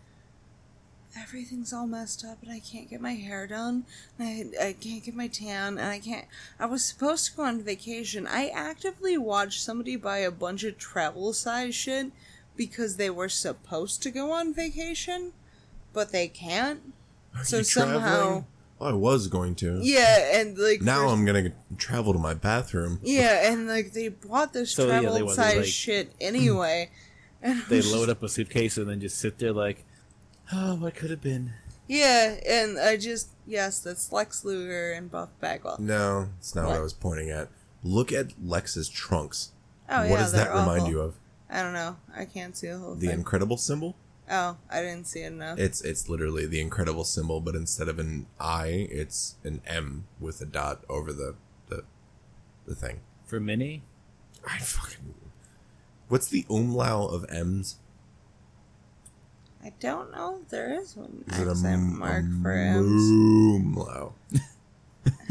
everything's 1.20 1.72
all 1.72 1.88
messed 1.88 2.24
up 2.24 2.38
and 2.40 2.50
I 2.52 2.60
can't 2.60 2.88
get 2.88 3.00
my 3.00 3.14
hair 3.14 3.48
done. 3.48 3.84
And 4.16 4.54
I 4.60 4.68
I 4.68 4.72
can't 4.74 5.04
get 5.04 5.16
my 5.16 5.26
tan 5.26 5.76
and 5.76 5.88
I 5.88 5.98
can't 5.98 6.26
I 6.60 6.66
was 6.66 6.84
supposed 6.84 7.26
to 7.26 7.36
go 7.36 7.42
on 7.42 7.62
vacation. 7.62 8.28
I 8.28 8.46
actively 8.54 9.18
watched 9.18 9.60
somebody 9.60 9.96
buy 9.96 10.18
a 10.18 10.30
bunch 10.30 10.62
of 10.62 10.78
travel 10.78 11.32
size 11.32 11.74
shit 11.74 12.12
because 12.56 12.96
they 12.96 13.10
were 13.10 13.28
supposed 13.28 14.02
to 14.02 14.10
go 14.10 14.30
on 14.32 14.52
vacation, 14.54 15.32
but 15.92 16.12
they 16.12 16.28
can't. 16.28 16.92
So 17.44 17.58
You 17.58 17.64
somehow 17.64 17.98
traveling? 17.98 18.46
Well, 18.78 18.90
I 18.90 18.92
was 18.94 19.28
going 19.28 19.54
to. 19.56 19.78
yeah, 19.82 20.38
and 20.40 20.58
like 20.58 20.82
Now 20.82 21.06
for- 21.06 21.12
I'm 21.14 21.24
gonna 21.24 21.52
travel 21.78 22.12
to 22.12 22.18
my 22.18 22.34
bathroom. 22.34 22.98
yeah, 23.02 23.50
and 23.50 23.68
like 23.68 23.92
they 23.92 24.08
bought 24.08 24.52
this 24.52 24.72
So, 24.72 24.86
travel 24.86 25.12
wanted, 25.12 25.30
size 25.34 25.56
like- 25.58 25.66
shit 25.66 26.12
anyway. 26.20 26.90
And 27.40 27.62
They 27.68 27.76
was 27.76 27.92
load 27.92 28.08
up 28.08 28.22
a 28.22 28.28
suitcase 28.28 28.76
and 28.76 28.88
then 28.88 29.00
just 29.00 29.18
sit 29.18 29.38
there 29.38 29.52
like, 29.52 29.84
oh, 30.52 30.76
what 30.76 30.94
could 30.94 31.10
have 31.10 31.20
been? 31.22 31.52
Yeah, 31.88 32.36
and 32.48 32.78
I 32.78 32.96
just 32.96 33.30
yes, 33.46 33.80
that's 33.80 34.12
Lex 34.12 34.44
Luger 34.44 34.92
and 34.92 35.10
Buff 35.10 35.30
Bagwell. 35.40 35.76
No, 35.80 36.28
it's 36.38 36.54
not 36.54 36.66
what, 36.68 36.76
I 36.76 36.80
was 36.80 36.92
pointing 36.92 37.30
at. 37.30 37.48
Look 37.82 38.12
at 38.12 38.32
Lex's 38.42 38.88
trunks. 38.88 39.52
Oh 39.88 39.94
yeah. 39.94 40.00
what 40.02 40.08
yeah, 40.10 40.16
does 40.18 40.32
they're 40.32 40.44
that 40.44 40.50
remind 40.54 40.82
awful. 40.82 40.90
you 40.90 41.00
of? 41.00 41.14
I 41.52 41.62
don't 41.62 41.74
know. 41.74 41.96
I 42.16 42.24
can't 42.24 42.56
see 42.56 42.68
the 42.68 42.78
whole 42.78 42.92
thing. 42.92 43.00
The 43.00 43.06
thing. 43.08 43.18
incredible 43.18 43.56
symbol? 43.58 43.94
oh, 44.30 44.56
I 44.70 44.80
didn't 44.80 45.06
see 45.06 45.20
it 45.22 45.32
enough. 45.32 45.58
It's 45.58 45.82
it's 45.82 46.08
literally 46.08 46.46
the 46.46 46.60
incredible 46.60 47.04
symbol, 47.04 47.40
but 47.40 47.54
instead 47.54 47.88
of 47.88 47.98
an 47.98 48.26
I, 48.40 48.88
it's 48.90 49.36
an 49.44 49.60
M 49.66 50.06
with 50.18 50.40
a 50.40 50.46
dot 50.46 50.82
over 50.88 51.12
the 51.12 51.34
the 51.68 51.84
the 52.66 52.74
thing. 52.74 53.00
For 53.26 53.38
Minnie? 53.40 53.82
I 54.48 54.58
fucking 54.58 55.14
What's 56.08 56.28
the 56.28 56.44
umlaut 56.50 57.12
of 57.12 57.24
M's? 57.30 57.76
I 59.64 59.72
don't 59.80 60.10
know 60.10 60.40
if 60.42 60.48
there 60.48 60.72
is 60.80 60.96
one 60.96 61.24
Is 61.28 61.38
it 61.38 61.46
a, 61.46 61.50
accent 61.52 61.74
m- 61.82 61.98
mark 61.98 62.24
a 62.24 62.42
for 62.42 62.52
M's. 62.52 63.10
umlaut? 63.10 64.12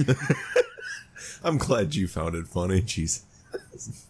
I'm 1.43 1.57
glad 1.57 1.95
you 1.95 2.07
found 2.07 2.35
it 2.35 2.47
funny. 2.47 2.81
Jeez. 2.81 3.21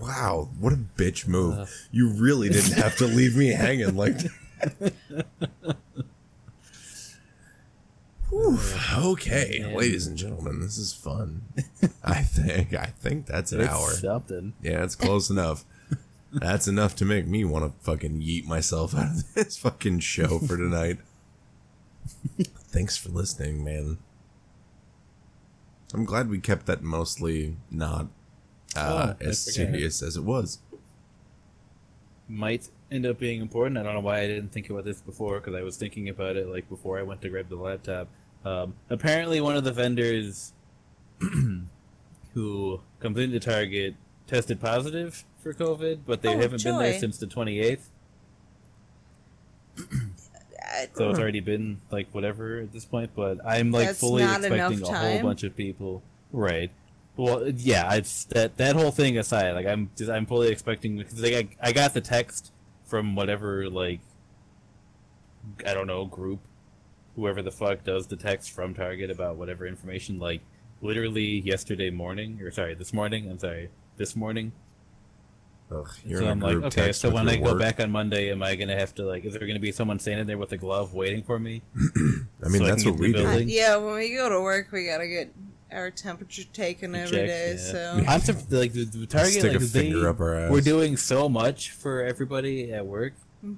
Wow, 0.00 0.48
what 0.58 0.72
a 0.72 0.76
bitch 0.76 1.26
move. 1.28 1.58
Uh. 1.58 1.66
you 1.92 2.08
really 2.10 2.48
didn't 2.48 2.72
have 2.78 2.96
to 2.96 3.06
leave 3.06 3.36
me 3.36 3.48
hanging 3.48 3.96
like 3.96 4.16
that. 4.18 4.94
Okay, 8.96 9.58
Man. 9.60 9.74
ladies 9.76 10.06
and 10.06 10.16
gentlemen, 10.16 10.60
this 10.60 10.78
is 10.78 10.92
fun. 10.92 11.42
I 12.04 12.22
think 12.22 12.72
I 12.74 12.86
think 12.86 13.26
that's 13.26 13.50
an 13.50 13.60
It's 13.62 13.70
hour. 13.70 13.90
something. 13.90 14.52
Yeah, 14.62 14.84
it's 14.84 14.94
close 14.94 15.30
enough. 15.30 15.64
That's 16.32 16.68
enough 16.68 16.94
to 16.96 17.04
make 17.04 17.26
me 17.26 17.44
want 17.44 17.64
to 17.64 17.84
fucking 17.84 18.20
yeet 18.20 18.44
myself 18.46 18.94
out 18.94 19.06
of 19.16 19.24
this 19.34 19.56
fucking 19.58 19.98
show 20.00 20.38
for 20.38 20.56
tonight. 20.56 20.98
Thanks 22.68 22.96
for 22.96 23.08
listening, 23.08 23.64
man. 23.64 23.98
I'm 25.92 26.04
glad 26.04 26.30
we 26.30 26.38
kept 26.38 26.66
that 26.66 26.82
mostly 26.82 27.56
not 27.68 28.06
uh, 28.76 29.14
Oh, 29.20 29.24
as 29.24 29.38
serious 29.38 30.02
as 30.02 30.16
it 30.16 30.24
was. 30.24 30.58
Might 32.28 32.68
end 32.90 33.06
up 33.06 33.18
being 33.18 33.40
important. 33.40 33.76
I 33.76 33.82
don't 33.82 33.94
know 33.94 34.00
why 34.00 34.20
I 34.20 34.26
didn't 34.26 34.52
think 34.52 34.70
about 34.70 34.84
this 34.84 35.00
before 35.00 35.40
because 35.40 35.54
I 35.54 35.62
was 35.62 35.76
thinking 35.76 36.08
about 36.08 36.36
it 36.36 36.48
like 36.48 36.68
before 36.68 36.98
I 36.98 37.02
went 37.02 37.20
to 37.22 37.28
grab 37.28 37.48
the 37.48 37.56
laptop. 37.56 38.08
Um, 38.44 38.74
apparently, 38.88 39.40
one 39.40 39.56
of 39.56 39.64
the 39.64 39.72
vendors 39.72 40.52
who 42.34 42.80
comes 43.00 43.18
into 43.18 43.40
Target 43.40 43.94
tested 44.26 44.60
positive 44.60 45.24
for 45.42 45.52
COVID, 45.52 46.00
but 46.06 46.22
they 46.22 46.34
Oh, 46.34 46.38
haven't 46.38 46.62
been 46.62 46.78
there 46.78 46.98
since 46.98 47.18
the 47.18 47.26
28th. 47.26 47.80
So 50.94 51.10
it's 51.10 51.18
already 51.18 51.40
been 51.40 51.80
like 51.90 52.08
whatever 52.12 52.60
at 52.60 52.72
this 52.72 52.84
point, 52.84 53.10
but 53.16 53.38
I'm 53.44 53.72
like 53.72 53.88
That's 53.88 53.98
fully 54.00 54.22
expecting 54.22 54.82
a 54.82 54.86
whole 54.86 55.22
bunch 55.22 55.42
of 55.42 55.56
people. 55.56 56.02
Right. 56.32 56.70
Well, 57.20 57.48
yeah, 57.48 57.92
it's 57.92 58.24
that 58.26 58.56
that 58.56 58.76
whole 58.76 58.90
thing 58.90 59.18
aside. 59.18 59.52
Like 59.52 59.66
I'm 59.66 59.90
just 59.94 60.10
I'm 60.10 60.24
fully 60.24 60.48
expecting 60.48 60.96
because 60.96 61.20
like, 61.20 61.58
I 61.62 61.68
I 61.68 61.72
got 61.72 61.92
the 61.92 62.00
text 62.00 62.50
from 62.86 63.14
whatever 63.14 63.68
like 63.68 64.00
I 65.66 65.74
don't 65.74 65.86
know 65.86 66.06
group, 66.06 66.40
whoever 67.16 67.42
the 67.42 67.50
fuck 67.50 67.84
does 67.84 68.06
the 68.06 68.16
text 68.16 68.52
from 68.52 68.72
Target 68.72 69.10
about 69.10 69.36
whatever 69.36 69.66
information. 69.66 70.18
Like 70.18 70.40
literally 70.80 71.40
yesterday 71.40 71.90
morning, 71.90 72.40
or 72.40 72.50
sorry, 72.50 72.74
this 72.74 72.94
morning. 72.94 73.30
I'm 73.30 73.38
sorry, 73.38 73.68
this 73.98 74.16
morning. 74.16 74.52
Ugh, 75.70 75.86
you're 76.06 76.20
so 76.20 76.24
in 76.24 76.28
a 76.28 76.32
I'm 76.32 76.40
like, 76.40 76.52
group 76.52 76.64
okay, 76.64 76.86
text 76.86 77.02
so 77.02 77.10
when 77.10 77.26
your 77.26 77.34
I 77.34 77.36
go 77.36 77.58
back 77.58 77.80
on 77.80 77.90
Monday, 77.90 78.30
am 78.30 78.42
I 78.42 78.56
gonna 78.56 78.78
have 78.78 78.94
to 78.94 79.04
like? 79.04 79.26
Is 79.26 79.34
there 79.34 79.46
gonna 79.46 79.60
be 79.60 79.72
someone 79.72 79.98
standing 79.98 80.26
there 80.26 80.38
with 80.38 80.52
a 80.52 80.56
glove 80.56 80.94
waiting 80.94 81.22
for 81.22 81.38
me? 81.38 81.60
I 82.42 82.48
mean, 82.48 82.62
so 82.62 82.64
that's 82.64 82.82
can 82.82 82.92
what 82.92 83.00
we 83.00 83.12
the 83.12 83.18
do. 83.18 83.24
building? 83.24 83.48
yeah, 83.50 83.76
when 83.76 83.96
we 83.96 84.14
go 84.14 84.30
to 84.30 84.40
work, 84.40 84.72
we 84.72 84.86
gotta 84.86 85.06
get 85.06 85.34
our 85.72 85.90
temperature 85.90 86.44
taken 86.52 86.94
every 86.94 87.16
Check, 87.18 87.26
day. 87.26 87.50
yeah. 87.52 87.56
So 87.72 88.04
I'm 88.08 88.20
sur- 88.20 88.32
like 88.50 88.72
the, 88.72 88.84
the 88.84 89.06
Target 89.06 89.32
Stick 89.32 89.44
a 89.44 89.58
like 89.58 89.60
they 89.60 89.66
finger 89.90 90.08
up 90.08 90.20
our 90.20 90.34
ass. 90.34 90.50
were 90.50 90.60
doing 90.60 90.96
so 90.96 91.28
much 91.28 91.70
for 91.70 92.02
everybody 92.04 92.72
at 92.72 92.84
work, 92.86 93.14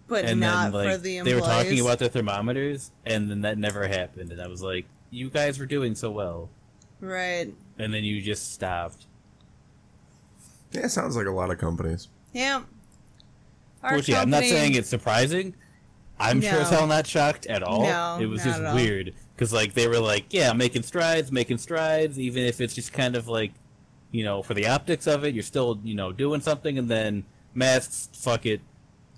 but 0.09 0.25
and 0.25 0.41
not 0.41 0.73
then 0.73 0.73
like 0.73 0.91
for 0.93 0.99
the 0.99 1.17
employees. 1.19 1.35
they 1.37 1.41
were 1.41 1.47
talking 1.47 1.81
about 1.81 1.99
their 1.99 2.09
thermometers, 2.09 2.91
and 3.07 3.31
then 3.31 3.41
that 3.43 3.59
never 3.59 3.87
happened, 3.89 4.33
and 4.33 4.41
I 4.41 4.47
was 4.49 4.63
like, 4.63 4.87
you 5.11 5.31
guys 5.31 5.59
were 5.59 5.67
doing 5.67 5.95
so 5.95 6.11
well, 6.11 6.49
right. 7.01 7.53
and 7.79 7.93
then 7.95 8.05
you 8.05 8.21
just 8.23 8.53
stopped. 8.53 9.07
Yeah, 10.73 10.87
sounds 10.87 11.17
like 11.17 11.27
a 11.27 11.31
lot 11.31 11.51
of 11.51 11.59
companies. 11.59 12.09
Yeah. 12.33 12.63
Our 13.83 13.97
Which 13.97 14.09
yeah, 14.09 14.23
I'm 14.23 14.31
not 14.31 14.39
company- 14.43 14.51
saying 14.51 14.75
it's 14.75 14.89
surprising. 14.89 15.55
I'm 16.19 16.41
sure 16.41 16.51
as 16.61 16.71
No. 16.71 16.79
hell 16.79 16.87
not 16.87 17.07
shocked 17.07 17.47
at 17.47 17.63
all. 17.65 17.83
No, 17.83 18.19
it 18.21 18.27
was 18.27 18.41
not 18.45 18.51
just 18.51 18.61
at 18.61 18.67
all. 18.67 18.75
weird 18.77 19.13
because 19.43 19.52
like 19.52 19.74
they 19.74 19.89
were 19.89 19.98
like, 19.98 20.27
yeah, 20.31 20.52
making 20.52 20.85
strides, 20.85 21.32
making 21.32 21.59
strides, 21.59 22.16
even 22.16 22.44
if 22.44 22.60
it's 22.60 22.74
just 22.77 22.93
kind 22.93 23.16
of 23.16 23.27
like, 23.27 23.51
you 24.12 24.23
know, 24.23 24.40
for 24.40 24.55
the 24.55 24.69
optics 24.69 25.09
of 25.09 25.24
it, 25.24 25.35
you're 25.35 25.43
still 25.43 25.81
you 25.82 25.97
know 25.97 26.12
doing 26.12 26.40
something, 26.40 26.78
and 26.78 26.89
then 26.89 27.24
masks, 27.52 28.09
fuck 28.12 28.47
it. 28.47 28.60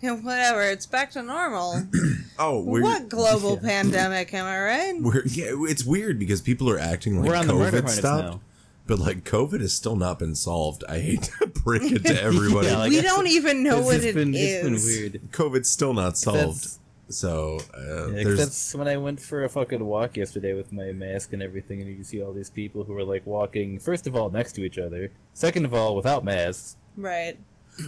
Yeah, 0.00 0.12
whatever. 0.16 0.62
It's 0.62 0.86
back 0.86 1.10
to 1.12 1.22
normal. 1.22 1.82
Oh, 2.36 2.60
we're, 2.64 2.82
what 2.82 3.08
global 3.08 3.56
pandemic? 3.58 4.34
Am 4.34 4.44
I 4.44 4.58
right? 4.60 5.00
we're 5.00 5.24
yeah, 5.24 5.52
it's 5.70 5.84
weird 5.84 6.18
because 6.18 6.40
people 6.40 6.68
are 6.68 6.80
acting 6.80 7.20
like 7.20 7.28
We're 7.28 7.36
on 7.36 7.46
the 7.46 7.54
murder 7.54 7.66
COVID 7.76 7.80
hornets 7.82 7.94
stopped, 7.94 8.24
now. 8.24 8.40
but 8.88 8.98
like 8.98 9.22
COVID 9.22 9.60
has 9.60 9.72
still 9.72 9.94
not 9.94 10.18
been 10.18 10.34
solved. 10.34 10.82
I 10.88 10.98
hate 10.98 11.30
to 11.38 11.46
break 11.64 11.92
it 11.92 12.04
to 12.06 12.20
everybody. 12.22 12.66
Yeah, 12.66 12.78
like- 12.78 12.90
we 12.90 13.02
don't 13.02 13.28
even 13.28 13.62
know 13.62 13.82
what 13.82 13.94
just 13.98 14.06
it 14.08 14.14
been, 14.16 14.34
is. 14.34 14.40
It's 14.42 14.84
been 14.84 15.12
weird. 15.12 15.30
COVID's 15.30 15.70
still 15.70 15.94
not 15.94 16.18
solved. 16.18 16.64
That's- 16.64 16.78
So 17.08 17.58
uh, 17.76 17.80
Yeah, 17.80 17.94
'cause 18.04 18.24
there's 18.24 18.38
that's 18.38 18.74
when 18.74 18.88
I 18.88 18.96
went 18.96 19.20
for 19.20 19.44
a 19.44 19.48
fucking 19.48 19.84
walk 19.84 20.16
yesterday 20.16 20.54
with 20.54 20.72
my 20.72 20.92
mask 20.92 21.32
and 21.32 21.42
everything, 21.42 21.80
and 21.82 21.96
you 21.96 22.02
see 22.04 22.22
all 22.22 22.32
these 22.32 22.50
people 22.50 22.84
who 22.84 22.96
are 22.96 23.04
like 23.04 23.26
walking. 23.26 23.78
First 23.78 24.06
of 24.06 24.16
all, 24.16 24.30
next 24.30 24.52
to 24.54 24.64
each 24.64 24.78
other. 24.78 25.10
Second 25.34 25.64
of 25.66 25.74
all, 25.74 25.94
without 25.96 26.24
masks. 26.24 26.76
Right. 26.96 27.38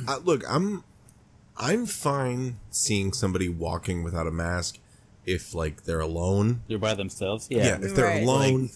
uh, 0.07 0.19
look. 0.25 0.43
I'm 0.49 0.85
I'm 1.57 1.87
fine 1.87 2.57
seeing 2.71 3.13
somebody 3.15 3.49
walking 3.49 4.03
without 4.05 4.27
a 4.27 4.31
mask 4.31 4.79
if 5.25 5.55
like 5.55 5.85
they're 5.85 6.01
alone. 6.01 6.61
They're 6.69 6.79
by 6.79 6.95
themselves. 6.95 7.47
Yeah, 7.51 7.79
Yeah. 7.81 7.87
if 7.87 7.95
they're 7.95 8.05
Right. 8.05 8.23
alone, 8.23 8.71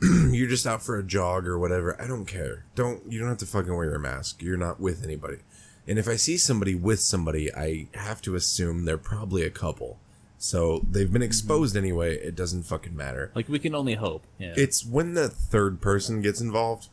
you're 0.32 0.48
just 0.48 0.66
out 0.66 0.82
for 0.82 0.98
a 0.98 1.04
jog 1.04 1.46
or 1.46 1.58
whatever. 1.58 2.00
I 2.02 2.08
don't 2.08 2.26
care. 2.26 2.64
Don't 2.74 3.10
you 3.10 3.20
don't 3.20 3.28
have 3.28 3.38
to 3.38 3.46
fucking 3.46 3.72
wear 3.74 3.88
your 3.90 3.98
mask. 4.00 4.42
You're 4.42 4.56
not 4.56 4.80
with 4.80 5.04
anybody. 5.04 5.38
And 5.86 5.98
if 5.98 6.08
I 6.08 6.16
see 6.16 6.36
somebody 6.38 6.74
with 6.74 7.00
somebody, 7.00 7.54
I 7.54 7.88
have 7.94 8.22
to 8.22 8.34
assume 8.34 8.84
they're 8.84 8.96
probably 8.98 9.42
a 9.42 9.50
couple. 9.50 9.98
So 10.38 10.84
they've 10.90 11.12
been 11.12 11.22
exposed 11.22 11.76
anyway. 11.76 12.16
It 12.16 12.34
doesn't 12.34 12.64
fucking 12.64 12.96
matter. 12.96 13.30
Like 13.34 13.48
we 13.48 13.58
can 13.58 13.74
only 13.74 13.94
hope. 13.94 14.24
Yeah. 14.38 14.54
It's 14.56 14.84
when 14.84 15.14
the 15.14 15.28
third 15.28 15.80
person 15.80 16.20
gets 16.22 16.40
involved. 16.40 16.88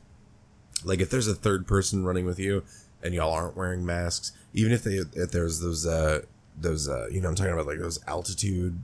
Like 0.84 1.00
if 1.00 1.10
there's 1.10 1.28
a 1.28 1.36
third 1.36 1.68
person 1.68 2.04
running 2.06 2.26
with 2.26 2.40
you 2.40 2.64
and 3.04 3.14
y'all 3.14 3.32
aren't 3.32 3.56
wearing 3.58 3.86
masks, 3.86 4.32
even 4.54 4.72
if 4.72 4.84
they 4.84 5.00
if 5.14 5.32
there's 5.32 5.60
those 5.60 5.86
uh 5.86 6.22
those 6.58 6.88
uh 6.90 7.08
you 7.12 7.22
know 7.22 7.30
I'm 7.30 7.36
talking 7.36 7.54
about 7.54 7.68
like 7.68 7.80
those 7.80 8.00
altitude 8.08 8.82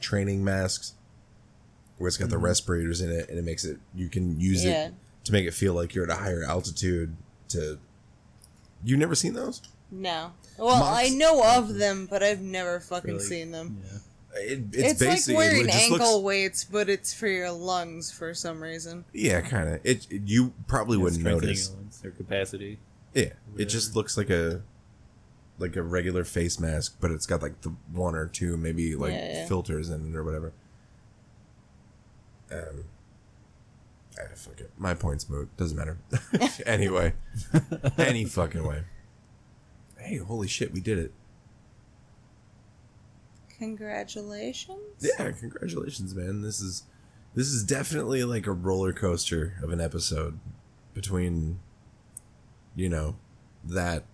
training 0.00 0.42
masks 0.44 0.94
where 1.98 2.08
it's 2.08 2.16
got 2.16 2.28
the 2.30 2.38
respirators 2.38 3.00
in 3.00 3.10
it 3.10 3.28
and 3.28 3.38
it 3.38 3.44
makes 3.44 3.64
it 3.64 3.78
you 3.94 4.08
can 4.08 4.38
use 4.40 4.64
Yeah. 4.64 4.86
it 4.88 4.94
to 5.24 5.32
make 5.32 5.46
it 5.46 5.54
feel 5.54 5.74
like 5.74 5.94
you're 5.94 6.04
at 6.04 6.10
a 6.10 6.20
higher 6.22 6.42
altitude 6.44 7.16
to 7.48 7.78
You've 8.84 8.98
never 8.98 9.14
seen 9.14 9.32
those? 9.34 9.62
No. 9.90 10.32
Well, 10.58 10.78
Mox- 10.78 10.98
I 11.10 11.14
know 11.14 11.42
of 11.56 11.74
them, 11.74 12.06
but 12.10 12.22
I've 12.22 12.40
never 12.40 12.80
fucking 12.80 13.14
Really? 13.14 13.24
seen 13.24 13.50
them. 13.50 13.82
Yeah. 13.84 13.98
It, 14.36 14.58
It's, 14.72 14.76
it's, 14.76 15.00
like 15.00 15.10
basically 15.10 15.34
wearing 15.36 15.60
it 15.62 15.72
just 15.72 15.78
ankle 15.92 15.98
looks, 16.14 16.24
weights, 16.24 16.64
but 16.64 16.88
it's 16.88 17.14
for 17.14 17.28
your 17.28 17.50
lungs 17.52 18.10
for 18.10 18.34
some 18.34 18.60
reason. 18.62 19.04
yeah, 19.12 19.40
kind 19.40 19.68
of. 19.68 19.80
It, 19.84 20.06
it- 20.10 20.22
you 20.26 20.52
probably 20.66 20.96
wouldn't 20.96 21.20
Strengthening 21.20 21.48
notice. 21.50 21.68
elements, 21.70 21.98
Their 22.00 22.10
capacity. 22.10 22.78
Yeah, 23.14 23.32
it 23.56 23.66
just 23.66 23.94
looks 23.94 24.16
like 24.16 24.30
a 24.30 24.62
like 25.60 25.76
a 25.76 25.82
regular 25.82 26.24
face 26.24 26.58
mask, 26.58 26.96
but 27.00 27.12
it's 27.12 27.26
got 27.26 27.40
like 27.42 27.60
the 27.60 27.72
one 27.92 28.16
or 28.16 28.26
two 28.26 28.56
maybe 28.56 28.96
like 28.96 29.12
Yeah, 29.12 29.32
yeah. 29.34 29.46
filters 29.46 29.88
in 29.88 30.10
it 30.12 30.16
or 30.16 30.24
whatever. 30.24 30.52
Um, 32.50 32.84
ah, 34.18 34.34
fuck 34.34 34.60
it. 34.60 34.70
My 34.76 34.94
point's 34.94 35.28
moot. 35.28 35.54
Doesn't 35.56 35.76
matter. 35.76 35.98
anyway, 36.66 37.14
any 37.98 38.24
fucking 38.24 38.66
way. 38.66 38.82
Hey, 39.98 40.18
holy 40.18 40.48
shit, 40.48 40.72
we 40.72 40.80
did 40.80 40.98
it! 40.98 41.12
Congratulations. 43.58 44.78
Yeah, 45.00 45.30
congratulations, 45.32 46.14
man. 46.14 46.42
This 46.42 46.60
is 46.60 46.84
this 47.34 47.48
is 47.48 47.64
definitely 47.64 48.24
like 48.24 48.46
a 48.46 48.52
roller 48.52 48.92
coaster 48.92 49.54
of 49.62 49.70
an 49.70 49.80
episode 49.80 50.38
between 50.92 51.60
you 52.76 52.88
know 52.88 53.16
that 53.64 54.04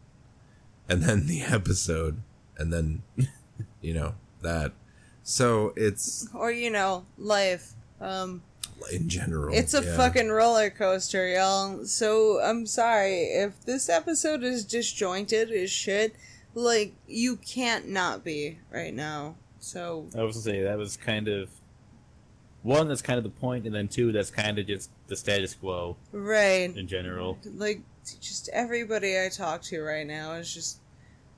and 0.88 1.02
then 1.02 1.26
the 1.26 1.42
episode 1.42 2.22
and 2.58 2.72
then 2.72 3.02
you 3.80 3.94
know 3.94 4.14
that. 4.42 4.72
So 5.22 5.72
it's 5.76 6.28
Or 6.34 6.50
you 6.50 6.70
know, 6.70 7.04
life. 7.18 7.72
Um, 8.00 8.42
in 8.92 9.08
general. 9.08 9.54
it's 9.54 9.74
a 9.74 9.84
yeah. 9.84 9.96
fucking 9.96 10.30
roller 10.30 10.70
coaster, 10.70 11.28
y'all. 11.28 11.84
So 11.84 12.40
I'm 12.40 12.66
sorry 12.66 13.24
if 13.24 13.60
this 13.64 13.88
episode 13.88 14.42
is 14.42 14.64
disjointed 14.64 15.50
as 15.50 15.70
shit. 15.70 16.14
Like 16.54 16.94
you 17.06 17.36
can't 17.36 17.88
not 17.88 18.24
be 18.24 18.58
right 18.72 18.94
now. 18.94 19.36
So 19.60 20.06
I 20.16 20.22
was 20.22 20.36
gonna 20.36 20.44
say 20.44 20.62
that 20.62 20.78
was 20.78 20.96
kind 20.96 21.28
of 21.28 21.50
one. 22.62 22.88
That's 22.88 23.02
kind 23.02 23.18
of 23.18 23.24
the 23.24 23.30
point, 23.30 23.66
and 23.66 23.74
then 23.74 23.88
two. 23.88 24.10
That's 24.12 24.30
kind 24.30 24.58
of 24.58 24.66
just 24.66 24.90
the 25.06 25.16
status 25.16 25.54
quo 25.54 25.96
right. 26.12 26.74
in 26.74 26.88
general. 26.88 27.38
like 27.54 27.82
just 28.20 28.48
everybody 28.52 29.20
I 29.20 29.28
talk 29.28 29.62
to 29.62 29.80
right 29.82 30.06
now 30.06 30.32
is 30.32 30.52
just 30.52 30.80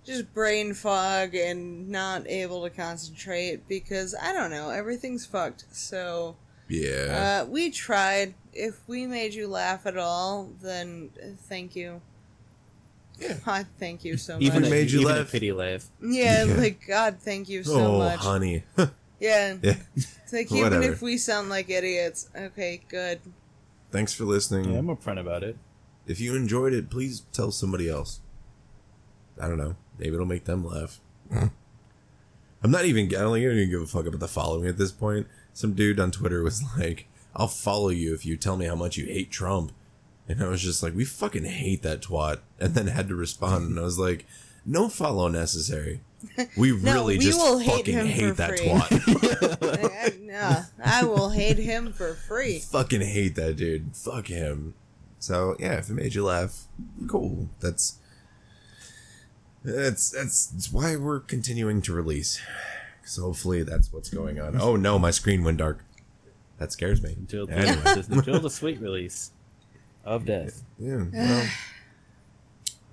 just 0.04 0.32
brain 0.32 0.74
fog 0.74 1.34
and 1.34 1.88
not 1.88 2.26
able 2.26 2.62
to 2.62 2.70
concentrate 2.70 3.68
because 3.68 4.14
I 4.20 4.32
don't 4.32 4.50
know 4.50 4.70
everything's 4.70 5.26
fucked. 5.26 5.64
So 5.72 6.36
Yeah. 6.72 7.42
uh, 7.42 7.50
we 7.50 7.70
tried. 7.70 8.34
If 8.54 8.80
we 8.86 9.06
made 9.06 9.34
you 9.34 9.46
laugh 9.46 9.86
at 9.86 9.98
all, 9.98 10.50
then 10.62 11.10
uh, 11.22 11.26
thank 11.48 11.76
you. 11.76 12.00
Yeah. 13.18 13.36
I 13.46 13.64
thank 13.78 14.04
you 14.04 14.16
so 14.16 14.38
much. 14.38 14.54
a, 14.54 14.60
made 14.60 14.90
you 14.90 15.00
even 15.00 15.16
laugh. 15.16 15.28
a 15.28 15.30
pity 15.30 15.52
laugh. 15.52 15.86
yeah, 16.00 16.44
Yeah. 16.44 16.54
like 16.54 16.86
God, 16.86 17.18
thank 17.20 17.48
you 17.48 17.62
so 17.62 17.78
oh, 17.78 17.98
much. 17.98 18.20
honey. 18.20 18.64
Yeah, 19.20 19.56
yeah. 19.62 19.76
it's 19.94 20.32
like 20.32 20.50
even 20.50 20.82
if 20.82 21.00
we 21.00 21.16
sound 21.16 21.48
like 21.48 21.70
idiots, 21.70 22.28
okay, 22.36 22.80
good. 22.88 23.20
Thanks 23.92 24.12
for 24.12 24.24
listening. 24.24 24.72
Yeah, 24.72 24.80
I'm 24.80 24.88
upfront 24.88 25.20
about 25.20 25.44
it. 25.44 25.56
If 26.08 26.18
you 26.18 26.34
enjoyed 26.34 26.72
it, 26.72 26.90
please 26.90 27.20
tell 27.32 27.52
somebody 27.52 27.88
else. 27.88 28.18
I 29.40 29.46
don't 29.46 29.58
know. 29.58 29.76
Maybe 29.96 30.14
it'll 30.14 30.26
make 30.26 30.46
them 30.46 30.66
laugh. 30.66 30.98
I'm 31.30 31.52
not 32.72 32.84
even. 32.84 33.06
I 33.06 33.20
don't 33.20 33.38
even 33.38 33.70
give 33.70 33.82
a 33.82 33.86
fuck 33.86 34.06
about 34.06 34.18
the 34.18 34.26
following 34.26 34.66
at 34.66 34.76
this 34.76 34.90
point. 34.90 35.28
Some 35.52 35.74
dude 35.74 36.00
on 36.00 36.10
Twitter 36.10 36.42
was 36.42 36.62
like, 36.78 37.06
"I'll 37.34 37.48
follow 37.48 37.88
you 37.88 38.14
if 38.14 38.24
you 38.26 38.36
tell 38.36 38.56
me 38.56 38.66
how 38.66 38.74
much 38.76 38.96
you 38.96 39.06
hate 39.06 39.30
Trump," 39.30 39.72
and 40.28 40.42
I 40.42 40.48
was 40.48 40.62
just 40.62 40.82
like, 40.82 40.94
"We 40.94 41.04
fucking 41.04 41.44
hate 41.44 41.82
that 41.82 42.02
twat," 42.02 42.38
and 42.58 42.74
then 42.74 42.86
had 42.86 43.08
to 43.08 43.14
respond, 43.14 43.70
and 43.70 43.78
I 43.78 43.82
was 43.82 43.98
like, 43.98 44.26
"No 44.64 44.88
follow 44.88 45.28
necessary. 45.28 46.00
We 46.56 46.72
No, 46.82 46.92
really 46.94 47.18
we 47.18 47.24
just 47.24 47.38
will 47.38 47.58
hate 47.58 47.78
fucking 47.78 47.94
him 47.94 48.06
hate 48.06 48.36
that 48.36 48.58
free." 48.58 48.68
twat. 48.68 49.58
I, 50.02 50.18
no, 50.20 50.62
I 50.84 51.04
will 51.04 51.30
hate 51.30 51.58
him 51.58 51.92
for 51.92 52.14
free. 52.14 52.58
fucking 52.60 53.00
hate 53.02 53.34
that 53.36 53.56
dude. 53.56 53.96
Fuck 53.96 54.28
him. 54.28 54.74
So 55.18 55.56
yeah, 55.60 55.74
if 55.74 55.90
it 55.90 55.94
made 55.94 56.14
you 56.14 56.24
laugh, 56.24 56.66
cool. 57.08 57.48
That's 57.60 57.98
that's 59.64 60.10
that's, 60.10 60.46
that's 60.46 60.72
why 60.72 60.96
we're 60.96 61.20
continuing 61.20 61.82
to 61.82 61.92
release. 61.92 62.40
So 63.04 63.22
hopefully 63.22 63.62
that's 63.62 63.92
what's 63.92 64.08
going 64.10 64.40
on. 64.40 64.60
Oh 64.60 64.76
no, 64.76 64.98
my 64.98 65.10
screen 65.10 65.42
went 65.44 65.58
dark. 65.58 65.84
That 66.58 66.70
scares 66.72 67.02
me. 67.02 67.14
Until 67.18 67.46
the, 67.46 67.54
Anyway. 67.54 68.04
until 68.10 68.40
the 68.40 68.50
sweet 68.50 68.80
release 68.80 69.32
of 70.04 70.24
death. 70.24 70.62
Yeah. 70.78 71.04
Well, 71.12 71.46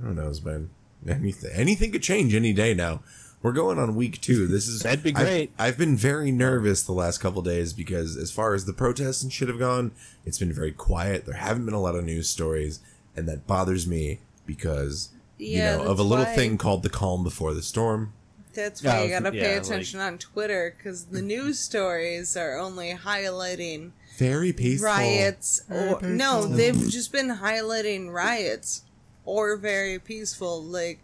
who 0.01 0.13
knows, 0.13 0.43
man? 0.43 0.69
Anything 1.07 1.51
anything 1.53 1.91
could 1.91 2.03
change 2.03 2.33
any 2.33 2.53
day 2.53 2.73
now. 2.73 3.01
We're 3.41 3.53
going 3.53 3.79
on 3.79 3.95
week 3.95 4.19
two. 4.19 4.47
This 4.47 4.67
is 4.67 4.81
That'd 4.81 5.01
be 5.03 5.15
I've- 5.15 5.23
great. 5.23 5.51
I've, 5.57 5.77
been 5.77 5.95
very 5.95 6.29
nervous 6.29 6.83
the 6.83 6.91
last 6.91 7.19
couple 7.19 7.41
days 7.41 7.71
because 7.71 8.17
as 8.17 8.31
far 8.31 8.53
as 8.53 8.65
the 8.65 8.73
protests 8.73 9.23
and 9.23 9.31
shit 9.31 9.47
have 9.47 9.59
gone, 9.59 9.91
it's 10.25 10.37
been 10.39 10.51
very 10.51 10.73
quiet. 10.73 11.25
There 11.25 11.35
haven't 11.35 11.63
been 11.63 11.73
a 11.73 11.79
lot 11.79 11.95
of 11.95 12.03
news 12.03 12.27
stories, 12.29 12.81
and 13.15 13.29
that 13.29 13.47
bothers 13.47 13.87
me 13.87 14.19
because 14.45 15.09
Yeah, 15.37 15.77
you 15.77 15.83
know 15.85 15.89
of 15.89 15.99
a 15.99 16.03
little 16.03 16.25
why- 16.25 16.35
thing 16.35 16.57
called 16.57 16.83
the 16.83 16.89
calm 16.89 17.23
before 17.23 17.53
the 17.53 17.61
storm. 17.61 18.11
That's 18.53 18.81
Yeah, 18.83 18.97
why 18.97 19.03
you 19.03 19.09
gotta 19.09 19.31
pay 19.31 19.37
yeah, 19.37 19.53
like- 19.57 19.63
attention 19.65 19.99
on 19.99 20.17
Twitter 20.17 20.75
because 20.77 21.05
the 21.05 21.21
news 21.21 21.59
stories 21.59 22.35
are 22.35 22.57
only 22.57 22.93
highlighting 22.93 23.91
Very 24.17 24.51
peaceful. 24.53 24.87
riots. 24.87 25.61
Very 25.69 25.93
Or, 25.93 26.01
no, 26.01 26.45
they've 26.47 26.89
just 26.89 27.11
been 27.11 27.27
highlighting 27.37 28.11
riots 28.11 28.83
or 29.25 29.55
very 29.55 29.99
peaceful. 29.99 30.63
Like 30.63 30.99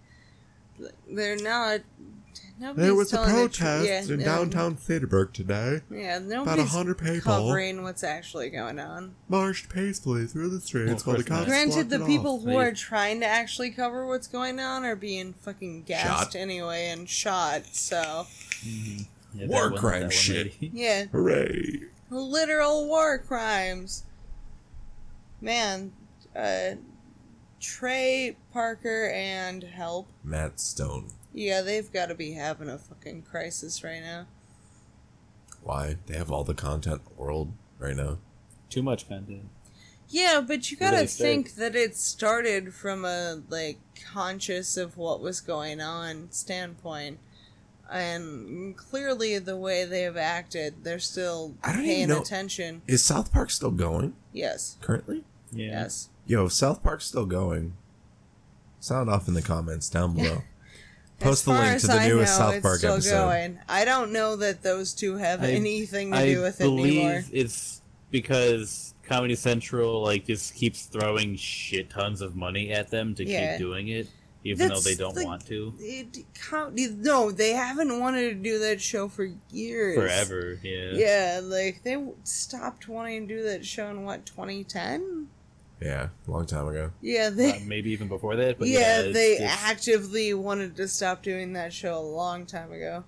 they're 1.10 1.38
not. 1.38 1.82
Nobody's 2.58 2.86
There 2.86 2.96
was 2.96 3.12
a 3.12 3.18
telling 3.18 3.30
tr- 3.50 3.64
protest 3.64 3.86
yeah, 4.10 4.14
in 4.14 4.20
no, 4.20 4.26
downtown 4.26 4.78
Cedarburg 4.78 5.34
today. 5.34 5.82
Yeah, 5.92 6.20
nobody's 6.20 6.66
100 6.74 6.98
people. 6.98 7.20
covering 7.22 7.84
what's 7.84 8.04
actually 8.04 8.50
going 8.50 8.80
on. 8.80 9.14
Marched 9.28 9.68
peacefully 9.70 10.26
through 10.26 10.50
the 10.50 10.62
streets 10.62 11.06
Well, 11.06 11.18
of 11.18 11.26
course 11.26 11.30
not. 11.30 11.48
Granted, 11.48 11.90
the 11.90 12.06
people 12.06 12.40
who 12.40 12.56
are 12.56 12.72
trying 12.72 13.20
to 13.20 13.26
actually 13.26 13.72
cover 13.72 14.08
what's 14.08 14.28
going 14.28 14.60
on 14.62 14.86
are 14.86 14.96
being 14.96 15.34
fucking 15.34 15.84
gassed 15.84 16.32
Shot. 16.34 16.36
anyway 16.36 16.88
and 16.88 17.10
shot. 17.10 17.66
So 17.74 18.26
Yeah, 18.64 19.48
War 19.48 19.72
one- 19.72 19.78
crime 19.80 20.10
shit. 20.10 20.54
yeah, 20.62 21.06
Hooray! 21.12 21.82
literal 22.10 22.88
war 22.88 23.18
crimes. 23.18 24.04
Man, 25.42 25.92
uh, 26.34 26.76
Trey 27.60 28.38
Parker 28.54 29.10
and 29.14 29.64
Help. 29.64 30.08
Matt 30.24 30.60
Stone. 30.62 31.10
Yeah, 31.38 31.60
they've 31.62 31.92
got 31.92 32.06
to 32.08 32.16
be 32.16 32.32
having 32.32 32.70
a 32.70 32.78
fucking 32.78 33.24
crisis 33.24 33.84
right 33.84 34.02
now. 34.02 34.26
Why? 35.62 35.98
They 36.06 36.16
have 36.18 36.32
all 36.32 36.46
the 36.46 36.54
content 36.54 37.02
in 37.06 37.16
the 37.16 37.22
world 37.22 37.52
right 37.78 37.96
now. 37.96 38.20
Too 38.70 38.82
much 38.82 39.08
content. 39.10 39.50
Yeah, 40.08 40.40
but 40.48 40.70
you 40.72 40.78
gotta 40.78 41.08
think 41.08 41.56
that 41.56 41.76
it 41.76 41.96
started 41.98 42.74
from 42.74 43.04
a 43.04 43.42
like 43.50 43.80
conscious 44.14 44.78
of 44.78 44.98
what 44.98 45.20
was 45.20 45.42
going 45.42 45.82
on 45.82 46.28
standpoint. 46.32 47.20
And 47.92 48.78
clearly 48.78 49.38
the 49.40 49.58
way 49.58 49.84
they've 49.84 50.16
acted, 50.16 50.84
they're 50.84 51.00
still 51.00 51.56
I 51.64 51.72
don't 51.74 51.82
even 51.82 51.90
paying 51.96 52.08
know- 52.10 52.22
attention. 52.22 52.82
Is 52.88 53.04
South 53.04 53.32
Park 53.34 53.50
still 53.50 53.72
going 53.72 54.16
Yes. 54.32 54.78
currently? 54.82 55.24
Yeah. 55.52 55.68
Yes. 55.72 56.10
Yo, 56.28 56.46
if 56.46 56.54
South 56.54 56.82
Park's 56.84 57.06
still 57.06 57.26
going, 57.26 57.74
sound 58.80 59.10
off 59.10 59.28
in 59.28 59.34
the 59.34 59.42
comments 59.42 59.90
down 59.90 60.14
below. 60.16 60.44
As 61.20 61.24
Post 61.24 61.46
the 61.46 61.52
link 61.52 61.80
to 61.82 61.88
the 61.88 61.94
I 61.94 62.08
newest 62.10 62.34
know, 62.34 62.46
South 62.46 62.54
it's 62.56 62.62
Park 62.64 62.78
still 62.80 62.94
episode. 62.94 63.12
Going. 63.26 63.60
I 63.70 63.86
don't 63.86 64.12
know 64.12 64.36
that 64.36 64.62
those 64.64 64.94
two 64.94 65.16
have 65.16 65.44
I- 65.44 65.52
anything 65.52 66.12
to 66.12 66.18
I 66.18 66.26
do 66.26 66.42
with 66.42 66.60
it 66.60 66.64
believe 66.64 66.98
anymore. 67.02 67.24
it's 67.32 67.82
because 68.12 68.94
Comedy 69.04 69.36
Central 69.36 70.02
like 70.04 70.26
just 70.26 70.54
keeps 70.56 70.84
throwing 70.86 71.36
shit 71.38 71.90
tons 71.90 72.22
of 72.22 72.36
money 72.36 72.72
at 72.72 72.90
them 72.92 73.16
to 73.16 73.26
Yeah. 73.26 73.52
keep 73.54 73.60
doing 73.60 73.88
it, 73.88 74.08
even 74.44 74.68
That's 74.68 74.84
though 74.84 74.90
they 74.90 74.96
don't 74.96 75.16
the- 75.16 75.24
want 75.26 75.46
to 75.48 75.74
It, 75.80 76.18
com- 76.50 76.74
no, 76.76 77.32
they 77.32 77.52
haven't 77.54 77.98
wanted 78.00 78.30
to 78.30 78.36
do 78.36 78.60
that 78.60 78.82
show 78.82 79.08
for 79.08 79.30
years. 79.52 79.96
forever. 79.96 80.60
Yeah. 80.64 80.92
Yeah, 80.94 81.42
like 81.44 81.84
they 81.84 81.98
stopped 82.26 82.88
wanting 82.90 83.28
to 83.28 83.36
do 83.38 83.44
that 83.44 83.66
show 83.66 83.90
in 83.90 84.04
what 84.04 84.26
2010. 84.26 85.30
Yeah, 85.82 86.08
a 86.28 86.32
long 86.32 86.46
time 86.46 86.68
ago. 86.68 86.92
Yeah, 87.02 87.30
they. 87.30 87.52
Uh, 87.52 87.60
maybe 87.66 87.92
even 87.92 88.08
before 88.08 88.36
that, 88.38 88.58
but 88.58 88.68
yeah, 88.70 88.80
yeah, 88.80 89.00
it's- 89.00 89.14
they 89.14 89.34
it's- 89.34 89.64
actively 89.64 90.34
wanted 90.34 90.76
to 90.78 90.88
stop 90.88 91.22
doing 91.22 91.54
that 91.54 91.74
show 91.74 91.98
a 91.98 92.02
long 92.02 92.46
time 92.46 92.72
ago. 92.72 93.04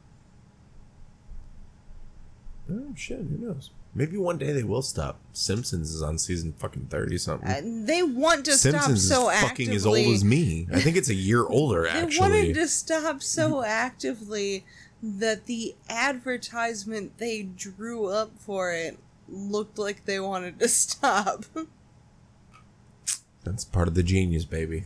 Oh 2.70 2.94
shit, 2.96 3.20
who 3.20 3.38
knows? 3.38 3.72
Maybe 3.96 4.18
one 4.18 4.38
day 4.38 4.52
they 4.52 4.64
will 4.64 4.82
stop. 4.82 5.20
Simpsons 5.32 5.92
is 5.94 6.04
on 6.04 6.18
season 6.18 6.54
fucking 6.54 6.88
thirty 6.90 7.18
something. 7.18 7.50
Uh, 7.50 7.62
they 7.86 8.04
want 8.04 8.46
to 8.46 8.54
Simpsons 8.54 9.06
stop 9.06 9.18
so 9.24 9.30
is 9.30 9.36
actively. 9.38 9.50
fucking 9.66 9.76
as 9.76 9.86
old 9.86 9.98
as 10.16 10.24
me. 10.24 10.68
I 10.72 10.82
think 10.82 10.98
it's 10.98 11.10
a 11.10 11.16
year 11.16 11.46
older 11.48 11.84
They 11.84 11.90
actually. 11.90 12.30
They 12.30 12.38
wanted 12.42 12.54
to 12.56 12.68
stop 12.68 13.24
so 13.24 13.64
actively 13.64 14.66
that 15.02 15.46
the 15.46 15.76
advertisement 15.90 17.18
they 17.18 17.44
drew 17.44 18.08
up 18.08 18.32
for 18.38 18.72
it 18.74 19.00
looked 19.30 19.78
like 19.80 20.06
they 20.06 20.20
wanted 20.20 20.60
to 20.60 20.68
stop. 20.68 21.46
That's 23.52 23.66
part 23.66 23.88
of 23.88 23.96
the 23.96 24.04
genius, 24.04 24.46
baby. 24.46 24.86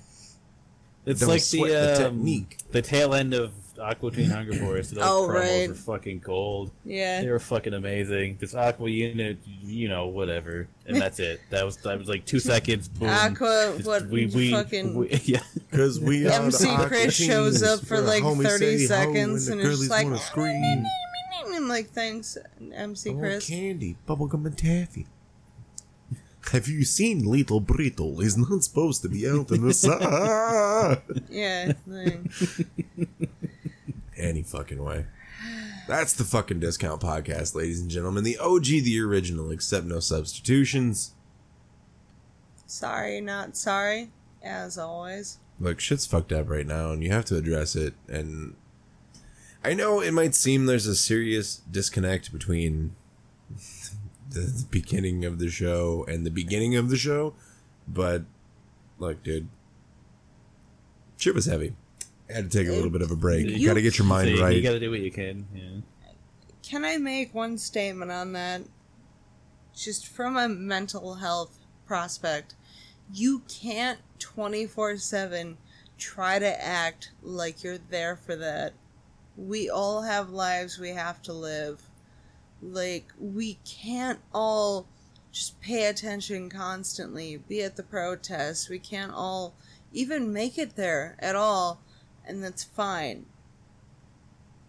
It's 1.05 1.19
Don't 1.21 1.29
like 1.29 1.41
sweat 1.41 1.71
the, 1.71 2.01
the 2.01 2.07
um, 2.07 2.15
technique. 2.17 2.57
the 2.71 2.81
tail 2.81 3.15
end 3.15 3.33
of 3.33 3.51
Aqua 3.79 4.11
Teen 4.11 4.29
Hunger 4.29 4.53
Force. 4.53 4.91
Those 4.91 5.03
Oh, 5.03 5.27
promos 5.27 5.33
right. 5.33 5.69
were 5.69 5.73
fucking 5.73 6.19
gold. 6.19 6.69
Yeah. 6.85 7.21
They 7.21 7.29
were 7.29 7.39
fucking 7.39 7.73
amazing. 7.73 8.37
This 8.39 8.53
Aqua 8.53 8.87
unit, 8.87 9.39
you 9.63 9.89
know, 9.89 10.05
whatever, 10.07 10.67
and 10.85 11.01
that's 11.01 11.19
it. 11.19 11.41
That 11.49 11.65
was 11.65 11.77
that 11.77 11.97
was 11.97 12.07
like 12.07 12.25
two 12.25 12.39
seconds. 12.39 12.87
Boom. 12.87 13.09
Aqua, 13.09 13.73
Just- 13.77 13.87
what 13.87 14.05
we 14.09 14.27
we, 14.27 14.51
fucking 14.51 14.93
we 14.93 15.09
yeah. 15.23 15.41
Because 15.71 15.99
we 15.99 16.27
are 16.29 16.31
MC 16.33 16.65
the 16.65 16.85
Chris 16.85 17.15
shows 17.15 17.63
up 17.63 17.79
for 17.83 17.99
like 17.99 18.21
30 18.23 18.85
seconds 18.85 19.47
and 19.47 19.59
and 19.59 19.67
the 19.69 19.73
it's 19.73 19.89
like 19.89 20.05
wanna 20.05 20.19
scream. 20.19 20.85
and 21.47 21.67
like 21.67 21.89
thanks 21.89 22.37
MC 22.73 23.15
Chris. 23.15 23.47
candy, 23.49 23.97
bubblegum, 24.07 24.45
and 24.45 24.55
taffy. 24.55 25.07
Have 26.51 26.67
you 26.67 26.83
seen 26.83 27.23
Little 27.23 27.59
Brittle? 27.59 28.19
He's 28.19 28.37
not 28.37 28.63
supposed 28.63 29.01
to 29.03 29.09
be 29.09 29.27
out 29.27 29.51
in 29.51 29.65
the 29.65 29.73
sun. 29.73 30.01
Yeah. 31.29 31.73
Any 34.17 34.43
fucking 34.43 34.83
way. 34.83 35.05
That's 35.87 36.13
the 36.13 36.23
fucking 36.23 36.59
discount 36.59 37.01
podcast, 37.01 37.55
ladies 37.55 37.81
and 37.81 37.89
gentlemen. 37.89 38.23
The 38.23 38.37
OG, 38.37 38.65
the 38.65 38.99
original, 39.01 39.51
except 39.51 39.85
no 39.85 39.99
substitutions. 39.99 41.11
sorry, 42.65 43.21
not 43.21 43.55
sorry. 43.57 44.09
As 44.43 44.77
always. 44.77 45.37
Look, 45.59 45.79
shit's 45.79 46.05
fucked 46.07 46.31
up 46.31 46.49
right 46.49 46.65
now, 46.65 46.91
and 46.91 47.03
you 47.03 47.11
have 47.11 47.25
to 47.25 47.37
address 47.37 47.75
it. 47.75 47.93
And 48.07 48.55
I 49.63 49.73
know 49.73 49.99
it 50.01 50.11
might 50.13 50.33
seem 50.35 50.65
there's 50.65 50.87
a 50.87 50.95
serious 50.95 51.57
disconnect 51.69 52.31
between 52.33 52.95
the 54.31 54.65
beginning 54.69 55.25
of 55.25 55.39
the 55.39 55.49
show 55.49 56.05
and 56.07 56.25
the 56.25 56.31
beginning 56.31 56.75
of 56.75 56.89
the 56.89 56.97
show, 56.97 57.33
but 57.87 58.23
look, 58.99 59.23
dude, 59.23 59.47
shit 61.17 61.35
was 61.35 61.45
heavy. 61.45 61.73
I 62.29 62.33
had 62.33 62.51
to 62.51 62.57
take 62.57 62.67
a 62.67 62.71
little 62.71 62.89
bit 62.89 63.01
of 63.01 63.11
a 63.11 63.15
break. 63.15 63.45
You, 63.47 63.55
You- 63.55 63.67
got 63.67 63.73
to 63.75 63.81
get 63.81 63.97
your 63.97 64.07
mind 64.07 64.29
So 64.29 64.35
you- 64.35 64.41
right. 64.43 64.55
You 64.55 64.61
got 64.63 64.71
to 64.71 64.79
do 64.79 64.89
what 64.89 65.01
you 65.01 65.11
can. 65.11 65.47
Yeah. 65.53 65.81
Can 66.63 66.85
I 66.85 66.97
make 66.97 67.33
one 67.33 67.57
statement 67.57 68.11
on 68.11 68.33
that? 68.33 68.61
Just 69.75 70.07
from 70.07 70.37
a 70.37 70.47
mental 70.47 71.15
health 71.15 71.57
prospect, 71.85 72.55
you 73.13 73.41
can't 73.49 73.99
24 74.19 74.97
7 74.97 75.57
try 75.97 76.39
to 76.39 76.63
act 76.63 77.11
like 77.21 77.63
you're 77.63 77.77
there 77.77 78.15
for 78.15 78.35
that. 78.35 78.73
We 79.35 79.69
all 79.69 80.03
have 80.03 80.29
lives 80.29 80.77
we 80.79 80.89
have 80.89 81.21
to 81.23 81.33
live. 81.33 81.81
Like, 82.61 83.11
we 83.19 83.57
can't 83.65 84.19
all 84.33 84.87
just 85.31 85.59
pay 85.61 85.85
attention 85.85 86.49
constantly, 86.49 87.37
be 87.37 87.63
at 87.63 87.75
the 87.75 87.83
protests. 87.83 88.69
We 88.69 88.79
can't 88.79 89.13
all 89.13 89.55
even 89.93 90.31
make 90.31 90.57
it 90.57 90.75
there 90.75 91.15
at 91.19 91.35
all, 91.35 91.81
and 92.25 92.43
that's 92.43 92.63
fine. 92.63 93.25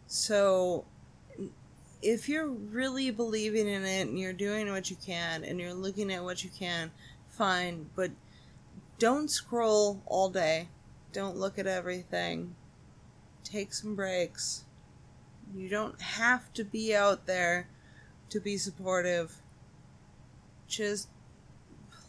So, 0.07 0.85
if 2.01 2.29
you're 2.29 2.49
really 2.49 3.11
believing 3.11 3.69
in 3.69 3.85
it 3.85 4.09
and 4.09 4.19
you're 4.19 4.33
doing 4.33 4.71
what 4.71 4.91
you 4.91 4.97
can 4.97 5.45
and 5.45 5.61
you're 5.61 5.75
looking 5.75 6.13
at 6.13 6.25
what 6.25 6.43
you 6.43 6.51
can, 6.51 6.91
fine, 7.29 7.89
but 7.95 8.11
don't 8.99 9.31
scroll 9.31 10.03
all 10.07 10.29
day. 10.29 10.69
Don't 11.13 11.37
look 11.37 11.59
at 11.59 11.67
everything. 11.67 12.55
Take 13.45 13.73
some 13.73 13.95
breaks. 13.95 14.65
You 15.55 15.69
don't 15.69 16.01
have 16.01 16.53
to 16.55 16.65
be 16.65 16.95
out 16.95 17.27
there 17.27 17.69
to 18.33 18.41
be 18.41 18.57
supportive. 18.57 19.37
Just 20.67 21.09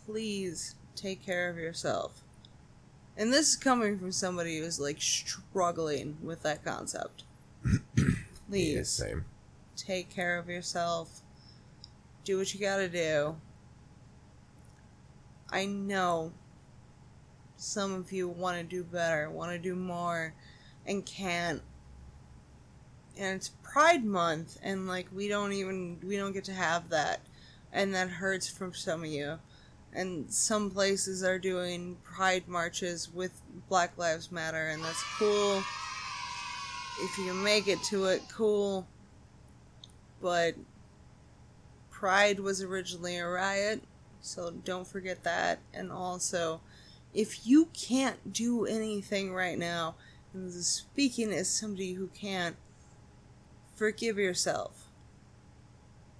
please 0.05 0.75
take 0.95 1.23
care 1.25 1.49
of 1.49 1.57
yourself. 1.57 2.21
And 3.17 3.31
this 3.31 3.49
is 3.49 3.55
coming 3.57 3.99
from 3.99 4.11
somebody 4.11 4.59
who's 4.59 4.79
like 4.79 5.01
struggling 5.01 6.17
with 6.23 6.41
that 6.43 6.63
concept. 6.63 7.23
Please 8.49 8.99
Yeah, 8.99 9.07
same. 9.07 9.25
take 9.75 10.09
care 10.09 10.37
of 10.39 10.49
yourself. 10.49 11.21
Do 12.23 12.37
what 12.37 12.53
you 12.53 12.59
gotta 12.59 12.87
do. 12.87 13.35
I 15.51 15.65
know 15.65 16.31
some 17.57 17.93
of 17.93 18.11
you 18.11 18.27
want 18.29 18.57
to 18.57 18.63
do 18.63 18.83
better, 18.83 19.29
want 19.29 19.51
to 19.51 19.59
do 19.59 19.75
more, 19.75 20.33
and 20.87 21.05
can't. 21.05 21.61
And 23.17 23.35
it's 23.35 23.49
Pride 23.61 24.03
Month, 24.03 24.57
and 24.63 24.87
like 24.87 25.07
we 25.13 25.27
don't 25.27 25.53
even 25.53 25.99
we 26.03 26.17
don't 26.17 26.33
get 26.33 26.45
to 26.45 26.53
have 26.53 26.89
that, 26.89 27.21
and 27.71 27.93
that 27.93 28.09
hurts 28.09 28.49
from 28.49 28.73
some 28.73 29.03
of 29.03 29.09
you. 29.09 29.37
And 29.93 30.31
some 30.31 30.71
places 30.71 31.23
are 31.23 31.37
doing 31.37 31.97
Pride 32.03 32.47
marches 32.47 33.13
with 33.13 33.39
Black 33.69 33.97
Lives 33.97 34.31
Matter, 34.31 34.69
and 34.69 34.83
that's 34.83 35.03
cool. 35.19 35.63
If 37.01 37.17
you 37.19 37.33
make 37.33 37.67
it 37.67 37.81
to 37.89 38.05
it, 38.05 38.23
cool 38.31 38.87
but 40.23 40.55
Pride 41.91 42.39
was 42.39 42.63
originally 42.63 43.17
a 43.17 43.27
riot, 43.27 43.83
so 44.21 44.51
don't 44.51 44.87
forget 44.87 45.23
that. 45.25 45.59
And 45.73 45.91
also, 45.91 46.61
if 47.13 47.45
you 47.45 47.67
can't 47.73 48.31
do 48.31 48.65
anything 48.65 49.33
right 49.33 49.59
now, 49.59 49.95
and 50.33 50.51
speaking 50.51 51.31
as 51.33 51.49
somebody 51.49 51.93
who 51.93 52.07
can't, 52.07 52.55
forgive 53.83 54.17
yourself. 54.17 54.87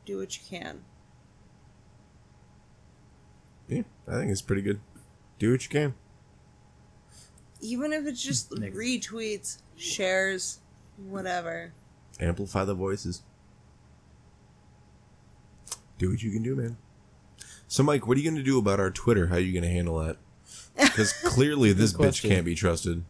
Do 0.06 0.18
what 0.18 0.36
you 0.36 0.44
can. 0.50 0.82
Yeah, 3.70 3.84
I 4.06 4.16
think 4.16 4.32
it's 4.32 4.42
pretty 4.42 4.62
good. 4.62 4.82
Do 5.40 5.52
what 5.52 5.64
you 5.64 5.70
can. 5.70 5.94
Even 7.62 7.94
if 7.94 8.06
it's 8.06 8.22
just 8.22 8.52
Next. 8.60 8.76
retweets, 8.76 9.60
shares, 9.78 10.60
whatever. 10.98 11.72
Amplify 12.20 12.66
the 12.66 12.74
voices. 12.74 13.24
Do 15.98 16.10
what 16.10 16.22
you 16.22 16.32
can 16.32 16.44
do, 16.44 16.58
man. 16.58 16.76
So, 17.70 17.82
Mike, 17.82 18.06
what 18.06 18.18
are 18.18 18.20
you 18.20 18.30
going 18.30 18.44
to 18.44 18.44
do 18.44 18.60
about 18.60 18.82
our 18.82 18.92
Twitter? 18.92 19.28
How 19.28 19.36
are 19.36 19.40
you 19.40 19.54
going 19.54 19.64
to 19.64 19.70
handle 19.70 20.00
that? 20.00 20.18
Because 20.76 21.14
clearly 21.24 21.72
this 21.72 21.94
bitch 21.94 22.28
can't 22.28 22.44
be 22.44 22.56
trusted. 22.56 23.06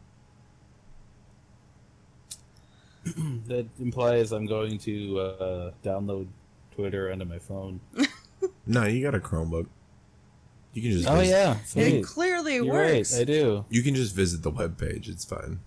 That 3.48 3.68
implies 3.80 4.32
I'm 4.32 4.46
going 4.46 4.78
to 4.80 5.20
uh, 5.20 5.72
download 5.84 6.28
Twitter 6.76 7.12
onto 7.12 7.26
my 7.26 7.40
phone. 7.40 7.80
No, 8.66 8.86
you 8.86 9.02
got 9.04 9.16
a 9.16 9.20
Chromebook. 9.20 9.68
You 10.74 10.82
can 10.82 10.92
just 10.92 11.08
Oh 11.08 11.16
visit, 11.20 11.32
yeah, 11.32 11.58
It 11.82 12.04
clearly 12.04 12.56
You're 12.56 12.66
works. 12.74 13.14
right, 13.14 13.22
I 13.22 13.24
do. 13.26 13.64
You 13.70 13.82
can 13.84 13.96
just 13.96 14.14
visit 14.16 14.42
the 14.42 14.52
webpage. 14.52 15.08
It's 15.08 15.24
fine. 15.24 15.60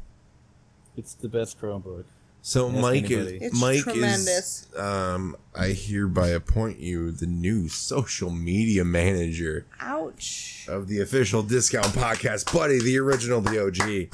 It's 0.97 1.15
the 1.15 1.29
best 1.29 1.59
Chromebook. 1.61 2.05
So 2.43 2.69
Ask 2.71 2.79
Mike 2.79 3.05
anybody. 3.11 3.37
is 3.37 3.43
It's 3.53 3.61
Mike 3.61 3.81
tremendous. 3.83 4.67
is 4.73 4.79
um 4.79 5.37
I 5.55 5.69
hereby 5.69 6.29
appoint 6.29 6.79
you 6.81 7.11
the 7.13 7.27
new 7.27 7.69
social 7.69 8.31
media 8.31 8.85
manager 8.85 9.65
Ouch. 9.81 10.67
of 10.69 10.89
the 10.89 11.01
official 11.01 11.43
discount 11.43 11.87
podcast, 11.89 12.53
buddy, 12.53 12.79
the 12.79 12.99
original, 12.99 13.41
the 13.41 13.63
OG. 13.67 14.11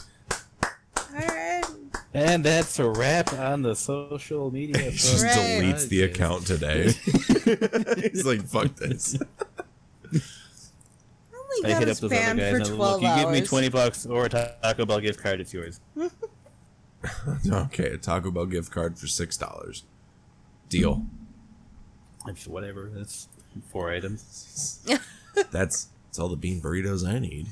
Alright. 1.14 1.41
And 2.14 2.44
that's 2.44 2.78
a 2.78 2.88
wrap 2.90 3.32
on 3.32 3.62
the 3.62 3.74
social 3.74 4.50
media. 4.50 4.90
He 4.90 4.90
just 4.98 5.24
Right. 5.24 5.32
deletes 5.34 5.88
the 5.88 6.02
account 6.02 6.46
today. 6.46 6.92
He's 8.12 8.26
like, 8.26 8.44
fuck 8.46 8.74
this. 8.76 9.16
Only 11.32 11.64
I 11.64 11.70
got 11.70 11.78
hit 11.80 11.88
up 11.88 11.96
those 11.96 12.04
other 12.04 12.08
banned 12.14 12.38
guys 12.38 12.50
for 12.50 12.56
and 12.56 12.66
12 12.66 13.02
look, 13.02 13.02
you 13.16 13.22
give 13.22 13.30
me 13.32 13.40
twenty 13.46 13.68
bucks 13.70 14.04
or 14.06 14.26
a 14.26 14.28
Taco 14.28 14.84
Bell 14.86 15.00
gift 15.00 15.20
card, 15.22 15.40
it's 15.40 15.52
yours. 15.54 15.80
Okay, 17.50 17.86
a 17.88 17.96
Taco 17.98 18.30
Bell 18.30 18.46
gift 18.46 18.70
card 18.70 18.96
for 18.96 19.08
six 19.08 19.36
dollars. 19.36 19.82
Deal. 20.68 21.04
It's 22.28 22.46
whatever. 22.46 22.88
That's 22.94 23.26
four 23.72 23.90
items. 23.90 24.78
That's 25.50 25.88
that's 26.04 26.18
all 26.20 26.28
the 26.28 26.36
bean 26.36 26.60
burritos 26.60 27.04
I 27.04 27.18
need. 27.18 27.48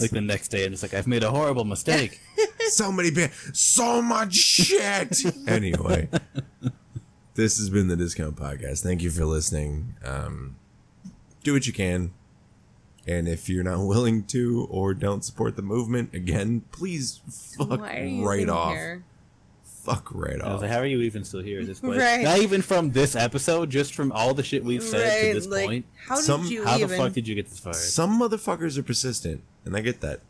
Like 0.00 0.10
the 0.10 0.20
next 0.20 0.48
day, 0.48 0.64
I'm 0.64 0.70
just 0.72 0.82
like, 0.82 0.94
I've 0.94 1.06
made 1.06 1.22
a 1.22 1.30
horrible 1.30 1.64
mistake. 1.64 2.20
so 2.68 2.90
many 2.92 3.10
ban 3.10 3.30
so 3.52 4.00
much 4.02 4.34
shit. 4.34 5.20
anyway, 5.48 6.08
this 7.34 7.58
has 7.58 7.70
been 7.70 7.88
the 7.88 7.96
Discount 7.96 8.36
Podcast. 8.36 8.82
Thank 8.82 9.02
you 9.02 9.10
for 9.10 9.24
listening. 9.24 9.94
Um, 10.04 10.56
do 11.42 11.52
what 11.52 11.66
you 11.66 11.72
can, 11.72 12.12
and 13.06 13.26
if 13.28 13.48
you're 13.48 13.64
not 13.64 13.84
willing 13.86 14.24
to 14.26 14.66
or 14.70 14.94
don't 14.94 15.24
support 15.24 15.56
the 15.56 15.62
movement, 15.62 16.14
again, 16.14 16.62
please 16.72 17.20
fuck 17.58 17.80
Why 17.80 18.20
right 18.22 18.48
off. 18.48 18.72
here? 18.72 19.04
Fuck 19.64 20.10
right 20.14 20.40
I 20.40 20.44
was 20.46 20.54
off. 20.56 20.60
like, 20.62 20.70
how 20.70 20.78
are 20.78 20.86
you 20.86 21.00
even 21.00 21.24
still 21.24 21.42
here 21.42 21.58
at 21.60 21.66
this 21.66 21.80
point? 21.80 21.98
Right. 21.98 22.22
Not 22.22 22.38
even 22.38 22.62
from 22.62 22.92
this 22.92 23.16
episode, 23.16 23.68
just 23.68 23.94
from 23.94 24.12
all 24.12 24.32
the 24.32 24.44
shit 24.44 24.62
we've 24.62 24.80
said 24.80 25.00
Right, 25.08 25.28
to 25.32 25.34
this 25.34 25.48
like, 25.48 25.64
point. 25.66 25.86
How 26.06 26.14
did 26.14 26.24
Some- 26.24 26.46
you 26.46 26.64
How 26.64 26.76
even? 26.76 26.88
the 26.88 26.96
fuck 26.96 27.12
did 27.12 27.26
you 27.26 27.34
get 27.34 27.48
this 27.48 27.58
far? 27.58 27.72
Some 27.74 28.20
motherfuckers 28.20 28.78
are 28.78 28.84
persistent, 28.84 29.42
and 29.64 29.76
I 29.76 29.80
get 29.80 30.00
that. 30.00 30.20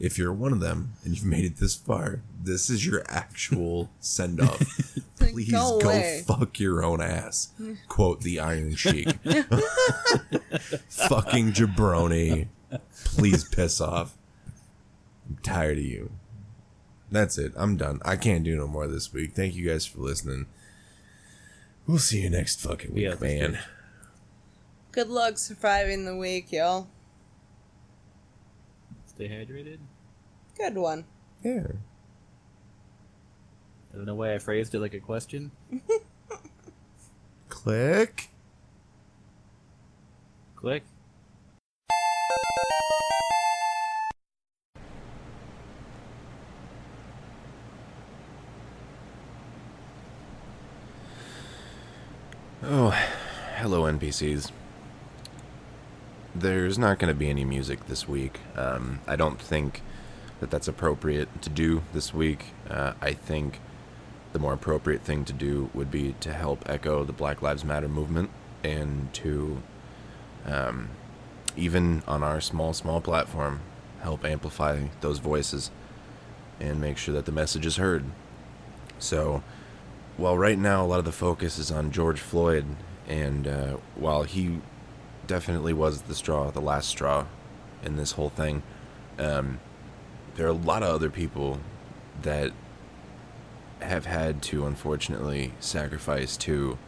If 0.00 0.18
you're 0.18 0.32
one 0.32 0.52
of 0.52 0.58
them 0.58 0.94
and 1.04 1.14
you've 1.14 1.24
made 1.24 1.44
it 1.44 1.58
this 1.58 1.76
far, 1.76 2.20
this 2.42 2.68
is 2.68 2.84
your 2.84 3.04
actual 3.08 3.90
send 4.00 4.40
off. 4.40 4.60
Please 5.18 5.50
go 5.52 5.78
go, 5.80 6.18
fuck 6.26 6.58
your 6.58 6.84
own 6.84 7.00
ass. 7.00 7.52
Quote 7.88 8.20
the 8.22 8.40
Iron 8.40 8.74
Sheik. 8.74 9.08
Fucking 10.88 11.52
jabroni. 11.52 12.48
Please 13.04 13.44
piss 13.44 13.80
off. 13.80 14.16
I'm 15.28 15.38
tired 15.42 15.78
of 15.78 15.84
you. 15.84 16.10
That's 17.10 17.38
it. 17.38 17.52
I'm 17.56 17.76
done. 17.76 18.00
I 18.04 18.16
can't 18.16 18.42
do 18.44 18.56
no 18.56 18.66
more 18.66 18.88
this 18.88 19.12
week. 19.12 19.34
Thank 19.34 19.54
you 19.54 19.68
guys 19.68 19.86
for 19.86 20.00
listening. 20.00 20.46
We'll 21.86 21.98
see 21.98 22.20
you 22.22 22.30
next 22.30 22.60
fucking 22.60 22.94
week, 22.94 23.04
Yeah, 23.04 23.14
man. 23.20 23.50
good. 23.52 23.58
Good 24.92 25.08
luck 25.08 25.38
surviving 25.38 26.04
the 26.04 26.16
week, 26.16 26.50
y'all. 26.52 26.88
Stay 29.14 29.28
hydrated. 29.28 29.78
Good 30.56 30.76
one. 30.76 31.04
Yeah. 31.44 31.66
I 33.92 33.96
don't 33.96 34.06
know 34.06 34.16
why 34.16 34.34
I 34.34 34.38
phrased 34.38 34.74
it 34.74 34.80
like 34.80 34.94
a 34.94 34.98
question. 34.98 35.52
Click. 37.48 38.30
Click. 40.56 40.82
Oh, 52.64 52.90
hello, 53.58 53.82
NPCs. 53.82 54.50
There's 56.34 56.78
not 56.78 56.98
going 56.98 57.12
to 57.12 57.18
be 57.18 57.30
any 57.30 57.44
music 57.44 57.86
this 57.86 58.08
week. 58.08 58.40
Um, 58.56 59.00
I 59.06 59.14
don't 59.14 59.40
think 59.40 59.82
that 60.40 60.50
that's 60.50 60.66
appropriate 60.66 61.42
to 61.42 61.48
do 61.48 61.82
this 61.92 62.12
week. 62.12 62.46
Uh, 62.68 62.94
I 63.00 63.12
think 63.12 63.60
the 64.32 64.40
more 64.40 64.52
appropriate 64.52 65.02
thing 65.02 65.24
to 65.26 65.32
do 65.32 65.70
would 65.74 65.92
be 65.92 66.16
to 66.18 66.32
help 66.32 66.68
echo 66.68 67.04
the 67.04 67.12
Black 67.12 67.40
Lives 67.40 67.64
Matter 67.64 67.88
movement 67.88 68.30
and 68.64 69.14
to, 69.14 69.62
um, 70.44 70.88
even 71.56 72.02
on 72.08 72.24
our 72.24 72.40
small, 72.40 72.72
small 72.72 73.00
platform, 73.00 73.60
help 74.02 74.24
amplify 74.24 74.88
those 75.02 75.20
voices 75.20 75.70
and 76.58 76.80
make 76.80 76.98
sure 76.98 77.14
that 77.14 77.26
the 77.26 77.32
message 77.32 77.64
is 77.64 77.76
heard. 77.76 78.04
So, 78.98 79.44
while 80.16 80.36
right 80.36 80.58
now 80.58 80.84
a 80.84 80.86
lot 80.86 80.98
of 80.98 81.04
the 81.04 81.12
focus 81.12 81.58
is 81.58 81.70
on 81.70 81.92
George 81.92 82.20
Floyd, 82.20 82.64
and 83.06 83.46
uh, 83.46 83.76
while 83.94 84.24
he 84.24 84.60
definitely 85.26 85.72
was 85.72 86.02
the 86.02 86.14
straw, 86.14 86.50
the 86.50 86.60
last 86.60 86.88
straw 86.88 87.26
in 87.82 87.96
this 87.96 88.12
whole 88.12 88.30
thing, 88.30 88.62
um, 89.18 89.60
there 90.34 90.46
are 90.46 90.50
a 90.50 90.52
lot 90.52 90.82
of 90.82 90.88
other 90.88 91.10
people 91.10 91.60
that 92.22 92.52
have 93.80 94.06
had 94.06 94.42
to 94.42 94.66
unfortunately 94.66 95.52
sacrifice 95.60 96.36
to 96.38 96.78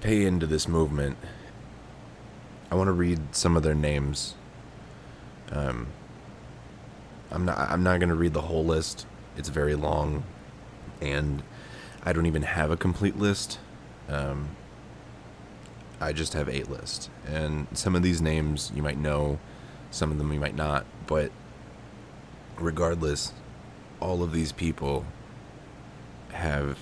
pay 0.00 0.24
into 0.24 0.46
this 0.46 0.68
movement. 0.68 1.16
I 2.70 2.76
want 2.76 2.88
to 2.88 2.92
read 2.92 3.34
some 3.34 3.56
of 3.56 3.62
their 3.62 3.74
names. 3.74 4.34
Um, 5.50 5.88
I'm 7.30 7.44
not. 7.44 7.58
I'm 7.58 7.82
not 7.82 7.98
going 7.98 8.08
to 8.08 8.14
read 8.14 8.32
the 8.32 8.42
whole 8.42 8.64
list. 8.64 9.06
It's 9.36 9.48
very 9.48 9.74
long, 9.74 10.24
and 11.00 11.42
I 12.04 12.12
don't 12.12 12.26
even 12.26 12.42
have 12.42 12.70
a 12.70 12.76
complete 12.76 13.18
list. 13.18 13.58
Um, 14.08 14.50
I 16.00 16.12
just 16.12 16.32
have 16.34 16.48
eight 16.48 16.70
list, 16.70 17.08
and 17.26 17.66
some 17.72 17.94
of 17.94 18.02
these 18.02 18.20
names 18.20 18.72
you 18.74 18.82
might 18.82 18.98
know, 18.98 19.38
some 19.90 20.10
of 20.10 20.18
them 20.18 20.32
you 20.32 20.40
might 20.40 20.56
not. 20.56 20.84
But 21.06 21.30
regardless, 22.58 23.32
all 24.00 24.22
of 24.22 24.32
these 24.32 24.52
people 24.52 25.06
have 26.32 26.78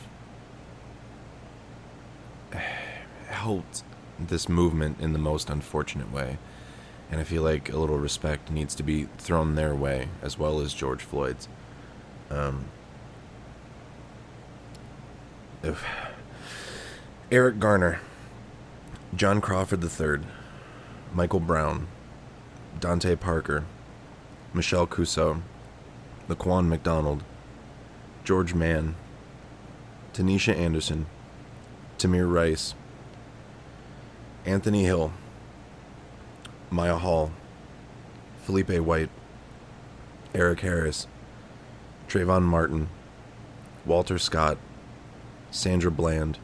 helped 3.29 3.83
this 4.19 4.49
movement 4.49 4.99
in 5.01 5.13
the 5.13 5.19
most 5.19 5.51
unfortunate 5.51 6.13
way. 6.13 6.39
And 7.11 7.21
I 7.21 7.25
feel 7.25 7.43
like 7.43 7.71
a 7.71 7.77
little 7.77 7.99
respect 7.99 8.51
needs 8.51 8.75
to 8.77 8.83
be 8.83 9.07
thrown 9.19 9.55
their 9.55 9.75
way 9.75 10.09
as 10.23 10.39
well 10.39 10.61
as 10.61 10.73
George 10.73 11.03
Floyd's. 11.03 11.49
Um, 12.31 12.67
if- 15.63 15.85
Eric 17.31 17.59
Garner, 17.59 18.01
John 19.15 19.43
Crawford 19.43 19.85
III, 19.85 20.27
Michael 21.13 21.41
Brown, 21.41 21.87
Dante 22.81 23.15
Parker, 23.15 23.65
Michelle 24.55 24.87
Cusseaux, 24.87 25.43
Laquan 26.31 26.67
McDonald, 26.67 27.23
George 28.25 28.55
Mann, 28.55 28.95
Tanisha 30.15 30.57
Anderson, 30.57 31.05
Tamir 31.99 32.33
Rice, 32.33 32.75
Anthony 34.47 34.85
Hill, 34.85 35.13
Mya 36.71 36.97
Hall, 36.97 37.33
Felipe 38.45 38.79
White, 38.79 39.11
Eric 40.35 40.61
Harris, 40.61 41.07
Trayvon 42.09 42.45
Martin, 42.45 42.89
Walter 43.85 44.19
Scott, 44.19 44.57
Sandra 45.51 45.91
Bland, 45.91 46.39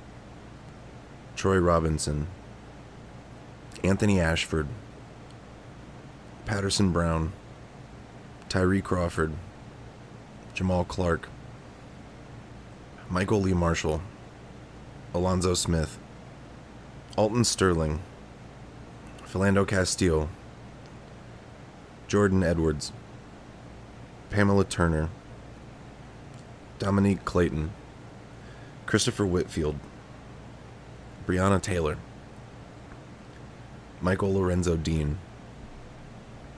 Troy 1.34 1.56
Robinson, 1.56 2.26
Anthony 3.84 4.20
Ashford, 4.20 4.68
Paterson 6.46 6.92
Brown, 6.92 7.32
Tyree 8.48 8.82
Crawford, 8.82 9.32
Jamal 10.54 10.84
Clark, 10.84 11.28
Michael 13.08 13.42
Lee 13.42 13.54
Marshall, 13.54 14.02
Alonzo 15.14 15.54
Smith, 15.54 15.98
Alton 17.16 17.44
Sterling, 17.44 18.00
Philando 19.24 19.66
Castile, 19.66 20.28
Jordan 22.06 22.42
Edwards, 22.42 22.92
Pamela 24.30 24.64
Turner, 24.64 25.10
Dominique 26.78 27.24
Clayton, 27.24 27.70
Christopher 28.86 29.26
Whitfield, 29.26 29.78
Breonna 31.26 31.60
Taylor, 31.60 31.98
Michael 34.00 34.34
Lorenzo 34.34 34.76
Dean, 34.76 35.18